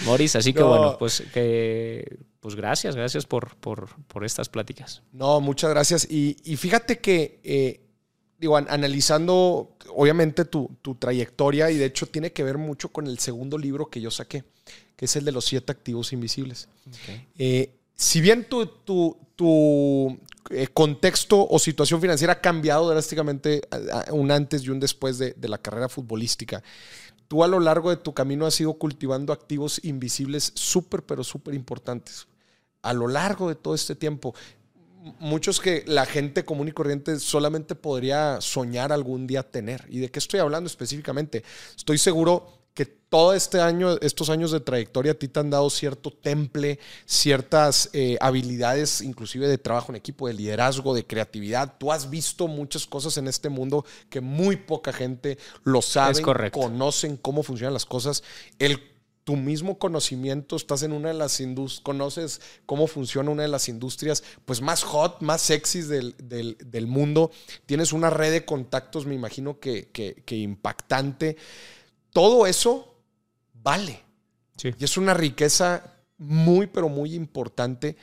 Moris, 0.04 0.34
así 0.36 0.52
que 0.52 0.60
No. 0.60 0.68
bueno, 0.68 0.96
pues, 0.98 1.22
que, 1.32 2.18
pues 2.40 2.54
gracias, 2.56 2.96
gracias 2.96 3.26
por, 3.26 3.54
por, 3.56 3.88
por 4.06 4.24
estas 4.24 4.48
pláticas. 4.48 5.02
No, 5.12 5.40
muchas 5.40 5.70
gracias. 5.70 6.06
Y, 6.10 6.36
y 6.44 6.56
fíjate 6.56 6.98
que, 6.98 7.40
eh, 7.44 7.80
digo, 8.38 8.56
an- 8.56 8.66
analizando 8.70 9.76
obviamente 9.94 10.44
tu, 10.44 10.70
tu 10.82 10.94
trayectoria, 10.96 11.70
y 11.70 11.76
de 11.76 11.84
hecho 11.86 12.06
tiene 12.06 12.32
que 12.32 12.42
ver 12.42 12.58
mucho 12.58 12.88
con 12.90 13.06
el 13.06 13.18
segundo 13.20 13.56
libro 13.56 13.86
que 13.86 14.00
yo 14.00 14.10
saqué, 14.10 14.44
que 14.96 15.04
es 15.04 15.14
el 15.16 15.24
de 15.24 15.32
los 15.32 15.44
siete 15.44 15.70
activos 15.72 16.12
invisibles. 16.12 16.68
Eh, 17.38 17.70
si 17.94 18.20
bien 18.20 18.44
tu, 18.48 18.66
tu- 18.66 19.16
tu, 19.36 20.18
eh, 20.50 20.68
contexto 20.68 21.46
o 21.48 21.58
situación 21.58 22.00
financiera 22.00 22.34
ha 22.34 22.40
cambiado 22.40 22.88
drásticamente 22.88 23.62
un 24.10 24.30
antes 24.30 24.62
y 24.62 24.70
un 24.70 24.80
después 24.80 25.18
de, 25.18 25.34
de 25.36 25.48
la 25.48 25.58
carrera 25.58 25.88
futbolística, 25.88 26.62
tú 27.28 27.44
a 27.44 27.48
lo 27.48 27.60
largo 27.60 27.90
de 27.90 27.96
tu 27.96 28.14
camino 28.14 28.46
has 28.46 28.60
ido 28.60 28.74
cultivando 28.74 29.32
activos 29.32 29.80
invisibles 29.84 30.52
súper, 30.54 31.02
pero 31.02 31.22
súper 31.22 31.54
importantes. 31.54 32.26
A 32.82 32.92
lo 32.92 33.08
largo 33.08 33.48
de 33.48 33.54
todo 33.54 33.74
este 33.74 33.94
tiempo. 33.94 34.34
Muchos 35.20 35.60
que 35.60 35.84
la 35.86 36.06
gente 36.06 36.44
común 36.44 36.68
y 36.68 36.72
corriente 36.72 37.18
solamente 37.20 37.74
podría 37.74 38.40
soñar 38.40 38.92
algún 38.92 39.26
día 39.26 39.48
tener. 39.48 39.86
¿Y 39.88 40.00
de 40.00 40.10
qué 40.10 40.18
estoy 40.18 40.40
hablando 40.40 40.66
específicamente? 40.66 41.44
Estoy 41.76 41.98
seguro 41.98 42.57
que 42.78 42.86
todo 42.86 43.34
este 43.34 43.60
año, 43.60 43.96
estos 44.02 44.30
años 44.30 44.52
de 44.52 44.60
trayectoria 44.60 45.10
a 45.10 45.14
ti 45.16 45.26
te 45.26 45.40
han 45.40 45.50
dado 45.50 45.68
cierto 45.68 46.12
temple, 46.12 46.78
ciertas 47.06 47.90
eh, 47.92 48.16
habilidades, 48.20 49.00
inclusive 49.00 49.48
de 49.48 49.58
trabajo 49.58 49.90
en 49.90 49.96
equipo, 49.96 50.28
de 50.28 50.34
liderazgo, 50.34 50.94
de 50.94 51.04
creatividad. 51.04 51.74
Tú 51.76 51.90
has 51.90 52.08
visto 52.08 52.46
muchas 52.46 52.86
cosas 52.86 53.16
en 53.16 53.26
este 53.26 53.48
mundo 53.48 53.84
que 54.08 54.20
muy 54.20 54.54
poca 54.54 54.92
gente 54.92 55.38
lo 55.64 55.82
sabe, 55.82 56.12
conocen 56.60 57.16
cómo 57.16 57.42
funcionan 57.42 57.74
las 57.74 57.84
cosas. 57.84 58.22
El 58.60 58.78
tu 59.24 59.34
mismo 59.36 59.76
conocimiento, 59.78 60.54
estás 60.56 60.82
en 60.84 60.92
una 60.92 61.08
de 61.08 61.14
las 61.14 61.40
industrias, 61.40 61.82
conoces 61.82 62.40
cómo 62.64 62.86
funciona 62.86 63.30
una 63.30 63.42
de 63.42 63.48
las 63.48 63.68
industrias 63.68 64.22
pues 64.46 64.62
más 64.62 64.84
hot, 64.84 65.20
más 65.20 65.42
sexys 65.42 65.88
del, 65.88 66.14
del- 66.22 66.56
del 66.64 66.86
mundo, 66.86 67.32
tienes 67.66 67.92
una 67.92 68.08
red 68.08 68.30
de 68.32 68.44
contactos, 68.46 69.04
me 69.04 69.14
imagino 69.16 69.58
que, 69.58 69.88
que- 69.92 70.22
que 70.24 70.36
impactante. 70.36 71.36
Todo 72.12 72.46
eso 72.46 72.94
vale. 73.54 74.02
Sí. 74.56 74.70
Y 74.78 74.84
es 74.84 74.96
una 74.96 75.14
riqueza 75.14 75.82
muy, 76.18 76.66
pero 76.66 76.88
muy 76.88 77.14
importante 77.14 77.96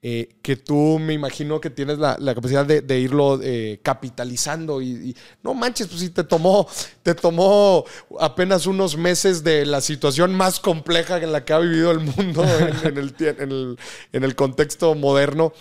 eh, 0.00 0.36
que 0.42 0.54
tú 0.56 0.98
me 1.00 1.12
imagino 1.12 1.60
que 1.60 1.70
tienes 1.70 1.98
la, 1.98 2.16
la 2.20 2.32
capacidad 2.34 2.64
de, 2.64 2.82
de 2.82 3.00
irlo 3.00 3.40
eh, 3.42 3.80
capitalizando. 3.82 4.80
Y, 4.80 5.10
y 5.10 5.16
no 5.42 5.54
manches, 5.54 5.88
pues 5.88 6.00
si 6.00 6.10
te 6.10 6.24
tomó, 6.24 6.66
te 7.02 7.14
tomó 7.14 7.84
apenas 8.20 8.66
unos 8.66 8.96
meses 8.96 9.42
de 9.44 9.66
la 9.66 9.80
situación 9.80 10.34
más 10.34 10.60
compleja 10.60 11.18
en 11.18 11.32
la 11.32 11.44
que 11.44 11.52
ha 11.52 11.58
vivido 11.58 11.90
el 11.90 12.00
mundo 12.00 12.44
en, 12.44 12.86
en 12.86 12.98
el, 12.98 13.14
en 13.18 13.50
el- 13.52 13.78
en 14.12 14.24
el 14.24 14.34
contexto 14.36 14.94
moderno. 14.94 15.52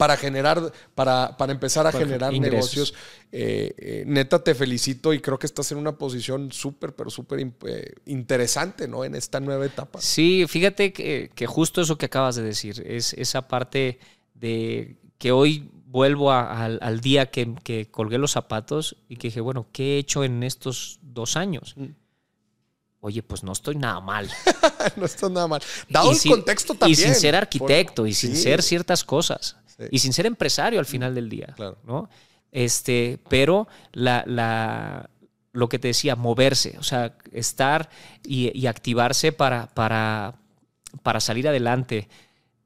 Para 0.00 0.16
generar, 0.16 0.72
para, 0.94 1.36
para 1.36 1.52
empezar 1.52 1.86
a 1.86 1.92
Para 1.92 2.02
generar 2.06 2.32
ingresos. 2.32 2.54
negocios. 2.74 2.94
Eh, 3.30 3.74
eh, 3.76 4.04
neta, 4.06 4.42
te 4.42 4.54
felicito 4.54 5.12
y 5.12 5.20
creo 5.20 5.38
que 5.38 5.44
estás 5.46 5.70
en 5.72 5.76
una 5.78 5.92
posición 5.98 6.50
súper, 6.52 6.94
pero 6.94 7.10
súper 7.10 7.38
eh, 7.66 7.92
interesante, 8.06 8.88
¿no? 8.88 9.04
En 9.04 9.14
esta 9.14 9.40
nueva 9.40 9.66
etapa. 9.66 10.00
Sí, 10.00 10.46
fíjate 10.48 10.94
que, 10.94 11.30
que 11.34 11.46
justo 11.46 11.82
eso 11.82 11.98
que 11.98 12.06
acabas 12.06 12.36
de 12.36 12.42
decir, 12.44 12.82
es 12.86 13.12
esa 13.12 13.46
parte 13.46 13.98
de 14.32 14.96
que 15.18 15.32
hoy 15.32 15.68
vuelvo 15.84 16.32
a- 16.32 16.64
al, 16.64 16.78
al 16.80 17.00
día 17.00 17.26
que, 17.30 17.54
que 17.62 17.90
colgué 17.90 18.16
los 18.16 18.30
zapatos 18.32 18.96
y 19.06 19.16
que 19.16 19.28
dije, 19.28 19.42
bueno, 19.42 19.66
¿qué 19.70 19.96
he 19.96 19.98
hecho 19.98 20.24
en 20.24 20.42
estos 20.44 20.98
dos 21.02 21.36
años? 21.36 21.74
Mm. 21.76 21.88
Oye, 23.02 23.22
pues 23.22 23.42
no 23.42 23.52
estoy 23.52 23.76
nada 23.76 23.98
mal. 24.00 24.28
no 24.96 25.06
está 25.06 25.28
nada 25.30 25.46
mal. 25.46 25.62
Dado 25.88 26.08
Y 26.10 26.14
el 26.14 26.18
sin- 26.18 26.32
contexto 26.32 26.74
también. 26.74 26.98
Y 26.98 27.02
sin 27.02 27.14
ser 27.14 27.34
arquitecto, 27.34 28.06
y 28.06 28.12
sin 28.12 28.36
Sí. 28.36 28.42
ser 28.42 28.62
ciertas 28.62 29.04
cosas. 29.04 29.56
Sí. 29.80 29.86
Y 29.90 29.98
sin 29.98 30.12
ser 30.12 30.26
empresario 30.26 30.78
al 30.78 30.86
final 30.86 31.14
del 31.14 31.28
día. 31.28 31.54
Claro. 31.56 31.78
¿no? 31.84 32.08
Este, 32.52 33.18
pero 33.28 33.66
la, 33.92 34.22
la- 34.26 35.08
lo 35.52 35.68
que 35.68 35.78
te 35.80 35.88
decía, 35.88 36.14
moverse, 36.14 36.76
o 36.78 36.82
sea, 36.84 37.16
estar 37.32 37.88
y, 38.24 38.56
y 38.56 38.66
activarse 38.68 39.32
para, 39.32 39.66
para, 39.68 40.34
para 41.02 41.18
salir 41.20 41.48
adelante. 41.48 42.08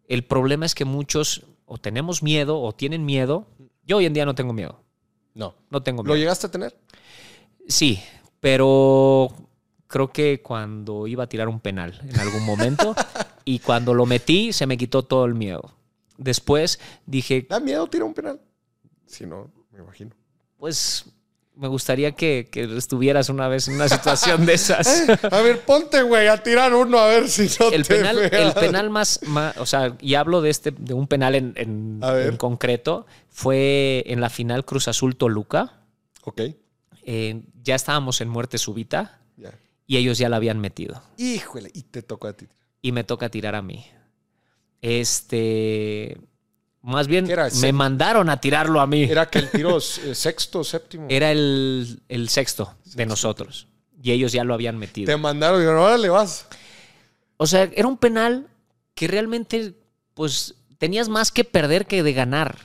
El 0.06 0.24
problema 0.24 0.66
es 0.66 0.74
que 0.74 0.84
muchos 0.84 1.44
o 1.66 1.78
tenemos 1.78 2.22
miedo 2.22 2.60
o 2.60 2.72
tienen 2.74 3.06
miedo. 3.06 3.46
Yo 3.86 3.96
hoy 3.98 4.06
en 4.06 4.12
día 4.12 4.26
no 4.26 4.34
tengo 4.34 4.52
miedo. 4.52 4.80
No. 5.34 5.54
No 5.70 5.82
tengo 5.82 6.02
¿Lo 6.02 6.08
miedo. 6.08 6.16
llegaste 6.18 6.46
a 6.48 6.50
tener? 6.50 6.76
Sí, 7.68 8.00
pero 8.40 9.32
creo 9.86 10.12
que 10.12 10.42
cuando 10.42 11.06
iba 11.06 11.24
a 11.24 11.28
tirar 11.28 11.48
un 11.48 11.60
penal 11.60 11.98
en 12.06 12.18
algún 12.20 12.44
momento 12.44 12.94
y 13.46 13.60
cuando 13.60 13.94
lo 13.94 14.04
metí 14.04 14.52
se 14.52 14.66
me 14.66 14.76
quitó 14.76 15.02
todo 15.04 15.24
el 15.24 15.34
miedo. 15.34 15.70
Después 16.16 16.78
dije, 17.06 17.46
¿Da 17.48 17.60
miedo 17.60 17.86
tirar 17.88 18.06
un 18.06 18.14
penal? 18.14 18.40
Sí, 19.06 19.26
no, 19.26 19.50
me 19.72 19.80
imagino. 19.80 20.10
pues 20.58 21.04
me 21.56 21.68
gustaría 21.68 22.12
que, 22.12 22.48
que 22.50 22.64
estuvieras 22.76 23.28
una 23.28 23.46
vez 23.46 23.68
en 23.68 23.74
una 23.76 23.88
situación 23.88 24.44
de 24.44 24.54
esas. 24.54 25.04
A 25.30 25.40
ver, 25.40 25.60
ponte, 25.60 26.02
güey, 26.02 26.26
a 26.26 26.42
tirar 26.42 26.74
uno 26.74 26.98
a 26.98 27.06
ver 27.06 27.28
si 27.28 27.48
no 27.60 27.70
El 27.70 27.86
te 27.86 27.94
penal, 27.94 28.18
el 28.18 28.52
penal 28.54 28.90
más, 28.90 29.20
más- 29.28 29.56
o 29.58 29.64
sea, 29.66 29.96
y 30.00 30.14
hablo 30.14 30.40
de 30.40 30.50
este, 30.50 30.72
de 30.72 30.94
un 30.94 31.06
penal 31.06 31.36
en, 31.36 31.52
en- 31.56 32.00
en 32.02 32.36
concreto, 32.38 33.06
fue 33.30 34.02
en 34.08 34.20
la 34.20 34.30
final 34.30 34.64
Cruz 34.64 34.88
Azul 34.88 35.14
Toluca. 35.16 35.80
Ok, 36.24 36.40
Eh, 37.06 37.42
ya 37.62 37.74
estábamos 37.76 38.20
en 38.20 38.30
muerte 38.30 38.58
súbita 38.58 39.20
ya. 39.36 39.52
y 39.86 39.98
ellos 39.98 40.18
ya 40.18 40.28
la 40.28 40.36
habían 40.38 40.58
metido. 40.58 41.02
Híjole, 41.18 41.70
y 41.72 41.82
te 41.82 42.02
tocó 42.02 42.26
a 42.28 42.32
ti. 42.32 42.48
y 42.82 42.90
me 42.90 43.04
toca 43.04 43.28
tirar 43.28 43.54
a 43.54 43.62
mí. 43.62 43.86
Este. 44.85 46.19
Más 46.82 47.06
bien, 47.06 47.27
¿Qué 47.27 47.32
era? 47.32 47.48
me 47.62 47.73
mandaron 47.73 48.28
a 48.28 48.39
tirarlo 48.39 48.81
a 48.81 48.86
mí. 48.86 49.05
Era, 49.05 49.12
Era 49.12 49.31
que 49.31 49.39
el 49.40 49.51
tiro 49.51 49.81
sexto, 49.81 50.62
séptimo. 50.62 51.06
el, 51.09 52.02
el 52.09 52.28
sexto 52.28 52.74
de 52.94 53.06
nosotros. 53.06 53.66
Y 54.02 54.12
ellos 54.12 54.32
ya 54.32 54.44
lo 54.44 54.52
habían 54.52 54.77
metido. 54.77 55.06
Te 55.06 55.16
mandaron 55.16 55.61
dijeron, 55.61 55.81
órale, 55.81 56.11
vas. 56.11 56.47
O 57.39 57.47
sea, 57.47 57.70
era 57.74 57.89
un 57.89 57.97
penal 57.97 58.47
que 58.94 59.09
realmente, 59.09 59.74
pues, 60.12 60.56
tenías 60.77 61.09
más 61.09 61.32
que 61.32 61.44
perder 61.44 61.86
que 61.86 62.02
de 62.02 62.12
ganar. 62.12 62.59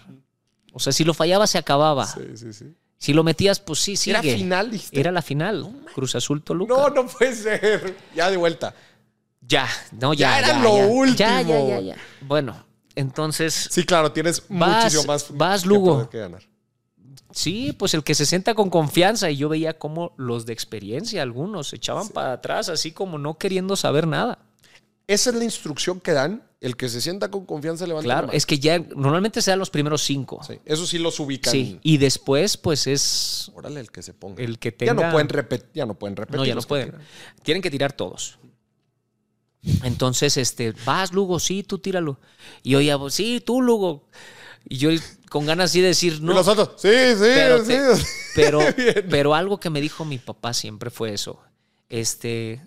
O 0.73 0.79
sea, 0.79 0.91
si 0.91 1.05
lo 1.05 1.13
fallabas, 1.13 1.51
se 1.51 1.57
acababa. 1.57 2.05
Sí, 2.05 2.21
sí, 2.35 2.51
sí. 2.51 2.65
Si 2.97 3.13
lo 3.13 3.23
metías, 3.23 3.61
pues 3.61 3.79
sí, 3.79 3.95
sigue. 3.95 4.17
Era 4.19 4.21
final, 4.37 4.71
dijiste. 4.71 4.99
Era 4.99 5.13
la 5.13 5.21
final. 5.21 5.85
Cruz 5.95 6.15
Azul 6.15 6.43
Toluca. 6.43 6.73
No, 6.75 6.89
no 6.89 7.07
puede 7.07 7.33
ser. 7.33 7.95
Ya 8.13 8.29
de 8.29 8.35
vuelta. 8.35 8.75
Ya, 9.41 9.67
no, 9.99 10.13
ya. 10.13 10.31
Ya 10.31 10.39
era 10.49 10.59
lo 10.61 10.77
ya. 10.77 10.85
último. 10.87 11.17
Ya, 11.17 11.41
ya, 11.41 11.67
ya, 11.67 11.79
ya. 11.79 11.95
Bueno, 12.21 12.65
entonces, 12.95 13.67
Sí, 13.71 13.83
claro, 13.85 14.11
tienes 14.11 14.43
Vas- 14.49 14.83
muchísimo 14.83 15.03
más 15.11 15.35
vas, 15.35 15.65
Lugo. 15.65 16.09
que 16.09 16.17
ganar. 16.19 16.43
Sí, 17.31 17.73
pues 17.77 17.93
el 17.93 18.03
que 18.03 18.15
se 18.15 18.25
sienta 18.25 18.55
con 18.55 18.69
confianza 18.69 19.29
y 19.29 19.37
yo 19.37 19.49
veía 19.49 19.77
como 19.77 20.13
los 20.17 20.45
de 20.45 20.53
experiencia, 20.53 21.21
algunos 21.21 21.69
se 21.69 21.75
echaban 21.75 22.09
para 22.09 22.33
atrás 22.33 22.69
así 22.69 22.91
como 22.91 23.17
no 23.19 23.37
queriendo 23.37 23.75
saber 23.75 24.07
nada. 24.07 24.39
Esa 25.07 25.29
es 25.31 25.35
la 25.35 25.43
instrucción 25.43 25.99
que 25.99 26.11
dan. 26.13 26.43
El 26.61 26.75
que 26.75 26.89
se 26.89 26.99
sienta 26.99 27.31
con 27.31 27.45
confianza 27.45 27.87
levanta 27.87 28.07
la 28.07 28.13
Claro, 28.15 28.27
mano. 28.27 28.37
es 28.37 28.45
que 28.45 28.59
ya 28.59 28.77
normalmente 28.79 29.41
se 29.41 29.49
dan 29.51 29.59
los 29.59 29.69
primeros 29.69 30.01
cinco. 30.03 30.41
Sí, 30.45 30.55
Sí, 30.55 30.59
Eso 30.65 30.85
sí 30.85 30.97
los 30.97 31.17
ubican. 31.21 31.53
y 31.81 31.97
después 31.97 32.57
pues 32.57 32.85
es 32.85 33.49
Órale, 33.55 33.79
el 33.79 33.91
que 33.91 34.01
se 34.03 34.13
ponga. 34.13 34.43
el 34.43 34.59
que 34.59 34.71
Ya 34.71 34.77
tenga... 34.77 35.05
no 35.05 35.11
pueden 35.13 35.29
repetir. 35.29 35.69
Ya 35.73 35.85
no 35.85 35.93
pueden 35.93 36.17
repetir. 36.17 36.37
No, 36.37 36.45
ya 36.45 36.55
no 36.55 36.61
pueden. 36.61 36.95
Tienen 37.43 37.61
que 37.63 37.71
tirar 37.71 37.93
todos. 37.93 38.39
Entonces, 39.83 40.37
este, 40.37 40.73
vas, 40.85 41.13
Lugo, 41.13 41.39
sí, 41.39 41.63
tú 41.63 41.79
tíralo. 41.79 42.19
Y 42.63 42.71
yo 42.71 42.81
ya, 42.81 42.97
sí, 43.09 43.41
tú, 43.45 43.61
Lugo. 43.61 44.07
Y 44.67 44.77
yo 44.77 44.89
con 45.29 45.45
ganas 45.45 45.71
así 45.71 45.81
de 45.81 45.87
decir, 45.87 46.21
no. 46.21 46.31
Y 46.31 46.35
los 46.35 46.47
otros, 46.47 46.71
sí, 46.77 46.87
sí, 46.89 47.19
pero, 47.19 47.59
sí. 47.65 47.73
te- 47.73 48.03
pero, 48.35 48.59
pero 49.09 49.35
algo 49.35 49.59
que 49.59 49.69
me 49.69 49.81
dijo 49.81 50.05
mi 50.05 50.17
papá 50.17 50.53
siempre 50.53 50.89
fue 50.89 51.13
eso. 51.13 51.39
Este, 51.89 52.61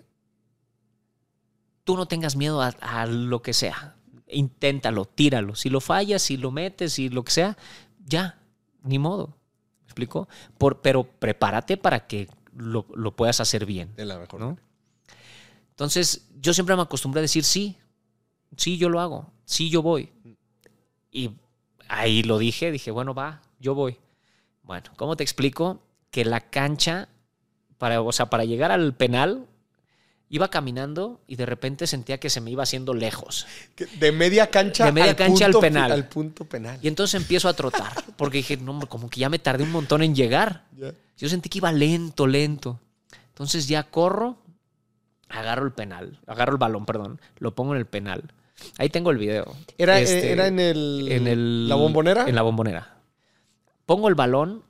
tú 1.83 1.95
no 1.97 2.07
tengas 2.07 2.35
miedo 2.35 2.61
a, 2.61 2.67
a 2.81 3.05
lo 3.05 3.41
que 3.41 3.53
sea. 3.53 3.95
Inténtalo, 4.27 5.05
tíralo. 5.05 5.55
Si 5.55 5.69
lo 5.69 5.81
fallas, 5.81 6.21
si 6.21 6.37
lo 6.37 6.51
metes, 6.51 6.93
si 6.93 7.09
lo 7.09 7.23
que 7.23 7.31
sea, 7.31 7.57
ya, 8.05 8.39
ni 8.83 8.99
modo. 8.99 9.37
¿Me 9.81 9.85
explico? 9.85 10.27
Por, 10.57 10.81
pero 10.81 11.03
prepárate 11.03 11.77
para 11.77 12.07
que 12.07 12.27
lo, 12.55 12.85
lo 12.95 13.15
puedas 13.15 13.39
hacer 13.39 13.65
bien. 13.65 13.93
De 13.95 14.05
la 14.05 14.17
mejor. 14.17 14.39
¿no? 14.39 14.57
Entonces, 15.73 16.27
yo 16.39 16.53
siempre 16.53 16.75
me 16.75 16.81
acostumbré 16.81 17.19
a 17.19 17.23
decir 17.23 17.43
sí, 17.43 17.77
sí, 18.57 18.77
yo 18.77 18.89
lo 18.89 18.99
hago, 18.99 19.31
sí, 19.45 19.69
yo 19.69 19.81
voy. 19.81 20.09
Y 21.11 21.31
ahí 21.87 22.23
lo 22.23 22.37
dije, 22.37 22.71
dije, 22.71 22.91
bueno, 22.91 23.13
va, 23.13 23.41
yo 23.59 23.75
voy. 23.75 23.97
Bueno, 24.61 24.89
¿cómo 24.95 25.15
te 25.15 25.23
explico? 25.23 25.81
Que 26.11 26.25
la 26.25 26.41
cancha, 26.41 27.09
para, 27.77 28.01
o 28.01 28.11
sea, 28.11 28.29
para 28.29 28.45
llegar 28.45 28.71
al 28.71 28.95
penal, 28.95 29.47
Iba 30.33 30.49
caminando 30.49 31.21
y 31.27 31.35
de 31.35 31.45
repente 31.45 31.85
sentía 31.85 32.19
que 32.19 32.27
se 32.27 32.41
me 32.41 32.49
iba 32.49 32.63
haciendo 32.63 32.95
lejos. 32.95 33.45
De 33.99 34.11
media 34.11 34.49
cancha, 34.49 34.85
De 34.85 34.91
media 34.91 35.15
cancha 35.15 35.45
al 35.45 35.53
penal. 35.53 35.91
Al 35.91 36.07
punto 36.07 36.45
penal. 36.45 36.79
Y 36.81 36.87
entonces 36.87 37.21
empiezo 37.21 37.47
a 37.49 37.53
trotar, 37.53 37.93
porque 38.17 38.37
dije, 38.39 38.57
no, 38.57 38.79
como 38.89 39.11
que 39.11 39.19
ya 39.19 39.29
me 39.29 39.37
tardé 39.37 39.63
un 39.63 39.71
montón 39.71 40.01
en 40.01 40.15
llegar. 40.15 40.65
Yo 41.19 41.29
sentí 41.29 41.49
que 41.49 41.59
iba 41.59 41.71
lento, 41.71 42.25
lento. 42.25 42.79
Entonces 43.27 43.67
ya 43.67 43.83
corro, 43.83 44.39
agarro 45.33 45.65
el 45.65 45.71
penal, 45.73 46.19
agarro 46.27 46.53
el 46.53 46.57
balón, 46.57 46.85
perdón, 46.85 47.19
lo 47.39 47.53
pongo 47.55 47.73
en 47.73 47.79
el 47.79 47.85
penal. 47.85 48.23
Ahí 48.77 48.89
tengo 48.89 49.11
el 49.11 49.17
video. 49.17 49.55
Era, 49.77 49.99
Este, 49.99 50.31
era 50.31 50.47
en 50.47 50.59
el. 50.59 51.07
en 51.11 51.27
el, 51.27 51.67
¿La 51.67 51.75
bombonera? 51.75 52.27
En 52.27 52.35
la 52.35 52.41
bombonera. 52.43 52.97
Pongo 53.85 54.07
el 54.07 54.15
balón, 54.15 54.63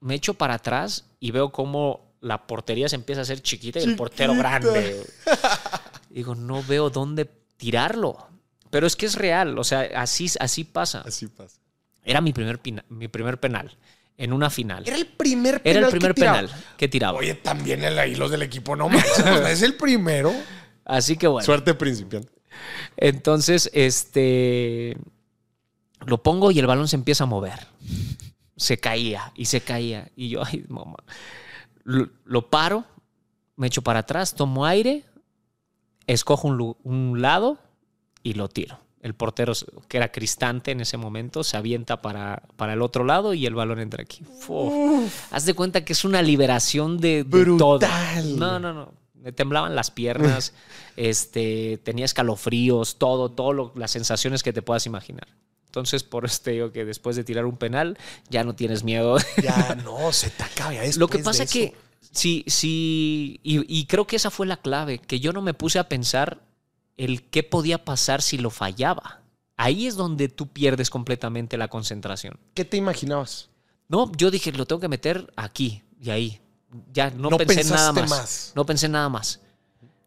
me 0.00 0.14
echo 0.14 0.34
para 0.34 0.54
atrás 0.54 1.06
y 1.18 1.30
veo 1.30 1.50
cómo 1.50 2.12
la 2.20 2.46
portería 2.46 2.88
se 2.88 2.96
empieza 2.96 3.20
a 3.20 3.22
hacer 3.22 3.40
chiquita 3.42 3.80
y 3.80 3.84
el 3.84 3.96
portero 3.96 4.34
grande. 4.34 5.04
Digo, 6.10 6.34
no 6.34 6.62
veo 6.62 6.90
dónde 6.90 7.24
tirarlo. 7.56 8.26
Pero 8.70 8.86
es 8.86 8.96
que 8.96 9.06
es 9.06 9.14
real, 9.14 9.58
o 9.58 9.64
sea, 9.64 9.88
así, 9.96 10.28
así 10.40 10.64
pasa. 10.64 11.02
Así 11.06 11.26
pasa. 11.28 11.58
Era 12.04 12.20
mi 12.20 12.32
primer, 12.32 12.58
pina- 12.60 12.84
mi 12.88 13.08
primer 13.08 13.38
penal 13.40 13.76
en 14.18 14.32
una 14.32 14.50
final. 14.50 14.84
Era 14.86 14.96
el 14.96 15.06
primer 15.06 15.62
penal. 15.62 15.76
Era 15.76 15.86
el 15.86 15.92
que 15.92 15.98
primer 15.98 16.14
tiraba. 16.14 16.38
penal 16.40 16.64
que 16.76 16.88
tiraba. 16.88 17.18
Oye, 17.18 17.34
también 17.34 17.84
el 17.84 17.98
ahí 17.98 18.14
los 18.14 18.30
del 18.30 18.42
equipo 18.42 18.76
no 18.76 18.88
manches, 18.88 19.22
pues, 19.22 19.50
es 19.50 19.62
el 19.62 19.74
primero. 19.74 20.32
Así 20.84 21.16
que 21.16 21.26
bueno. 21.26 21.44
Suerte 21.44 21.74
principiante. 21.74 22.30
Entonces, 22.96 23.70
este. 23.74 24.96
Lo 26.06 26.22
pongo 26.22 26.50
y 26.50 26.58
el 26.58 26.66
balón 26.66 26.88
se 26.88 26.96
empieza 26.96 27.24
a 27.24 27.26
mover. 27.26 27.66
Se 28.56 28.78
caía 28.78 29.32
y 29.34 29.46
se 29.46 29.60
caía. 29.60 30.10
Y 30.16 30.28
yo, 30.28 30.42
ay, 30.44 30.64
mamá. 30.68 30.96
Lo, 31.84 32.08
lo 32.24 32.48
paro, 32.50 32.84
me 33.56 33.66
echo 33.66 33.82
para 33.82 34.00
atrás, 34.00 34.34
tomo 34.34 34.66
aire, 34.66 35.04
escojo 36.06 36.48
un 36.48 37.20
lado 37.20 37.58
y 38.22 38.34
lo 38.34 38.48
tiro. 38.48 38.85
El 39.06 39.14
portero, 39.14 39.52
que 39.86 39.98
era 39.98 40.10
Cristante 40.10 40.72
en 40.72 40.80
ese 40.80 40.96
momento, 40.96 41.44
se 41.44 41.56
avienta 41.56 42.02
para, 42.02 42.42
para 42.56 42.72
el 42.72 42.82
otro 42.82 43.04
lado 43.04 43.34
y 43.34 43.46
el 43.46 43.54
balón 43.54 43.78
entra 43.78 44.02
aquí. 44.02 44.24
Fu. 44.40 45.08
Haz 45.30 45.44
de 45.44 45.54
cuenta 45.54 45.84
que 45.84 45.92
es 45.92 46.04
una 46.04 46.22
liberación 46.22 46.98
de, 46.98 47.22
de 47.22 47.44
todo. 47.56 47.78
Brutal. 47.78 48.36
No, 48.36 48.58
no, 48.58 48.72
no. 48.72 48.92
Me 49.14 49.30
temblaban 49.30 49.76
las 49.76 49.92
piernas, 49.92 50.54
este, 50.96 51.78
tenía 51.84 52.04
escalofríos, 52.04 52.98
todo, 52.98 53.30
todo 53.30 53.72
las 53.76 53.92
sensaciones 53.92 54.42
que 54.42 54.52
te 54.52 54.60
puedas 54.60 54.86
imaginar. 54.86 55.28
Entonces, 55.66 56.02
por 56.02 56.24
eso 56.24 56.40
te 56.42 56.50
digo 56.50 56.72
que 56.72 56.84
después 56.84 57.14
de 57.14 57.22
tirar 57.22 57.46
un 57.46 57.58
penal, 57.58 57.96
ya 58.28 58.42
no 58.42 58.56
tienes 58.56 58.82
miedo. 58.82 59.18
Ya, 59.40 59.76
no, 59.84 60.10
se 60.12 60.30
te 60.30 60.42
acaba. 60.42 60.72
Lo 60.96 61.06
que 61.06 61.20
pasa 61.20 61.46
que, 61.46 61.64
eso. 61.66 61.74
sí, 62.10 62.42
sí, 62.48 63.38
y, 63.44 63.72
y 63.72 63.86
creo 63.86 64.04
que 64.04 64.16
esa 64.16 64.32
fue 64.32 64.46
la 64.46 64.56
clave, 64.56 64.98
que 64.98 65.20
yo 65.20 65.32
no 65.32 65.42
me 65.42 65.54
puse 65.54 65.78
a 65.78 65.88
pensar 65.88 66.40
el 66.96 67.28
qué 67.28 67.42
podía 67.42 67.84
pasar 67.84 68.22
si 68.22 68.38
lo 68.38 68.50
fallaba. 68.50 69.20
Ahí 69.56 69.86
es 69.86 69.96
donde 69.96 70.28
tú 70.28 70.48
pierdes 70.48 70.90
completamente 70.90 71.56
la 71.56 71.68
concentración. 71.68 72.38
¿Qué 72.54 72.64
te 72.64 72.76
imaginabas? 72.76 73.48
No, 73.88 74.10
yo 74.12 74.30
dije, 74.30 74.52
lo 74.52 74.66
tengo 74.66 74.80
que 74.80 74.88
meter 74.88 75.32
aquí 75.36 75.82
y 76.00 76.10
ahí. 76.10 76.40
Ya 76.92 77.10
no, 77.10 77.30
No 77.30 77.38
pensé 77.38 77.62
en 77.62 77.70
nada 77.70 77.92
más. 77.92 78.10
más. 78.10 78.52
No 78.54 78.66
pensé 78.66 78.86
en 78.86 78.92
nada 78.92 79.08
más. 79.08 79.40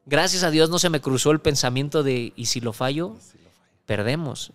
Gracias 0.05 0.43
a 0.43 0.51
Dios 0.51 0.69
no 0.69 0.79
se 0.79 0.89
me 0.89 1.01
cruzó 1.01 1.31
el 1.31 1.39
pensamiento 1.39 2.03
de, 2.03 2.33
¿y 2.35 2.45
si 2.45 2.61
lo 2.61 2.73
fallo? 2.73 3.15
Perdemos. 3.85 4.51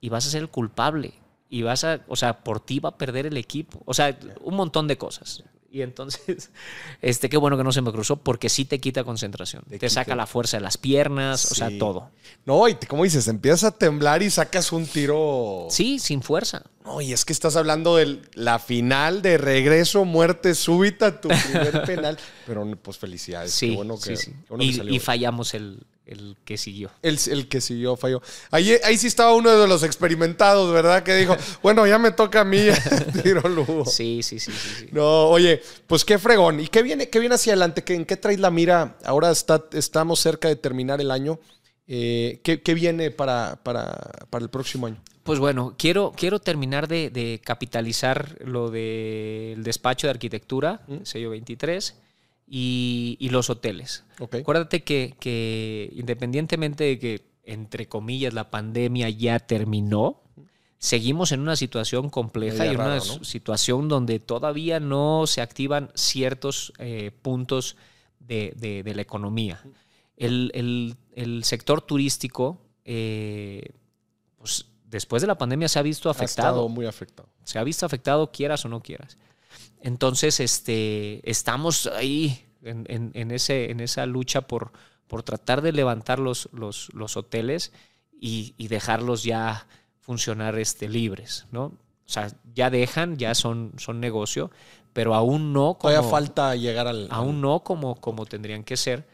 Y 0.00 0.08
vas 0.08 0.26
a 0.26 0.30
ser 0.30 0.42
el 0.42 0.48
culpable. 0.48 1.14
Y 1.48 1.62
vas 1.62 1.84
a, 1.84 2.00
o 2.08 2.16
sea, 2.16 2.44
por 2.44 2.60
ti 2.60 2.78
va 2.78 2.90
a 2.90 2.98
perder 2.98 3.26
el 3.26 3.36
equipo. 3.36 3.80
O 3.86 3.94
sea, 3.94 4.16
un 4.42 4.54
montón 4.54 4.86
de 4.86 4.98
cosas. 4.98 5.42
Y 5.70 5.82
entonces, 5.82 6.50
este, 7.02 7.28
qué 7.28 7.36
bueno 7.36 7.56
que 7.56 7.64
no 7.64 7.72
se 7.72 7.82
me 7.82 7.92
cruzó 7.92 8.16
porque 8.16 8.48
sí 8.48 8.64
te 8.64 8.80
quita 8.80 9.04
concentración. 9.04 9.64
Te 9.68 9.78
Te, 9.78 9.90
saca 9.90 10.16
la 10.16 10.26
fuerza 10.26 10.56
de 10.56 10.62
las 10.62 10.78
piernas, 10.78 11.50
o 11.52 11.54
sea, 11.54 11.70
todo. 11.78 12.10
No, 12.46 12.66
y 12.68 12.74
como 12.74 13.04
dices, 13.04 13.28
empiezas 13.28 13.64
a 13.64 13.70
temblar 13.72 14.22
y 14.22 14.30
sacas 14.30 14.72
un 14.72 14.86
tiro. 14.86 15.66
Sí, 15.70 15.98
sin 15.98 16.22
fuerza. 16.22 16.62
No, 16.88 17.02
y 17.02 17.12
es 17.12 17.26
que 17.26 17.34
estás 17.34 17.54
hablando 17.56 17.96
de 17.96 18.18
la 18.32 18.58
final 18.58 19.20
de 19.20 19.36
regreso, 19.36 20.06
muerte 20.06 20.54
súbita, 20.54 21.20
tu 21.20 21.28
primer 21.28 21.82
penal. 21.86 22.16
Pero 22.46 22.66
pues 22.80 22.96
felicidades. 22.96 23.52
Sí, 23.52 23.68
Qué 23.70 23.76
bueno 23.76 24.00
que, 24.00 24.16
sí, 24.16 24.32
bueno 24.48 24.62
que 24.62 24.70
Y, 24.70 24.72
salió 24.72 24.94
y 24.94 24.98
fallamos 24.98 25.52
el, 25.52 25.82
el 26.06 26.38
que 26.46 26.56
siguió. 26.56 26.90
El, 27.02 27.18
el 27.30 27.46
que 27.46 27.60
siguió 27.60 27.94
falló. 27.94 28.22
Ahí, 28.50 28.74
ahí 28.84 28.96
sí 28.96 29.06
estaba 29.06 29.34
uno 29.34 29.50
de 29.50 29.68
los 29.68 29.82
experimentados, 29.82 30.72
¿verdad? 30.72 31.02
Que 31.02 31.14
dijo, 31.14 31.36
bueno, 31.62 31.86
ya 31.86 31.98
me 31.98 32.10
toca 32.10 32.40
a 32.40 32.44
mí, 32.44 32.68
tiro 33.22 33.46
Lugo. 33.50 33.84
Sí, 33.84 34.22
sí, 34.22 34.40
sí, 34.40 34.50
sí. 34.50 34.68
sí. 34.78 34.88
No, 34.90 35.28
oye, 35.28 35.60
pues 35.86 36.06
qué 36.06 36.18
fregón. 36.18 36.58
¿Y 36.58 36.68
qué 36.68 36.82
viene, 36.82 37.10
qué 37.10 37.18
viene 37.20 37.34
hacia 37.34 37.52
adelante? 37.52 37.84
¿Qué, 37.84 37.96
¿En 37.96 38.06
qué 38.06 38.16
traes 38.16 38.40
la 38.40 38.50
mira? 38.50 38.96
Ahora 39.04 39.30
está, 39.30 39.62
estamos 39.72 40.20
cerca 40.20 40.48
de 40.48 40.56
terminar 40.56 41.02
el 41.02 41.10
año. 41.10 41.38
Eh, 41.88 42.40
¿qué, 42.44 42.60
qué 42.62 42.74
viene 42.74 43.10
para, 43.10 43.60
para, 43.64 43.96
para 44.30 44.42
el 44.44 44.50
próximo 44.50 44.86
año? 44.86 45.02
Pues 45.22 45.38
bueno, 45.38 45.74
quiero, 45.78 46.12
quiero 46.16 46.38
terminar 46.38 46.86
de, 46.88 47.10
de 47.10 47.40
capitalizar 47.42 48.36
lo 48.44 48.70
del 48.70 49.62
despacho 49.62 50.06
de 50.06 50.10
arquitectura, 50.12 50.82
Mm. 50.86 50.96
sello 51.04 51.30
23, 51.30 51.96
y, 52.46 53.16
y 53.20 53.28
los 53.30 53.50
hoteles. 53.50 54.04
Ok. 54.20 54.36
Acuérdate 54.36 54.82
que, 54.84 55.14
que 55.20 55.90
independientemente 55.94 56.84
de 56.84 56.98
que, 56.98 57.22
entre 57.44 57.88
comillas, 57.88 58.32
la 58.34 58.50
pandemia 58.50 59.08
ya 59.10 59.38
terminó, 59.38 60.22
seguimos 60.78 61.32
en 61.32 61.40
una 61.40 61.56
situación 61.56 62.08
compleja 62.10 62.58
Media 62.64 62.72
y 62.72 62.74
en 62.74 62.80
una 62.80 62.96
¿no? 62.96 63.24
situación 63.24 63.88
donde 63.88 64.18
todavía 64.20 64.78
no 64.80 65.26
se 65.26 65.40
activan 65.42 65.90
ciertos 65.94 66.72
eh, 66.78 67.10
puntos 67.22 67.76
de, 68.20 68.52
de- 68.56 68.82
de 68.82 68.94
la 68.94 69.02
economía. 69.02 69.62
El, 70.16 70.50
el- 70.54 70.96
el 71.22 71.44
sector 71.44 71.82
turístico, 71.82 72.60
eh, 72.84 73.62
pues 74.38 74.66
después 74.84 75.20
de 75.22 75.26
la 75.28 75.36
pandemia 75.38 75.68
se 75.68 75.78
ha 75.78 75.82
visto 75.82 76.08
Ha 76.08 76.12
afectado 76.12 76.48
estado 76.48 76.68
muy 76.68 76.86
afectado. 76.86 77.28
se 77.44 77.58
ha 77.58 77.64
visto 77.64 77.84
afectado, 77.86 78.30
quieras 78.32 78.64
o 78.64 78.68
no 78.68 78.80
quieras. 78.80 79.18
Entonces, 79.80 80.40
este, 80.40 81.28
estamos 81.28 81.86
ahí 81.86 82.44
en, 82.62 82.84
en- 82.88 83.10
en 83.14 83.30
ese, 83.30 83.70
en 83.70 83.80
esa 83.80 84.06
lucha 84.06 84.42
por, 84.42 84.72
por 85.06 85.22
tratar 85.22 85.62
de 85.62 85.72
levantar 85.72 86.18
los, 86.18 86.48
los, 86.52 86.88
los 86.94 87.16
hoteles 87.16 87.72
y, 88.20 88.54
y 88.58 88.68
dejarlos 88.68 89.22
ya 89.22 89.66
funcionar 90.00 90.58
este, 90.58 90.88
libres, 90.88 91.46
¿no? 91.52 91.64
O 91.66 92.10
sea, 92.10 92.32
ya 92.54 92.70
dejan, 92.70 93.16
ya 93.18 93.34
son, 93.34 93.72
son 93.76 94.00
negocio, 94.00 94.50
pero 94.94 95.14
aún 95.14 95.52
no 95.52 95.74
como, 95.78 95.92
Todavía 95.92 96.10
falta 96.10 96.56
llegar 96.56 96.86
al. 96.88 97.06
aún 97.10 97.40
no 97.40 97.60
como, 97.60 97.94
como 98.00 98.24
tendrían 98.26 98.64
que 98.64 98.76
ser, 98.76 99.06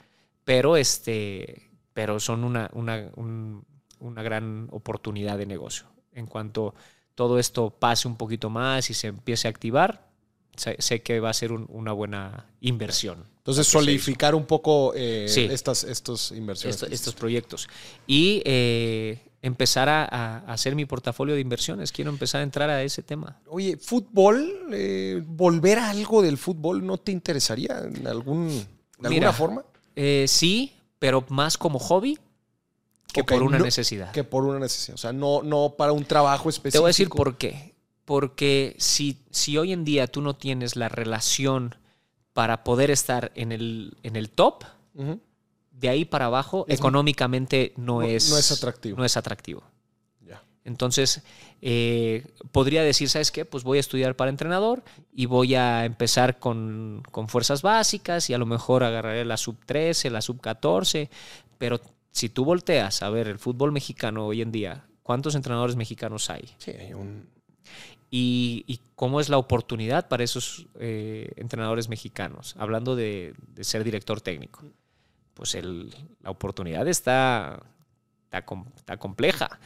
pero, 0.45 0.77
este, 0.77 1.69
pero 1.95 2.21
son 2.21 2.45
una, 2.45 2.71
una, 2.75 3.11
un- 3.17 3.65
una 4.01 4.23
gran 4.23 4.69
oportunidad 4.73 5.39
de 5.39 5.47
negocio. 5.47 5.87
En 6.13 6.27
cuanto 6.27 6.75
todo 7.15 7.39
esto 7.39 7.71
pase 7.71 8.07
un 8.09 8.17
poquito 8.17 8.51
más 8.51 8.91
y 8.91 8.95
se 8.95 9.07
empiece 9.07 9.49
a 9.49 9.51
activar, 9.51 10.09
sé, 10.57 10.77
sé 10.81 11.01
que 11.03 11.21
va 11.21 11.31
a 11.31 11.35
ser 11.35 11.53
un- 11.53 11.67
una 11.71 11.93
buena 11.93 12.47
inversión. 12.61 13.25
Entonces, 13.39 13.67
solidificar 13.67 14.35
un 14.35 14.47
poco 14.47 14.93
eh, 14.97 15.27
Sí. 15.29 15.49
estas, 15.51 15.85
estos 15.85 16.33
inversiones. 16.33 16.77
esto- 16.83 16.87
estos 16.93 17.15
proyectos. 17.15 17.69
Y 18.07 18.43
eh, 18.45 19.19
empezar 19.43 19.89
a, 19.91 20.05
a 20.05 20.39
hacer 20.53 20.75
mi 20.75 20.87
portafolio 20.87 21.35
de 21.35 21.41
inversiones. 21.43 21.93
Quiero 21.93 22.11
empezar 22.11 22.41
a 22.41 22.45
entrar 22.45 22.71
a 22.71 22.83
ese 22.83 23.03
tema. 23.03 23.39
Oye, 23.49 23.77
fútbol, 23.77 24.69
eh, 24.73 25.23
volver 25.27 25.79
a 25.79 25.91
algo 25.91 26.23
del 26.23 26.39
fútbol, 26.39 26.85
¿no 26.87 26.97
te 26.99 27.13
interesaría 27.13 27.79
en 27.85 28.07
algún, 28.07 28.49
de 28.49 28.57
alguna 28.97 29.09
Mira, 29.11 29.33
forma? 29.35 29.63
Eh, 29.95 30.25
sí, 30.27 30.73
pero 31.05 31.23
más 31.29 31.59
como 31.59 31.79
hobby 31.79 32.19
que 33.13 33.23
por 33.25 33.43
una 33.43 33.59
no- 33.59 33.65
necesidad. 33.67 34.11
Que 34.13 34.25
por 34.25 34.45
una 34.45 34.59
necesidad. 34.59 34.95
O 34.95 34.99
sea, 34.99 35.13
no, 35.13 35.43
no 35.43 35.75
para 35.77 35.93
un 35.93 36.07
trabajo 36.07 36.49
específico. 36.49 36.73
Te 36.73 36.79
voy 36.79 36.87
a 36.87 36.89
decir 36.89 37.11
por 37.11 37.37
qué. 37.37 37.75
Porque 38.07 38.75
si, 38.79 39.19
si 39.31 39.59
hoy 39.59 39.73
en 39.75 39.85
día 39.85 40.07
tú 40.07 40.23
no 40.23 40.35
tienes 40.35 40.77
la 40.77 40.89
relación 40.89 41.75
para 42.33 42.65
poder 42.65 42.91
estar 42.91 43.33
en 43.35 43.53
el, 43.53 43.99
en 44.03 44.17
el 44.17 44.31
top, 44.31 44.65
de 45.73 45.89
ahí 45.91 46.07
para 46.07 46.27
abajo, 46.27 46.65
Es- 46.69 46.79
económicamente 46.79 47.75
no, 47.77 48.01
no- 48.01 48.03
es, 48.03 48.31
no 48.31 48.39
es 48.39 48.51
atractivo. 48.51 48.97
No 48.97 49.05
es 49.05 49.17
atractivo. 49.19 49.63
Entonces, 50.65 51.23
eh, 51.61 52.27
podría 52.53 52.83
decir, 52.83 53.09
¿sabes 53.11 53.31
qué? 53.31 53.45
Pues 53.45 53.65
voy 53.65 53.77
a 53.77 53.81
estudiar 53.81 54.17
para 54.17 54.31
entrenador 54.31 54.83
y 55.13 55.27
voy 55.27 55.55
a 55.55 55.85
empezar 55.85 56.39
con, 56.39 57.03
con 57.11 57.29
fuerzas 57.29 57.61
básicas 57.63 58.31
y 58.31 58.35
a 58.35 58.39
lo 58.39 58.47
mejor 58.47 58.83
agarraré 58.83 59.25
la 59.27 59.37
sub 59.37 59.57
13, 59.67 60.09
la 60.11 60.23
sub 60.23 60.41
14, 60.41 61.11
pero 61.59 61.81
si 62.13 62.29
tú 62.31 62.45
volteas 62.45 63.03
a 63.03 63.11
ver 63.11 63.29
el 63.29 63.39
fútbol 63.39 63.73
mexicano 63.73 64.25
hoy 64.27 64.41
en 64.41 64.53
día, 64.53 64.87
¿cuántos 65.03 65.35
entrenadores 65.35 65.77
mexicanos 65.77 66.31
hay? 66.31 66.49
Sí, 66.59 66.71
hay 66.71 66.95
un- 66.95 67.29
y, 68.11 68.65
y 68.69 68.81
cómo 68.95 69.21
es 69.21 69.29
la 69.29 69.39
oportunidad 69.39 70.09
para 70.09 70.23
esos 70.25 70.67
eh, 70.79 71.33
entrenadores 71.37 71.89
mexicanos, 71.89 72.55
hablando 72.59 72.95
de, 72.97 73.35
de 73.55 73.65
ser 73.65 73.83
director 73.85 74.21
técnico. 74.21 74.63
Pues 75.35 75.55
el- 75.57 75.93
la 76.23 76.31
oportunidad 76.31 76.87
está, 76.87 77.61
está, 78.35 78.45
com- 78.45 78.67
está 78.77 78.97
compleja. 78.97 79.61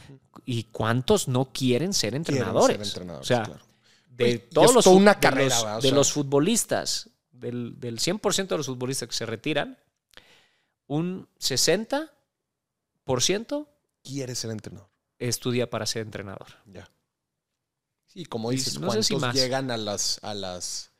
¿Y 0.45 0.63
cuántos 0.65 1.27
no 1.27 1.45
quieren 1.45 1.93
ser 1.93 2.11
quieren 2.11 2.25
ser 2.25 2.35
entrenadores? 2.35 2.87
entrenadores, 2.87 3.25
o 3.25 3.27
sea, 3.27 3.43
claro. 3.43 3.65
de 4.09 4.37
todos 4.37 4.73
los, 4.75 4.87
una 4.87 5.15
de 5.15 5.19
carrera, 5.19 5.79
los- 5.81 6.11
futbolistas, 6.13 7.09
del, 7.31 7.79
del 7.79 7.99
100% 7.99 8.47
de 8.47 8.57
los 8.57 8.67
futbolistas 8.67 9.07
que 9.09 9.15
se 9.15 9.25
retiran, 9.25 9.77
un 10.87 11.27
60% 11.39 12.09
quiere 14.03 14.35
ser 14.35 14.51
entrenador. 14.51 14.89
Estudia 15.17 15.69
para 15.69 15.85
ser 15.85 16.03
entrenador. 16.03 16.47
Ya. 16.65 16.89
Sí, 18.07 18.25
como 18.25 18.49
dices, 18.51 18.79
no 18.79 18.91
sé 18.91 19.13
¿cuántos 19.13 19.33
llegan 19.41 19.69
a 19.71 19.77
las... 19.77 20.19
A, 20.23 20.33
las, 20.33 20.91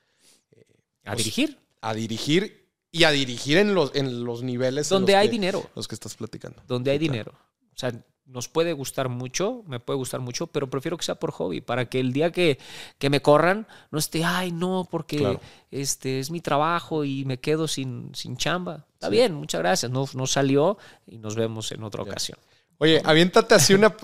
eh, 0.52 0.64
¿A 1.06 1.14
pues, 1.14 1.18
dirigir? 1.20 1.58
A 1.82 1.94
dirigir 1.94 2.70
y 2.91 3.04
a 3.04 3.12
dirigir 3.12 3.58
en 3.58 3.74
los, 3.74 3.96
en 3.96 4.24
los 4.24 4.44
niveles... 4.44 4.90
Donde 4.90 5.16
hay 5.16 5.28
dinero. 5.28 5.70
Los 5.76 5.88
que 5.88 5.96
estás 5.96 6.16
platicando. 6.16 6.62
Donde 6.68 6.91
hay 6.91 6.98
dinero. 6.98 7.34
O 7.80 7.82
sea, 7.82 7.94
nos 8.26 8.50
puede 8.50 8.74
gustar 8.74 9.08
mucho, 9.08 9.64
me 9.68 9.80
puede 9.80 9.96
gustar 9.96 10.20
mucho, 10.20 10.48
pero 10.48 10.70
prefiero 10.70 10.98
que 10.98 11.06
sea 11.06 11.16
por 11.16 11.32
hobby, 11.32 11.62
para 11.62 11.86
que 11.86 12.02
el 12.02 12.12
día 12.12 12.30
que, 12.30 12.60
que 12.98 13.10
me 13.10 13.22
corran 13.22 13.68
no 13.90 13.98
esté, 13.98 14.26
ay, 14.26 14.52
no, 14.52 14.86
porque 14.92 15.40
este 15.72 16.20
es 16.20 16.30
mi 16.30 16.42
trabajo 16.42 17.06
y 17.06 17.24
me 17.24 17.40
quedo 17.40 17.70
sin, 17.70 18.14
sin 18.14 18.36
chamba. 18.36 18.86
Está 18.96 19.08
bien, 19.08 19.34
muchas 19.34 19.62
gracias. 19.62 19.90
No, 19.90 20.06
no 20.14 20.28
salió 20.28 20.78
y 21.08 21.20
nos 21.20 21.38
vemos 21.38 21.72
en 21.72 21.84
otra 21.84 22.04
ocasión. 22.04 22.38
Oye, 22.80 23.02
aviéntate 23.06 23.56
así 23.56 23.74
una, 23.74 23.96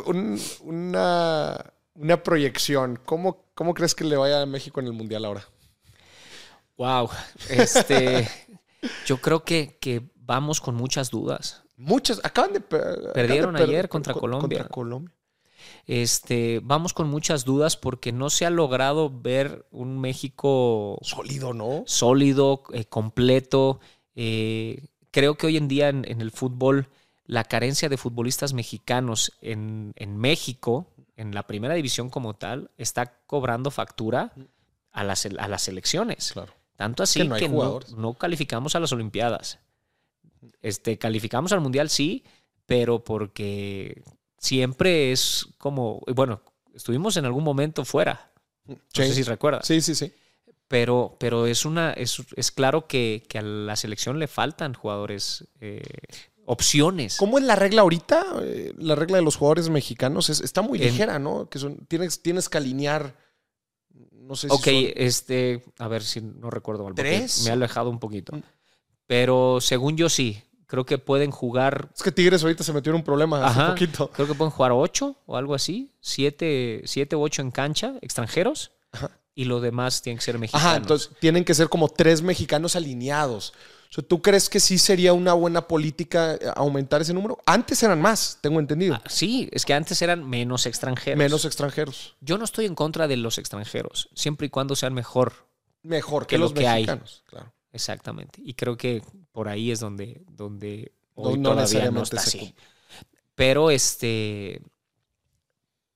una, 0.62 1.74
una 1.96 2.24
proyección. 2.24 2.98
¿Cómo, 3.04 3.46
¿Cómo 3.56 3.74
crees 3.74 3.94
que 3.94 4.06
le 4.06 4.16
vaya 4.16 4.44
a 4.44 4.46
México 4.46 4.80
en 4.80 4.86
el 4.86 4.94
Mundial 4.94 5.26
ahora? 5.26 5.46
Wow. 6.78 7.10
Este, 7.50 8.30
yo 9.06 9.18
creo 9.18 9.44
que, 9.44 9.78
que 9.82 10.02
vamos 10.16 10.62
con 10.62 10.76
muchas 10.76 11.12
dudas. 11.12 11.65
Muchas, 11.78 12.22
acaban 12.24 12.54
de 12.54 12.62
perdieron 12.62 13.56
ayer 13.56 13.90
contra 13.90 14.14
Colombia. 14.14 14.68
Colombia. 14.68 15.14
Este, 15.88 16.62
vamos 16.64 16.94
con 16.94 17.08
muchas 17.08 17.46
dudas 17.46 17.78
porque 17.78 18.12
no 18.12 18.30
se 18.30 18.46
ha 18.46 18.50
logrado 18.50 19.10
ver 19.10 19.66
un 19.72 20.00
México 20.00 20.98
sólido, 21.02 21.54
¿no? 21.54 21.84
Sólido, 21.86 22.64
eh, 22.74 22.86
completo. 22.86 23.80
Eh, 24.16 24.86
creo 25.12 25.36
que 25.36 25.48
hoy 25.48 25.58
en 25.58 25.68
día 25.68 25.90
en, 25.90 26.06
el 26.06 26.32
fútbol 26.32 26.90
la 27.26 27.44
carencia 27.44 27.90
de 27.90 27.98
futbolistas 27.98 28.54
mexicanos 28.54 29.34
en, 29.42 29.94
México, 30.18 30.88
en 31.16 31.34
la 31.34 31.48
primera 31.48 31.74
división 31.74 32.10
como 32.10 32.36
tal, 32.36 32.72
está 32.78 33.18
cobrando 33.26 33.72
factura 33.72 34.34
a 34.92 35.04
las, 35.04 35.26
a 35.26 35.48
las 35.48 35.68
elecciones. 35.68 36.32
Claro. 36.34 36.54
Tanto 36.76 37.04
así 37.04 37.28
que, 37.30 37.50
no, 37.50 38.14
calificamos 38.16 38.76
a 38.76 38.80
las 38.80 38.92
Olimpiadas. 38.92 39.60
Este, 40.62 40.98
calificamos 40.98 41.52
al 41.52 41.62
Mundial, 41.62 41.90
sí, 41.90 42.24
pero 42.66 43.04
porque 43.04 44.02
siempre 44.38 45.12
es 45.12 45.48
como, 45.58 46.02
bueno, 46.14 46.42
estuvimos 46.74 47.18
en 47.18 47.26
algún 47.26 47.44
momento 47.44 47.86
fuera. 47.86 48.32
No 48.68 48.78
sé 48.92 49.14
si 49.14 49.24
recuerdas. 49.24 49.66
Sí, 49.66 49.82
sí, 49.82 49.96
sí. 49.96 50.12
Pero, 50.68 51.16
pero 51.20 51.46
es 51.46 51.66
una, 51.66 51.92
es, 51.92 52.24
claro 52.52 52.88
que, 52.88 53.24
a 53.36 53.42
la 53.42 53.76
selección 53.76 54.18
le 54.18 54.28
faltan 54.28 54.74
jugadores, 54.74 55.46
eh, 55.62 55.84
opciones. 56.46 57.18
¿Cómo 57.18 57.38
es 57.38 57.44
la 57.44 57.56
regla 57.56 57.82
ahorita? 57.82 58.26
Eh, 58.42 58.74
la 58.78 58.96
regla 58.96 59.18
de 59.18 59.24
los 59.24 59.36
jugadores 59.36 59.70
mexicanos 59.70 60.30
está 60.30 60.64
muy 60.64 60.80
ligera, 60.80 61.20
¿no? 61.20 61.50
Que 61.50 61.60
son, 61.60 61.86
tienes, 61.88 62.22
tienes 62.24 62.50
que 62.50 62.58
alinear. 62.58 63.16
No 64.12 64.36
sé 64.36 64.50
si 64.50 64.56
Ok, 64.56 64.94
este, 64.96 65.64
a 65.78 65.88
ver 65.88 66.04
si 66.04 66.22
no 66.22 66.50
recuerdo 66.50 66.84
mal. 66.84 66.96
¿Tres? 66.96 67.44
Me 67.44 67.52
ha 67.52 67.54
alejado 67.54 67.92
un 67.92 68.00
poquito. 68.00 68.34
Pero 69.08 69.60
según 69.62 69.98
yo 69.98 70.10
sí. 70.10 70.42
Creo 70.68 70.86
que 70.86 70.98
pueden 70.98 71.30
jugar. 71.30 71.90
Es 71.96 72.02
que 72.02 72.12
Tigres 72.12 72.42
ahorita 72.42 72.64
se 72.64 72.74
metió 72.74 72.92
en 72.92 72.98
un 72.98 73.04
problema 73.04 73.46
hace 73.46 73.62
poquito. 73.62 74.10
Creo 74.10 74.28
que 74.28 74.34
pueden 74.34 74.52
jugar 74.52 74.72
ocho 74.72 75.16
o 75.28 75.38
algo 75.38 75.54
así. 75.54 75.92
Siete, 76.02 76.82
siete 76.86 77.16
u 77.16 77.22
ocho 77.22 77.44
en 77.44 77.52
cancha, 77.52 77.94
extranjeros. 78.02 78.72
Y 79.36 79.46
lo 79.46 79.60
demás 79.60 80.02
tienen 80.02 80.18
que 80.18 80.24
ser 80.24 80.40
mexicanos. 80.40 80.66
Ajá, 80.66 80.78
entonces 80.78 81.12
tienen 81.20 81.44
que 81.44 81.54
ser 81.54 81.70
como 81.70 81.90
tres 81.90 82.22
mexicanos 82.22 82.76
alineados. 82.76 83.54
O 83.98 84.02
¿Tú 84.02 84.22
crees 84.22 84.50
que 84.50 84.60
sí 84.60 84.78
sería 84.78 85.14
una 85.14 85.34
buena 85.34 85.68
política 85.68 86.36
eh, 86.36 86.40
aumentar 86.56 87.02
ese 87.02 87.14
número? 87.14 87.38
Antes 87.46 87.82
eran 87.84 88.02
más, 88.02 88.40
tengo 88.42 88.60
entendido. 88.60 88.96
Ah, 88.96 89.04
sí, 89.08 89.48
es 89.52 89.66
que 89.66 89.74
antes 89.74 90.02
eran 90.02 90.28
menos 90.28 90.66
extranjeros. 90.66 91.18
Menos 91.18 91.46
extranjeros. 91.46 92.16
Yo 92.20 92.38
no 92.38 92.44
estoy 92.44 92.66
en 92.66 92.76
contra 92.76 93.08
de 93.08 93.18
los 93.18 93.38
extranjeros, 93.38 94.10
siempre 94.14 94.48
y 94.48 94.50
cuando 94.50 94.76
sean 94.76 94.94
mejor. 94.94 95.48
Mejor 95.84 96.28
que, 96.28 96.38
los 96.38 96.54
mexicanos, 96.54 97.24
claro. 97.28 97.54
Exactamente. 97.76 98.42
Y 98.44 98.54
creo 98.54 98.78
que 98.78 99.04
por 99.34 99.50
ahí 99.50 99.70
es 99.70 99.82
donde, 99.82 100.24
donde 100.30 100.94
hoy 101.14 101.38
no, 101.38 101.50
todavía 101.52 101.92
no 101.92 102.04
está 102.04 102.22
así. 102.22 102.56
Pero 103.36 103.70
este. 103.70 104.62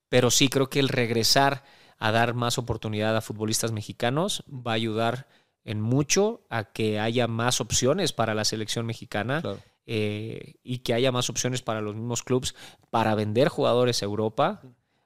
Pero 0.10 0.30
sí 0.30 0.50
creo 0.50 0.70
que 0.70 0.82
el 0.82 0.90
regresar 0.90 1.64
a 1.98 2.12
dar 2.12 2.34
más 2.34 2.58
oportunidad 2.58 3.16
a 3.16 3.22
futbolistas 3.22 3.72
mexicanos 3.72 4.44
va 4.50 4.72
a 4.72 4.76
ayudar 4.76 5.28
en 5.64 5.80
mucho 5.80 6.42
a 6.50 6.66
que 6.66 7.00
haya 7.00 7.28
más 7.28 7.62
opciones 7.62 8.12
para 8.12 8.34
la 8.34 8.44
selección 8.44 8.86
mexicana 8.86 9.42
eh, 9.86 10.56
y 10.64 10.80
que 10.80 10.94
haya 10.94 11.14
más 11.14 11.30
opciones 11.30 11.62
para 11.62 11.80
los 11.80 11.96
mismos 11.96 12.24
clubes 12.24 12.56
para 12.90 13.16
vender 13.16 13.48
jugadores 13.48 14.02
a 14.02 14.06
Europa. 14.06 14.62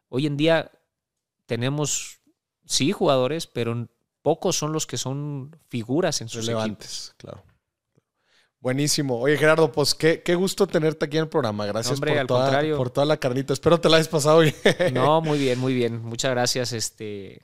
Hoy 0.09 0.25
en 0.25 0.37
día 0.37 0.71
tenemos, 1.45 2.21
sí, 2.65 2.91
jugadores, 2.91 3.45
pero 3.45 3.89
pocos 4.23 4.57
son 4.57 4.73
los 4.73 4.87
que 4.87 4.97
son 4.97 5.55
figuras 5.69 6.21
en 6.21 6.29
sus 6.29 6.47
Relevantes, 6.47 7.13
claro. 7.17 7.43
Buenísimo. 8.59 9.19
Oye, 9.19 9.37
Gerardo, 9.37 9.71
pues 9.71 9.93
qué, 9.93 10.23
qué, 10.23 10.35
gusto 10.35 10.65
tenerte 10.65 11.05
aquí 11.05 11.17
en 11.17 11.23
el 11.23 11.29
programa. 11.29 11.65
Gracias 11.65 11.99
por, 11.99 12.25
toda, 12.25 12.77
por 12.77 12.89
toda 12.89 13.05
la 13.05 13.17
carnita. 13.17 13.51
Espero 13.51 13.79
te 13.79 13.89
la 13.89 13.97
hayas 13.97 14.07
pasado 14.07 14.39
bien. 14.39 14.55
No, 14.93 15.19
muy 15.21 15.37
bien, 15.37 15.59
muy 15.59 15.73
bien. 15.73 16.01
Muchas 16.01 16.31
gracias. 16.31 16.71
Este, 16.71 17.41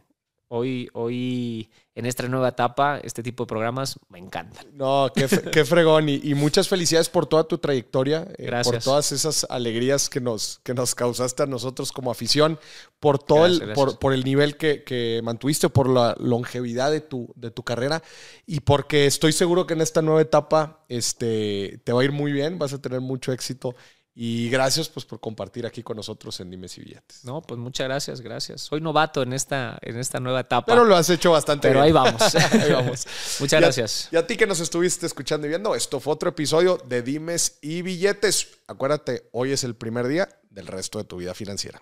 Hoy, 0.52 0.90
hoy, 0.94 1.70
en 2.00 2.06
esta 2.06 2.28
nueva 2.30 2.48
etapa, 2.48 2.98
este 3.04 3.22
tipo 3.22 3.44
de 3.44 3.48
programas 3.48 4.00
me 4.08 4.20
encantan. 4.20 4.66
No, 4.74 5.12
qué, 5.14 5.28
qué 5.52 5.66
fregón. 5.66 6.08
Y, 6.08 6.34
muchas 6.34 6.70
felicidades 6.70 7.10
por 7.10 7.26
toda 7.26 7.44
tu 7.44 7.58
trayectoria. 7.58 8.26
Eh, 8.38 8.46
Gracias. 8.46 8.76
por 8.76 8.84
todas 8.84 9.12
esas 9.12 9.46
alegrías 9.50 10.10
que 10.10 10.22
nos, 10.22 10.62
que 10.64 10.74
nos 10.74 10.96
causaste 10.96 11.44
a 11.44 11.46
nosotros 11.46 11.92
como 11.92 12.10
afición. 12.10 12.58
Por 13.02 13.20
todo 13.20 13.46
el, 13.46 13.74
Por, 13.74 14.00
por, 14.00 14.14
el 14.14 14.24
nivel 14.24 14.56
que, 14.56 14.84
que, 14.84 15.20
mantuviste, 15.24 15.68
por 15.68 15.90
la 15.90 16.16
longevidad 16.20 16.90
de 16.90 17.02
tu, 17.02 17.34
de 17.36 17.52
tu 17.52 17.64
carrera. 17.64 18.02
Y 18.46 18.62
porque 18.62 19.06
estoy 19.06 19.34
seguro 19.34 19.68
que 19.68 19.74
en 19.74 19.82
esta 19.82 20.02
nueva 20.02 20.22
etapa 20.22 20.86
este, 20.88 21.82
te 21.84 21.92
va 21.92 22.02
a 22.02 22.06
ir 22.06 22.14
muy 22.14 22.32
bien. 22.32 22.58
Vas 22.58 22.72
a 22.72 22.82
tener 22.82 23.02
mucho 23.02 23.34
éxito 23.34 23.76
y 24.14 24.50
gracias 24.50 24.90
pues 24.90 25.06
por 25.06 25.20
compartir 25.20 25.66
aquí 25.66 25.84
con 25.84 25.98
nosotros 25.98 26.40
en 26.40 26.50
Dimes 26.50 26.78
y 26.78 26.82
Billetes. 26.82 27.24
No, 27.24 27.42
pues 27.42 27.60
muchas 27.60 27.88
gracias, 27.88 28.22
gracias. 28.22 28.62
Soy 28.62 28.82
novato 28.82 29.22
en 29.22 29.34
esta, 29.34 29.78
en 29.82 29.98
esta 29.98 30.20
nueva 30.20 30.42
etapa. 30.42 30.66
Pero 30.66 30.84
lo 30.84 30.96
has 30.96 31.10
hecho 31.10 31.32
bastante 31.32 31.70
bien. 31.70 31.74
Pero 31.74 31.84
ahí 31.86 31.92
vamos. 31.92 32.36
ahí 32.52 32.72
vamos. 32.72 33.08
muchas 33.40 33.62
gracias. 33.62 34.10
Y 34.12 34.18
a 34.18 34.28
ti 34.28 34.36
que 34.36 34.48
nos 34.48 34.60
estuviste 34.60 35.06
escuchando 35.06 35.48
y 35.48 35.50
viendo, 35.50 35.76
esto 35.76 36.00
fue 36.00 36.14
otro 36.14 36.30
episodio 36.30 36.78
de 36.86 37.02
Dimes 37.02 37.60
y 37.62 37.82
Billetes. 37.82 38.48
Acuérdate, 38.68 39.30
hoy 39.32 39.52
es 39.52 39.64
el 39.64 39.76
primer 39.76 40.08
día 40.08 40.28
del 40.50 40.68
resto 40.68 40.98
de 40.98 41.06
tu 41.06 41.18
vida 41.18 41.34
financiera. 41.34 41.82